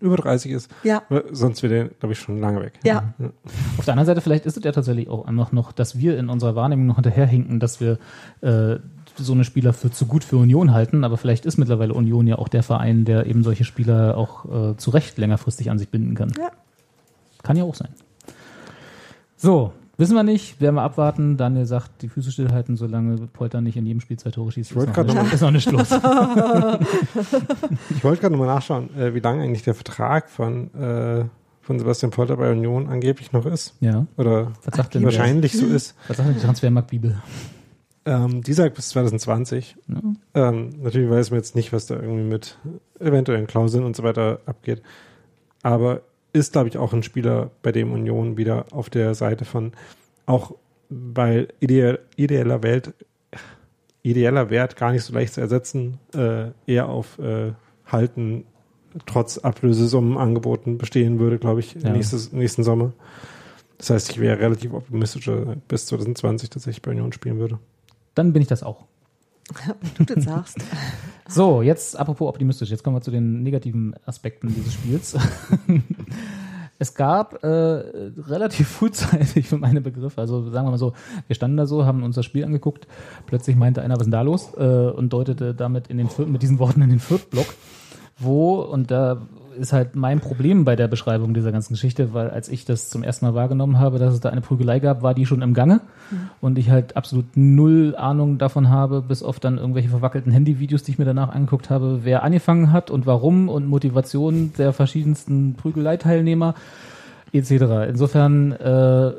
über 0.00 0.16
30 0.16 0.50
ist. 0.50 0.70
Ja. 0.82 1.02
Sonst 1.30 1.62
wäre 1.62 1.72
der, 1.72 1.84
glaube 1.90 2.12
ich, 2.12 2.18
schon 2.18 2.40
lange 2.40 2.60
weg. 2.60 2.72
Ja. 2.84 3.14
Auf 3.78 3.84
der 3.84 3.92
anderen 3.94 4.06
Seite, 4.06 4.20
vielleicht 4.20 4.46
ist 4.46 4.56
es 4.56 4.64
ja 4.64 4.72
tatsächlich 4.72 5.08
auch 5.08 5.26
einfach 5.26 5.52
noch, 5.52 5.70
dass 5.70 5.96
wir 5.98 6.18
in 6.18 6.28
unserer 6.28 6.56
Wahrnehmung 6.56 6.86
noch 6.86 6.96
hinterherhinken, 6.96 7.60
dass 7.60 7.80
wir 7.80 7.98
äh, 8.40 8.78
so 9.24 9.32
eine 9.32 9.44
Spieler 9.44 9.72
für 9.72 9.90
zu 9.90 10.06
gut 10.06 10.24
für 10.24 10.36
Union 10.36 10.72
halten, 10.72 11.04
aber 11.04 11.16
vielleicht 11.16 11.46
ist 11.46 11.58
mittlerweile 11.58 11.94
Union 11.94 12.26
ja 12.26 12.36
auch 12.36 12.48
der 12.48 12.62
Verein, 12.62 13.04
der 13.04 13.26
eben 13.26 13.42
solche 13.42 13.64
Spieler 13.64 14.16
auch 14.16 14.44
äh, 14.72 14.76
zu 14.76 14.90
Recht 14.90 15.18
längerfristig 15.18 15.70
an 15.70 15.78
sich 15.78 15.88
binden 15.88 16.14
kann. 16.14 16.32
Ja. 16.38 16.50
Kann 17.42 17.56
ja 17.56 17.64
auch 17.64 17.74
sein. 17.74 17.88
So, 19.36 19.72
wissen 19.96 20.14
wir 20.16 20.24
nicht, 20.24 20.60
werden 20.60 20.74
wir 20.74 20.82
abwarten. 20.82 21.36
Daniel 21.36 21.64
sagt, 21.66 22.02
die 22.02 22.08
Füße 22.08 22.32
stillhalten, 22.32 22.76
solange 22.76 23.16
Polter 23.28 23.60
nicht 23.60 23.76
in 23.76 23.86
jedem 23.86 24.00
Spiel 24.00 24.18
zwei 24.18 24.30
Tore 24.30 24.50
schießt. 24.50 24.70
Ich 24.72 24.76
wollte 24.76 24.92
gerade 24.92 25.14
nicht- 25.14 25.32
ist 25.32 25.40
noch 25.40 25.50
nicht 25.52 25.70
los. 25.72 25.88
Ich 27.90 28.04
wollte 28.04 28.20
gerade 28.20 28.34
nochmal 28.36 28.54
nachschauen, 28.54 28.94
äh, 28.96 29.14
wie 29.14 29.20
lange 29.20 29.42
eigentlich 29.42 29.62
der 29.62 29.74
Vertrag 29.74 30.28
von, 30.28 30.72
äh, 30.74 31.24
von 31.62 31.78
Sebastian 31.78 32.10
Polter 32.10 32.36
bei 32.36 32.50
Union 32.50 32.88
angeblich 32.88 33.32
noch 33.32 33.46
ist. 33.46 33.74
ja. 33.80 34.06
Oder 34.16 34.52
Was 34.64 34.76
sagt 34.76 34.94
denn 34.94 35.02
der, 35.02 35.12
wahrscheinlich 35.12 35.52
so 35.56 35.66
ist. 35.66 35.94
was 36.08 36.16
sagt 36.16 36.28
denn 36.28 36.36
die 36.36 36.42
Transfermarktbibel? 36.42 37.16
Ähm, 38.08 38.42
die 38.42 38.54
sagt 38.54 38.74
bis 38.74 38.88
2020. 38.88 39.76
Ja. 39.86 40.48
Ähm, 40.48 40.70
natürlich 40.80 41.10
weiß 41.10 41.30
man 41.30 41.38
jetzt 41.40 41.54
nicht, 41.54 41.72
was 41.74 41.86
da 41.86 41.94
irgendwie 41.96 42.24
mit 42.24 42.58
eventuellen 42.98 43.46
Klauseln 43.46 43.84
und 43.84 43.94
so 43.94 44.02
weiter 44.02 44.40
abgeht. 44.46 44.80
Aber 45.62 46.00
ist, 46.32 46.52
glaube 46.52 46.68
ich, 46.68 46.78
auch 46.78 46.92
ein 46.94 47.02
Spieler, 47.02 47.50
bei 47.62 47.70
dem 47.70 47.92
Union 47.92 48.36
wieder 48.38 48.66
auf 48.72 48.88
der 48.88 49.14
Seite 49.14 49.44
von, 49.44 49.72
auch 50.24 50.54
weil 50.88 51.48
ideell, 51.60 51.98
ideeller 52.16 52.62
Welt, 52.62 52.94
ideeller 54.02 54.48
Wert 54.48 54.76
gar 54.76 54.92
nicht 54.92 55.02
so 55.04 55.12
leicht 55.12 55.34
zu 55.34 55.40
ersetzen, 55.42 55.98
äh, 56.14 56.46
eher 56.66 56.88
auf 56.88 57.18
äh, 57.18 57.52
Halten 57.86 58.44
trotz 59.04 59.36
Ablösesummen 59.36 60.16
angeboten 60.16 60.78
bestehen 60.78 61.18
würde, 61.18 61.38
glaube 61.38 61.60
ich, 61.60 61.74
Ja. 61.74 61.92
nächstes, 61.92 62.32
nächsten 62.32 62.62
Sommer. 62.62 62.92
Das 63.76 63.90
heißt, 63.90 64.10
ich 64.10 64.18
wäre 64.18 64.38
relativ 64.40 64.72
optimistisch, 64.72 65.30
bis 65.68 65.86
2020 65.86 66.48
tatsächlich 66.50 66.80
bei 66.82 66.92
Union 66.92 67.12
spielen 67.12 67.38
würde. 67.38 67.58
Dann 68.18 68.32
bin 68.32 68.42
ich 68.42 68.48
das 68.48 68.64
auch. 68.64 68.84
Du 69.96 70.04
das 70.04 70.24
sagst. 70.24 70.58
So, 71.30 71.60
jetzt 71.60 71.94
apropos 71.94 72.26
optimistisch, 72.26 72.70
jetzt 72.70 72.82
kommen 72.82 72.96
wir 72.96 73.02
zu 73.02 73.10
den 73.10 73.42
negativen 73.42 73.94
Aspekten 74.06 74.48
dieses 74.48 74.72
Spiels. 74.72 75.14
es 76.78 76.94
gab 76.94 77.44
äh, 77.44 77.46
relativ 77.46 78.66
frühzeitig 78.66 79.46
für 79.46 79.58
meine 79.58 79.82
Begriffe, 79.82 80.22
also 80.22 80.48
sagen 80.50 80.66
wir 80.66 80.70
mal 80.70 80.78
so, 80.78 80.94
wir 81.26 81.36
standen 81.36 81.58
da 81.58 81.66
so, 81.66 81.84
haben 81.84 82.02
uns 82.02 82.16
das 82.16 82.24
Spiel 82.24 82.46
angeguckt, 82.46 82.88
plötzlich 83.26 83.56
meinte 83.56 83.82
einer, 83.82 83.96
was 83.96 84.00
ist 84.00 84.06
denn 84.06 84.12
da 84.12 84.22
los? 84.22 84.54
Äh, 84.56 84.62
und 84.62 85.12
deutete 85.12 85.54
damit 85.54 85.88
in 85.88 85.98
den 85.98 86.08
mit 86.32 86.40
diesen 86.40 86.58
Worten 86.58 86.80
in 86.80 86.88
den 86.88 86.98
Viertblock, 87.00 87.54
wo, 88.18 88.60
und 88.60 88.90
da 88.90 89.18
ist 89.58 89.72
halt 89.72 89.96
mein 89.96 90.20
Problem 90.20 90.64
bei 90.64 90.76
der 90.76 90.88
Beschreibung 90.88 91.34
dieser 91.34 91.52
ganzen 91.52 91.74
Geschichte, 91.74 92.14
weil 92.14 92.30
als 92.30 92.48
ich 92.48 92.64
das 92.64 92.88
zum 92.88 93.02
ersten 93.02 93.26
Mal 93.26 93.34
wahrgenommen 93.34 93.78
habe, 93.78 93.98
dass 93.98 94.14
es 94.14 94.20
da 94.20 94.30
eine 94.30 94.40
Prügelei 94.40 94.78
gab, 94.78 95.02
war 95.02 95.14
die 95.14 95.26
schon 95.26 95.42
im 95.42 95.52
Gange 95.52 95.80
und 96.40 96.58
ich 96.58 96.70
halt 96.70 96.96
absolut 96.96 97.36
null 97.36 97.94
Ahnung 97.96 98.38
davon 98.38 98.68
habe, 98.68 99.02
bis 99.02 99.22
auf 99.22 99.40
dann 99.40 99.58
irgendwelche 99.58 99.88
verwackelten 99.88 100.32
Handyvideos, 100.32 100.84
die 100.84 100.92
ich 100.92 100.98
mir 100.98 101.04
danach 101.04 101.30
angeguckt 101.30 101.70
habe, 101.70 102.00
wer 102.04 102.22
angefangen 102.22 102.72
hat 102.72 102.90
und 102.90 103.06
warum 103.06 103.48
und 103.48 103.66
Motivation 103.66 104.52
der 104.56 104.72
verschiedensten 104.72 105.54
Prügeleiteilnehmer 105.54 106.54
etc. 107.32 107.50
Insofern 107.88 108.52
äh, 108.52 109.12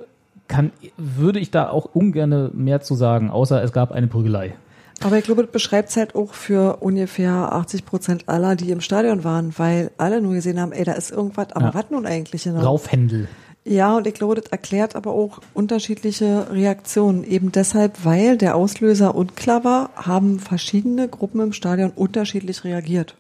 kann, 0.48 0.72
würde 0.98 1.40
ich 1.40 1.52
da 1.52 1.70
auch 1.70 1.86
ungern 1.94 2.52
mehr 2.54 2.82
zu 2.82 2.96
sagen, 2.96 3.30
außer 3.30 3.62
es 3.62 3.72
gab 3.72 3.92
eine 3.92 4.08
Prügelei. 4.08 4.54
Aber 5.02 5.18
ich 5.18 5.24
glaube, 5.24 5.44
das 5.44 5.52
beschreibt 5.52 5.90
es 5.90 5.98
halt 5.98 6.16
auch 6.16 6.34
für 6.34 6.78
ungefähr 6.82 7.32
80 7.54 7.86
Prozent 7.86 8.24
aller, 8.28 8.56
die 8.56 8.72
im 8.72 8.82
Stadion 8.82 9.24
waren, 9.24 9.54
weil 9.58 9.92
alle 9.98 10.22
nur 10.22 10.34
gesehen 10.34 10.60
haben, 10.60 10.72
ey, 10.72 10.84
da 10.84 10.94
ist 10.94 11.12
irgendwas, 11.12 11.52
aber 11.54 11.68
Ja. 11.68 11.74
was 11.74 11.86
nun 11.90 12.06
eigentlich 12.06 12.44
genau? 12.44 12.62
Raufhändel. 12.62 13.28
Ja, 13.66 13.96
und 13.98 14.08
ich 14.08 14.14
glaube, 14.14 14.36
das 14.36 14.46
erklärt 14.52 14.96
aber 14.96 15.12
auch 15.12 15.42
unterschiedliche 15.54 16.48
Reaktionen. 16.52 17.24
Eben 17.24 17.52
deshalb, 17.52 18.04
weil 18.04 18.38
der 18.38 18.56
Auslöser 18.56 19.16
unklar 19.16 19.64
war, 19.64 19.90
haben 19.96 20.40
verschiedene 20.40 21.08
Gruppen 21.08 21.40
im 21.42 21.54
Stadion 21.54 21.92
unterschiedlich 21.92 22.64
reagiert. 22.64 23.16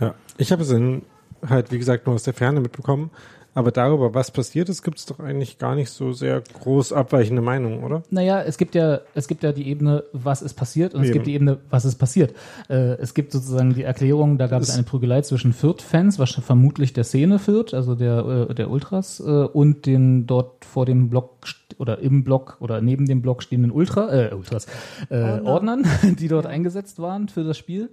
Ja, 0.00 0.14
ich 0.36 0.52
habe 0.52 0.62
es 0.62 0.70
in, 0.70 1.02
halt, 1.48 1.70
wie 1.70 1.78
gesagt, 1.78 2.06
nur 2.06 2.14
aus 2.16 2.22
der 2.24 2.34
Ferne 2.34 2.60
mitbekommen. 2.60 3.10
Aber 3.54 3.70
darüber, 3.70 4.14
was 4.14 4.30
passiert 4.30 4.70
ist, 4.70 4.82
gibt 4.82 4.98
es 4.98 5.04
doch 5.04 5.20
eigentlich 5.20 5.58
gar 5.58 5.74
nicht 5.74 5.90
so 5.90 6.12
sehr 6.12 6.40
groß 6.40 6.94
abweichende 6.94 7.42
Meinungen, 7.42 7.84
oder? 7.84 8.02
Naja, 8.08 8.40
es 8.40 8.56
gibt 8.56 8.74
ja, 8.74 9.00
es 9.14 9.28
gibt 9.28 9.42
ja 9.42 9.52
die 9.52 9.68
Ebene, 9.68 10.04
was 10.14 10.40
ist 10.40 10.54
passiert, 10.54 10.94
und 10.94 11.02
es 11.02 11.08
Eben. 11.08 11.12
gibt 11.14 11.26
die 11.26 11.34
Ebene, 11.34 11.58
was 11.68 11.84
ist 11.84 11.96
passiert. 11.96 12.34
Äh, 12.70 12.94
es 12.94 13.12
gibt 13.12 13.30
sozusagen 13.32 13.74
die 13.74 13.82
Erklärung, 13.82 14.38
da 14.38 14.46
gab 14.46 14.62
es 14.62 14.70
Es- 14.70 14.74
eine 14.74 14.84
Prügelei 14.84 15.20
zwischen 15.20 15.52
Fürth-Fans, 15.52 16.18
was 16.18 16.30
vermutlich 16.32 16.94
der 16.94 17.04
Szene 17.04 17.38
Fürth, 17.38 17.74
also 17.74 17.94
der, 17.94 18.46
äh, 18.50 18.54
der 18.54 18.70
Ultras, 18.70 19.20
äh, 19.20 19.24
und 19.24 19.84
den 19.84 20.26
dort 20.26 20.64
vor 20.64 20.86
dem 20.86 21.10
Block 21.10 21.36
oder 21.78 21.98
im 21.98 22.24
Block 22.24 22.56
oder 22.60 22.80
neben 22.80 23.04
dem 23.06 23.20
Block 23.20 23.42
stehenden 23.42 23.70
Ultra, 23.70 24.12
äh, 24.12 24.34
Ultras, 24.34 24.66
äh, 25.10 25.20
Ordner. 25.20 25.44
Ordnern, 25.50 25.84
die 26.18 26.28
dort 26.28 26.46
eingesetzt 26.46 26.98
waren 27.00 27.28
für 27.28 27.44
das 27.44 27.58
Spiel. 27.58 27.90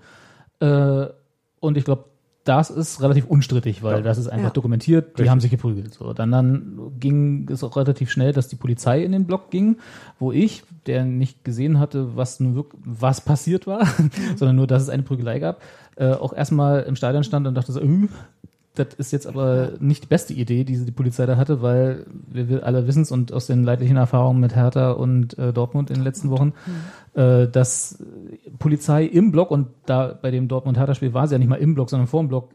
Äh, 0.61 1.07
und 1.59 1.75
ich 1.77 1.83
glaube, 1.83 2.05
das 2.49 2.69
ist 2.71 3.01
relativ 3.01 3.25
unstrittig, 3.27 3.83
weil 3.83 3.97
Ja. 3.97 4.01
das 4.01 4.17
ist 4.17 4.27
einfach 4.27 4.47
Ja. 4.49 4.53
dokumentiert, 4.53 5.05
die 5.05 5.09
Richtig. 5.21 5.29
haben 5.29 5.39
sich 5.39 5.51
geprügelt. 5.51 5.93
So, 5.93 6.13
dann, 6.13 6.31
dann 6.31 6.91
ging 6.99 7.47
es 7.49 7.63
auch 7.63 7.77
relativ 7.77 8.09
schnell, 8.09 8.33
dass 8.33 8.47
die 8.47 8.55
Polizei 8.55 9.03
in 9.03 9.11
den 9.11 9.25
Block 9.25 9.51
ging, 9.51 9.77
wo 10.19 10.31
ich, 10.31 10.63
der 10.87 11.05
nicht 11.05 11.43
gesehen 11.43 11.79
hatte, 11.79 12.15
was 12.17 12.39
nun 12.39 12.55
wirklich, 12.55 12.81
was 12.83 13.21
passiert 13.21 13.67
war, 13.67 13.85
sondern 14.35 14.55
nur, 14.55 14.65
dass 14.67 14.81
es 14.81 14.89
eine 14.89 15.03
Prügelei 15.03 15.37
gab, 15.39 15.61
äh, 15.95 16.11
auch 16.13 16.33
erstmal 16.33 16.81
im 16.83 16.95
Stadion 16.95 17.23
stand 17.23 17.45
und 17.45 17.53
dachte 17.55 17.71
so, 17.71 17.79
äh, 17.81 18.09
das 18.79 18.93
ist 18.95 19.11
jetzt 19.11 19.27
aber 19.27 19.73
nicht 19.79 20.05
die 20.05 20.07
beste 20.07 20.33
Idee, 20.33 20.63
die 20.63 20.83
die 20.83 20.91
Polizei 20.91 21.25
da 21.25 21.37
hatte, 21.37 21.61
weil 21.61 22.05
wir, 22.27 22.65
alle 22.65 22.87
wissen 22.87 23.03
es 23.03 23.11
und 23.11 23.33
aus 23.33 23.45
den 23.45 23.63
leidlichen 23.63 23.97
Erfahrungen 23.97 24.39
mit 24.39 24.55
Hertha 24.55 24.91
und 24.91 25.37
äh, 25.37 25.53
Dortmund 25.53 25.89
in 25.89 25.97
den 25.97 26.03
letzten 26.03 26.29
Wochen, 26.29 26.53
äh, 27.13 27.47
dass 27.47 28.01
Polizei 28.57 29.05
im 29.05 29.31
Block 29.31 29.51
und 29.51 29.67
da 29.85 30.17
bei 30.19 30.31
dem 30.31 30.47
Dortmund-Hertha-Spiel 30.47 31.13
war 31.13 31.27
sie 31.27 31.35
ja 31.35 31.39
nicht 31.39 31.49
mal 31.49 31.57
im 31.57 31.75
Block, 31.75 31.89
sondern 31.89 32.07
vor 32.07 32.23
dem 32.23 32.29
Block 32.29 32.49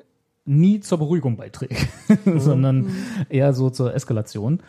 nie 0.46 0.80
zur 0.80 0.98
Beruhigung 0.98 1.36
beiträgt, 1.36 1.86
sondern 2.36 2.90
eher 3.28 3.52
so 3.52 3.70
zur 3.70 3.94
Eskalation. 3.94 4.60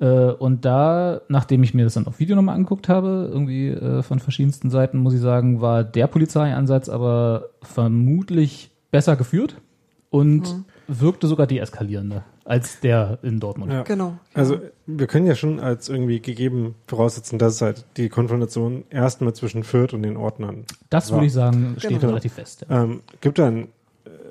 Äh, 0.00 0.06
und 0.06 0.64
da, 0.64 1.20
nachdem 1.28 1.62
ich 1.62 1.74
mir 1.74 1.84
das 1.84 1.94
dann 1.94 2.06
auf 2.06 2.18
Video 2.18 2.36
nochmal 2.36 2.56
angeguckt 2.56 2.88
habe, 2.88 3.28
irgendwie 3.32 3.68
äh, 3.68 4.02
von 4.02 4.18
verschiedensten 4.18 4.70
Seiten, 4.70 4.98
muss 4.98 5.14
ich 5.14 5.20
sagen, 5.20 5.60
war 5.60 5.84
der 5.84 6.06
Polizeieinsatz 6.08 6.88
aber 6.88 7.50
vermutlich 7.62 8.70
besser 8.90 9.16
geführt 9.16 9.56
und 10.10 10.64
wirkte 10.88 11.26
sogar 11.26 11.46
deeskalierender 11.46 12.24
als 12.44 12.80
der 12.80 13.18
in 13.22 13.40
Dortmund. 13.40 13.72
Ja. 13.72 13.82
Genau. 13.84 14.18
Also 14.34 14.58
wir 14.86 15.06
können 15.06 15.26
ja 15.26 15.34
schon 15.34 15.60
als 15.60 15.88
irgendwie 15.88 16.20
gegeben 16.20 16.74
voraussetzen, 16.86 17.38
dass 17.38 17.54
es 17.54 17.62
halt 17.62 17.84
die 17.96 18.08
Konfrontation 18.10 18.84
erstmal 18.90 19.32
zwischen 19.34 19.62
Fürth 19.64 19.94
und 19.94 20.02
den 20.02 20.16
Ordnern 20.18 20.64
Das 20.90 21.10
war. 21.10 21.18
würde 21.18 21.26
ich 21.26 21.32
sagen, 21.32 21.76
steht 21.78 22.00
Genau. 22.00 22.08
relativ 22.08 22.34
fest. 22.34 22.66
Ja. 22.68 22.82
Ähm, 22.84 23.00
gibt 23.22 23.38
dann 23.38 23.68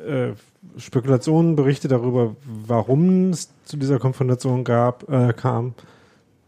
äh, 0.07 0.33
Spekulationen, 0.77 1.55
Berichte 1.55 1.87
darüber, 1.87 2.35
warum 2.45 3.31
es 3.31 3.49
zu 3.65 3.77
dieser 3.77 3.97
Konfrontation 3.99 4.63
gab, 4.63 5.09
äh, 5.09 5.33
kam. 5.33 5.73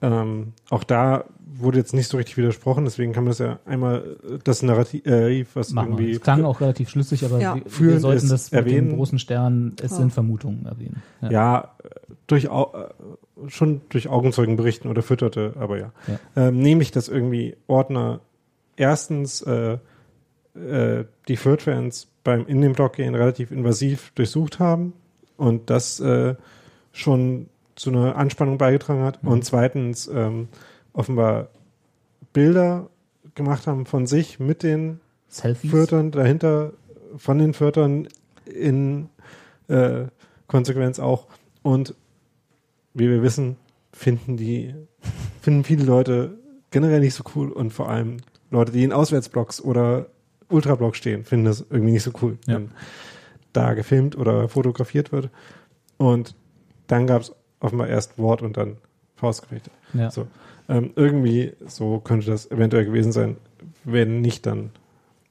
Ähm, 0.02 0.54
auch 0.70 0.84
da 0.84 1.24
wurde 1.60 1.78
jetzt 1.78 1.94
nicht 1.94 2.08
so 2.08 2.18
richtig 2.18 2.38
widersprochen, 2.38 2.86
deswegen 2.86 3.14
kann 3.14 3.24
man 3.24 3.32
das 3.32 3.40
ja 3.40 3.60
einmal 3.66 4.18
äh, 4.30 4.38
das 4.44 4.62
Narrativ, 4.64 5.06
äh, 5.06 5.46
was 5.54 5.72
Machen 5.72 5.94
irgendwie 5.94 6.12
Es 6.12 6.22
klang 6.22 6.44
auch 6.44 6.62
relativ 6.62 6.90
schlüssig, 6.90 7.24
aber 7.26 7.40
Ja. 7.40 7.56
wir, 7.56 7.64
wir 7.94 8.00
sollten 8.00 8.30
das 8.30 8.52
mit 8.52 8.60
erwähnen. 8.60 8.90
dem 8.90 8.96
großen 8.98 9.20
Stern, 9.20 9.74
es 9.82 9.92
Ja. 9.92 9.98
sind 9.98 10.14
Vermutungen 10.14 10.66
erwähnen. 10.66 11.02
Ja. 11.22 11.32
ja, 11.32 11.76
durch 12.28 12.46
äh, 12.46 12.50
schon 13.48 13.82
durch 13.90 14.08
Augenzeugen 14.08 14.56
berichten 14.56 14.88
oder 14.88 15.02
fütterte, 15.02 15.54
aber 15.60 15.78
ja. 15.80 15.92
Ja. 16.08 16.48
Ähm, 16.48 16.60
nämlich, 16.60 16.92
dass 16.92 17.08
irgendwie 17.08 17.56
Ordner 17.68 18.22
erstens 18.78 19.42
äh, 19.42 19.78
äh, 20.56 21.06
die 21.28 21.38
Fürth-Fans 21.38 22.08
beim 22.24 22.48
in 22.48 22.62
den 22.62 22.74
Block 22.74 22.94
gehen 22.94 23.14
relativ 23.16 23.52
invasiv 23.52 24.12
durchsucht 24.16 24.60
haben 24.60 24.94
und 25.38 25.70
das 25.70 26.00
äh, 26.00 26.36
schon 26.92 27.48
zu 27.76 27.90
einer 27.90 28.16
Anspannung 28.16 28.58
beigetragen 28.58 29.04
hat 29.04 29.22
Mhm. 29.24 29.30
und 29.30 29.46
zweitens 29.46 30.08
ähm, 30.14 30.48
offenbar 30.96 31.50
Bilder 32.34 32.90
gemacht 33.36 33.68
haben 33.68 33.86
von 33.86 34.08
sich 34.08 34.40
mit 34.40 34.64
den 34.64 35.00
Selfies. 35.28 35.70
Fürtern 35.72 36.12
dahinter, 36.12 36.74
von 37.18 37.38
den 37.38 37.54
Fürtern 37.54 38.08
in 38.46 39.10
äh, 39.68 40.06
Konsequenz 40.48 41.00
auch. 41.00 41.28
Und 41.62 41.96
wie 42.94 43.10
wir 43.10 43.22
wissen, 43.22 43.58
finden 43.92 44.38
die, 44.38 44.74
finden 45.42 45.64
viele 45.64 45.84
Leute 45.84 46.38
generell 46.72 47.00
nicht 47.00 47.14
so 47.14 47.24
cool 47.36 47.52
und 47.52 47.72
vor 47.72 47.90
allem 47.90 48.18
Leute, 48.52 48.72
die 48.72 48.84
in 48.84 48.94
Auswärtsblocks 48.94 49.62
oder 49.62 50.08
Ultrablocks 50.50 50.98
stehen, 50.98 51.24
finden 51.24 51.46
das 51.46 51.66
irgendwie 51.70 51.94
nicht 51.94 52.04
so 52.04 52.12
cool, 52.22 52.38
Ja. 52.48 52.56
wenn 52.56 52.72
da 53.54 53.74
gefilmt 53.74 54.18
oder 54.18 54.48
fotografiert 54.48 55.12
wird. 55.12 55.30
Und 55.98 56.36
dann 56.88 57.08
gab 57.08 57.22
es 57.22 57.34
offenbar 57.60 57.88
erst 57.88 58.18
Wort 58.20 58.42
und 58.42 58.58
dann 58.58 58.78
Faustgefechte. 59.16 59.72
Ja. 59.94 60.12
So. 60.12 60.28
Ähm, 60.68 60.92
irgendwie 60.96 61.54
so 61.68 62.00
könnte 62.00 62.28
das 62.28 62.50
eventuell 62.50 62.86
gewesen 62.86 63.12
sein, 63.12 63.38
wenn 63.84 64.22
nicht 64.22 64.46
dann. 64.46 64.72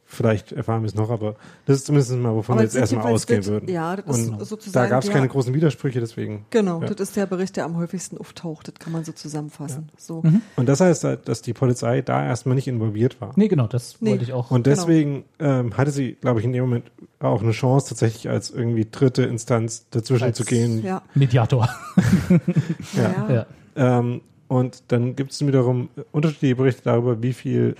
Vielleicht 0.06 0.52
erfahren 0.52 0.82
wir 0.82 0.86
es 0.86 0.94
noch, 0.94 1.10
aber 1.10 1.34
das 1.66 1.78
ist 1.78 1.86
zumindest 1.86 2.12
mal, 2.12 2.32
wovon 2.36 2.52
Aber 2.52 2.60
wir 2.60 2.64
jetzt 2.66 2.76
es 2.76 2.82
ist 2.84 2.92
erstmal 2.92 3.12
ausgehen 3.12 3.40
das- 3.40 3.48
würden. 3.48 3.68
ja, 3.68 3.96
das 3.96 4.16
ist 4.18 4.28
Und 4.28 4.38
da 4.38 4.44
sozusagen 4.44 4.90
gab 4.90 5.02
es 5.02 5.10
keine 5.10 5.26
großen 5.26 5.52
Widersprüche, 5.54 5.98
deswegen. 5.98 6.44
Genau, 6.50 6.80
Ja. 6.82 6.86
das 6.88 7.00
ist 7.08 7.16
der 7.16 7.26
Bericht, 7.26 7.56
der 7.56 7.64
am 7.64 7.76
häufigsten 7.78 8.18
auftaucht. 8.18 8.68
Das 8.68 8.74
kann 8.78 8.92
man 8.92 9.02
so 9.02 9.10
zusammenfassen. 9.10 9.88
So. 9.96 10.20
Mhm. 10.22 10.42
Und 10.54 10.68
das 10.68 10.80
heißt 10.80 11.02
halt, 11.02 11.26
dass 11.28 11.42
die 11.42 11.52
Polizei 11.52 12.00
da 12.02 12.24
erstmal 12.24 12.54
nicht 12.54 12.68
involviert 12.68 13.20
war. 13.20 13.32
Nee, 13.34 13.48
genau, 13.48 13.66
das 13.66 13.96
Nee. 14.00 14.10
wollte 14.10 14.24
ich 14.24 14.32
auch. 14.34 14.52
Und 14.52 14.62
Genau. 14.64 14.76
deswegen 14.76 15.24
ähm, 15.40 15.76
hatte 15.76 15.90
sie, 15.90 16.12
glaube 16.20 16.38
ich, 16.38 16.46
in 16.46 16.52
dem 16.52 16.64
Moment 16.64 16.92
auch 17.18 17.42
eine 17.42 17.50
Chance, 17.52 17.88
tatsächlich 17.88 18.28
als 18.28 18.50
irgendwie 18.50 18.86
dritte 18.88 19.22
Instanz 19.24 19.86
dazwischen 19.90 20.24
Als- 20.24 20.36
zu 20.36 20.44
gehen. 20.44 20.84
Ja. 20.84 21.02
Mediator. 21.14 21.68
Ja. 22.94 23.26
ja. 23.28 23.46
Ähm, 23.74 24.20
und 24.48 24.84
dann 24.88 25.16
gibt 25.16 25.32
es 25.32 25.46
wiederum 25.46 25.88
unterschiedliche 26.12 26.56
Berichte 26.56 26.82
darüber, 26.84 27.22
wie 27.22 27.32
viel 27.32 27.76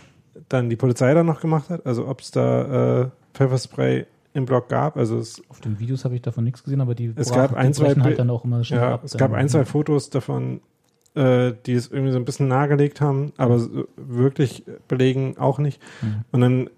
dann 0.49 0.69
die 0.69 0.77
Polizei 0.77 1.15
da 1.15 1.23
noch 1.23 1.41
gemacht 1.41 1.71
hat. 1.71 1.87
Also 1.87 2.09
ob 2.09 2.21
es 2.21 2.31
da 2.31 3.03
äh, 3.03 3.09
Pfefferspray 3.35 4.07
im 4.35 4.47
Block 4.47 4.69
gab. 4.69 4.97
Also 4.97 5.19
es, 5.19 5.43
Auf 5.49 5.61
den 5.61 5.79
Videos 5.79 6.05
habe 6.05 6.15
ich 6.17 6.23
davon 6.23 6.45
nichts 6.45 6.63
gesehen, 6.65 6.81
aber 6.81 6.95
die, 6.95 7.13
Es 7.15 7.33
gab 7.33 7.51
die 7.51 7.57
ein, 7.57 7.73
zwei 7.73 7.95
halt 7.95 8.19
dann 8.19 8.31
auch 8.31 8.45
immer 8.45 8.65
schnell 8.65 8.81
ja, 8.81 8.95
ab. 8.95 9.03
es 9.05 9.17
gab 9.17 9.33
ein, 9.33 9.49
zwei 9.49 9.65
Fotos 9.65 10.11
davon, 10.11 10.61
äh, 11.15 11.53
die 11.67 11.75
es 11.75 11.91
irgendwie 11.91 12.13
so 12.13 12.19
ein 12.19 12.25
bisschen 12.25 12.49
nahegelegt 12.49 13.01
haben, 13.01 13.33
aber 13.37 13.61
so 13.61 13.87
wirklich 13.97 14.65
belegen 14.89 15.39
auch 15.39 15.59
nicht. 15.59 15.81
Mhm. 16.03 16.25
Und 16.33 16.41
dann 16.41 16.71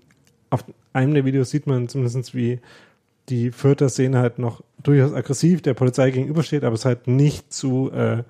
auf 0.51 0.65
einem 0.93 1.15
der 1.15 1.25
Videos 1.25 1.51
sieht 1.51 1.67
man 1.67 1.89
zumindest, 1.89 2.35
wie 2.35 2.61
die 3.29 3.51
Fürther 3.51 3.89
Szene 3.89 4.19
halt 4.19 4.39
noch 4.39 4.63
durchaus 4.83 5.13
aggressiv 5.13 5.63
der 5.63 5.75
Polizei 5.75 6.11
gegenübersteht, 6.11 6.63
aber 6.63 6.75
es 6.75 6.85
halt 6.85 7.09
nicht 7.09 7.53
zu 7.53 7.91
äh, 7.91 8.23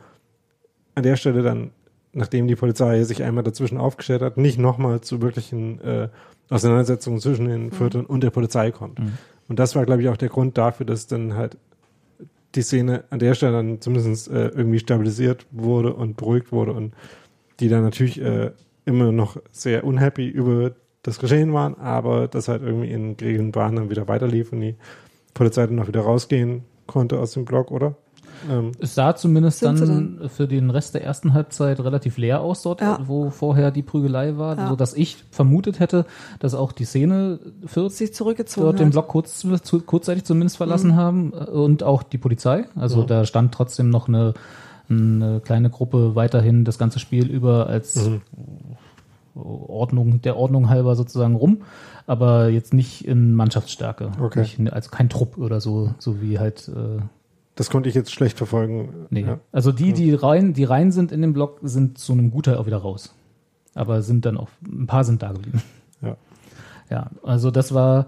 an 0.96 1.04
der 1.04 1.14
Stelle 1.16 1.42
dann, 1.42 1.70
nachdem 2.12 2.48
die 2.48 2.56
Polizei 2.56 3.04
sich 3.04 3.22
einmal 3.22 3.44
dazwischen 3.44 3.78
aufgestellt 3.78 4.22
hat, 4.22 4.36
nicht 4.36 4.58
nochmal 4.58 5.00
zu 5.02 5.22
wirklichen 5.22 5.80
äh, 5.80 6.08
Auseinandersetzungen 6.48 7.20
zwischen 7.20 7.46
den 7.46 7.70
Fürtern 7.70 8.06
und 8.06 8.22
der 8.22 8.30
Polizei 8.30 8.72
kommt. 8.72 8.98
Mhm. 8.98 9.12
Und 9.48 9.58
das 9.58 9.76
war, 9.76 9.86
glaube 9.86 10.02
ich, 10.02 10.08
auch 10.08 10.16
der 10.16 10.28
Grund 10.28 10.58
dafür, 10.58 10.86
dass 10.86 11.06
dann 11.06 11.34
halt 11.34 11.56
die 12.54 12.62
Szene 12.62 13.04
an 13.10 13.18
der 13.18 13.34
Stelle 13.34 13.52
dann 13.52 13.80
zumindest 13.80 14.28
äh, 14.28 14.48
irgendwie 14.48 14.78
stabilisiert 14.78 15.46
wurde 15.50 15.92
und 15.92 16.16
beruhigt 16.16 16.50
wurde 16.50 16.72
und 16.72 16.94
die 17.60 17.68
dann 17.68 17.82
natürlich 17.82 18.20
äh, 18.20 18.50
immer 18.84 19.12
noch 19.12 19.36
sehr 19.52 19.84
unhappy 19.84 20.28
über 20.28 20.72
das 21.02 21.18
Geschehen 21.18 21.52
waren, 21.52 21.74
aber 21.76 22.26
das 22.28 22.48
halt 22.48 22.62
irgendwie 22.62 22.90
in 22.90 23.16
geregelten 23.16 23.52
Bahnen 23.52 23.76
dann 23.76 23.90
wieder 23.90 24.08
weiterlief 24.08 24.52
und 24.52 24.60
die 24.60 24.74
Polizei 25.34 25.66
dann 25.66 25.78
auch 25.78 25.88
wieder 25.88 26.00
rausgehen 26.00 26.64
konnte 26.86 27.18
aus 27.18 27.32
dem 27.32 27.44
Block, 27.44 27.70
oder? 27.70 27.96
Ähm, 28.50 28.72
Es 28.80 28.94
sah 28.94 29.16
zumindest 29.16 29.60
sie 29.60 29.66
dann 29.66 30.28
für 30.28 30.46
den 30.46 30.70
Rest 30.70 30.94
der 30.94 31.04
ersten 31.04 31.32
Halbzeit 31.34 31.80
relativ 31.80 32.18
leer 32.18 32.40
aus 32.40 32.62
dort, 32.62 32.80
Ja. 32.80 32.98
wo 33.06 33.30
vorher 33.30 33.70
die 33.70 33.82
Prügelei 33.82 34.36
war, 34.36 34.56
Ja. 34.56 34.68
so 34.68 34.76
dass 34.76 34.94
ich 34.94 35.24
vermutet 35.30 35.80
hätte, 35.80 36.04
dass 36.38 36.54
auch 36.54 36.72
die 36.72 36.84
Szene 36.84 37.38
40 37.66 37.98
Sich 38.08 38.14
zurückgezogen 38.14 38.66
dort 38.66 38.78
den 38.78 38.86
hat. 38.86 38.92
Block 38.92 39.08
kurz, 39.08 39.46
zu, 39.62 39.80
kurzzeitig 39.80 40.24
zumindest 40.24 40.56
verlassen 40.56 40.96
haben 40.96 41.32
äh, 41.32 41.50
und 41.50 41.82
auch 41.82 42.02
die 42.02 42.18
Polizei. 42.18 42.64
Also 42.76 43.02
Mhm. 43.02 43.06
da 43.06 43.24
stand 43.24 43.52
trotzdem 43.54 43.90
noch 43.90 44.08
eine, 44.08 44.34
eine 44.88 45.40
kleine 45.40 45.68
Gruppe 45.70 46.14
weiterhin 46.14 46.64
das 46.64 46.78
ganze 46.78 46.98
Spiel 47.00 47.26
über 47.28 47.66
als 47.68 47.96
Mhm. 48.08 48.20
Ordnung, 49.34 50.22
der 50.22 50.36
Ordnung 50.36 50.68
halber 50.70 50.96
sozusagen 50.96 51.34
rum, 51.34 51.58
aber 52.06 52.48
jetzt 52.48 52.72
nicht 52.72 53.06
in 53.06 53.34
Mannschaftsstärke. 53.34 54.10
Okay. 54.20 54.40
Nicht, 54.58 54.72
also 54.72 54.90
kein 54.90 55.08
Trupp 55.10 55.36
oder 55.36 55.60
so, 55.60 55.90
so 55.98 56.22
wie 56.22 56.38
halt 56.38 56.68
äh, 56.68 57.02
das 57.56 57.70
konnte 57.70 57.88
ich 57.88 57.94
jetzt 57.94 58.12
schlecht 58.12 58.36
verfolgen. 58.36 59.06
Nee. 59.10 59.22
Ja. 59.22 59.40
Also 59.50 59.72
die, 59.72 59.92
die 59.92 60.14
rein, 60.14 60.52
die 60.52 60.64
rein 60.64 60.92
sind 60.92 61.10
in 61.10 61.22
dem 61.22 61.32
Block, 61.32 61.58
sind 61.62 61.98
zu 61.98 62.12
einem 62.12 62.30
Gutteil 62.30 62.56
auch 62.58 62.66
wieder 62.66 62.76
raus. 62.76 63.14
Aber 63.74 64.02
sind 64.02 64.24
dann 64.24 64.36
auch, 64.36 64.48
ein 64.64 64.86
paar 64.86 65.04
sind 65.04 65.22
da 65.22 65.32
geblieben. 65.32 65.62
Ja. 66.02 66.16
Ja, 66.90 67.10
also 67.22 67.50
das 67.50 67.74
war, 67.74 68.06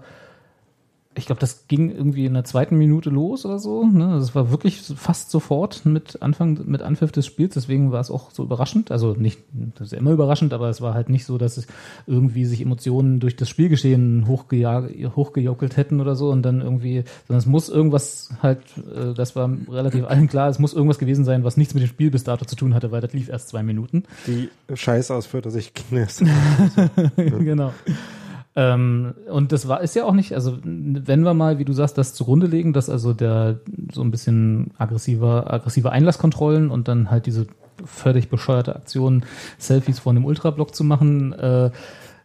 ich 1.15 1.25
glaube, 1.25 1.41
das 1.41 1.67
ging 1.67 1.89
irgendwie 1.89 2.25
in 2.25 2.35
der 2.35 2.43
zweiten 2.43 2.77
Minute 2.77 3.09
los 3.09 3.43
oder 3.43 3.57
so. 3.57 3.83
Ne? 3.85 4.17
Das 4.19 4.35
war 4.35 4.51
wirklich 4.51 4.79
fast 4.79 5.31
sofort 5.31 5.83
mit 5.85 6.21
Anfang, 6.21 6.59
mit 6.65 6.83
Anpfiff 6.83 7.11
des 7.11 7.25
Spiels. 7.25 7.55
Deswegen 7.55 7.91
war 7.91 7.99
es 7.99 8.11
auch 8.11 8.29
so 8.29 8.43
überraschend. 8.43 8.91
Also 8.91 9.13
nicht, 9.13 9.39
das 9.75 9.87
ist 9.87 9.91
ja 9.93 9.97
immer 9.97 10.11
überraschend, 10.11 10.53
aber 10.53 10.69
es 10.69 10.81
war 10.81 10.93
halt 10.93 11.09
nicht 11.09 11.25
so, 11.25 11.39
dass 11.39 11.57
es 11.57 11.65
irgendwie 12.05 12.45
sich 12.45 12.61
Emotionen 12.61 13.19
durch 13.19 13.35
das 13.35 13.49
Spielgeschehen 13.49 14.27
hochgeja- 14.27 15.15
hochgejockelt 15.15 15.77
hätten 15.77 15.99
oder 15.99 16.15
so 16.15 16.29
und 16.29 16.43
dann 16.43 16.61
irgendwie, 16.61 17.03
sondern 17.27 17.39
es 17.39 17.47
muss 17.47 17.69
irgendwas 17.69 18.29
halt, 18.43 18.61
äh, 18.95 19.13
das 19.15 19.35
war 19.35 19.49
relativ 19.67 20.05
allen 20.05 20.27
klar, 20.27 20.47
es 20.47 20.59
muss 20.59 20.73
irgendwas 20.73 20.99
gewesen 20.99 21.25
sein, 21.25 21.43
was 21.43 21.57
nichts 21.57 21.73
mit 21.73 21.81
dem 21.81 21.89
Spiel 21.89 22.11
bis 22.11 22.23
dato 22.23 22.45
zu 22.45 22.55
tun 22.55 22.75
hatte, 22.75 22.91
weil 22.91 23.01
das 23.01 23.13
lief 23.13 23.29
erst 23.29 23.49
zwei 23.49 23.63
Minuten. 23.63 24.03
Die 24.27 24.49
Scheiße 24.73 25.13
aus 25.13 25.25
Fürth, 25.25 25.45
dass 25.47 25.55
ich 25.55 25.73
genau. 27.15 27.73
Ähm, 28.59 29.13
und 29.31 29.53
das 29.53 29.69
war 29.69 29.79
ist 29.79 29.95
ja 29.95 30.03
auch 30.03 30.13
nicht, 30.13 30.33
also 30.33 30.57
wenn 30.63 31.21
wir 31.21 31.33
mal, 31.33 31.59
wie 31.59 31.65
du 31.65 31.71
sagst, 31.71 31.97
das 31.97 32.13
zugrunde 32.13 32.45
legen, 32.45 32.73
dass 32.73 32.89
also 32.89 33.13
der 33.13 33.61
so 33.93 34.01
ein 34.01 34.11
bisschen 34.11 34.71
aggressiver, 34.77 35.53
aggressive 35.53 35.93
Einlasskontrollen 35.93 36.69
und 36.69 36.89
dann 36.89 37.09
halt 37.09 37.25
diese 37.25 37.47
völlig 37.85 38.27
bescheuerte 38.27 38.75
Aktion, 38.75 39.23
Selfies 39.57 39.99
vor 39.99 40.11
einem 40.11 40.25
Ultrablock 40.25 40.75
zu 40.75 40.83
machen, 40.83 41.31
äh, 41.31 41.67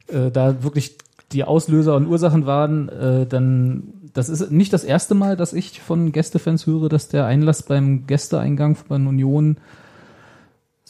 äh, 0.09 0.33
da 0.33 0.65
wirklich 0.65 0.99
die 1.31 1.45
Auslöser 1.45 1.95
und 1.95 2.09
Ursachen 2.09 2.47
waren, 2.47 2.89
äh, 2.89 3.27
dann 3.27 3.85
das 4.13 4.29
ist 4.29 4.51
nicht 4.51 4.73
das 4.73 4.83
erste 4.83 5.15
Mal, 5.15 5.37
dass 5.37 5.53
ich 5.53 5.81
von 5.81 6.11
Gästefans 6.11 6.67
höre, 6.67 6.89
dass 6.89 7.09
der 7.09 7.27
Einlass 7.27 7.63
beim 7.63 8.09
Gästeeingang 8.09 8.75
von 8.75 9.07
Union 9.07 9.59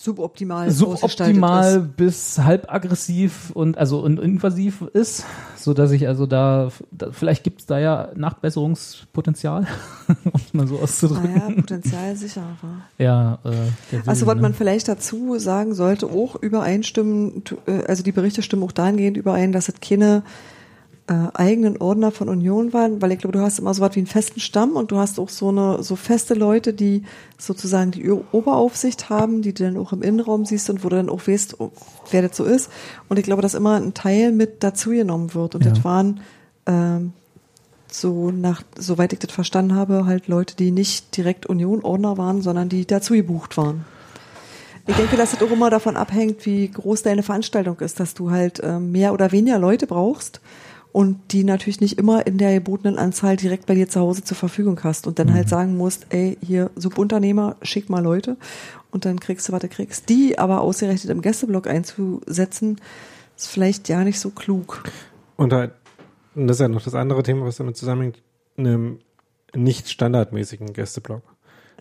suboptimal 0.04 0.70
suboptimal 0.70 1.80
bis 1.80 2.38
halb 2.38 2.70
aggressiv 2.70 3.50
und 3.54 3.78
also 3.78 4.00
und 4.00 4.20
invasiv 4.20 4.82
ist, 4.92 5.24
so 5.56 5.72
dass 5.72 5.92
ich 5.92 6.06
also 6.06 6.26
da, 6.26 6.70
da 6.90 7.10
vielleicht 7.10 7.42
gibt's 7.42 7.64
da 7.64 7.78
ja 7.78 8.10
Nachbesserungspotenzial, 8.14 9.66
um 10.24 10.32
es 10.34 10.52
mal 10.52 10.66
so 10.68 10.78
auszudrücken. 10.78 11.34
Naja, 11.34 11.50
Potenzial 11.56 12.16
sicher. 12.16 12.42
Ja, 12.98 13.38
äh, 13.44 13.96
Also 14.06 14.26
was 14.26 14.36
man 14.36 14.52
ne? 14.52 14.56
vielleicht 14.56 14.88
dazu 14.88 15.38
sagen 15.38 15.74
sollte, 15.74 16.06
auch 16.06 16.36
übereinstimmen, 16.36 17.42
äh, 17.66 17.84
also 17.86 18.02
die 18.02 18.12
Berichte 18.12 18.42
stimmen 18.42 18.62
auch 18.62 18.72
dahingehend 18.72 19.16
überein, 19.16 19.52
dass 19.52 19.68
es 19.68 19.76
keine 19.80 20.22
äh, 21.06 21.28
eigenen 21.34 21.76
Ordner 21.76 22.10
von 22.10 22.30
Union 22.30 22.72
waren, 22.72 23.02
weil 23.02 23.12
ich 23.12 23.18
glaube, 23.18 23.36
du 23.36 23.44
hast 23.44 23.58
immer 23.58 23.74
so 23.74 23.82
was 23.82 23.94
wie 23.94 24.00
einen 24.00 24.06
festen 24.06 24.40
Stamm 24.40 24.72
und 24.74 24.90
du 24.90 24.96
hast 24.96 25.18
auch 25.18 25.28
so 25.28 25.50
eine 25.50 25.82
so 25.82 25.96
feste 25.96 26.32
Leute, 26.32 26.72
die 26.72 27.02
sozusagen 27.36 27.90
die 27.90 28.10
Oberaufsicht 28.10 29.10
haben, 29.10 29.42
die 29.42 29.52
du 29.52 29.64
dann 29.64 29.76
auch 29.76 29.92
im 29.92 30.00
Innenraum 30.02 30.46
siehst 30.46 30.70
und 30.70 30.82
wo 30.82 30.88
du 30.88 30.96
dann 30.96 31.10
auch 31.10 31.26
weißt, 31.26 31.60
oh, 31.60 31.72
wer 32.10 32.22
das 32.22 32.36
so 32.36 32.44
ist. 32.44 32.70
Und 33.08 33.18
ich 33.18 33.24
glaube, 33.24 33.42
dass 33.42 33.52
immer 33.52 33.74
ein 33.74 33.92
Teil 33.92 34.32
mit 34.32 34.62
dazugenommen 34.62 35.34
wird. 35.34 35.54
Und 35.54 35.64
Ja. 35.66 35.72
das 35.72 35.84
waren 35.84 36.20
ähm, 36.64 37.12
so 37.88 38.30
nach, 38.30 38.62
soweit 38.78 39.12
ich 39.12 39.18
das 39.18 39.32
verstanden 39.32 39.74
habe, 39.74 40.06
halt 40.06 40.26
Leute, 40.26 40.56
die 40.56 40.70
nicht 40.70 41.14
direkt 41.18 41.44
Union-Ordner 41.44 42.16
waren, 42.16 42.40
sondern 42.40 42.70
die 42.70 42.86
dazu 42.86 43.12
gebucht 43.12 43.58
waren. 43.58 43.84
Ich 44.86 44.96
denke, 44.96 45.16
dass 45.18 45.34
es 45.34 45.42
auch 45.42 45.50
immer 45.50 45.68
davon 45.68 45.96
abhängt, 45.96 46.46
wie 46.46 46.68
groß 46.68 47.02
deine 47.02 47.22
Veranstaltung 47.22 47.78
ist, 47.80 48.00
dass 48.00 48.14
du 48.14 48.30
halt 48.30 48.60
ähm, 48.62 48.90
mehr 48.90 49.12
oder 49.12 49.32
weniger 49.32 49.58
Leute 49.58 49.86
brauchst 49.86 50.40
und 50.94 51.32
die 51.32 51.42
natürlich 51.42 51.80
nicht 51.80 51.98
immer 51.98 52.24
in 52.24 52.38
der 52.38 52.54
gebotenen 52.54 52.98
Anzahl 52.98 53.36
direkt 53.36 53.66
bei 53.66 53.74
dir 53.74 53.88
zu 53.88 53.98
Hause 53.98 54.22
zur 54.22 54.36
Verfügung 54.36 54.78
hast 54.84 55.08
und 55.08 55.18
dann 55.18 55.34
halt 55.34 55.48
sagen 55.48 55.76
musst, 55.76 56.06
ey, 56.10 56.38
hier 56.40 56.70
Subunternehmer, 56.76 57.56
schick 57.62 57.90
mal 57.90 57.98
Leute 57.98 58.36
und 58.92 59.04
dann 59.04 59.18
kriegst 59.18 59.48
du, 59.48 59.52
was 59.52 59.60
du 59.60 59.66
kriegst. 59.68 60.08
Die 60.08 60.38
aber 60.38 60.60
ausgerechnet 60.60 61.10
im 61.10 61.20
Gästeblock 61.20 61.66
einzusetzen, 61.66 62.80
ist 63.36 63.48
vielleicht 63.48 63.88
ja 63.88 64.04
nicht 64.04 64.20
so 64.20 64.30
klug. 64.30 64.84
Und 65.34 65.52
halt, 65.52 65.72
und 66.36 66.46
das 66.46 66.58
ist 66.58 66.60
ja 66.60 66.68
noch 66.68 66.84
das 66.84 66.94
andere 66.94 67.24
Thema, 67.24 67.44
was 67.44 67.56
damit 67.56 67.76
zusammenhängt, 67.76 68.22
einem 68.56 69.00
nicht 69.52 69.88
standardmäßigen 69.90 70.74
Gästeblock. 70.74 71.22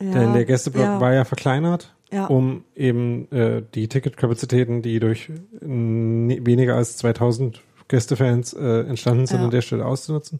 Ja, 0.01 0.11
Denn 0.11 0.33
der 0.33 0.45
Gästeblock 0.45 0.85
ja, 0.85 0.99
war 0.99 1.13
ja 1.13 1.23
verkleinert, 1.23 1.93
Ja. 2.11 2.25
um 2.25 2.63
eben 2.75 3.31
äh, 3.31 3.61
die 3.75 3.87
Ticketkapazitäten, 3.87 4.81
die 4.81 4.99
durch 4.99 5.29
weniger 5.61 6.75
als 6.77 6.97
2000 6.97 7.61
Gästefans 7.93 8.53
äh, 8.53 8.79
entstanden 8.87 9.27
sind, 9.27 9.37
Ja. 9.37 9.45
an 9.45 9.51
der 9.51 9.61
Stelle 9.61 9.85
auszunutzen. 9.85 10.39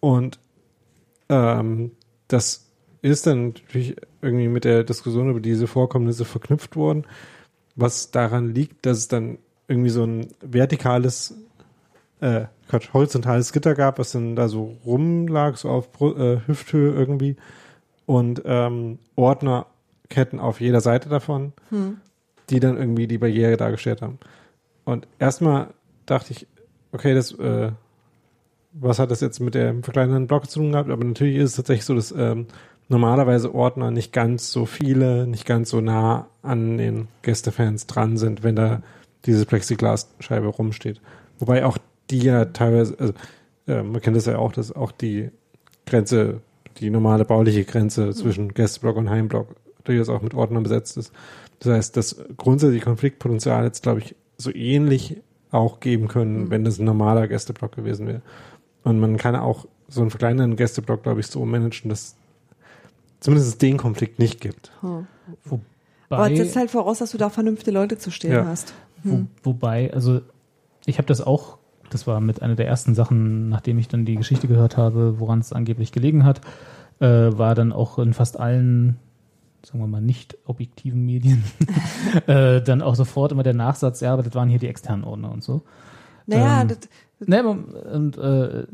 Und 0.00 0.38
ähm, 1.28 1.90
das 2.28 2.70
ist 3.02 3.26
dann 3.26 3.48
natürlich 3.48 3.94
irgendwie 4.22 4.48
mit 4.48 4.64
der 4.64 4.82
Diskussion 4.82 5.28
über 5.28 5.40
diese 5.40 5.66
Vorkommnisse 5.66 6.24
verknüpft 6.24 6.74
worden, 6.74 7.04
was 7.74 8.10
daran 8.10 8.54
liegt, 8.54 8.86
dass 8.86 8.96
es 8.96 9.08
dann 9.08 9.36
irgendwie 9.68 9.90
so 9.90 10.04
ein 10.04 10.28
vertikales, 10.40 11.34
äh, 12.20 12.46
Quatsch, 12.70 12.94
horizontales 12.94 13.52
Gitter 13.52 13.74
gab, 13.74 13.98
was 13.98 14.12
dann 14.12 14.34
da 14.34 14.48
so 14.48 14.76
rumlag, 14.86 15.56
so 15.58 15.68
auf 15.68 15.88
äh, 16.00 16.38
Hüfthöhe 16.46 16.92
irgendwie 16.94 17.36
und 18.06 18.40
ähm, 18.46 18.98
Ordnerketten 19.14 20.40
auf 20.40 20.62
jeder 20.62 20.80
Seite 20.80 21.10
davon, 21.10 21.52
die 22.48 22.60
dann 22.60 22.78
irgendwie 22.78 23.06
die 23.06 23.18
Barriere 23.18 23.58
dargestellt 23.58 24.00
haben. 24.00 24.18
Und 24.84 25.06
erstmal 25.18 25.74
dachte 26.06 26.32
ich, 26.32 26.46
okay, 26.92 27.14
das, 27.14 27.32
äh, 27.32 27.72
was 28.72 28.98
hat 28.98 29.10
das 29.10 29.20
jetzt 29.20 29.40
mit 29.40 29.54
dem 29.54 29.82
verkleinerten 29.82 30.26
Block 30.26 30.50
zu 30.50 30.60
tun 30.60 30.72
gehabt? 30.72 30.90
Aber 30.90 31.04
natürlich 31.04 31.36
ist 31.36 31.50
es 31.50 31.56
tatsächlich 31.56 31.84
so, 31.84 31.94
dass 31.94 32.12
ähm, 32.12 32.46
normalerweise 32.88 33.54
Ordner 33.54 33.90
nicht 33.90 34.12
ganz 34.12 34.52
so 34.52 34.66
viele, 34.66 35.26
nicht 35.26 35.46
ganz 35.46 35.70
so 35.70 35.80
nah 35.80 36.28
an 36.42 36.78
den 36.78 37.08
Gästefans 37.22 37.86
dran 37.86 38.16
sind, 38.16 38.42
wenn 38.42 38.56
da 38.56 38.82
diese 39.24 39.46
Plexiglasscheibe 39.46 40.46
rumsteht. 40.46 41.00
Wobei 41.38 41.64
auch 41.64 41.78
die 42.10 42.20
ja 42.20 42.44
teilweise, 42.46 42.96
also, 42.98 43.12
äh, 43.66 43.82
man 43.82 44.00
kennt 44.00 44.16
das 44.16 44.26
ja 44.26 44.38
auch, 44.38 44.52
dass 44.52 44.74
auch 44.74 44.92
die 44.92 45.30
Grenze, 45.86 46.40
die 46.78 46.90
normale 46.90 47.24
bauliche 47.24 47.64
Grenze 47.64 48.10
zwischen 48.10 48.54
Gästeblock 48.54 48.96
und 48.96 49.10
Heimblock 49.10 49.56
durchaus 49.84 50.08
auch 50.08 50.22
mit 50.22 50.34
Ordnern 50.34 50.62
besetzt 50.62 50.96
ist. 50.96 51.12
Das 51.60 51.72
heißt, 51.72 51.96
das 51.96 52.16
grundsätzliche 52.36 52.84
Konfliktpotenzial 52.84 53.64
jetzt, 53.64 53.82
glaube 53.82 54.00
ich, 54.00 54.14
so 54.36 54.54
ähnlich 54.54 55.22
auch 55.56 55.80
geben 55.80 56.08
können, 56.08 56.50
wenn 56.50 56.64
das 56.64 56.78
ein 56.78 56.84
normaler 56.84 57.26
Gästeblock 57.28 57.72
gewesen 57.74 58.06
wäre. 58.06 58.22
Und 58.84 59.00
man 59.00 59.16
kann 59.16 59.34
auch 59.36 59.66
so 59.88 60.00
einen 60.00 60.10
verkleinerten 60.10 60.56
Gästeblock, 60.56 61.02
glaube 61.02 61.20
ich, 61.20 61.26
so 61.26 61.44
managen, 61.44 61.88
dass 61.88 62.16
zumindest 63.20 63.60
den 63.62 63.76
Konflikt 63.76 64.18
nicht 64.18 64.40
gibt. 64.40 64.72
Hm. 64.80 65.06
Wobei, 65.50 65.64
Aber 66.10 66.30
es 66.30 66.38
setzt 66.38 66.56
halt 66.56 66.70
voraus, 66.70 66.98
dass 66.98 67.10
du 67.10 67.18
da 67.18 67.30
vernünftige 67.30 67.72
Leute 67.72 67.98
zu 67.98 68.10
stehen 68.10 68.32
Ja. 68.32 68.44
hast. 68.46 68.74
Wo, 69.02 69.26
wobei, 69.42 69.92
also 69.92 70.20
ich 70.84 70.98
habe 70.98 71.06
das 71.06 71.20
auch, 71.20 71.58
das 71.90 72.06
war 72.06 72.20
mit 72.20 72.42
einer 72.42 72.54
der 72.56 72.66
ersten 72.66 72.94
Sachen, 72.94 73.48
nachdem 73.48 73.78
ich 73.78 73.88
dann 73.88 74.04
die 74.04 74.16
Geschichte 74.16 74.48
gehört 74.48 74.76
habe, 74.76 75.18
woran 75.20 75.38
es 75.40 75.52
angeblich 75.52 75.92
gelegen 75.92 76.24
hat, 76.24 76.40
äh, 77.00 77.06
war 77.06 77.54
dann 77.54 77.72
auch 77.72 77.98
in 77.98 78.14
fast 78.14 78.38
allen, 78.38 78.96
sagen 79.66 79.80
wir 79.80 79.88
mal, 79.88 80.00
nicht 80.00 80.38
objektiven 80.44 81.04
Medien, 81.04 81.42
äh, 82.26 82.62
dann 82.62 82.82
auch 82.82 82.94
sofort 82.94 83.32
immer 83.32 83.42
der 83.42 83.54
Nachsatz, 83.54 84.00
ja, 84.00 84.12
aber 84.12 84.22
das 84.22 84.34
waren 84.34 84.48
hier 84.48 84.60
die 84.60 84.68
externen 84.68 85.04
Ordner 85.04 85.32
und 85.32 85.42
so. 85.42 85.62
Naja, 86.26 86.62
Ähm, 86.62 86.68
das, 86.68 86.78
Ne, 87.18 87.42
und 87.42 88.18
äh, 88.18 88.66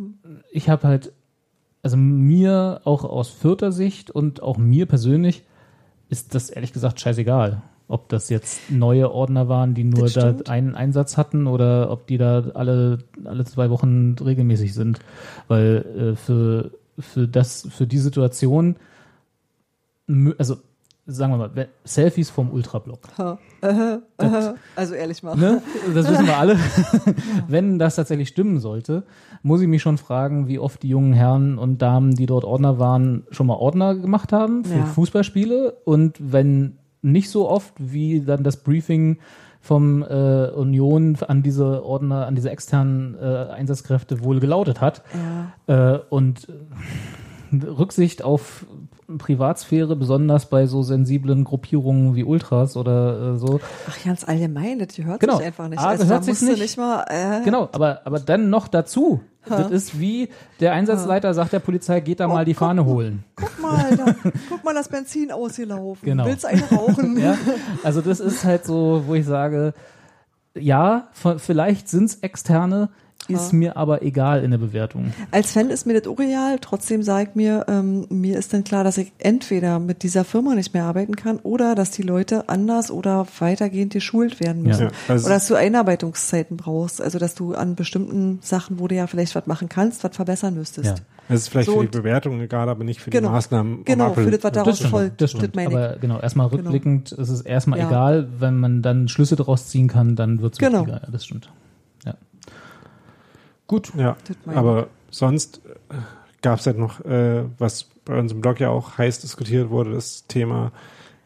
ich 0.50 0.68
habe 0.68 0.88
halt, 0.88 1.12
also 1.82 1.96
mir 1.96 2.80
auch 2.84 3.04
aus 3.04 3.28
Fürther 3.28 3.70
Sicht 3.70 4.10
und 4.10 4.42
auch 4.42 4.58
mir 4.58 4.86
persönlich 4.86 5.44
ist 6.08 6.34
das 6.34 6.50
ehrlich 6.50 6.72
gesagt 6.72 7.00
scheißegal, 7.00 7.62
ob 7.86 8.08
das 8.08 8.30
jetzt 8.30 8.70
neue 8.70 9.12
Ordner 9.12 9.48
waren, 9.48 9.74
die 9.74 9.84
nur 9.84 10.04
Das 10.04 10.14
da 10.14 10.34
einen 10.50 10.74
Einsatz 10.74 11.16
hatten 11.16 11.46
oder 11.46 11.90
ob 11.90 12.08
die 12.08 12.18
da 12.18 12.42
alle 12.54 12.98
alle 13.24 13.44
zwei 13.44 13.70
Wochen 13.70 14.16
regelmäßig 14.20 14.74
sind, 14.74 14.98
weil 15.46 15.84
äh, 15.96 16.16
für 16.16 16.72
für 16.98 17.28
das 17.28 17.68
für 17.70 17.86
die 17.86 17.98
Situation 17.98 18.76
also 20.36 20.56
sagen 21.06 21.32
wir 21.32 21.38
mal 21.38 21.68
Selfies 21.84 22.30
vom 22.30 22.50
Ultrablock 22.50 23.00
also 24.76 24.94
ehrlich 24.94 25.22
mal. 25.22 25.36
ne? 25.36 25.62
Das 25.94 26.08
wissen 26.08 26.26
wir 26.26 26.36
alle. 26.36 26.56
Wenn 27.48 27.78
das 27.78 27.96
tatsächlich 27.96 28.28
stimmen 28.28 28.60
sollte, 28.60 29.04
muss 29.42 29.60
ich 29.60 29.68
mich 29.68 29.82
schon 29.82 29.98
fragen, 29.98 30.48
wie 30.48 30.58
oft 30.58 30.82
die 30.82 30.88
jungen 30.88 31.12
Herren 31.12 31.58
und 31.58 31.82
Damen, 31.82 32.14
die 32.14 32.26
dort 32.26 32.44
Ordner 32.44 32.78
waren, 32.78 33.26
schon 33.30 33.46
mal 33.46 33.54
Ordner 33.54 33.94
gemacht 33.94 34.32
haben 34.32 34.64
für 34.64 34.78
Ja. 34.78 34.84
Fußballspiele. 34.86 35.72
Und 35.84 36.16
wenn 36.20 36.78
nicht 37.02 37.30
so 37.30 37.48
oft, 37.48 37.74
wie 37.78 38.20
dann 38.20 38.44
das 38.44 38.58
Briefing 38.58 39.18
vom 39.60 40.02
äh, 40.02 40.48
Union 40.50 41.16
an 41.26 41.42
diese 41.42 41.84
Ordner, 41.84 42.26
an 42.26 42.34
diese 42.34 42.50
externen 42.50 43.16
äh, 43.20 43.46
Einsatzkräfte 43.52 44.24
wohl 44.24 44.40
gelautet 44.40 44.80
hat. 44.80 45.02
Ja. 45.68 45.94
Äh, 45.94 46.00
und 46.10 46.48
äh, 46.48 47.64
Rücksicht 47.66 48.22
auf 48.24 48.66
Privatsphäre, 49.18 49.96
besonders 49.96 50.46
bei 50.48 50.66
so 50.66 50.82
sensiblen 50.82 51.44
Gruppierungen 51.44 52.14
wie 52.16 52.24
Ultras 52.24 52.76
oder 52.76 53.34
äh, 53.34 53.38
so, 53.38 53.60
Ach, 53.88 54.04
ganz 54.04 54.24
allgemein, 54.24 54.78
das 54.78 54.94
gehört 54.94 55.20
Genau. 55.20 55.36
sich 55.36 55.46
einfach 55.46 55.68
nicht. 55.68 55.78
Ah, 55.78 55.88
also 55.90 56.06
hört 56.06 56.26
du 56.26 56.30
nicht. 56.30 56.42
nicht 56.58 56.76
mal, 56.78 57.04
äh, 57.08 57.44
Genau, 57.44 57.68
aber, 57.72 58.00
aber 58.04 58.20
dann 58.20 58.50
noch 58.50 58.68
dazu. 58.68 59.20
Das 59.48 59.72
ist 59.72 59.98
wie 59.98 60.28
der 60.60 60.72
Einsatzleiter 60.72 61.34
sagt 61.34 61.52
der 61.52 61.58
Polizei, 61.58 61.98
geht 61.98 62.20
da 62.20 62.28
mal 62.28 62.44
die 62.44 62.54
Fahne 62.54 62.84
holen. 62.84 63.24
guck 63.34 63.60
mal, 63.60 63.96
da, 63.96 64.14
guck 64.48 64.62
mal, 64.62 64.72
das 64.72 64.88
Benzin 64.88 65.32
ausgelaufen. 65.32 66.04
Genau. 66.06 66.26
Willst 66.26 66.46
eine 66.46 66.62
rauchen? 66.70 67.18
Ja? 67.20 67.36
Also 67.82 68.00
das 68.02 68.20
ist 68.20 68.44
halt 68.44 68.64
so, 68.64 69.02
wo 69.06 69.14
ich 69.14 69.26
sage, 69.26 69.74
ja, 70.56 71.08
vielleicht 71.38 71.88
sind's 71.88 72.16
externe, 72.16 72.90
ist 73.28 73.52
mir 73.52 73.76
aber 73.76 74.02
egal 74.02 74.42
in 74.44 74.50
der 74.50 74.58
Bewertung. 74.58 75.12
Als 75.30 75.52
Fan 75.52 75.70
ist 75.70 75.86
mir 75.86 75.98
das 76.00 76.10
auch 76.10 76.18
real. 76.18 76.58
Trotzdem 76.60 77.02
sage 77.02 77.30
ich 77.30 77.34
mir, 77.36 77.64
ähm, 77.68 78.06
mir 78.10 78.38
ist 78.38 78.52
dann 78.52 78.64
klar, 78.64 78.84
dass 78.84 78.98
ich 78.98 79.12
entweder 79.18 79.78
mit 79.78 80.02
dieser 80.02 80.24
Firma 80.24 80.54
nicht 80.54 80.74
mehr 80.74 80.84
arbeiten 80.84 81.16
kann 81.16 81.38
oder 81.38 81.74
dass 81.74 81.90
die 81.90 82.02
Leute 82.02 82.48
anders 82.48 82.90
oder 82.90 83.26
weitergehend 83.38 83.92
geschult 83.92 84.40
werden 84.40 84.62
müssen. 84.62 84.84
Ja, 84.86 84.90
also- 85.08 85.26
oder 85.26 85.34
dass 85.34 85.46
du 85.48 85.54
Einarbeitungszeiten 85.54 86.56
brauchst. 86.56 87.00
Also 87.00 87.18
dass 87.18 87.34
du 87.34 87.54
an 87.54 87.74
bestimmten 87.74 88.38
Sachen, 88.42 88.78
wo 88.78 88.88
du 88.88 88.94
ja 88.94 89.06
vielleicht 89.06 89.34
was 89.34 89.46
machen 89.46 89.68
kannst, 89.68 90.02
was 90.04 90.14
verbessern 90.16 90.54
müsstest. 90.54 90.86
Ja. 90.86 90.94
Das 91.28 91.42
ist 91.42 91.48
vielleicht 91.48 91.66
So, 91.66 91.78
für 91.78 91.86
die 91.86 91.96
Bewertung 91.98 92.40
egal, 92.40 92.68
aber 92.68 92.82
nicht 92.84 93.00
für 93.00 93.10
Genau. 93.10 93.28
die 93.28 93.32
Maßnahmen. 93.34 93.84
Genau, 93.84 94.08
Apfel- 94.12 94.24
für 94.24 94.30
das, 94.32 94.44
was 94.44 94.52
daraus 94.52 94.76
stimmt, 94.76 94.90
folgt. 94.90 95.20
das 95.20 95.30
stimmt. 95.30 95.54
meine 95.54 95.70
ich. 95.70 95.76
Aber 95.76 95.96
genau, 96.00 96.18
erstmal 96.20 96.48
Genau. 96.48 96.62
rückblickend 96.62 97.12
ist 97.12 97.28
es 97.30 97.40
erstmal 97.42 97.78
Ja. 97.78 97.86
egal, 97.86 98.28
wenn 98.38 98.58
man 98.58 98.82
dann 98.82 99.08
Schlüsse 99.08 99.36
daraus 99.36 99.68
ziehen 99.68 99.86
kann, 99.88 100.16
dann 100.16 100.42
wird's 100.42 100.58
Genau. 100.58 100.80
wichtiger. 100.80 101.00
Ja, 101.04 101.10
das 101.10 101.24
stimmt. 101.24 101.48
Gut. 103.72 103.90
Ja, 103.96 104.18
aber 104.44 104.88
sonst 105.08 105.62
äh, 105.64 105.94
gab 106.42 106.58
es 106.58 106.66
halt 106.66 106.76
noch, 106.76 107.02
äh, 107.06 107.44
was 107.56 107.84
bei 108.04 108.18
uns 108.18 108.30
im 108.30 108.42
Blog 108.42 108.60
ja 108.60 108.68
auch 108.68 108.98
heiß 108.98 109.20
diskutiert 109.20 109.70
wurde, 109.70 109.92
das 109.92 110.26
Thema, 110.26 110.72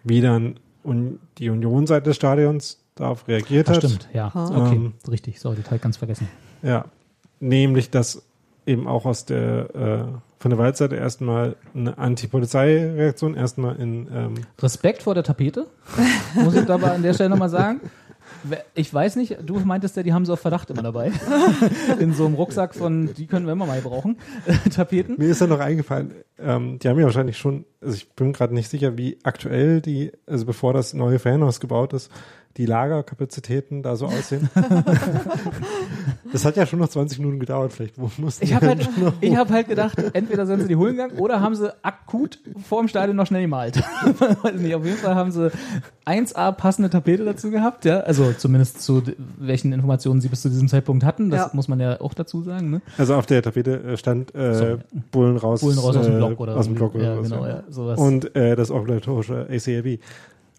wie 0.05 0.21
dann 0.21 0.61
un 0.85 1.19
die 1.39 1.51
Union-Seite 1.51 2.05
des 2.11 2.15
Stadions 2.15 2.79
darauf 2.95 3.27
reagiert 3.27 3.69
Das 3.69 3.79
hat. 3.79 3.85
stimmt, 3.85 4.09
ja. 4.13 4.33
Ha. 4.33 4.47
Okay, 4.47 4.77
Ähm, 4.77 4.93
richtig. 5.11 5.41
Sorry, 5.41 5.57
Detail 5.57 5.79
ganz 5.81 5.97
vergessen. 5.97 6.29
Ja, 6.63 6.85
nämlich, 7.41 7.91
dass 7.91 8.23
eben 8.65 8.87
auch 8.87 9.07
aus 9.07 9.25
der 9.25 9.75
äh, 9.75 10.05
von 10.39 10.51
der 10.51 10.59
Waldseite 10.61 10.95
erstmal 10.95 11.57
eine 11.75 11.99
Anti-Polizei-Reaktion, 11.99 13.35
erstmal 13.35 13.75
in 13.75 14.07
ähm, 14.15 14.35
Respekt 14.61 15.03
vor 15.03 15.15
der 15.15 15.25
Tapete, 15.25 15.67
muss 16.35 16.55
ich 16.55 16.65
dabei 16.65 16.93
an 16.93 17.03
der 17.03 17.13
Stelle 17.13 17.31
nochmal 17.31 17.49
sagen. 17.49 17.81
Ich 18.75 18.93
weiß 18.93 19.17
nicht, 19.17 19.39
du 19.45 19.59
meintest 19.61 19.97
ja, 19.97 20.03
die 20.03 20.13
haben 20.13 20.25
sie 20.25 20.33
auf 20.33 20.41
Verdacht 20.41 20.71
immer 20.71 20.83
dabei. 20.83 21.13
In 21.99 22.13
so 22.13 22.27
einem 22.27 22.35
Rucksack 22.35 22.75
von, 22.75 23.15
die 23.15 23.27
können 23.27 23.47
wir 23.47 23.53
immer 23.53 23.67
mal 23.67 23.81
brauchen, 23.81 24.19
Tapeten. 24.75 25.17
Mir 25.19 25.31
ist 25.31 25.41
ja 25.41 25.47
noch 25.47 25.61
eingefallen, 25.61 26.13
ähm, 26.39 26.79
die 26.79 26.89
haben 26.89 26.99
ja 26.99 27.05
wahrscheinlich 27.05 27.39
schon, 27.39 27.65
also 27.81 27.95
ich 27.95 28.11
bin 28.13 28.33
gerade 28.33 28.55
nicht 28.55 28.69
sicher, 28.71 28.97
wie 28.99 29.19
aktuell 29.23 29.81
die, 29.81 30.13
also 30.27 30.47
bevor 30.47 30.73
das 30.73 30.95
neue 30.95 31.19
Ferienhaus 31.19 31.61
gebaut 31.61 31.93
ist, 31.93 32.11
die 32.57 32.67
Lagerkapazitäten 32.67 33.83
da 33.83 33.97
so 33.97 34.07
aussehen. 34.07 34.49
das 36.33 36.45
hat 36.45 36.57
ja 36.57 36.67
schon 36.67 36.79
noch 36.79 36.89
20 36.89 37.19
Minuten 37.19 37.39
gedauert, 37.39 37.73
vielleicht. 37.73 37.99
Wo 37.99 38.11
mussten 38.19 38.45
ich 38.45 38.55
habe 38.55 38.67
halt, 38.69 38.89
ich 39.21 39.37
hab 39.37 39.51
halt 39.51 39.69
gedacht, 39.69 39.99
entweder 40.15 40.47
sind 40.47 40.63
sie 40.63 40.69
die 40.69 40.77
holen 40.77 40.93
gegangen 40.97 41.19
oder 41.19 41.41
haben 41.41 41.55
sie 41.55 41.73
akut 41.85 42.39
vor 42.69 42.81
dem 42.83 42.89
Stadion 42.89 43.17
noch 43.17 43.27
schnell 43.27 43.43
gemalt. 43.43 43.77
Weiß 44.43 44.55
nicht, 44.55 44.75
auf 44.75 44.85
jeden 44.85 44.97
Fall 44.99 45.15
haben 45.15 45.31
sie 45.31 45.51
1A 46.07 46.53
passende 46.53 46.89
Tapete 46.91 47.25
dazu 47.25 47.51
gehabt, 47.51 47.85
ja. 47.85 48.01
Also 48.01 48.33
zumindest 48.33 48.81
zu 48.83 49.03
welchen 49.39 49.73
Informationen 49.73 50.21
sie 50.21 50.29
bis 50.29 50.43
zu 50.43 50.49
diesem 50.49 50.69
Zeitpunkt 50.69 51.05
hatten. 51.05 51.31
Das 51.31 51.41
Ja. 51.41 51.51
muss 51.53 51.69
man 51.69 51.81
ja 51.81 52.01
auch 52.01 52.15
dazu 52.15 52.43
sagen. 52.43 52.71
Ne? 52.71 52.81
Also 52.99 53.15
auf 53.17 53.27
der 53.27 53.43
Tapete 53.43 53.83
äh, 53.83 53.97
stand 53.97 54.35
äh, 54.35 54.55
So. 54.55 54.79
Bullen 55.11 55.37
raus, 55.37 55.61
Bullen 55.61 55.79
raus 55.79 55.97
aus 55.97 56.07
dem 56.07 56.15
äh, 56.15 56.19
Block 56.19 56.41
oder 56.41 56.57
aus 56.57 56.67
dem. 56.67 56.75
Block 56.75 56.95
oder 56.95 57.05
ja, 57.17 57.21
genau, 57.21 57.47
ja, 57.47 57.63
sowas. 57.69 57.99
Und 57.99 58.35
äh, 58.37 58.57
das 58.57 58.71
obligatorische 58.71 59.47
ACAB. 59.51 59.99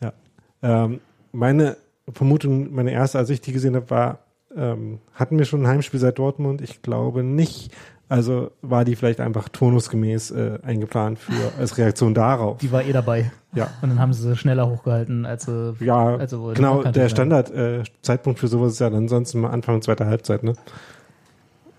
Ja. 0.01 0.13
Ähm, 0.61 0.99
meine 1.31 1.77
Vermutung, 2.11 2.73
meine 2.73 2.91
erste, 2.91 3.17
als 3.17 3.29
ich 3.29 3.41
die 3.41 3.51
gesehen 3.51 3.75
habe, 3.75 3.89
war, 3.89 4.19
ähm, 4.55 4.99
hatten 5.13 5.37
wir 5.37 5.45
schon 5.45 5.61
ein 5.63 5.67
Heimspiel 5.67 5.99
seit 5.99 6.17
Dortmund? 6.19 6.61
Ich 6.61 6.81
glaube 6.81 7.23
nicht. 7.23 7.71
Also 8.09 8.51
war 8.61 8.85
die 8.85 8.95
vielleicht 8.95 9.19
einfach 9.19 9.49
turnusgemäß 9.49 10.31
äh, 10.31 10.59
eingeplant 10.63 11.19
für 11.19 11.33
als 11.59 11.77
Reaktion 11.77 12.13
darauf. 12.13 12.57
die 12.59 12.71
war 12.71 12.85
eh 12.85 12.93
dabei. 12.93 13.31
Ja. 13.53 13.69
Und 13.81 13.89
dann 13.89 13.99
haben 13.99 14.13
sie 14.13 14.21
sie 14.21 14.37
schneller 14.37 14.69
hochgehalten, 14.69 15.25
als 15.25 15.43
sie, 15.43 15.75
Ja, 15.81 16.15
als 16.15 16.31
sie 16.31 16.39
wollten. 16.39 16.55
genau, 16.55 16.83
der 16.83 16.93
sein. 16.93 17.09
Standard 17.09 17.51
äh, 17.51 17.83
Zeitpunkt 18.01 18.39
für 18.39 18.47
sowas 18.47 18.73
ist 18.73 18.79
ja 18.79 18.89
dann 18.89 19.03
ansonsten 19.03 19.41
mal 19.41 19.49
Anfang 19.49 19.81
zweiter 19.81 20.05
Halbzeit, 20.05 20.43
ne? 20.43 20.53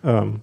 Ähm, 0.05 0.41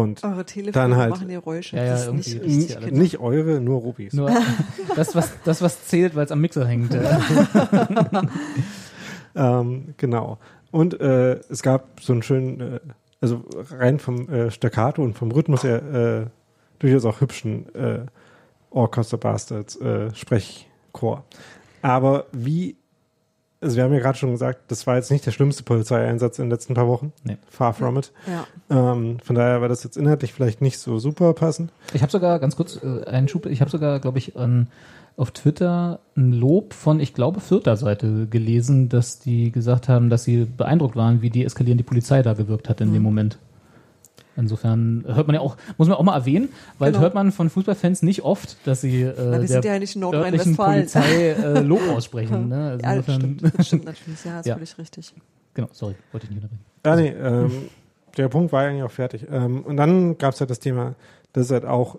und 0.00 0.22
Eure 0.24 0.44
Telefone 0.44 0.72
Dann 0.72 0.96
halt- 0.96 1.10
machen 1.10 1.28
Geräusche. 1.28 1.76
Ja, 1.76 1.84
ja, 1.84 1.90
das 1.92 2.00
ist 2.02 2.06
irgendwie, 2.08 2.18
nicht 2.28 2.40
das 2.40 2.46
ist 2.46 2.46
richtig. 2.56 2.70
ja 2.70 2.76
alles- 2.78 2.92
N- 2.92 2.98
Nicht 2.98 3.20
eure, 3.20 3.60
nur 3.60 3.80
Rubis. 3.80 4.12
Nur 4.12 4.30
das, 4.96 5.14
was, 5.14 5.30
das, 5.44 5.62
was 5.62 5.84
zählt, 5.86 6.14
weil 6.14 6.24
es 6.24 6.32
am 6.32 6.40
Mixer 6.40 6.66
hängt. 6.66 6.96
Ähm, 9.34 9.94
genau. 9.96 10.38
Und 10.70 11.00
äh, 11.00 11.40
es 11.48 11.62
gab 11.62 12.00
so 12.00 12.12
einen 12.12 12.22
schönen, 12.22 12.60
äh, 12.60 12.80
also 13.20 13.42
rein 13.70 13.98
vom 13.98 14.28
äh, 14.28 14.50
Staccato 14.50 15.02
und 15.02 15.14
vom 15.16 15.30
Rhythmus 15.32 15.64
her 15.64 15.82
äh, 15.82 16.26
durchaus 16.80 17.04
auch 17.04 17.20
hübschen 17.20 17.74
äh, 17.74 18.00
Orchester 18.70 19.16
Bastards 19.16 19.76
äh, 19.76 20.14
Sprechchor. 20.14 21.24
Aber 21.82 22.26
wie, 22.32 22.76
also 23.62 23.76
wir 23.76 23.84
haben 23.84 23.92
ja 23.92 24.00
gerade 24.00 24.18
schon 24.18 24.30
gesagt, 24.32 24.70
das 24.70 24.86
war 24.86 24.96
jetzt 24.96 25.10
nicht 25.10 25.24
der 25.24 25.30
schlimmste 25.30 25.62
Polizeieinsatz 25.62 26.38
in 26.38 26.46
den 26.46 26.50
letzten 26.50 26.74
paar 26.74 26.88
Wochen. 26.88 27.12
Nee. 27.24 27.36
Far 27.48 27.72
from 27.72 27.96
it. 27.96 28.12
Ja. 28.26 28.46
Ähm, 28.92 29.18
von 29.22 29.36
daher 29.36 29.60
war 29.60 29.68
das 29.68 29.84
jetzt 29.84 29.96
inhaltlich 29.96 30.32
vielleicht 30.32 30.60
nicht 30.60 30.78
so 30.78 30.98
super 30.98 31.32
passend. 31.32 31.72
Ich 31.94 32.02
habe 32.02 32.12
sogar, 32.12 32.38
ganz 32.38 32.56
kurz, 32.56 32.78
äh, 32.82 33.04
einen 33.06 33.28
Schub, 33.28 33.46
ich 33.46 33.60
habe 33.60 33.70
sogar, 33.70 34.00
glaube 34.00 34.18
ich, 34.18 34.36
an, 34.36 34.68
auf 35.16 35.30
Twitter 35.30 36.00
ein 36.16 36.32
Lob 36.32 36.72
von, 36.74 36.98
ich 36.98 37.12
glaube, 37.14 37.40
Vierter 37.40 37.76
Seite 37.76 38.26
gelesen, 38.28 38.88
dass 38.88 39.18
die 39.18 39.52
gesagt 39.52 39.88
haben, 39.88 40.08
dass 40.10 40.24
sie 40.24 40.44
beeindruckt 40.46 40.96
waren, 40.96 41.20
wie 41.22 41.30
deeskalierend 41.30 41.80
die 41.80 41.84
Polizei 41.84 42.22
da 42.22 42.32
gewirkt 42.32 42.68
hat 42.68 42.80
in 42.80 42.88
Mhm. 42.88 42.94
dem 42.94 43.02
Moment. 43.02 43.38
Insofern 44.36 45.04
hört 45.06 45.26
man 45.26 45.34
ja 45.34 45.40
auch, 45.40 45.56
muss 45.76 45.88
man 45.88 45.96
auch 45.98 46.02
mal 46.02 46.14
erwähnen, 46.16 46.48
weil 46.78 46.90
Genau. 46.92 47.02
hört 47.02 47.14
man 47.14 47.32
von 47.32 47.50
Fußballfans 47.50 48.02
nicht 48.02 48.22
oft, 48.22 48.56
dass 48.66 48.80
sie 48.80 49.02
äh, 49.02 49.14
wir 49.16 49.60
der 49.60 49.74
ja 49.74 49.78
nicht 49.78 49.94
in 49.96 50.02
örtlichen 50.02 50.02
Nordrhein-Westfalen. 50.02 50.76
Polizei 50.80 51.28
äh, 51.30 51.60
Lob 51.60 51.80
aussprechen. 51.90 52.48
Ne? 52.48 52.70
Also 52.70 52.82
Ja, 52.82 52.94
das 52.96 53.06
insofern, 53.08 53.20
stimmt, 53.38 53.58
das 53.58 53.66
stimmt 53.66 53.84
natürlich. 53.84 54.24
Ja, 54.24 54.40
ist 54.40 54.46
Ja. 54.52 54.54
völlig 54.54 54.78
richtig. 54.78 55.14
genau, 55.54 55.68
sorry, 55.72 55.94
wollte 56.12 56.26
ich 56.26 56.30
nicht 56.30 56.42
unterbrechen. 56.42 56.64
Ah, 56.84 56.96
nee, 56.96 57.08
ähm, 57.08 57.68
der 58.16 58.28
Punkt 58.28 58.52
war 58.52 58.62
eigentlich 58.62 58.82
auch 58.82 58.90
fertig. 58.90 59.26
Ähm, 59.30 59.62
und 59.62 59.76
dann 59.76 60.16
gab 60.18 60.32
es 60.34 60.40
halt 60.40 60.50
das 60.50 60.58
Thema, 60.60 60.94
dass 61.34 61.50
halt 61.50 61.64
auch 61.66 61.98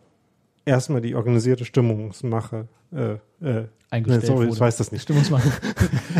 erstmal 0.65 1.01
die 1.01 1.15
organisierte 1.15 1.65
Stimmungsmache 1.65 2.67
äh, 2.95 3.13
äh, 3.47 3.65
Eingestellt 3.89 4.21
nee, 4.23 4.27
sorry, 4.27 4.45
wurde. 4.45 4.53
ich 4.55 4.59
weiß 4.59 4.77
das 4.77 4.91
nicht. 4.91 5.03
Stimmungsmache. 5.03 5.51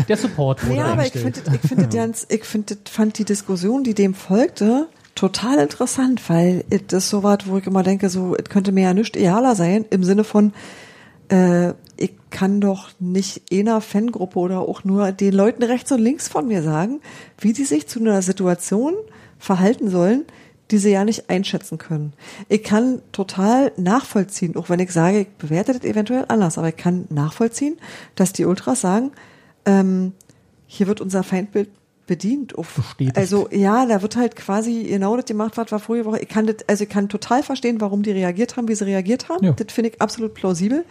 Der 0.08 0.16
Support 0.16 0.64
wurde 0.64 0.76
Ja, 0.76 0.84
aber 0.92 1.06
ich 1.06 1.12
finde, 1.12 1.40
ich 1.60 1.68
finde 1.68 1.88
ganz, 1.88 2.24
ich 2.30 2.44
finde, 2.44 2.76
fand 2.88 3.18
die 3.18 3.24
Diskussion, 3.24 3.82
die 3.82 3.94
dem 3.94 4.14
folgte, 4.14 4.86
total 5.14 5.58
interessant, 5.58 6.28
weil 6.28 6.64
es 6.70 6.92
ist 6.92 7.10
so 7.10 7.22
was, 7.22 7.46
wo 7.46 7.58
ich 7.58 7.66
immer 7.66 7.82
denke, 7.82 8.08
so, 8.08 8.34
es 8.34 8.48
könnte 8.48 8.72
mir 8.72 8.84
ja 8.84 8.94
nicht 8.94 9.16
idealer 9.16 9.54
sein, 9.54 9.84
im 9.90 10.02
Sinne 10.04 10.24
von, 10.24 10.52
äh, 11.28 11.70
ich 11.96 12.12
kann 12.30 12.60
doch 12.60 12.90
nicht 12.98 13.42
einer 13.52 13.80
Fangruppe 13.80 14.38
oder 14.38 14.60
auch 14.60 14.84
nur 14.84 15.12
den 15.12 15.32
Leuten 15.32 15.62
rechts 15.62 15.92
und 15.92 16.00
links 16.00 16.28
von 16.28 16.48
mir 16.48 16.62
sagen, 16.62 17.00
wie 17.38 17.52
die 17.52 17.64
sich 17.64 17.86
zu 17.86 18.00
einer 18.00 18.22
Situation 18.22 18.94
verhalten 19.38 19.88
sollen, 19.88 20.24
die 20.70 20.78
sie 20.78 20.90
ja 20.90 21.04
nicht 21.04 21.30
einschätzen 21.30 21.78
können. 21.78 22.14
Ich 22.48 22.64
kann 22.64 23.02
total 23.12 23.72
nachvollziehen, 23.76 24.56
auch 24.56 24.70
wenn 24.70 24.80
ich 24.80 24.90
sage, 24.90 25.20
ich 25.20 25.28
bewerte 25.28 25.74
das 25.74 25.84
eventuell 25.84 26.24
anders, 26.28 26.58
aber 26.58 26.68
ich 26.68 26.76
kann 26.76 27.06
nachvollziehen, 27.10 27.76
dass 28.16 28.32
die 28.32 28.46
Ultras 28.46 28.80
sagen, 28.80 29.12
ähm, 29.66 30.12
hier 30.66 30.86
wird 30.86 31.00
unser 31.00 31.22
Feindbild 31.22 31.68
bedient. 32.06 32.56
Auf, 32.56 32.74
Bestätigt. 32.74 33.16
also 33.16 33.48
ja, 33.50 33.86
da 33.86 34.02
wird 34.02 34.16
halt 34.16 34.36
quasi 34.36 34.84
genau 34.84 35.16
das 35.16 35.24
gemacht, 35.26 35.56
was 35.56 35.72
war 35.72 35.78
vorige 35.78 36.04
Woche. 36.04 36.20
Ich 36.20 36.28
kann 36.28 36.46
das, 36.46 36.56
also 36.66 36.84
ich 36.84 36.90
kann 36.90 37.08
total 37.08 37.42
verstehen, 37.42 37.80
warum 37.80 38.02
die 38.02 38.12
reagiert 38.12 38.56
haben, 38.56 38.68
wie 38.68 38.74
sie 38.74 38.84
reagiert 38.84 39.28
haben. 39.28 39.44
Ja. 39.44 39.52
Das 39.52 39.72
finde 39.72 39.90
ich 39.90 40.00
absolut 40.00 40.34
plausibel. 40.34 40.84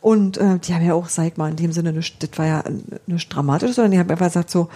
Und 0.00 0.36
äh, 0.36 0.58
die 0.58 0.74
haben 0.74 0.84
ja 0.84 0.94
auch, 0.94 1.08
sag 1.08 1.26
ich 1.26 1.36
mal, 1.36 1.50
in 1.50 1.56
dem 1.56 1.72
Sinne 1.72 1.92
nicht, 1.92 2.22
das 2.22 2.30
war 2.38 2.46
ja 2.46 2.64
nicht 3.06 3.34
dramatisch, 3.34 3.72
sondern 3.72 3.92
die 3.92 3.98
haben 3.98 4.10
einfach 4.10 4.26
gesagt 4.26 4.50
so, 4.50 4.68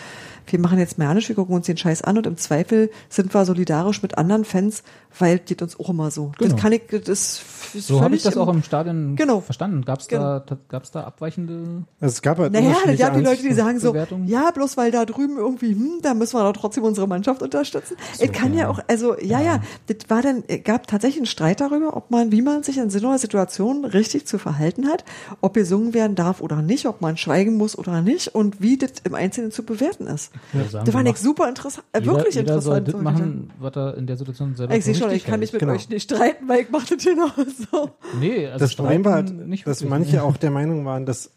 wir 0.46 0.58
machen 0.58 0.78
jetzt 0.78 0.98
mehr 0.98 1.12
nicht, 1.14 1.28
wir 1.28 1.36
gucken 1.36 1.54
uns 1.54 1.66
den 1.66 1.76
Scheiß 1.76 2.02
an 2.02 2.18
und 2.18 2.26
im 2.26 2.36
Zweifel 2.36 2.90
sind 3.08 3.32
wir 3.34 3.44
solidarisch 3.44 4.02
mit 4.02 4.18
anderen 4.18 4.44
Fans, 4.44 4.82
weil 5.18 5.38
geht 5.38 5.62
uns 5.62 5.78
auch 5.78 5.90
immer 5.90 6.10
so. 6.10 6.32
Genau. 6.38 6.52
Das 6.52 6.60
kann 6.60 6.72
ich, 6.72 6.82
das 6.90 7.08
ist, 7.08 7.42
So 7.74 8.00
habe 8.02 8.14
ich 8.16 8.22
völlig 8.22 8.22
das 8.22 8.34
im- 8.36 8.40
auch 8.42 8.48
im 8.48 8.62
Stadion 8.62 9.16
Genau. 9.16 9.40
verstanden. 9.40 9.84
Gab 9.84 10.00
es 10.00 10.08
da, 10.08 10.44
gab's 10.68 10.90
da 10.90 11.04
abweichende 11.04 11.84
Also 12.00 12.12
es 12.12 12.22
gab 12.22 12.38
halt 12.38 12.52
Naja, 12.52 12.66
unterschiedliche 12.68 13.02
ja, 13.02 13.10
die 13.10 13.20
Leute, 13.20 13.42
die 13.42 13.52
sagen 13.52 13.78
so, 13.78 13.92
Bewertung? 13.92 14.26
ja, 14.26 14.50
bloß 14.50 14.76
weil 14.76 14.90
da 14.90 15.04
drüben 15.04 15.36
irgendwie, 15.36 15.72
hm, 15.72 15.98
da 16.02 16.14
müssen 16.14 16.36
wir 16.36 16.44
doch 16.52 16.58
trotzdem 16.58 16.84
unsere 16.84 17.06
Mannschaft 17.08 17.42
unterstützen. 17.42 17.96
es 18.18 18.32
kann 18.32 18.52
ja. 18.54 18.60
ja. 18.62 18.68
auch, 18.68 18.80
also, 18.88 19.18
ja, 19.20 19.40
ja, 19.40 19.60
das 19.86 20.08
war 20.08 20.22
dann, 20.22 20.44
es 20.48 20.62
gab 20.64 20.86
tatsächlich 20.86 21.18
einen 21.18 21.26
Streit 21.26 21.60
darüber, 21.60 21.96
ob 21.96 22.10
man, 22.10 22.32
wie 22.32 22.42
man 22.42 22.62
sich 22.62 22.78
in 22.78 22.90
so 22.90 22.98
einer 23.06 23.18
Situation 23.18 23.84
richtig 23.84 24.26
zu 24.26 24.38
verhalten 24.38 24.88
hat, 24.88 25.04
ob 25.40 25.54
gesungen 25.54 25.94
werden 25.94 26.14
darf 26.16 26.40
oder 26.40 26.62
nicht, 26.62 26.86
ob 26.86 27.00
man 27.00 27.16
schweigen 27.16 27.56
muss 27.56 27.76
oder 27.76 28.00
nicht 28.02 28.34
und 28.34 28.60
wie 28.60 28.76
das 28.76 28.92
im 29.04 29.14
Einzelnen 29.14 29.50
zu 29.52 29.62
bewerten 29.64 30.06
ist. 30.06 30.30
Ja, 30.52 30.80
das 30.84 30.94
mal. 30.94 31.06
ich 31.06 31.16
super 31.16 31.48
interessant, 31.48 31.84
äh, 31.92 32.00
jeder, 32.00 32.12
wirklich 32.12 32.34
jeder 32.34 32.60
soll 32.60 32.78
interessant. 32.78 32.88
das 32.88 32.92
sollte 32.92 33.04
machen, 33.04 33.50
was 33.58 33.76
er 33.76 33.96
in 33.96 34.06
der 34.06 34.16
Situation 34.16 34.54
selber 34.54 34.72
ich 34.74 34.78
ich 34.80 34.84
sehe 34.84 34.94
schon, 34.94 35.08
richtig 35.08 35.24
ich 35.24 35.30
kann 35.30 35.40
mich 35.40 35.52
hält. 35.52 35.62
mit 35.62 35.68
Genau. 35.68 35.72
euch 35.74 35.88
nicht 35.88 36.02
streiten, 36.02 36.48
weil 36.48 36.60
ich 36.62 36.70
mache 36.70 36.94
das 36.94 37.04
genauso. 37.04 37.90
Nee, 38.20 38.46
also 38.46 38.58
Das 38.58 38.74
Problem 38.74 39.04
war 39.04 39.14
halt, 39.14 39.32
nicht 39.46 39.66
dass 39.66 39.82
manche 39.84 40.22
auch 40.22 40.36
der 40.36 40.50
Meinung 40.50 40.84
waren, 40.84 41.06
dass 41.06 41.30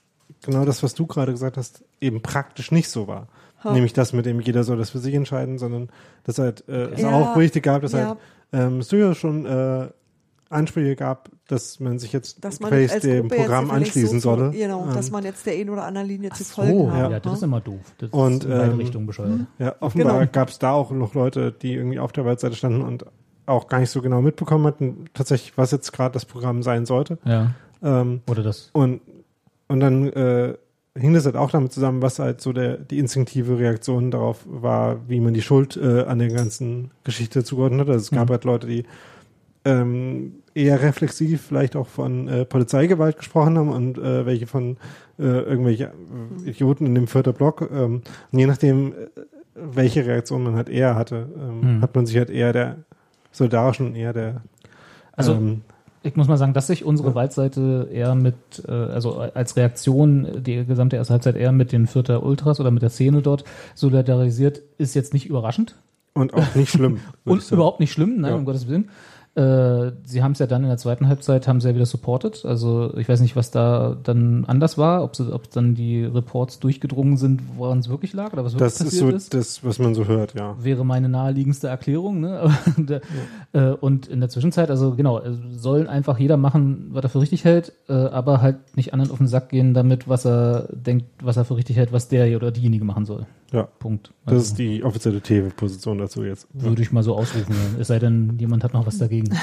genau 0.44 0.66
das, 0.66 0.84
was 0.84 0.94
du 0.96 1.06
gerade 1.08 1.32
gesagt 1.32 1.58
hast, 1.58 1.84
eben 2.02 2.22
praktisch 2.22 2.72
nicht 2.72 2.90
so 2.90 3.08
war. 3.08 3.28
Nämlich 3.64 3.94
das, 3.94 4.14
mit 4.14 4.28
dem 4.28 4.40
jeder 4.42 4.64
soll 4.64 4.78
das 4.78 4.92
für 4.92 5.00
sich 5.00 5.16
entscheiden, 5.16 5.58
sondern 5.58 5.90
dass 6.24 6.38
halt 6.38 6.64
äh, 6.68 6.90
es 6.94 7.02
Ja, 7.02 7.10
auch 7.12 7.34
Berichte 7.34 7.62
gab, 7.62 7.82
dass 7.82 7.94
ja. 7.94 8.10
halt 8.10 8.18
ähm, 8.54 8.78
es 8.80 8.90
durchaus 8.90 9.18
schon 9.18 9.46
äh, 9.48 9.88
Ansprüche 10.50 10.96
gab, 10.96 11.30
dass 11.48 11.80
man 11.80 12.00
sich 12.00 12.12
jetzt 12.12 12.44
Dass 12.44 12.60
man 12.60 12.74
als 12.74 13.00
dem 13.00 13.28
Gruppe 13.28 13.36
Programm 13.44 13.70
anschließen 13.72 14.20
so, 14.20 14.36
solle. 14.36 14.52
Genau, 14.52 14.88
dass 14.94 15.08
Ähm, 15.08 15.12
man 15.14 15.24
jetzt 15.26 15.46
der 15.46 15.54
einen 15.54 15.70
oder 15.70 15.84
anderen 15.84 16.08
Linie 16.08 16.32
zu 16.32 16.44
so, 16.44 16.54
folgen 16.56 16.92
hat. 16.92 17.00
ja, 17.00 17.10
ne? 17.10 17.22
das 17.22 17.34
ist 17.34 17.44
immer 17.44 17.62
doof. 17.62 17.94
Das 18.00 18.10
Und, 18.10 18.38
ist 18.38 18.44
in 18.46 18.50
beide 18.58 18.72
ähm, 18.72 18.78
Richtungen 18.78 19.06
bescheuert. 19.06 19.40
Ja, 19.60 19.76
offenbar 19.80 20.20
Genau. 20.20 20.32
gab 20.32 20.50
es 20.50 20.58
da 20.60 20.72
auch 20.72 20.92
noch 20.92 21.14
Leute, 21.14 21.52
die 21.52 21.74
irgendwie 21.76 22.00
auf 22.00 22.12
der 22.12 22.26
Waldseite 22.26 22.56
standen 22.56 22.82
und 22.82 23.06
auch 23.46 23.68
gar 23.68 23.80
nicht 23.80 23.92
so 23.92 24.02
genau 24.02 24.22
mitbekommen 24.22 24.66
hatten, 24.66 25.06
tatsächlich, 25.14 25.56
was 25.58 25.70
jetzt 25.72 25.94
gerade 25.94 26.14
das 26.14 26.26
Programm 26.26 26.64
sein 26.64 26.86
sollte. 26.88 27.20
Ja. 27.26 27.52
Ähm, 27.84 28.22
Oder 28.28 28.42
das. 28.42 28.70
und, 28.74 29.02
und 29.68 29.80
dann 29.82 30.08
äh, 30.14 30.56
hing 30.98 31.14
das 31.14 31.26
halt 31.26 31.36
auch 31.36 31.52
damit 31.52 31.72
zusammen, 31.74 32.02
was 32.02 32.18
halt 32.18 32.42
so 32.42 32.54
der, 32.54 32.78
die 32.78 32.98
instinktive 32.98 33.60
Reaktion 33.60 34.10
darauf 34.10 34.44
war, 34.48 35.08
wie 35.08 35.20
man 35.20 35.36
die 35.36 35.44
Schuld 35.44 35.78
äh, 35.78 36.04
an 36.06 36.18
der 36.18 36.30
ganzen 36.30 36.90
Geschichte 37.04 37.44
zugeordnet 37.44 37.82
hat. 37.82 37.90
Also 37.90 38.00
es 38.06 38.10
gab 38.12 38.30
Mhm. 38.30 38.32
halt 38.32 38.44
Leute, 38.46 38.66
die 38.66 38.86
ähm, 39.66 40.36
eher 40.56 40.82
reflexiv 40.82 41.42
vielleicht 41.42 41.76
auch 41.76 41.88
von 41.88 42.28
äh, 42.28 42.46
Polizeigewalt 42.46 43.18
gesprochen 43.18 43.58
haben 43.58 43.70
und 43.70 43.98
äh, 44.00 44.26
welche 44.26 44.48
von 44.48 44.78
äh, 45.20 45.24
irgendwelche 45.24 45.92
äh, 46.46 46.50
Idioten 46.50 46.86
in 46.88 46.96
dem 46.96 47.08
vierten 47.08 47.34
Block. 47.34 47.70
Ähm, 47.72 48.02
und 48.32 48.40
je 48.40 48.48
nachdem, 48.48 48.94
äh, 48.94 48.96
welche 49.54 50.06
Reaktion 50.06 50.44
man 50.44 50.56
halt 50.56 50.70
eher 50.70 50.96
hatte, 50.96 51.28
ähm, 51.38 51.78
Mhm. 51.78 51.82
hat 51.82 51.94
man 51.96 52.06
sich 52.08 52.18
halt 52.18 52.30
eher 52.30 52.52
der 52.54 52.78
solidarischen 53.32 53.96
eher 53.96 54.14
der 54.14 54.42
Also 55.12 55.34
ähm, 55.34 55.62
ich 56.04 56.16
muss 56.16 56.28
mal 56.28 56.38
sagen, 56.38 56.54
dass 56.54 56.68
sich 56.68 56.86
unsere 56.86 57.16
Waldseite 57.16 57.90
eher 57.92 58.16
mit, 58.16 58.36
äh, 58.68 58.72
also 58.72 59.18
als 59.18 59.58
Reaktion 59.58 60.42
die 60.44 60.64
gesamte 60.66 60.96
erste 60.98 61.14
Halbzeit 61.14 61.36
eher 61.36 61.52
mit 61.52 61.72
den 61.72 61.88
Vierter 61.88 62.24
Ultras 62.24 62.60
oder 62.60 62.72
mit 62.72 62.82
der 62.82 62.90
Szene 62.92 63.22
dort 63.22 63.44
solidarisiert, 63.76 64.62
ist 64.78 64.94
jetzt 64.96 65.14
nicht 65.14 65.26
überraschend 65.28 65.76
und 66.14 66.34
auch 66.34 66.56
nicht 66.56 66.70
schlimm. 66.72 67.00
und 67.26 67.52
überhaupt 67.52 67.80
nicht 67.80 67.92
schlimm, 67.92 68.22
nein, 68.22 68.32
Ja. 68.32 68.38
um 68.38 68.46
Gottes 68.46 68.68
Willen. 68.68 68.90
Äh, 69.36 69.92
sie 70.06 70.24
haben 70.24 70.32
es 70.32 70.40
ja 70.40 70.48
dann 70.48 70.64
in 70.64 70.70
der 70.70 70.78
zweiten 70.78 71.10
Halbzeit 71.10 71.46
haben 71.46 71.60
sie 71.60 71.68
ja 71.68 71.76
wieder 71.76 71.86
supported. 71.86 72.46
Also 72.46 72.96
ich 72.98 73.10
weiß 73.10 73.20
nicht, 73.20 73.36
was 73.36 73.52
da 73.52 73.98
dann 74.02 74.46
anders 74.46 74.78
war, 74.78 75.04
ob, 75.04 75.16
sie, 75.16 75.32
ob 75.34 75.52
dann 75.52 75.76
die 75.76 76.06
Reports 76.06 76.60
durchgedrungen 76.60 77.18
sind, 77.18 77.42
woran 77.58 77.80
es 77.80 77.90
wirklich 77.90 78.14
lag 78.14 78.32
oder 78.32 78.46
was 78.46 78.54
wirklich 78.54 78.72
Das 78.72 78.80
ist 78.80 78.86
passiert 78.86 79.12
so 79.12 79.16
ist. 79.16 79.34
das, 79.34 79.64
was 79.66 79.78
man 79.80 79.94
so 79.94 80.06
hört, 80.06 80.36
ja. 80.36 80.56
Wäre 80.62 80.86
meine 80.86 81.10
naheliegendste 81.10 81.68
Erklärung. 81.68 82.22
Ne? 82.22 82.50
Der, 82.78 83.02
äh, 83.52 83.72
und 83.72 84.08
in 84.08 84.22
der 84.22 84.30
Zwischenzeit, 84.30 84.70
also 84.70 84.96
genau, 84.96 85.20
äh, 85.20 85.34
sollen 85.52 85.88
einfach 85.88 86.18
jeder 86.18 86.38
machen, 86.38 86.92
was 86.92 87.04
er 87.04 87.10
für 87.10 87.20
richtig 87.20 87.44
hält, 87.44 87.74
äh, 87.90 87.94
aber 87.94 88.42
halt 88.42 88.78
nicht 88.78 88.94
anderen 88.94 89.12
auf 89.12 89.18
den 89.18 89.28
Sack 89.28 89.50
gehen 89.50 89.74
damit, 89.74 90.08
was 90.08 90.26
er 90.26 90.70
denkt, 90.72 91.06
was 91.22 91.36
er 91.36 91.44
für 91.44 91.58
richtig 91.58 91.76
hält, 91.76 91.92
was 91.92 92.08
der 92.08 92.36
oder 92.38 92.52
diejenige 92.52 92.86
machen 92.86 93.06
soll. 93.06 93.26
Ja. 93.56 93.64
Punkt. 93.80 94.12
Das 94.26 94.34
Also, 94.34 94.44
ist 94.46 94.58
die 94.60 94.84
offizielle 94.84 95.22
TV-Position 95.22 95.98
dazu 95.98 96.24
jetzt. 96.24 96.48
würde 96.54 96.82
ich 96.82 96.92
mal 96.92 97.04
so 97.04 97.16
ausrufen. 97.16 97.54
ja. 97.56 97.80
Es 97.82 97.88
sei 97.88 98.00
denn, 98.00 98.36
jemand 98.38 98.64
hat 98.64 98.74
noch 98.74 98.86
was 98.86 98.98
dagegen. 98.98 99.30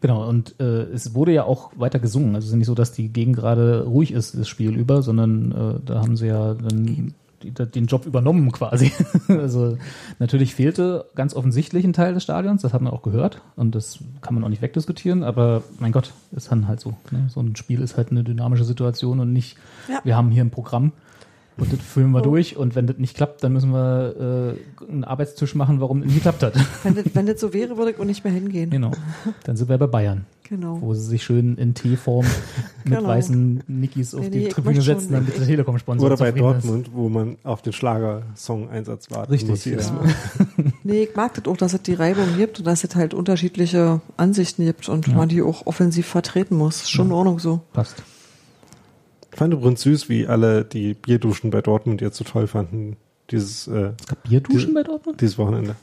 Genau, 0.00 0.28
und 0.28 0.54
äh, 0.60 0.82
es 0.92 1.12
wurde 1.14 1.32
ja 1.32 1.42
auch 1.42 1.72
weiter 1.76 1.98
gesungen. 1.98 2.36
Also 2.36 2.46
es 2.46 2.52
ist 2.52 2.56
nicht 2.56 2.66
so, 2.68 2.74
dass 2.76 2.92
die 2.92 3.08
Gegend 3.08 3.34
gerade 3.36 3.82
ruhig 3.84 4.12
ist, 4.12 4.38
das 4.38 4.46
Spiel 4.48 4.76
über, 4.76 5.02
sondern 5.02 5.50
äh, 5.50 5.80
da 5.84 6.00
haben 6.02 6.16
sie 6.16 6.28
ja 6.28 6.54
dann 6.54 7.14
den 7.42 7.86
Job 7.86 8.06
übernommen 8.06 8.50
quasi. 8.52 8.92
also 9.28 9.78
natürlich 10.18 10.54
fehlte 10.54 11.06
ganz 11.14 11.34
offensichtlich 11.34 11.84
ein 11.84 11.92
Teil 11.92 12.14
des 12.14 12.22
Stadions, 12.22 12.62
das 12.62 12.72
hat 12.72 12.80
man 12.82 12.92
auch 12.92 13.02
gehört 13.02 13.40
und 13.56 13.74
das 13.74 13.98
kann 14.20 14.34
man 14.34 14.44
auch 14.44 14.48
nicht 14.48 14.62
wegdiskutieren, 14.62 15.22
aber 15.22 15.62
mein 15.78 15.92
Gott, 15.92 16.12
ist 16.32 16.50
dann 16.50 16.68
halt 16.68 16.80
so. 16.80 16.94
Ne? 17.10 17.28
So 17.32 17.40
ein 17.40 17.56
Spiel 17.56 17.80
ist 17.80 17.96
halt 17.96 18.10
eine 18.10 18.24
dynamische 18.24 18.64
Situation 18.64 19.20
und 19.20 19.32
nicht, 19.32 19.56
Ja. 19.88 20.00
wir 20.04 20.16
haben 20.16 20.30
hier 20.30 20.44
ein 20.44 20.50
Programm 20.50 20.92
und 21.58 21.72
das 21.72 21.80
füllen 21.80 22.10
wir 22.12 22.20
Oh. 22.20 22.24
durch 22.24 22.56
und 22.56 22.74
wenn 22.74 22.86
das 22.86 22.98
nicht 22.98 23.16
klappt, 23.16 23.42
dann 23.44 23.52
müssen 23.52 23.70
wir 23.70 24.56
äh, 24.88 24.90
einen 24.90 25.04
Arbeitstisch 25.04 25.54
machen, 25.54 25.80
warum 25.80 26.00
es 26.00 26.06
nicht 26.06 26.14
geklappt 26.16 26.42
hat. 26.42 26.54
Wenn 26.84 26.94
das, 26.94 27.04
wenn 27.14 27.26
das 27.26 27.40
so 27.40 27.52
wäre, 27.52 27.76
würde 27.76 27.90
ich 27.92 27.98
auch 27.98 28.04
nicht 28.04 28.24
mehr 28.24 28.32
hingehen. 28.32 28.70
genau. 28.70 28.92
Dann 29.44 29.56
sind 29.56 29.68
wir 29.68 29.78
bei 29.78 29.86
Bayern 29.86 30.24
Genau. 30.48 30.78
wo 30.80 30.94
sie 30.94 31.02
sich 31.04 31.22
schön 31.24 31.56
in 31.58 31.74
T-Form 31.74 32.24
mit 32.84 32.96
Genau. 32.96 33.06
weißen 33.06 33.64
Nickis 33.68 34.14
auf 34.14 34.22
Nee, 34.22 34.30
die 34.30 34.38
nee, 34.44 34.48
Tribüne 34.48 34.80
setzen, 34.80 35.12
damit 35.12 35.36
der 35.36 35.44
Telekom-Sponsor 35.44 36.06
Oder 36.06 36.16
bei 36.16 36.30
zufrieden 36.30 36.56
ist. 36.56 36.64
Dortmund, 36.64 36.90
wo 36.94 37.08
man 37.10 37.36
auf 37.44 37.60
den 37.60 37.74
Schlager-Song-Einsatz 37.74 39.10
warten 39.10 39.30
Richtig, 39.30 39.50
muss. 39.50 39.64
jedes 39.66 39.88
ja. 39.88 40.00
Nee, 40.84 41.02
ich 41.02 41.14
mag 41.16 41.34
das 41.34 41.44
auch, 41.46 41.56
dass 41.58 41.74
es 41.74 41.82
die 41.82 41.92
Reibung 41.92 42.24
gibt 42.38 42.60
und 42.60 42.66
dass 42.66 42.82
es 42.82 42.94
halt 42.96 43.12
unterschiedliche 43.12 44.00
Ansichten 44.16 44.64
gibt 44.64 44.88
und 44.88 45.14
man 45.14 45.28
die 45.28 45.42
auch 45.42 45.66
offensiv 45.66 46.06
vertreten 46.06 46.56
muss. 46.56 46.88
Schon 46.88 47.08
in 47.08 47.12
Ordnung 47.12 47.38
so. 47.40 47.60
Passt. 47.74 48.02
Ich 49.30 49.38
fand 49.38 49.52
übrigens 49.54 49.82
süß, 49.82 50.08
wie 50.08 50.26
alle 50.26 50.64
die 50.64 50.94
Bierduschen 50.94 51.50
bei 51.50 51.60
Dortmund 51.60 52.00
jetzt 52.00 52.16
so 52.16 52.24
toll 52.24 52.46
fanden. 52.46 52.96
Dieses, 53.30 53.68
äh, 53.68 53.92
Es 54.00 54.06
gab 54.06 54.22
Bierduschen 54.22 54.72
bei 54.74 54.82
Dortmund? 54.82 55.20
dieses 55.20 55.36
Wochenende. 55.38 55.76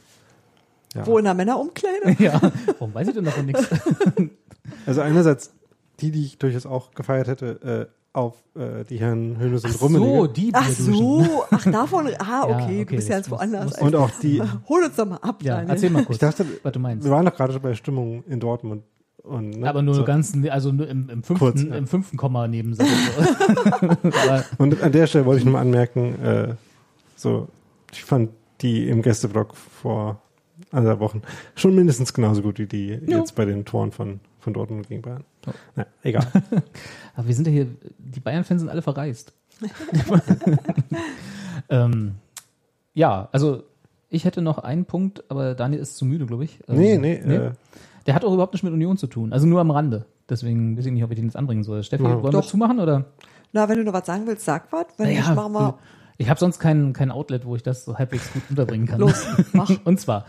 Ja. 0.95 1.05
Wo 1.05 1.17
in 1.17 1.25
der 1.25 1.33
Männerumkleide? 1.33 2.15
Ja. 2.23 2.39
Warum 2.79 2.93
weiß 2.93 3.07
ich 3.09 3.13
denn 3.13 3.25
davon 3.25 3.45
nichts? 3.45 3.67
Also 4.87 5.01
einerseits 5.01 5.51
die, 5.99 6.09
die 6.11 6.25
ich 6.25 6.37
durchaus 6.39 6.65
auch 6.65 6.91
gefeiert 6.95 7.27
hätte, 7.27 7.87
äh, 7.91 8.17
auf 8.17 8.33
äh, 8.55 8.83
die 8.85 8.97
Herren 8.97 9.37
Hönes 9.39 9.63
und 9.63 9.79
Rummenigge. 9.81 10.11
so, 10.17 10.27
die 10.27 10.49
Ach 10.53 10.65
Bierduschen. 10.67 10.95
so, 11.25 11.43
ach 11.51 11.63
davon, 11.71 12.07
ah, 12.07 12.11
Ja, 12.27 12.43
okay, 12.45 12.63
okay, 12.63 12.85
du 12.85 12.95
bist 12.95 13.09
ja 13.09 13.17
jetzt 13.17 13.29
woanders. 13.29 13.65
muss- 13.65 13.79
Und 13.81 13.95
auch 13.95 14.09
die, 14.21 14.41
Hol 14.67 14.83
uns 14.83 14.95
doch 14.95 15.05
mal 15.05 15.17
ab, 15.17 15.43
Ja, 15.43 15.55
Daniel. 15.57 15.71
erzähl 15.71 15.89
mal 15.91 16.03
kurz, 16.03 16.15
ich 16.15 16.19
dachte, 16.21 16.45
was 16.63 16.71
du 16.73 16.79
meinst. 16.79 17.03
wir 17.05 17.11
waren 17.11 17.25
doch 17.25 17.35
gerade 17.35 17.59
bei 17.59 17.75
Stimmung 17.75 18.23
in 18.27 18.39
Dortmund. 18.39 18.83
Und, 19.27 19.59
ne, 19.59 19.69
Aber 19.69 19.81
nur 19.81 19.95
so. 19.95 20.03
ganz, 20.03 20.33
also 20.49 20.71
nur 20.71 20.87
im, 20.87 21.09
im, 21.09 21.23
fünften, 21.23 21.37
Kurz, 21.37 21.63
ja. 21.63 21.75
im 21.75 21.87
fünften 21.87 22.17
Komma 22.17 22.47
neben. 22.47 22.77
Aber, 22.79 24.45
Und 24.57 24.81
an 24.83 24.91
der 24.91 25.07
Stelle 25.07 25.25
wollte 25.25 25.39
ich 25.39 25.45
nur 25.45 25.53
mal 25.53 25.61
anmerken, 25.61 26.21
äh, 26.23 26.55
so, 27.15 27.47
ich 27.91 28.03
fand 28.03 28.29
die 28.61 28.87
im 28.87 29.01
Gästeblock 29.01 29.55
vor 29.55 30.21
anderthalb 30.71 30.99
Wochen 30.99 31.21
schon 31.55 31.75
mindestens 31.75 32.13
genauso 32.13 32.41
gut 32.41 32.59
wie 32.59 32.67
die 32.67 32.99
Ja. 33.05 33.17
jetzt 33.19 33.35
bei 33.35 33.45
den 33.45 33.65
Toren 33.65 33.91
von, 33.91 34.19
von 34.39 34.53
Dortmund 34.53 34.87
gegen 34.87 35.01
Bayern. 35.01 35.23
Ja. 35.45 35.53
Na, 35.75 35.87
egal. 36.03 36.27
aber 37.15 37.27
wir 37.27 37.35
sind 37.35 37.47
ja 37.47 37.53
hier, 37.53 37.67
die 37.97 38.19
Bayern-Fans 38.19 38.61
sind 38.61 38.69
alle 38.69 38.81
verreist. 38.81 39.33
ähm, 41.69 42.15
ja, 42.93 43.29
also 43.31 43.63
ich 44.09 44.25
hätte 44.25 44.41
noch 44.41 44.59
einen 44.59 44.85
Punkt, 44.85 45.23
aber 45.29 45.55
Daniel 45.55 45.81
ist 45.81 45.97
zu 45.97 46.05
müde, 46.05 46.25
glaube 46.25 46.43
ich. 46.45 46.59
Ähm, 46.67 46.77
nee, 46.77 46.97
nee, 46.97 47.15
Äh, 47.15 47.51
Der 48.05 48.13
hat 48.15 48.23
auch 48.23 48.33
überhaupt 48.33 48.53
nichts 48.53 48.63
mit 48.63 48.73
Union 48.73 48.97
zu 48.97 49.07
tun. 49.07 49.33
Also 49.33 49.47
nur 49.47 49.59
am 49.61 49.71
Rande. 49.71 50.05
Deswegen 50.29 50.77
weiß 50.77 50.85
ich 50.85 50.91
nicht, 50.91 51.03
ob 51.03 51.11
ich 51.11 51.15
den 51.15 51.25
jetzt 51.25 51.35
anbringen 51.37 51.63
soll. 51.63 51.83
Steffi, 51.83 52.03
Ja. 52.03 52.09
wollen 52.11 52.23
wir 52.23 52.31
Doch. 52.31 52.45
zumachen 52.45 52.79
oder? 52.79 53.05
Na, 53.51 53.67
wenn 53.69 53.77
du 53.77 53.83
noch 53.83 53.93
was 53.93 54.05
sagen 54.05 54.25
willst, 54.27 54.45
sag 54.45 54.71
was. 54.71 54.85
Wenn 54.97 55.07
Naja, 55.07 55.21
nicht, 55.21 55.35
machen 55.35 55.53
wir. 55.53 55.77
Ich 56.17 56.29
habe 56.29 56.39
sonst 56.39 56.59
kein, 56.59 56.93
kein 56.93 57.11
Outlet, 57.11 57.45
wo 57.45 57.55
ich 57.55 57.63
das 57.63 57.83
so 57.85 57.97
halbwegs 57.97 58.31
gut 58.33 58.43
unterbringen 58.49 58.87
kann. 58.87 58.99
Los, 58.99 59.25
mach. 59.53 59.69
Und 59.85 59.99
zwar, 59.99 60.25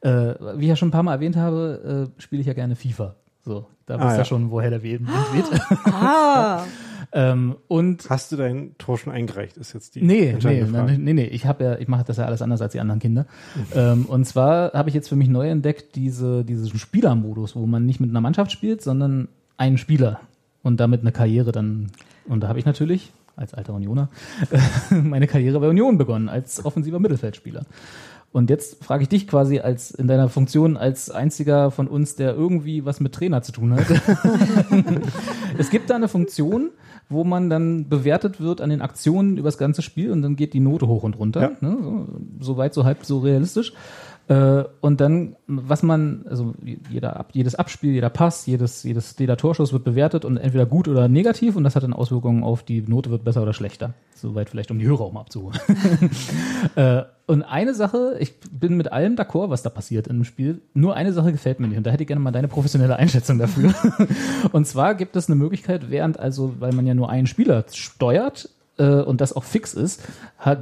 äh, 0.00 0.34
wie 0.56 0.62
ich 0.64 0.68
ja 0.68 0.76
schon 0.76 0.88
ein 0.88 0.92
paar 0.92 1.02
Mal 1.02 1.14
erwähnt 1.14 1.36
habe, 1.36 2.08
äh, 2.16 2.20
spiele 2.22 2.40
ich 2.40 2.46
ja 2.46 2.54
gerne 2.54 2.76
FIFA. 2.76 3.14
So, 3.42 3.66
da 3.86 3.96
Ah, 3.96 3.98
wisst 4.06 4.14
ihr 4.14 4.18
ja. 4.18 4.24
schon, 4.24 4.50
woher 4.50 4.70
der 4.70 4.82
Wind 4.82 5.08
weht. 5.32 5.60
Ah, 5.92 6.64
ähm, 7.12 7.56
und 7.68 8.08
Hast 8.10 8.32
du 8.32 8.36
dein 8.36 8.74
Tor 8.78 8.98
schon 8.98 9.12
eingereicht, 9.12 9.56
ist 9.56 9.72
jetzt 9.72 9.94
die 9.94 10.02
Nee, 10.02 10.36
nee, 10.42 10.64
Frage. 10.66 10.98
nee, 10.98 11.12
nee, 11.14 11.24
ich 11.24 11.46
habe 11.46 11.64
ja, 11.64 11.78
ich 11.78 11.88
mache 11.88 12.04
das 12.04 12.18
ja 12.18 12.26
alles 12.26 12.42
anders 12.42 12.60
als 12.60 12.72
die 12.72 12.80
anderen 12.80 13.00
Kinder. 13.00 13.26
ähm, 13.74 14.04
und 14.06 14.24
zwar 14.26 14.72
habe 14.72 14.88
ich 14.90 14.94
jetzt 14.94 15.08
für 15.08 15.16
mich 15.16 15.28
neu 15.28 15.48
entdeckt 15.48 15.94
diese 15.96 16.44
diesen 16.44 16.78
Spielermodus, 16.78 17.56
wo 17.56 17.66
man 17.66 17.86
nicht 17.86 18.00
mit 18.00 18.10
einer 18.10 18.20
Mannschaft 18.20 18.52
spielt, 18.52 18.82
sondern 18.82 19.28
einen 19.56 19.78
Spieler 19.78 20.20
und 20.62 20.80
damit 20.80 21.00
eine 21.00 21.12
Karriere 21.12 21.52
dann. 21.52 21.90
Und 22.26 22.40
da 22.42 22.48
habe 22.48 22.58
ich 22.58 22.66
natürlich 22.66 23.12
als 23.36 23.54
alter 23.54 23.72
Unioner 23.74 24.08
meine 24.90 25.26
Karriere 25.26 25.60
bei 25.60 25.68
Union 25.68 25.96
begonnen 25.96 26.28
als 26.28 26.64
offensiver 26.64 26.98
Mittelfeldspieler. 26.98 27.64
Und 28.30 28.50
jetzt 28.50 28.84
frage 28.84 29.02
ich 29.04 29.08
dich 29.08 29.26
quasi 29.26 29.60
als 29.60 29.90
in 29.90 30.06
deiner 30.06 30.28
Funktion 30.28 30.76
als 30.76 31.08
einziger 31.10 31.70
von 31.70 31.88
uns, 31.88 32.14
der 32.14 32.34
irgendwie 32.34 32.84
was 32.84 33.00
mit 33.00 33.14
Trainer 33.14 33.40
zu 33.40 33.52
tun 33.52 33.72
hat. 33.74 33.86
es 35.58 35.70
gibt 35.70 35.88
da 35.90 35.96
eine 35.96 36.08
Funktion, 36.08 36.70
wo 37.08 37.24
man 37.24 37.48
dann 37.50 37.88
bewertet 37.88 38.40
wird 38.40 38.60
an 38.60 38.70
den 38.70 38.82
Aktionen 38.82 39.36
über 39.38 39.48
das 39.48 39.58
ganze 39.58 39.82
Spiel 39.82 40.10
und 40.12 40.22
dann 40.22 40.36
geht 40.36 40.52
die 40.52 40.60
Note 40.60 40.86
hoch 40.86 41.02
und 41.02 41.18
runter. 41.18 41.40
Ja. 41.40 41.50
Ne? 41.60 41.78
So, 41.80 42.06
so 42.40 42.56
weit, 42.56 42.74
so 42.74 42.84
halb 42.84 43.04
so 43.04 43.18
realistisch. 43.18 43.72
Äh, 44.28 44.64
und 44.82 45.00
dann, 45.00 45.36
was 45.46 45.82
man, 45.82 46.26
also 46.28 46.54
jeder, 46.90 47.24
jedes 47.32 47.54
Abspiel, 47.54 47.92
jeder 47.92 48.10
Pass, 48.10 48.44
jedes, 48.44 48.82
jedes, 48.82 49.18
jeder 49.18 49.38
Torschuss 49.38 49.72
wird 49.72 49.84
bewertet 49.84 50.26
und 50.26 50.36
entweder 50.36 50.66
gut 50.66 50.86
oder 50.86 51.08
negativ 51.08 51.56
und 51.56 51.64
das 51.64 51.76
hat 51.76 51.82
dann 51.82 51.94
Auswirkungen 51.94 52.44
auf 52.44 52.62
die 52.62 52.82
Note 52.82 53.10
wird 53.10 53.24
besser 53.24 53.42
oder 53.42 53.54
schlechter. 53.54 53.94
Soweit 54.14 54.50
vielleicht, 54.50 54.70
um 54.70 54.78
die 54.78 54.86
Hörer 54.86 55.00
auch 55.00 55.12
mal 55.12 55.20
abzuholen. 55.20 55.58
Und 57.28 57.42
eine 57.42 57.74
Sache, 57.74 58.16
ich 58.20 58.40
bin 58.50 58.78
mit 58.78 58.90
allem 58.90 59.14
d'accord, 59.14 59.50
was 59.50 59.62
da 59.62 59.68
passiert 59.68 60.06
im 60.06 60.24
Spiel. 60.24 60.62
Nur 60.72 60.96
eine 60.96 61.12
Sache 61.12 61.30
gefällt 61.30 61.60
mir 61.60 61.68
nicht 61.68 61.76
und 61.76 61.86
da 61.86 61.90
hätte 61.90 62.02
ich 62.02 62.06
gerne 62.06 62.22
mal 62.22 62.30
deine 62.30 62.48
professionelle 62.48 62.96
Einschätzung 62.96 63.38
dafür. 63.38 63.74
und 64.52 64.66
zwar 64.66 64.94
gibt 64.94 65.14
es 65.14 65.28
eine 65.28 65.36
Möglichkeit, 65.36 65.90
während 65.90 66.18
also, 66.18 66.54
weil 66.58 66.72
man 66.72 66.86
ja 66.86 66.94
nur 66.94 67.10
einen 67.10 67.26
Spieler 67.26 67.66
steuert, 67.70 68.48
äh, 68.78 69.02
und 69.02 69.20
das 69.20 69.32
auch 69.32 69.44
fix 69.44 69.74
ist, 69.74 70.02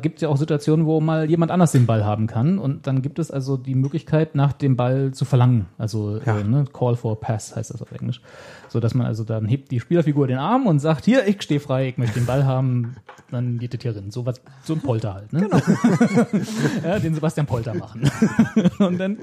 gibt 0.02 0.20
ja 0.20 0.28
auch 0.28 0.36
Situationen, 0.36 0.86
wo 0.86 1.00
mal 1.00 1.28
jemand 1.28 1.50
anders 1.52 1.72
den 1.72 1.86
Ball 1.86 2.04
haben 2.04 2.26
kann 2.26 2.58
und 2.58 2.86
dann 2.86 3.02
gibt 3.02 3.18
es 3.18 3.30
also 3.30 3.56
die 3.56 3.74
Möglichkeit, 3.74 4.34
nach 4.34 4.52
dem 4.52 4.76
Ball 4.76 5.12
zu 5.12 5.24
verlangen. 5.24 5.66
Also 5.78 6.18
Ja. 6.24 6.38
äh, 6.38 6.44
ne, 6.44 6.64
Call 6.72 6.96
for 6.96 7.20
Pass 7.20 7.54
heißt 7.54 7.70
das 7.72 7.82
auf 7.82 7.92
Englisch. 7.92 8.20
So 8.68 8.80
dass 8.80 8.94
man 8.94 9.06
also 9.06 9.24
dann 9.24 9.46
hebt 9.46 9.70
die 9.70 9.80
Spielerfigur 9.80 10.26
den 10.26 10.38
Arm 10.38 10.66
und 10.66 10.80
sagt, 10.80 11.04
hier, 11.04 11.26
ich 11.26 11.40
stehe 11.42 11.60
frei, 11.60 11.88
ich 11.88 11.98
möchte 11.98 12.18
den 12.18 12.26
Ball 12.26 12.44
haben, 12.44 12.96
dann 13.30 13.58
geht 13.58 13.74
das 13.74 13.82
hier 13.82 13.94
rein. 13.94 14.10
So 14.10 14.26
was, 14.26 14.40
so 14.62 14.74
ein 14.74 14.80
Polter 14.80 15.14
halt. 15.14 15.32
Ne? 15.32 15.40
Genau. 15.42 15.58
ja, 16.84 16.98
den 16.98 17.14
Sebastian 17.14 17.46
Polter 17.46 17.74
machen. 17.74 18.10
und 18.78 18.98
dann 18.98 19.18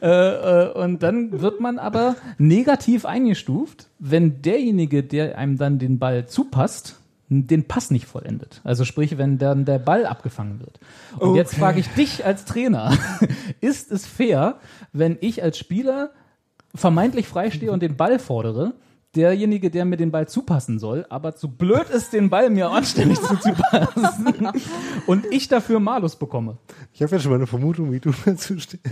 äh, 0.00 0.06
äh, 0.08 0.72
und 0.74 1.02
dann 1.02 1.40
wird 1.40 1.60
man 1.60 1.78
aber 1.78 2.16
negativ 2.38 3.04
eingestuft, 3.04 3.88
wenn 3.98 4.42
derjenige, 4.42 5.02
der 5.02 5.38
einem 5.38 5.56
dann 5.56 5.78
den 5.78 5.98
Ball 5.98 6.26
zupasst, 6.26 7.00
den 7.28 7.64
Pass 7.66 7.90
nicht 7.90 8.06
vollendet. 8.06 8.60
Also 8.64 8.84
sprich, 8.84 9.16
wenn 9.18 9.38
dann 9.38 9.64
der 9.64 9.78
Ball 9.78 10.06
abgefangen 10.06 10.60
wird. 10.60 10.78
Und 11.18 11.30
Okay. 11.30 11.38
jetzt 11.38 11.54
frage 11.54 11.80
ich 11.80 11.88
dich 11.90 12.24
als 12.24 12.44
Trainer, 12.44 12.96
ist 13.60 13.90
es 13.90 14.06
fair, 14.06 14.58
wenn 14.92 15.16
ich 15.20 15.42
als 15.42 15.58
Spieler 15.58 16.10
vermeintlich 16.74 17.26
freistehe 17.28 17.72
und 17.72 17.82
den 17.82 17.96
Ball 17.96 18.18
fordere, 18.18 18.74
derjenige, 19.16 19.70
der 19.70 19.84
mir 19.84 19.96
den 19.96 20.10
Ball 20.10 20.26
zupassen 20.26 20.80
soll, 20.80 21.06
aber 21.08 21.36
zu 21.36 21.48
blöd 21.48 21.88
ist, 21.88 22.12
den 22.12 22.30
Ball 22.30 22.50
mir 22.50 22.70
anständig 22.70 23.20
zuzupassen 23.22 24.48
und 25.06 25.24
ich 25.30 25.46
dafür 25.46 25.78
Malus 25.78 26.16
bekomme. 26.16 26.58
Ich 26.92 27.00
habe 27.00 27.12
ja 27.12 27.20
schon 27.20 27.30
mal 27.30 27.36
eine 27.36 27.46
Vermutung, 27.46 27.92
wie 27.92 28.00
du 28.00 28.10
dazu 28.24 28.58
stehst. 28.58 28.82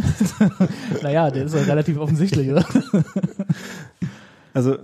Naja, 1.03 1.31
der 1.33 1.47
ist 1.47 1.55
ja 1.57 1.63
relativ 1.63 1.99
offensichtlich, 1.99 2.51
oder? 2.51 2.65
Also 4.55 4.77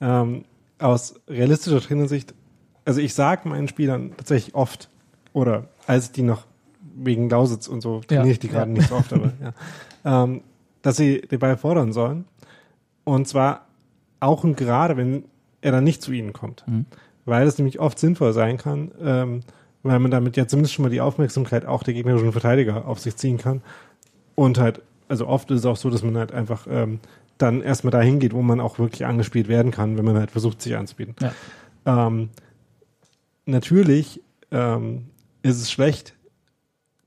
ähm, 0.00 0.44
aus 0.78 1.14
realistischer 1.28 1.80
Trainersicht, 1.80 2.34
also 2.84 3.00
ich 3.00 3.14
sage 3.14 3.48
meinen 3.48 3.68
Spielern 3.68 4.12
tatsächlich 4.16 4.54
oft, 4.54 4.88
oder 5.32 5.68
als 5.86 6.12
die 6.12 6.22
noch 6.22 6.46
wegen 6.96 7.28
Lausitz 7.28 7.66
und 7.66 7.80
so 7.80 8.00
trainiere 8.00 8.30
ich 8.30 8.38
die 8.38 8.48
gerade 8.48 8.70
ja. 8.70 8.78
nicht 8.78 8.88
so 8.88 8.94
oft, 8.94 9.12
aber 9.12 9.32
ja, 10.04 10.24
ähm, 10.24 10.42
dass 10.82 10.96
sie 10.96 11.22
den 11.22 11.38
Ball 11.38 11.56
fordern 11.56 11.92
sollen. 11.92 12.24
Und 13.04 13.26
zwar 13.26 13.66
auch 14.20 14.44
und 14.44 14.56
gerade, 14.56 14.96
wenn 14.96 15.24
er 15.60 15.72
dann 15.72 15.84
nicht 15.84 16.02
zu 16.02 16.12
ihnen 16.12 16.32
kommt. 16.32 16.64
Mhm. 16.66 16.86
Weil 17.24 17.46
es 17.46 17.58
nämlich 17.58 17.80
oft 17.80 17.98
sinnvoll 17.98 18.32
sein 18.32 18.58
kann, 18.58 18.92
ähm, 19.02 19.40
weil 19.82 19.98
man 19.98 20.10
damit 20.10 20.36
ja 20.36 20.46
zumindest 20.46 20.74
schon 20.74 20.84
mal 20.84 20.90
die 20.90 21.00
Aufmerksamkeit 21.00 21.66
auch 21.66 21.82
der 21.82 21.94
gegnerischen 21.94 22.32
Verteidiger 22.32 22.86
auf 22.86 23.00
sich 23.00 23.16
ziehen 23.16 23.38
kann 23.38 23.62
und 24.34 24.58
halt 24.58 24.82
also 25.08 25.26
oft 25.26 25.50
ist 25.50 25.60
es 25.60 25.66
auch 25.66 25.76
so, 25.76 25.90
dass 25.90 26.02
man 26.02 26.16
halt 26.16 26.32
einfach 26.32 26.66
ähm, 26.68 27.00
dann 27.38 27.62
erstmal 27.62 27.90
dahin 27.90 28.20
geht, 28.20 28.32
wo 28.32 28.42
man 28.42 28.60
auch 28.60 28.78
wirklich 28.78 29.04
angespielt 29.06 29.48
werden 29.48 29.70
kann, 29.70 29.96
wenn 29.96 30.04
man 30.04 30.16
halt 30.16 30.30
versucht, 30.30 30.62
sich 30.62 30.76
anzubieten. 30.76 31.14
Ja. 31.20 32.06
Ähm, 32.06 32.30
natürlich 33.46 34.20
ähm, 34.50 35.06
ist 35.42 35.60
es 35.60 35.70
schlecht, 35.70 36.13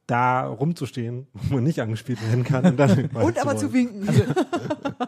da 0.07 0.47
rumzustehen, 0.47 1.27
wo 1.33 1.55
man 1.55 1.63
nicht 1.65 1.79
angespielt 1.81 2.19
werden 2.29 2.43
kann. 2.45 2.65
Und, 2.65 2.77
dann 2.79 3.09
Und 3.13 3.39
aber 3.41 3.57
zu 3.57 3.73
winken. 3.73 4.07
Also, 4.07 4.23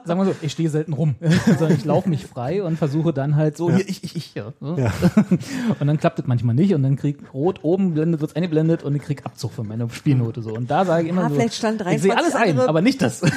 sagen 0.03 0.19
wir 0.19 0.26
so, 0.26 0.35
ich 0.41 0.51
stehe 0.51 0.69
selten 0.69 0.91
rum, 0.93 1.15
sondern 1.45 1.71
ich 1.77 1.85
laufe 1.85 2.09
mich 2.09 2.26
frei 2.26 2.61
und 2.63 2.77
versuche 2.77 3.13
dann 3.13 3.35
halt 3.38 3.55
so, 3.55 3.69
Ja. 3.69 3.77
hier, 3.77 3.88
ich, 3.89 4.03
ich, 4.03 4.15
ich, 4.17 4.35
ja. 4.35 4.51
so. 4.59 4.76
Ja. 4.76 4.91
Und 5.80 5.88
dann 5.88 5.97
klappt 5.97 6.19
es 6.19 6.27
manchmal 6.27 6.55
nicht 6.55 6.73
und 6.73 6.84
dann 6.84 6.95
krieg 6.97 7.17
rot 7.34 7.59
oben 7.63 7.93
blendet, 7.93 8.19
wird's 8.21 8.35
eingeblendet 8.35 8.84
und 8.84 8.95
ich 8.95 9.01
krieg 9.01 9.26
Abzug 9.26 9.51
von 9.53 9.67
meiner 9.67 9.89
Spielnote 9.89 10.41
so. 10.41 10.51
Und 10.53 10.69
da 10.69 10.84
sage 10.84 11.03
ich 11.03 11.09
immer 11.09 11.26
Ah, 11.26 11.30
so, 11.30 11.35
vielleicht 11.35 11.53
stand 11.55 11.81
ich 11.81 12.01
sehe 12.01 12.11
23 12.11 12.13
alles 12.17 12.35
ein, 12.35 12.49
andere- 12.51 12.67
aber 12.69 12.81
nicht 12.81 13.01
das. 13.01 13.23
Ah, 13.23 13.30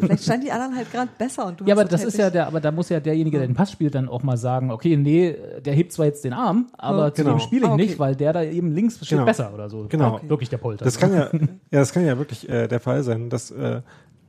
vielleicht 0.00 0.24
standen 0.24 0.44
die 0.46 0.52
anderen 0.52 0.76
halt 0.76 0.90
gerade 0.92 1.10
besser. 1.16 1.46
Und 1.46 1.60
du 1.60 1.64
Ja, 1.64 1.74
aber 1.74 1.82
halt 1.82 1.92
das 1.92 2.04
ist 2.04 2.18
ja 2.18 2.28
der, 2.30 2.46
aber 2.46 2.60
da 2.60 2.70
muss 2.72 2.88
ja 2.90 3.00
derjenige, 3.00 3.38
der 3.38 3.46
den 3.46 3.54
Pass 3.54 3.72
spielt, 3.72 3.94
dann 3.94 4.08
auch 4.08 4.22
mal 4.22 4.36
sagen, 4.36 4.70
okay, 4.70 4.96
nee, 4.96 5.34
der 5.64 5.72
hebt 5.74 5.92
zwar 5.92 6.06
jetzt 6.06 6.24
den 6.24 6.32
Arm, 6.34 6.66
aber 6.76 7.06
Ja, 7.06 7.14
zu 7.14 7.22
genau. 7.22 7.36
dem 7.36 7.40
spiele 7.40 7.62
ich 7.62 7.68
Ah, 7.70 7.74
okay. 7.74 7.82
nicht, 7.86 7.98
weil 7.98 8.14
der 8.16 8.32
da 8.32 8.42
eben 8.42 8.72
links 8.74 8.96
steht 8.96 9.08
Genau. 9.10 9.24
besser 9.24 9.52
oder 9.54 9.70
so. 9.70 9.86
Genau. 9.88 10.14
Okay. 10.16 10.28
Wirklich 10.28 10.48
der 10.50 10.58
Polter. 10.58 10.84
Das 10.84 10.97
kann 10.98 11.12
ja, 11.14 11.28
ja, 11.32 11.48
das 11.70 11.92
kann 11.92 12.04
ja 12.04 12.18
wirklich 12.18 12.48
äh, 12.48 12.68
der 12.68 12.80
Fall 12.80 13.02
sein, 13.02 13.30
dass 13.30 13.50
äh, 13.50 13.80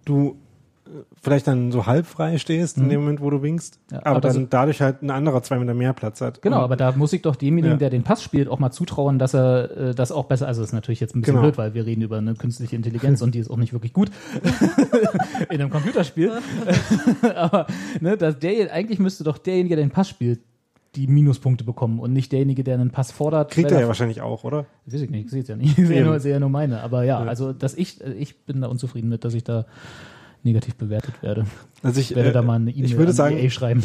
du 0.05 0.37
äh, 0.85 0.89
vielleicht 1.21 1.47
dann 1.47 1.71
so 1.71 1.85
halb 1.85 2.05
frei 2.05 2.37
stehst 2.37 2.77
in 2.77 2.89
dem 2.89 3.01
Moment, 3.01 3.21
wo 3.21 3.29
du 3.29 3.41
winkst, 3.41 3.79
Mhm. 3.91 3.95
Ja, 3.95 3.99
aber, 4.01 4.09
aber 4.11 4.21
dann 4.21 4.31
so- 4.33 4.47
dadurch 4.49 4.81
halt 4.81 5.01
ein 5.01 5.09
anderer 5.09 5.41
zwei 5.43 5.57
Meter 5.59 5.73
mehr 5.73 5.93
Platz 5.93 6.21
hat. 6.21 6.41
Genau, 6.41 6.57
Und- 6.57 6.63
aber 6.63 6.75
da 6.75 6.91
muss 6.93 7.11
ich 7.13 7.21
doch 7.23 7.35
demjenigen, 7.35 7.73
Ja. 7.75 7.77
der 7.77 7.89
den 7.89 8.03
Pass 8.03 8.21
spielt, 8.23 8.47
auch 8.47 8.59
mal 8.59 8.71
zutrauen, 8.71 9.17
dass 9.19 9.33
er 9.33 9.77
äh, 9.89 9.95
das 9.95 10.11
auch 10.11 10.25
besser, 10.25 10.47
also 10.47 10.61
das 10.61 10.69
ist 10.69 10.73
natürlich 10.73 10.99
jetzt 10.99 11.15
ein 11.15 11.21
bisschen 11.21 11.35
Genau. 11.35 11.43
blöd, 11.47 11.57
weil 11.57 11.73
wir 11.73 11.85
reden 11.85 12.01
über 12.03 12.17
eine 12.17 12.35
künstliche 12.35 12.75
Intelligenz 12.75 13.21
und 13.21 13.33
die 13.35 13.39
ist 13.39 13.49
auch 13.49 13.57
nicht 13.57 13.73
wirklich 13.73 13.93
gut 13.93 14.11
in 15.49 15.59
einem 15.61 15.69
Computerspiel. 15.69 16.31
aber 17.35 17.67
ne, 17.99 18.17
dass 18.17 18.39
der, 18.39 18.71
eigentlich 18.73 18.99
müsste 18.99 19.23
doch 19.23 19.37
derjenige, 19.37 19.75
der 19.75 19.85
den 19.85 19.91
Pass 19.91 20.09
spielt, 20.09 20.39
die 20.95 21.07
Minuspunkte 21.07 21.63
bekommen 21.63 21.99
und 21.99 22.13
nicht 22.13 22.31
derjenige, 22.31 22.63
der 22.63 22.75
einen 22.75 22.89
Pass 22.89 23.11
fordert. 23.11 23.51
kriegt 23.51 23.71
er 23.71 23.81
ja 23.81 23.87
wahrscheinlich 23.87 24.21
auch, 24.21 24.43
oder? 24.43 24.65
Weiß 24.85 25.01
ich 25.01 25.09
nicht, 25.09 25.25
ich 25.25 25.31
sehe 25.31 25.41
es 25.43 25.47
ja 25.47 25.55
nicht. 25.55 25.77
Ich 25.77 25.87
sehe 25.87 25.97
Eben. 25.97 26.07
nur, 26.07 26.19
sehe 26.19 26.33
ja 26.33 26.39
nur 26.39 26.49
meine. 26.49 26.81
Aber 26.81 27.03
ja, 27.03 27.21
Ja. 27.23 27.27
also 27.29 27.53
dass 27.53 27.75
ich, 27.75 28.01
äh, 28.03 28.13
ich 28.13 28.37
bin 28.45 28.61
da 28.61 28.67
unzufrieden 28.67 29.09
mit, 29.09 29.23
dass 29.23 29.33
ich 29.33 29.43
da 29.43 29.65
negativ 30.43 30.75
bewertet 30.75 31.21
werde. 31.21 31.45
Also 31.83 31.99
ich 31.99 32.11
Ich 32.11 32.15
werde 32.15 32.29
äh, 32.29 32.33
da 32.33 32.41
mal 32.41 32.55
eine 32.55 32.71
E-Mail 32.71 33.21
an 33.21 33.37
EA 33.37 33.49
schreiben. 33.49 33.83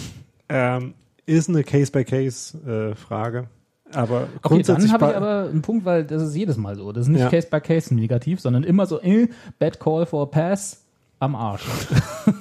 ähm, 0.48 0.94
ist 1.26 1.48
eine 1.48 1.62
Case-by-Case-Frage. 1.64 3.48
aber 3.92 4.22
Okay, 4.22 4.28
dann 4.32 4.40
grundsätzlich 4.42 4.92
habe 4.92 5.10
ich 5.10 5.16
aber 5.16 5.48
einen 5.50 5.62
Punkt, 5.62 5.84
weil 5.84 6.04
das 6.04 6.22
ist 6.22 6.34
jedes 6.34 6.56
Mal 6.56 6.76
so. 6.76 6.92
Das 6.92 7.06
ist 7.06 7.12
nicht 7.12 7.20
Ja. 7.32 7.60
Case 7.60 7.94
negativ, 7.94 8.40
sondern 8.40 8.62
immer 8.64 8.86
so, 8.86 9.00
äh, 9.00 9.28
Bad 9.58 9.78
Call 9.80 10.06
for 10.06 10.22
a 10.22 10.26
Pass 10.26 10.84
am 11.18 11.34
Arsch. 11.34 11.64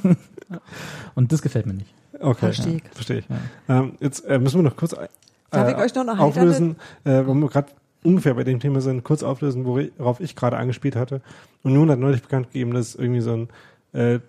Und 1.16 1.32
das 1.32 1.42
gefällt 1.42 1.66
mir 1.66 1.74
nicht. 1.74 1.94
Okay, 2.24 2.40
Verstehe 2.40 2.76
ich. 2.78 2.84
Verstehe 2.94 3.18
ich. 3.20 3.26
Ähm, 3.70 3.94
jetzt 4.00 4.26
äh, 4.26 4.40
müssen 4.40 4.58
wir 4.60 4.64
noch 4.64 4.76
kurz 4.76 4.94
äh, 4.94 5.08
Darf 5.52 5.70
ich 5.70 5.76
euch 5.78 5.94
noch 5.94 6.18
auflösen, 6.20 6.78
äh, 7.04 7.26
wenn 7.28 7.40
wir 7.40 7.50
gerade 7.50 7.68
ungefähr 8.04 8.34
bei 8.34 8.44
dem 8.44 8.60
Thema 8.60 8.82
sind, 8.82 9.04
kurz 9.04 9.22
auflösen, 9.24 9.66
worauf 9.66 10.20
ich 10.20 10.36
gerade 10.36 10.58
angespielt 10.58 10.96
hatte. 10.96 11.22
Union 11.64 11.90
hat 11.92 12.00
neulich 12.00 12.22
bekannt 12.24 12.48
gegeben, 12.52 12.74
dass 12.74 12.90
es 12.90 12.96
irgendwie 12.96 13.22
so 13.22 13.34
ein, 13.34 13.50
äh, 13.94 14.20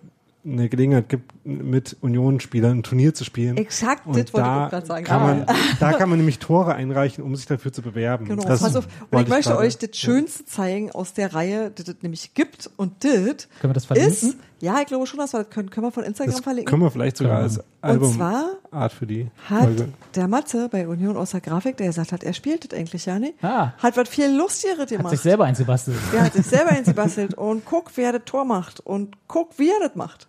eine 0.47 0.69
Gelegenheit 0.69 1.09
gibt, 1.09 1.33
mit 1.47 1.97
Union-Spielern 2.03 2.79
ein 2.79 2.83
Turnier 2.83 3.15
zu 3.15 3.25
spielen. 3.25 3.57
Exakt, 3.57 4.07
Und 4.07 4.15
das 4.19 4.35
wollte 4.35 4.47
ich 4.47 4.53
da 4.55 4.66
auch 4.66 4.71
gerade 4.71 4.87
sagen. 4.87 5.05
kann, 5.07 5.23
man, 5.23 5.45
Ah. 5.49 5.55
da 5.81 5.93
kann 5.95 6.11
man 6.11 6.19
nämlich 6.19 6.39
Tore 6.39 6.75
einreichen, 6.75 7.25
um 7.25 7.35
sich 7.35 7.47
dafür 7.47 7.73
zu 7.73 7.81
bewerben. 7.81 8.27
Genau, 8.27 8.43
Das 8.45 8.61
pass 8.61 8.77
auf. 8.77 8.87
Und 9.11 9.23
ich 9.23 9.29
möchte 9.29 9.51
gerade- 9.53 9.62
euch 9.66 9.79
das 9.79 9.97
Schönste 9.97 10.45
zeigen 10.45 10.91
aus 10.93 11.15
der 11.15 11.33
Reihe, 11.33 11.71
das 11.75 11.89
es 11.89 11.97
nämlich 12.03 12.35
gibt. 12.35 12.69
Und 12.77 13.03
das 13.03 13.12
Können 13.12 13.39
wir 13.62 13.73
das 13.73 13.87
verlinken? 13.87 14.12
ist, 14.12 14.37
ja, 14.65 14.81
ich 14.81 14.86
glaube 14.86 15.07
schon, 15.07 15.19
dass 15.19 15.32
wir 15.32 15.41
das 15.45 15.51
können. 15.51 15.70
Können 15.70 15.86
wir 15.86 15.91
von 15.93 16.05
Instagram 16.05 16.32
Das 16.35 16.41
verlinken? 16.43 16.70
können 16.70 16.82
wir 16.82 16.91
vielleicht 16.91 17.16
sogar 17.19 17.39
als. 17.39 17.61
Album 17.82 18.09
Und 18.09 18.15
zwar 18.15 18.45
Art 18.70 18.93
für 18.93 19.07
die 19.07 19.31
hat 19.49 19.62
Folge. 19.65 19.89
der 20.15 20.27
Matze 20.27 20.69
bei 20.70 20.89
Union 20.89 21.16
aus 21.19 21.32
der 21.32 21.41
Grafik, 21.43 21.77
der 21.77 21.86
gesagt 21.89 22.12
hat, 22.12 22.24
er 22.24 22.32
spielt 22.32 22.65
das 22.73 22.78
eigentlich 22.78 23.05
ja 23.07 23.19
nicht, 23.19 23.35
Ah. 23.45 23.73
hat 23.78 23.97
was 23.97 24.09
viel 24.09 24.35
Lustigeres 24.35 24.81
Hat 24.81 24.89
gemacht. 24.89 25.11
sich 25.11 25.20
selber 25.20 25.45
eingebastelt. 25.45 25.99
Der 26.12 26.23
hat 26.23 26.32
sich 26.32 26.47
selber 26.47 26.70
hingebastelt 26.70 27.35
und 27.35 27.65
guck, 27.66 27.91
wer 27.97 28.12
das 28.12 28.23
Tor 28.24 28.45
macht 28.47 28.81
und 28.81 29.16
guck, 29.28 29.59
wie 29.59 29.69
er 29.69 29.86
das 29.86 29.95
macht. 29.97 30.27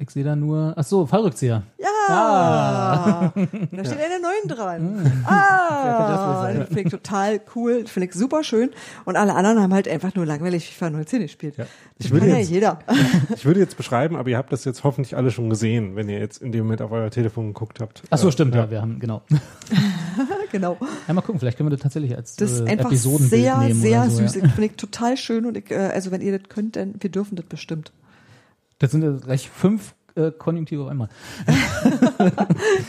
Ich 0.00 0.10
sehe 0.10 0.22
da 0.24 0.36
nur, 0.36 0.74
ach 0.76 0.84
so, 0.84 1.06
Fallrückzieher. 1.06 1.62
Ja, 1.78 1.86
Ah. 2.10 3.32
da 3.36 3.84
steht 3.84 3.98
eine 3.98 4.18
9 4.22 4.56
dran. 4.56 4.96
Das 5.04 5.12
wohl 5.12 5.22
Ah, 5.26 6.52
das 6.56 6.68
finde 6.68 6.80
ich 6.82 6.88
total 6.90 7.38
cool, 7.54 7.82
das 7.82 7.90
finde 7.90 8.08
ich 8.08 8.14
super 8.14 8.42
schön. 8.44 8.70
Und 9.04 9.16
alle 9.16 9.34
anderen 9.34 9.60
haben 9.60 9.74
halt 9.74 9.86
einfach 9.88 10.14
nur 10.14 10.24
langweilig 10.24 10.68
FIFA 10.72 10.88
19 10.90 11.20
gespielt. 11.22 11.58
Ja. 11.58 11.64
Das 11.98 12.06
Ich 12.06 12.10
würde 12.12 12.26
kann 12.26 12.34
ja 12.36 12.40
jetzt- 12.40 12.50
jeder. 12.50 12.78
Ich 13.34 13.44
würde 13.44 13.60
jetzt 13.60 13.76
beschreiben, 13.76 14.16
aber 14.16 14.30
ihr 14.30 14.38
habt 14.38 14.52
das 14.52 14.64
jetzt 14.64 14.84
hoffentlich 14.84 15.16
alle 15.18 15.30
schon 15.30 15.50
gesehen, 15.50 15.96
wenn 15.96 16.08
ihr 16.08 16.18
jetzt 16.18 16.40
in 16.40 16.50
dem 16.52 16.64
Moment 16.64 16.80
auf 16.80 16.92
euer 16.92 17.10
Telefon 17.10 17.48
geguckt 17.48 17.78
habt. 17.80 18.02
Ach 18.08 18.16
so, 18.16 18.30
stimmt, 18.30 18.54
ja, 18.54 18.70
wir 18.70 18.80
haben, 18.80 19.00
genau. 19.00 19.20
genau. 20.52 20.78
Ja, 21.08 21.12
mal 21.14 21.20
gucken, 21.20 21.40
vielleicht 21.40 21.58
können 21.58 21.68
wir 21.68 21.76
das 21.76 21.82
tatsächlich 21.82 22.16
als 22.16 22.36
Das 22.36 22.52
ist 22.52 22.60
äh, 22.60 22.70
einfach 22.70 22.86
Episodenbild 22.86 23.30
sehr, 23.42 23.58
nehmen 23.58 23.80
sehr 23.80 24.00
oder 24.02 24.10
so, 24.10 24.16
süß. 24.22 24.34
Ja. 24.36 24.40
Finde 24.48 24.64
ich 24.64 24.72
total 24.76 25.16
schön 25.18 25.44
und 25.44 25.56
ich, 25.58 25.70
äh, 25.70 25.74
also 25.76 26.10
wenn 26.10 26.22
ihr 26.22 26.38
das 26.38 26.48
könnt, 26.48 26.76
dann 26.76 26.94
wir 27.00 27.10
dürfen 27.10 27.36
das 27.36 27.44
bestimmt. 27.46 27.92
Das 28.78 28.90
sind 28.90 29.02
ja 29.02 29.10
gleich 29.12 29.48
fünf 29.50 29.94
äh, 30.14 30.30
Konjunktive 30.30 30.82
auf 30.82 30.88
einmal. 30.88 31.08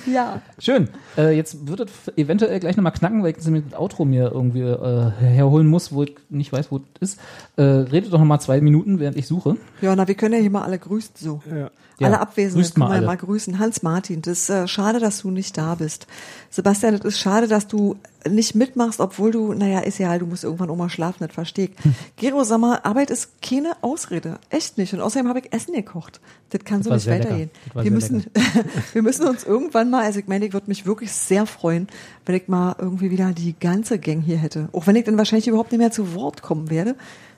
Ja. 0.06 0.42
Schön. 0.58 0.90
Äh, 1.18 1.36
jetzt 1.36 1.68
wird 1.68 1.82
es 1.82 2.18
eventuell 2.18 2.60
gleich 2.60 2.76
nochmal 2.76 2.92
knacken, 2.94 3.22
weil 3.22 3.32
ich 3.32 3.38
jetzt 3.38 3.48
mit 3.48 3.72
dem 3.72 3.78
Outro 3.78 4.04
mir 4.04 4.32
irgendwie 4.34 4.62
äh, 4.62 5.12
herholen 5.20 5.68
muss, 5.68 5.92
wo 5.92 6.04
ich 6.04 6.16
nicht 6.30 6.52
weiß, 6.52 6.72
wo 6.72 6.78
es 7.00 7.12
ist. 7.12 7.20
Äh, 7.56 7.62
redet 7.62 8.12
doch 8.12 8.18
nochmal 8.18 8.42
zwei 8.42 8.60
Minuten, 8.62 9.00
während 9.00 9.18
ich 9.18 9.28
suche. 9.28 9.58
Ja, 9.82 9.96
na, 9.96 10.08
wir 10.08 10.16
können 10.16 10.34
ja 10.34 10.40
hier 10.40 10.50
mal 10.50 10.64
alle 10.64 10.80
grüßen 10.80 11.12
so. 11.16 11.42
Ja. 11.50 11.70
Ja, 12.00 12.08
alle 12.08 12.22
Abwesenden 12.22 12.62
grüßt 12.62 12.78
mal 12.78 12.86
können 12.86 12.94
wir 12.94 12.98
alle. 12.98 13.06
mal 13.08 13.18
grüßen. 13.18 13.60
Hans-Martin, 13.60 14.22
das 14.22 14.40
ist 14.40 14.50
äh, 14.50 14.68
schade, 14.68 15.00
dass 15.00 15.22
du 15.22 15.32
nicht 15.32 15.58
da 15.58 15.76
bist. 15.76 16.08
Sebastian, 16.50 16.96
das 16.96 17.06
ist 17.06 17.20
schade, 17.20 17.48
dass 17.48 17.68
du 17.68 17.98
nicht 18.28 18.56
mitmachst, 18.56 19.00
obwohl 19.00 19.32
du, 19.32 19.54
naja, 19.54 19.80
ist 19.80 19.98
ja 19.98 20.10
halt, 20.10 20.22
du 20.22 20.26
musst 20.26 20.44
irgendwann 20.44 20.76
mal 20.78 20.90
schlafen, 20.90 21.26
das 21.26 21.34
verstehe 21.34 21.66
ich. 21.70 21.84
Hm. 21.84 21.96
Gero, 22.18 22.44
sag 22.44 22.60
mal, 22.60 22.80
Arbeit 22.84 23.10
ist 23.12 23.42
keine 23.42 23.74
Ausrede. 23.82 24.40
Echt 24.50 24.78
nicht. 24.78 24.94
Und 24.94 25.02
außerdem 25.02 25.28
habe 25.30 25.40
ich 25.40 25.54
Essen 25.54 25.74
gekocht. 25.74 26.20
Das 26.50 26.64
kann 26.66 26.84
so 26.84 26.90
war 26.90 26.98
nicht 26.98 27.08
weitergehen. 27.08 27.50
Das 27.74 27.84
Wir 27.84 27.92
müssen, 27.92 28.26
wir 28.94 29.02
müssen 29.04 29.28
uns 29.28 29.44
irgendwann 29.44 29.90
mal, 29.90 30.04
also 30.04 30.20
ich 30.20 30.28
meine, 30.28 30.46
ich 30.46 30.54
würde 30.54 30.68
mich 30.68 30.86
wirklich 30.86 31.12
sehr 31.12 31.46
freuen, 31.46 31.88
wenn 32.26 32.36
ich 32.36 32.48
mal 32.48 32.76
irgendwie 32.78 33.10
wieder 33.12 33.32
die 33.32 33.58
ganze 33.58 34.00
Gang 34.00 34.22
hier 34.22 34.38
hätte. 34.38 34.70
Auch 34.74 34.86
wenn 34.88 34.96
ich 34.96 35.06
dann 35.06 35.18
wahrscheinlich 35.18 35.48
überhaupt 35.48 35.72
nicht 35.72 35.80
mehr 35.80 35.92
zu 35.92 36.14
Wort 36.16 36.42
kommen 36.42 36.70
werde. 36.70 36.96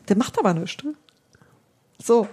Der 0.10 0.18
macht 0.18 0.40
aber 0.40 0.54
nichts. 0.54 0.84
ne? 0.84 0.94
So. 2.02 2.28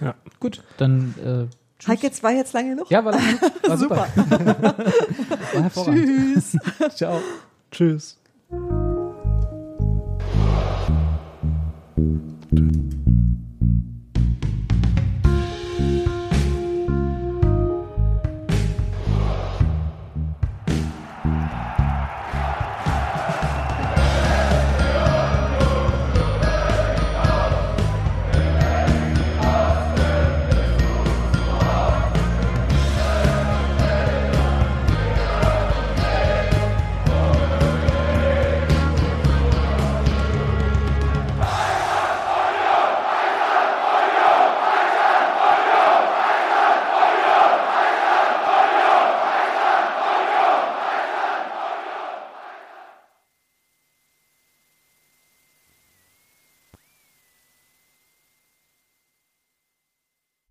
Ja. 0.00 0.14
Gut, 0.40 0.62
dann 0.78 1.14
äh, 1.18 1.54
tschüss. 1.78 1.88
Heike, 1.88 2.02
jetzt 2.08 2.22
war 2.22 2.32
jetzt 2.32 2.52
lange 2.52 2.70
genug. 2.70 2.90
Ja, 2.90 3.04
war, 3.04 3.12
lange- 3.12 3.40
war 3.66 3.78
super. 3.78 4.08
Super. 4.16 4.74
War. 5.74 5.84
Tschüss. 5.84 6.56
Ciao. 6.96 7.20
Tschüss. 7.70 8.18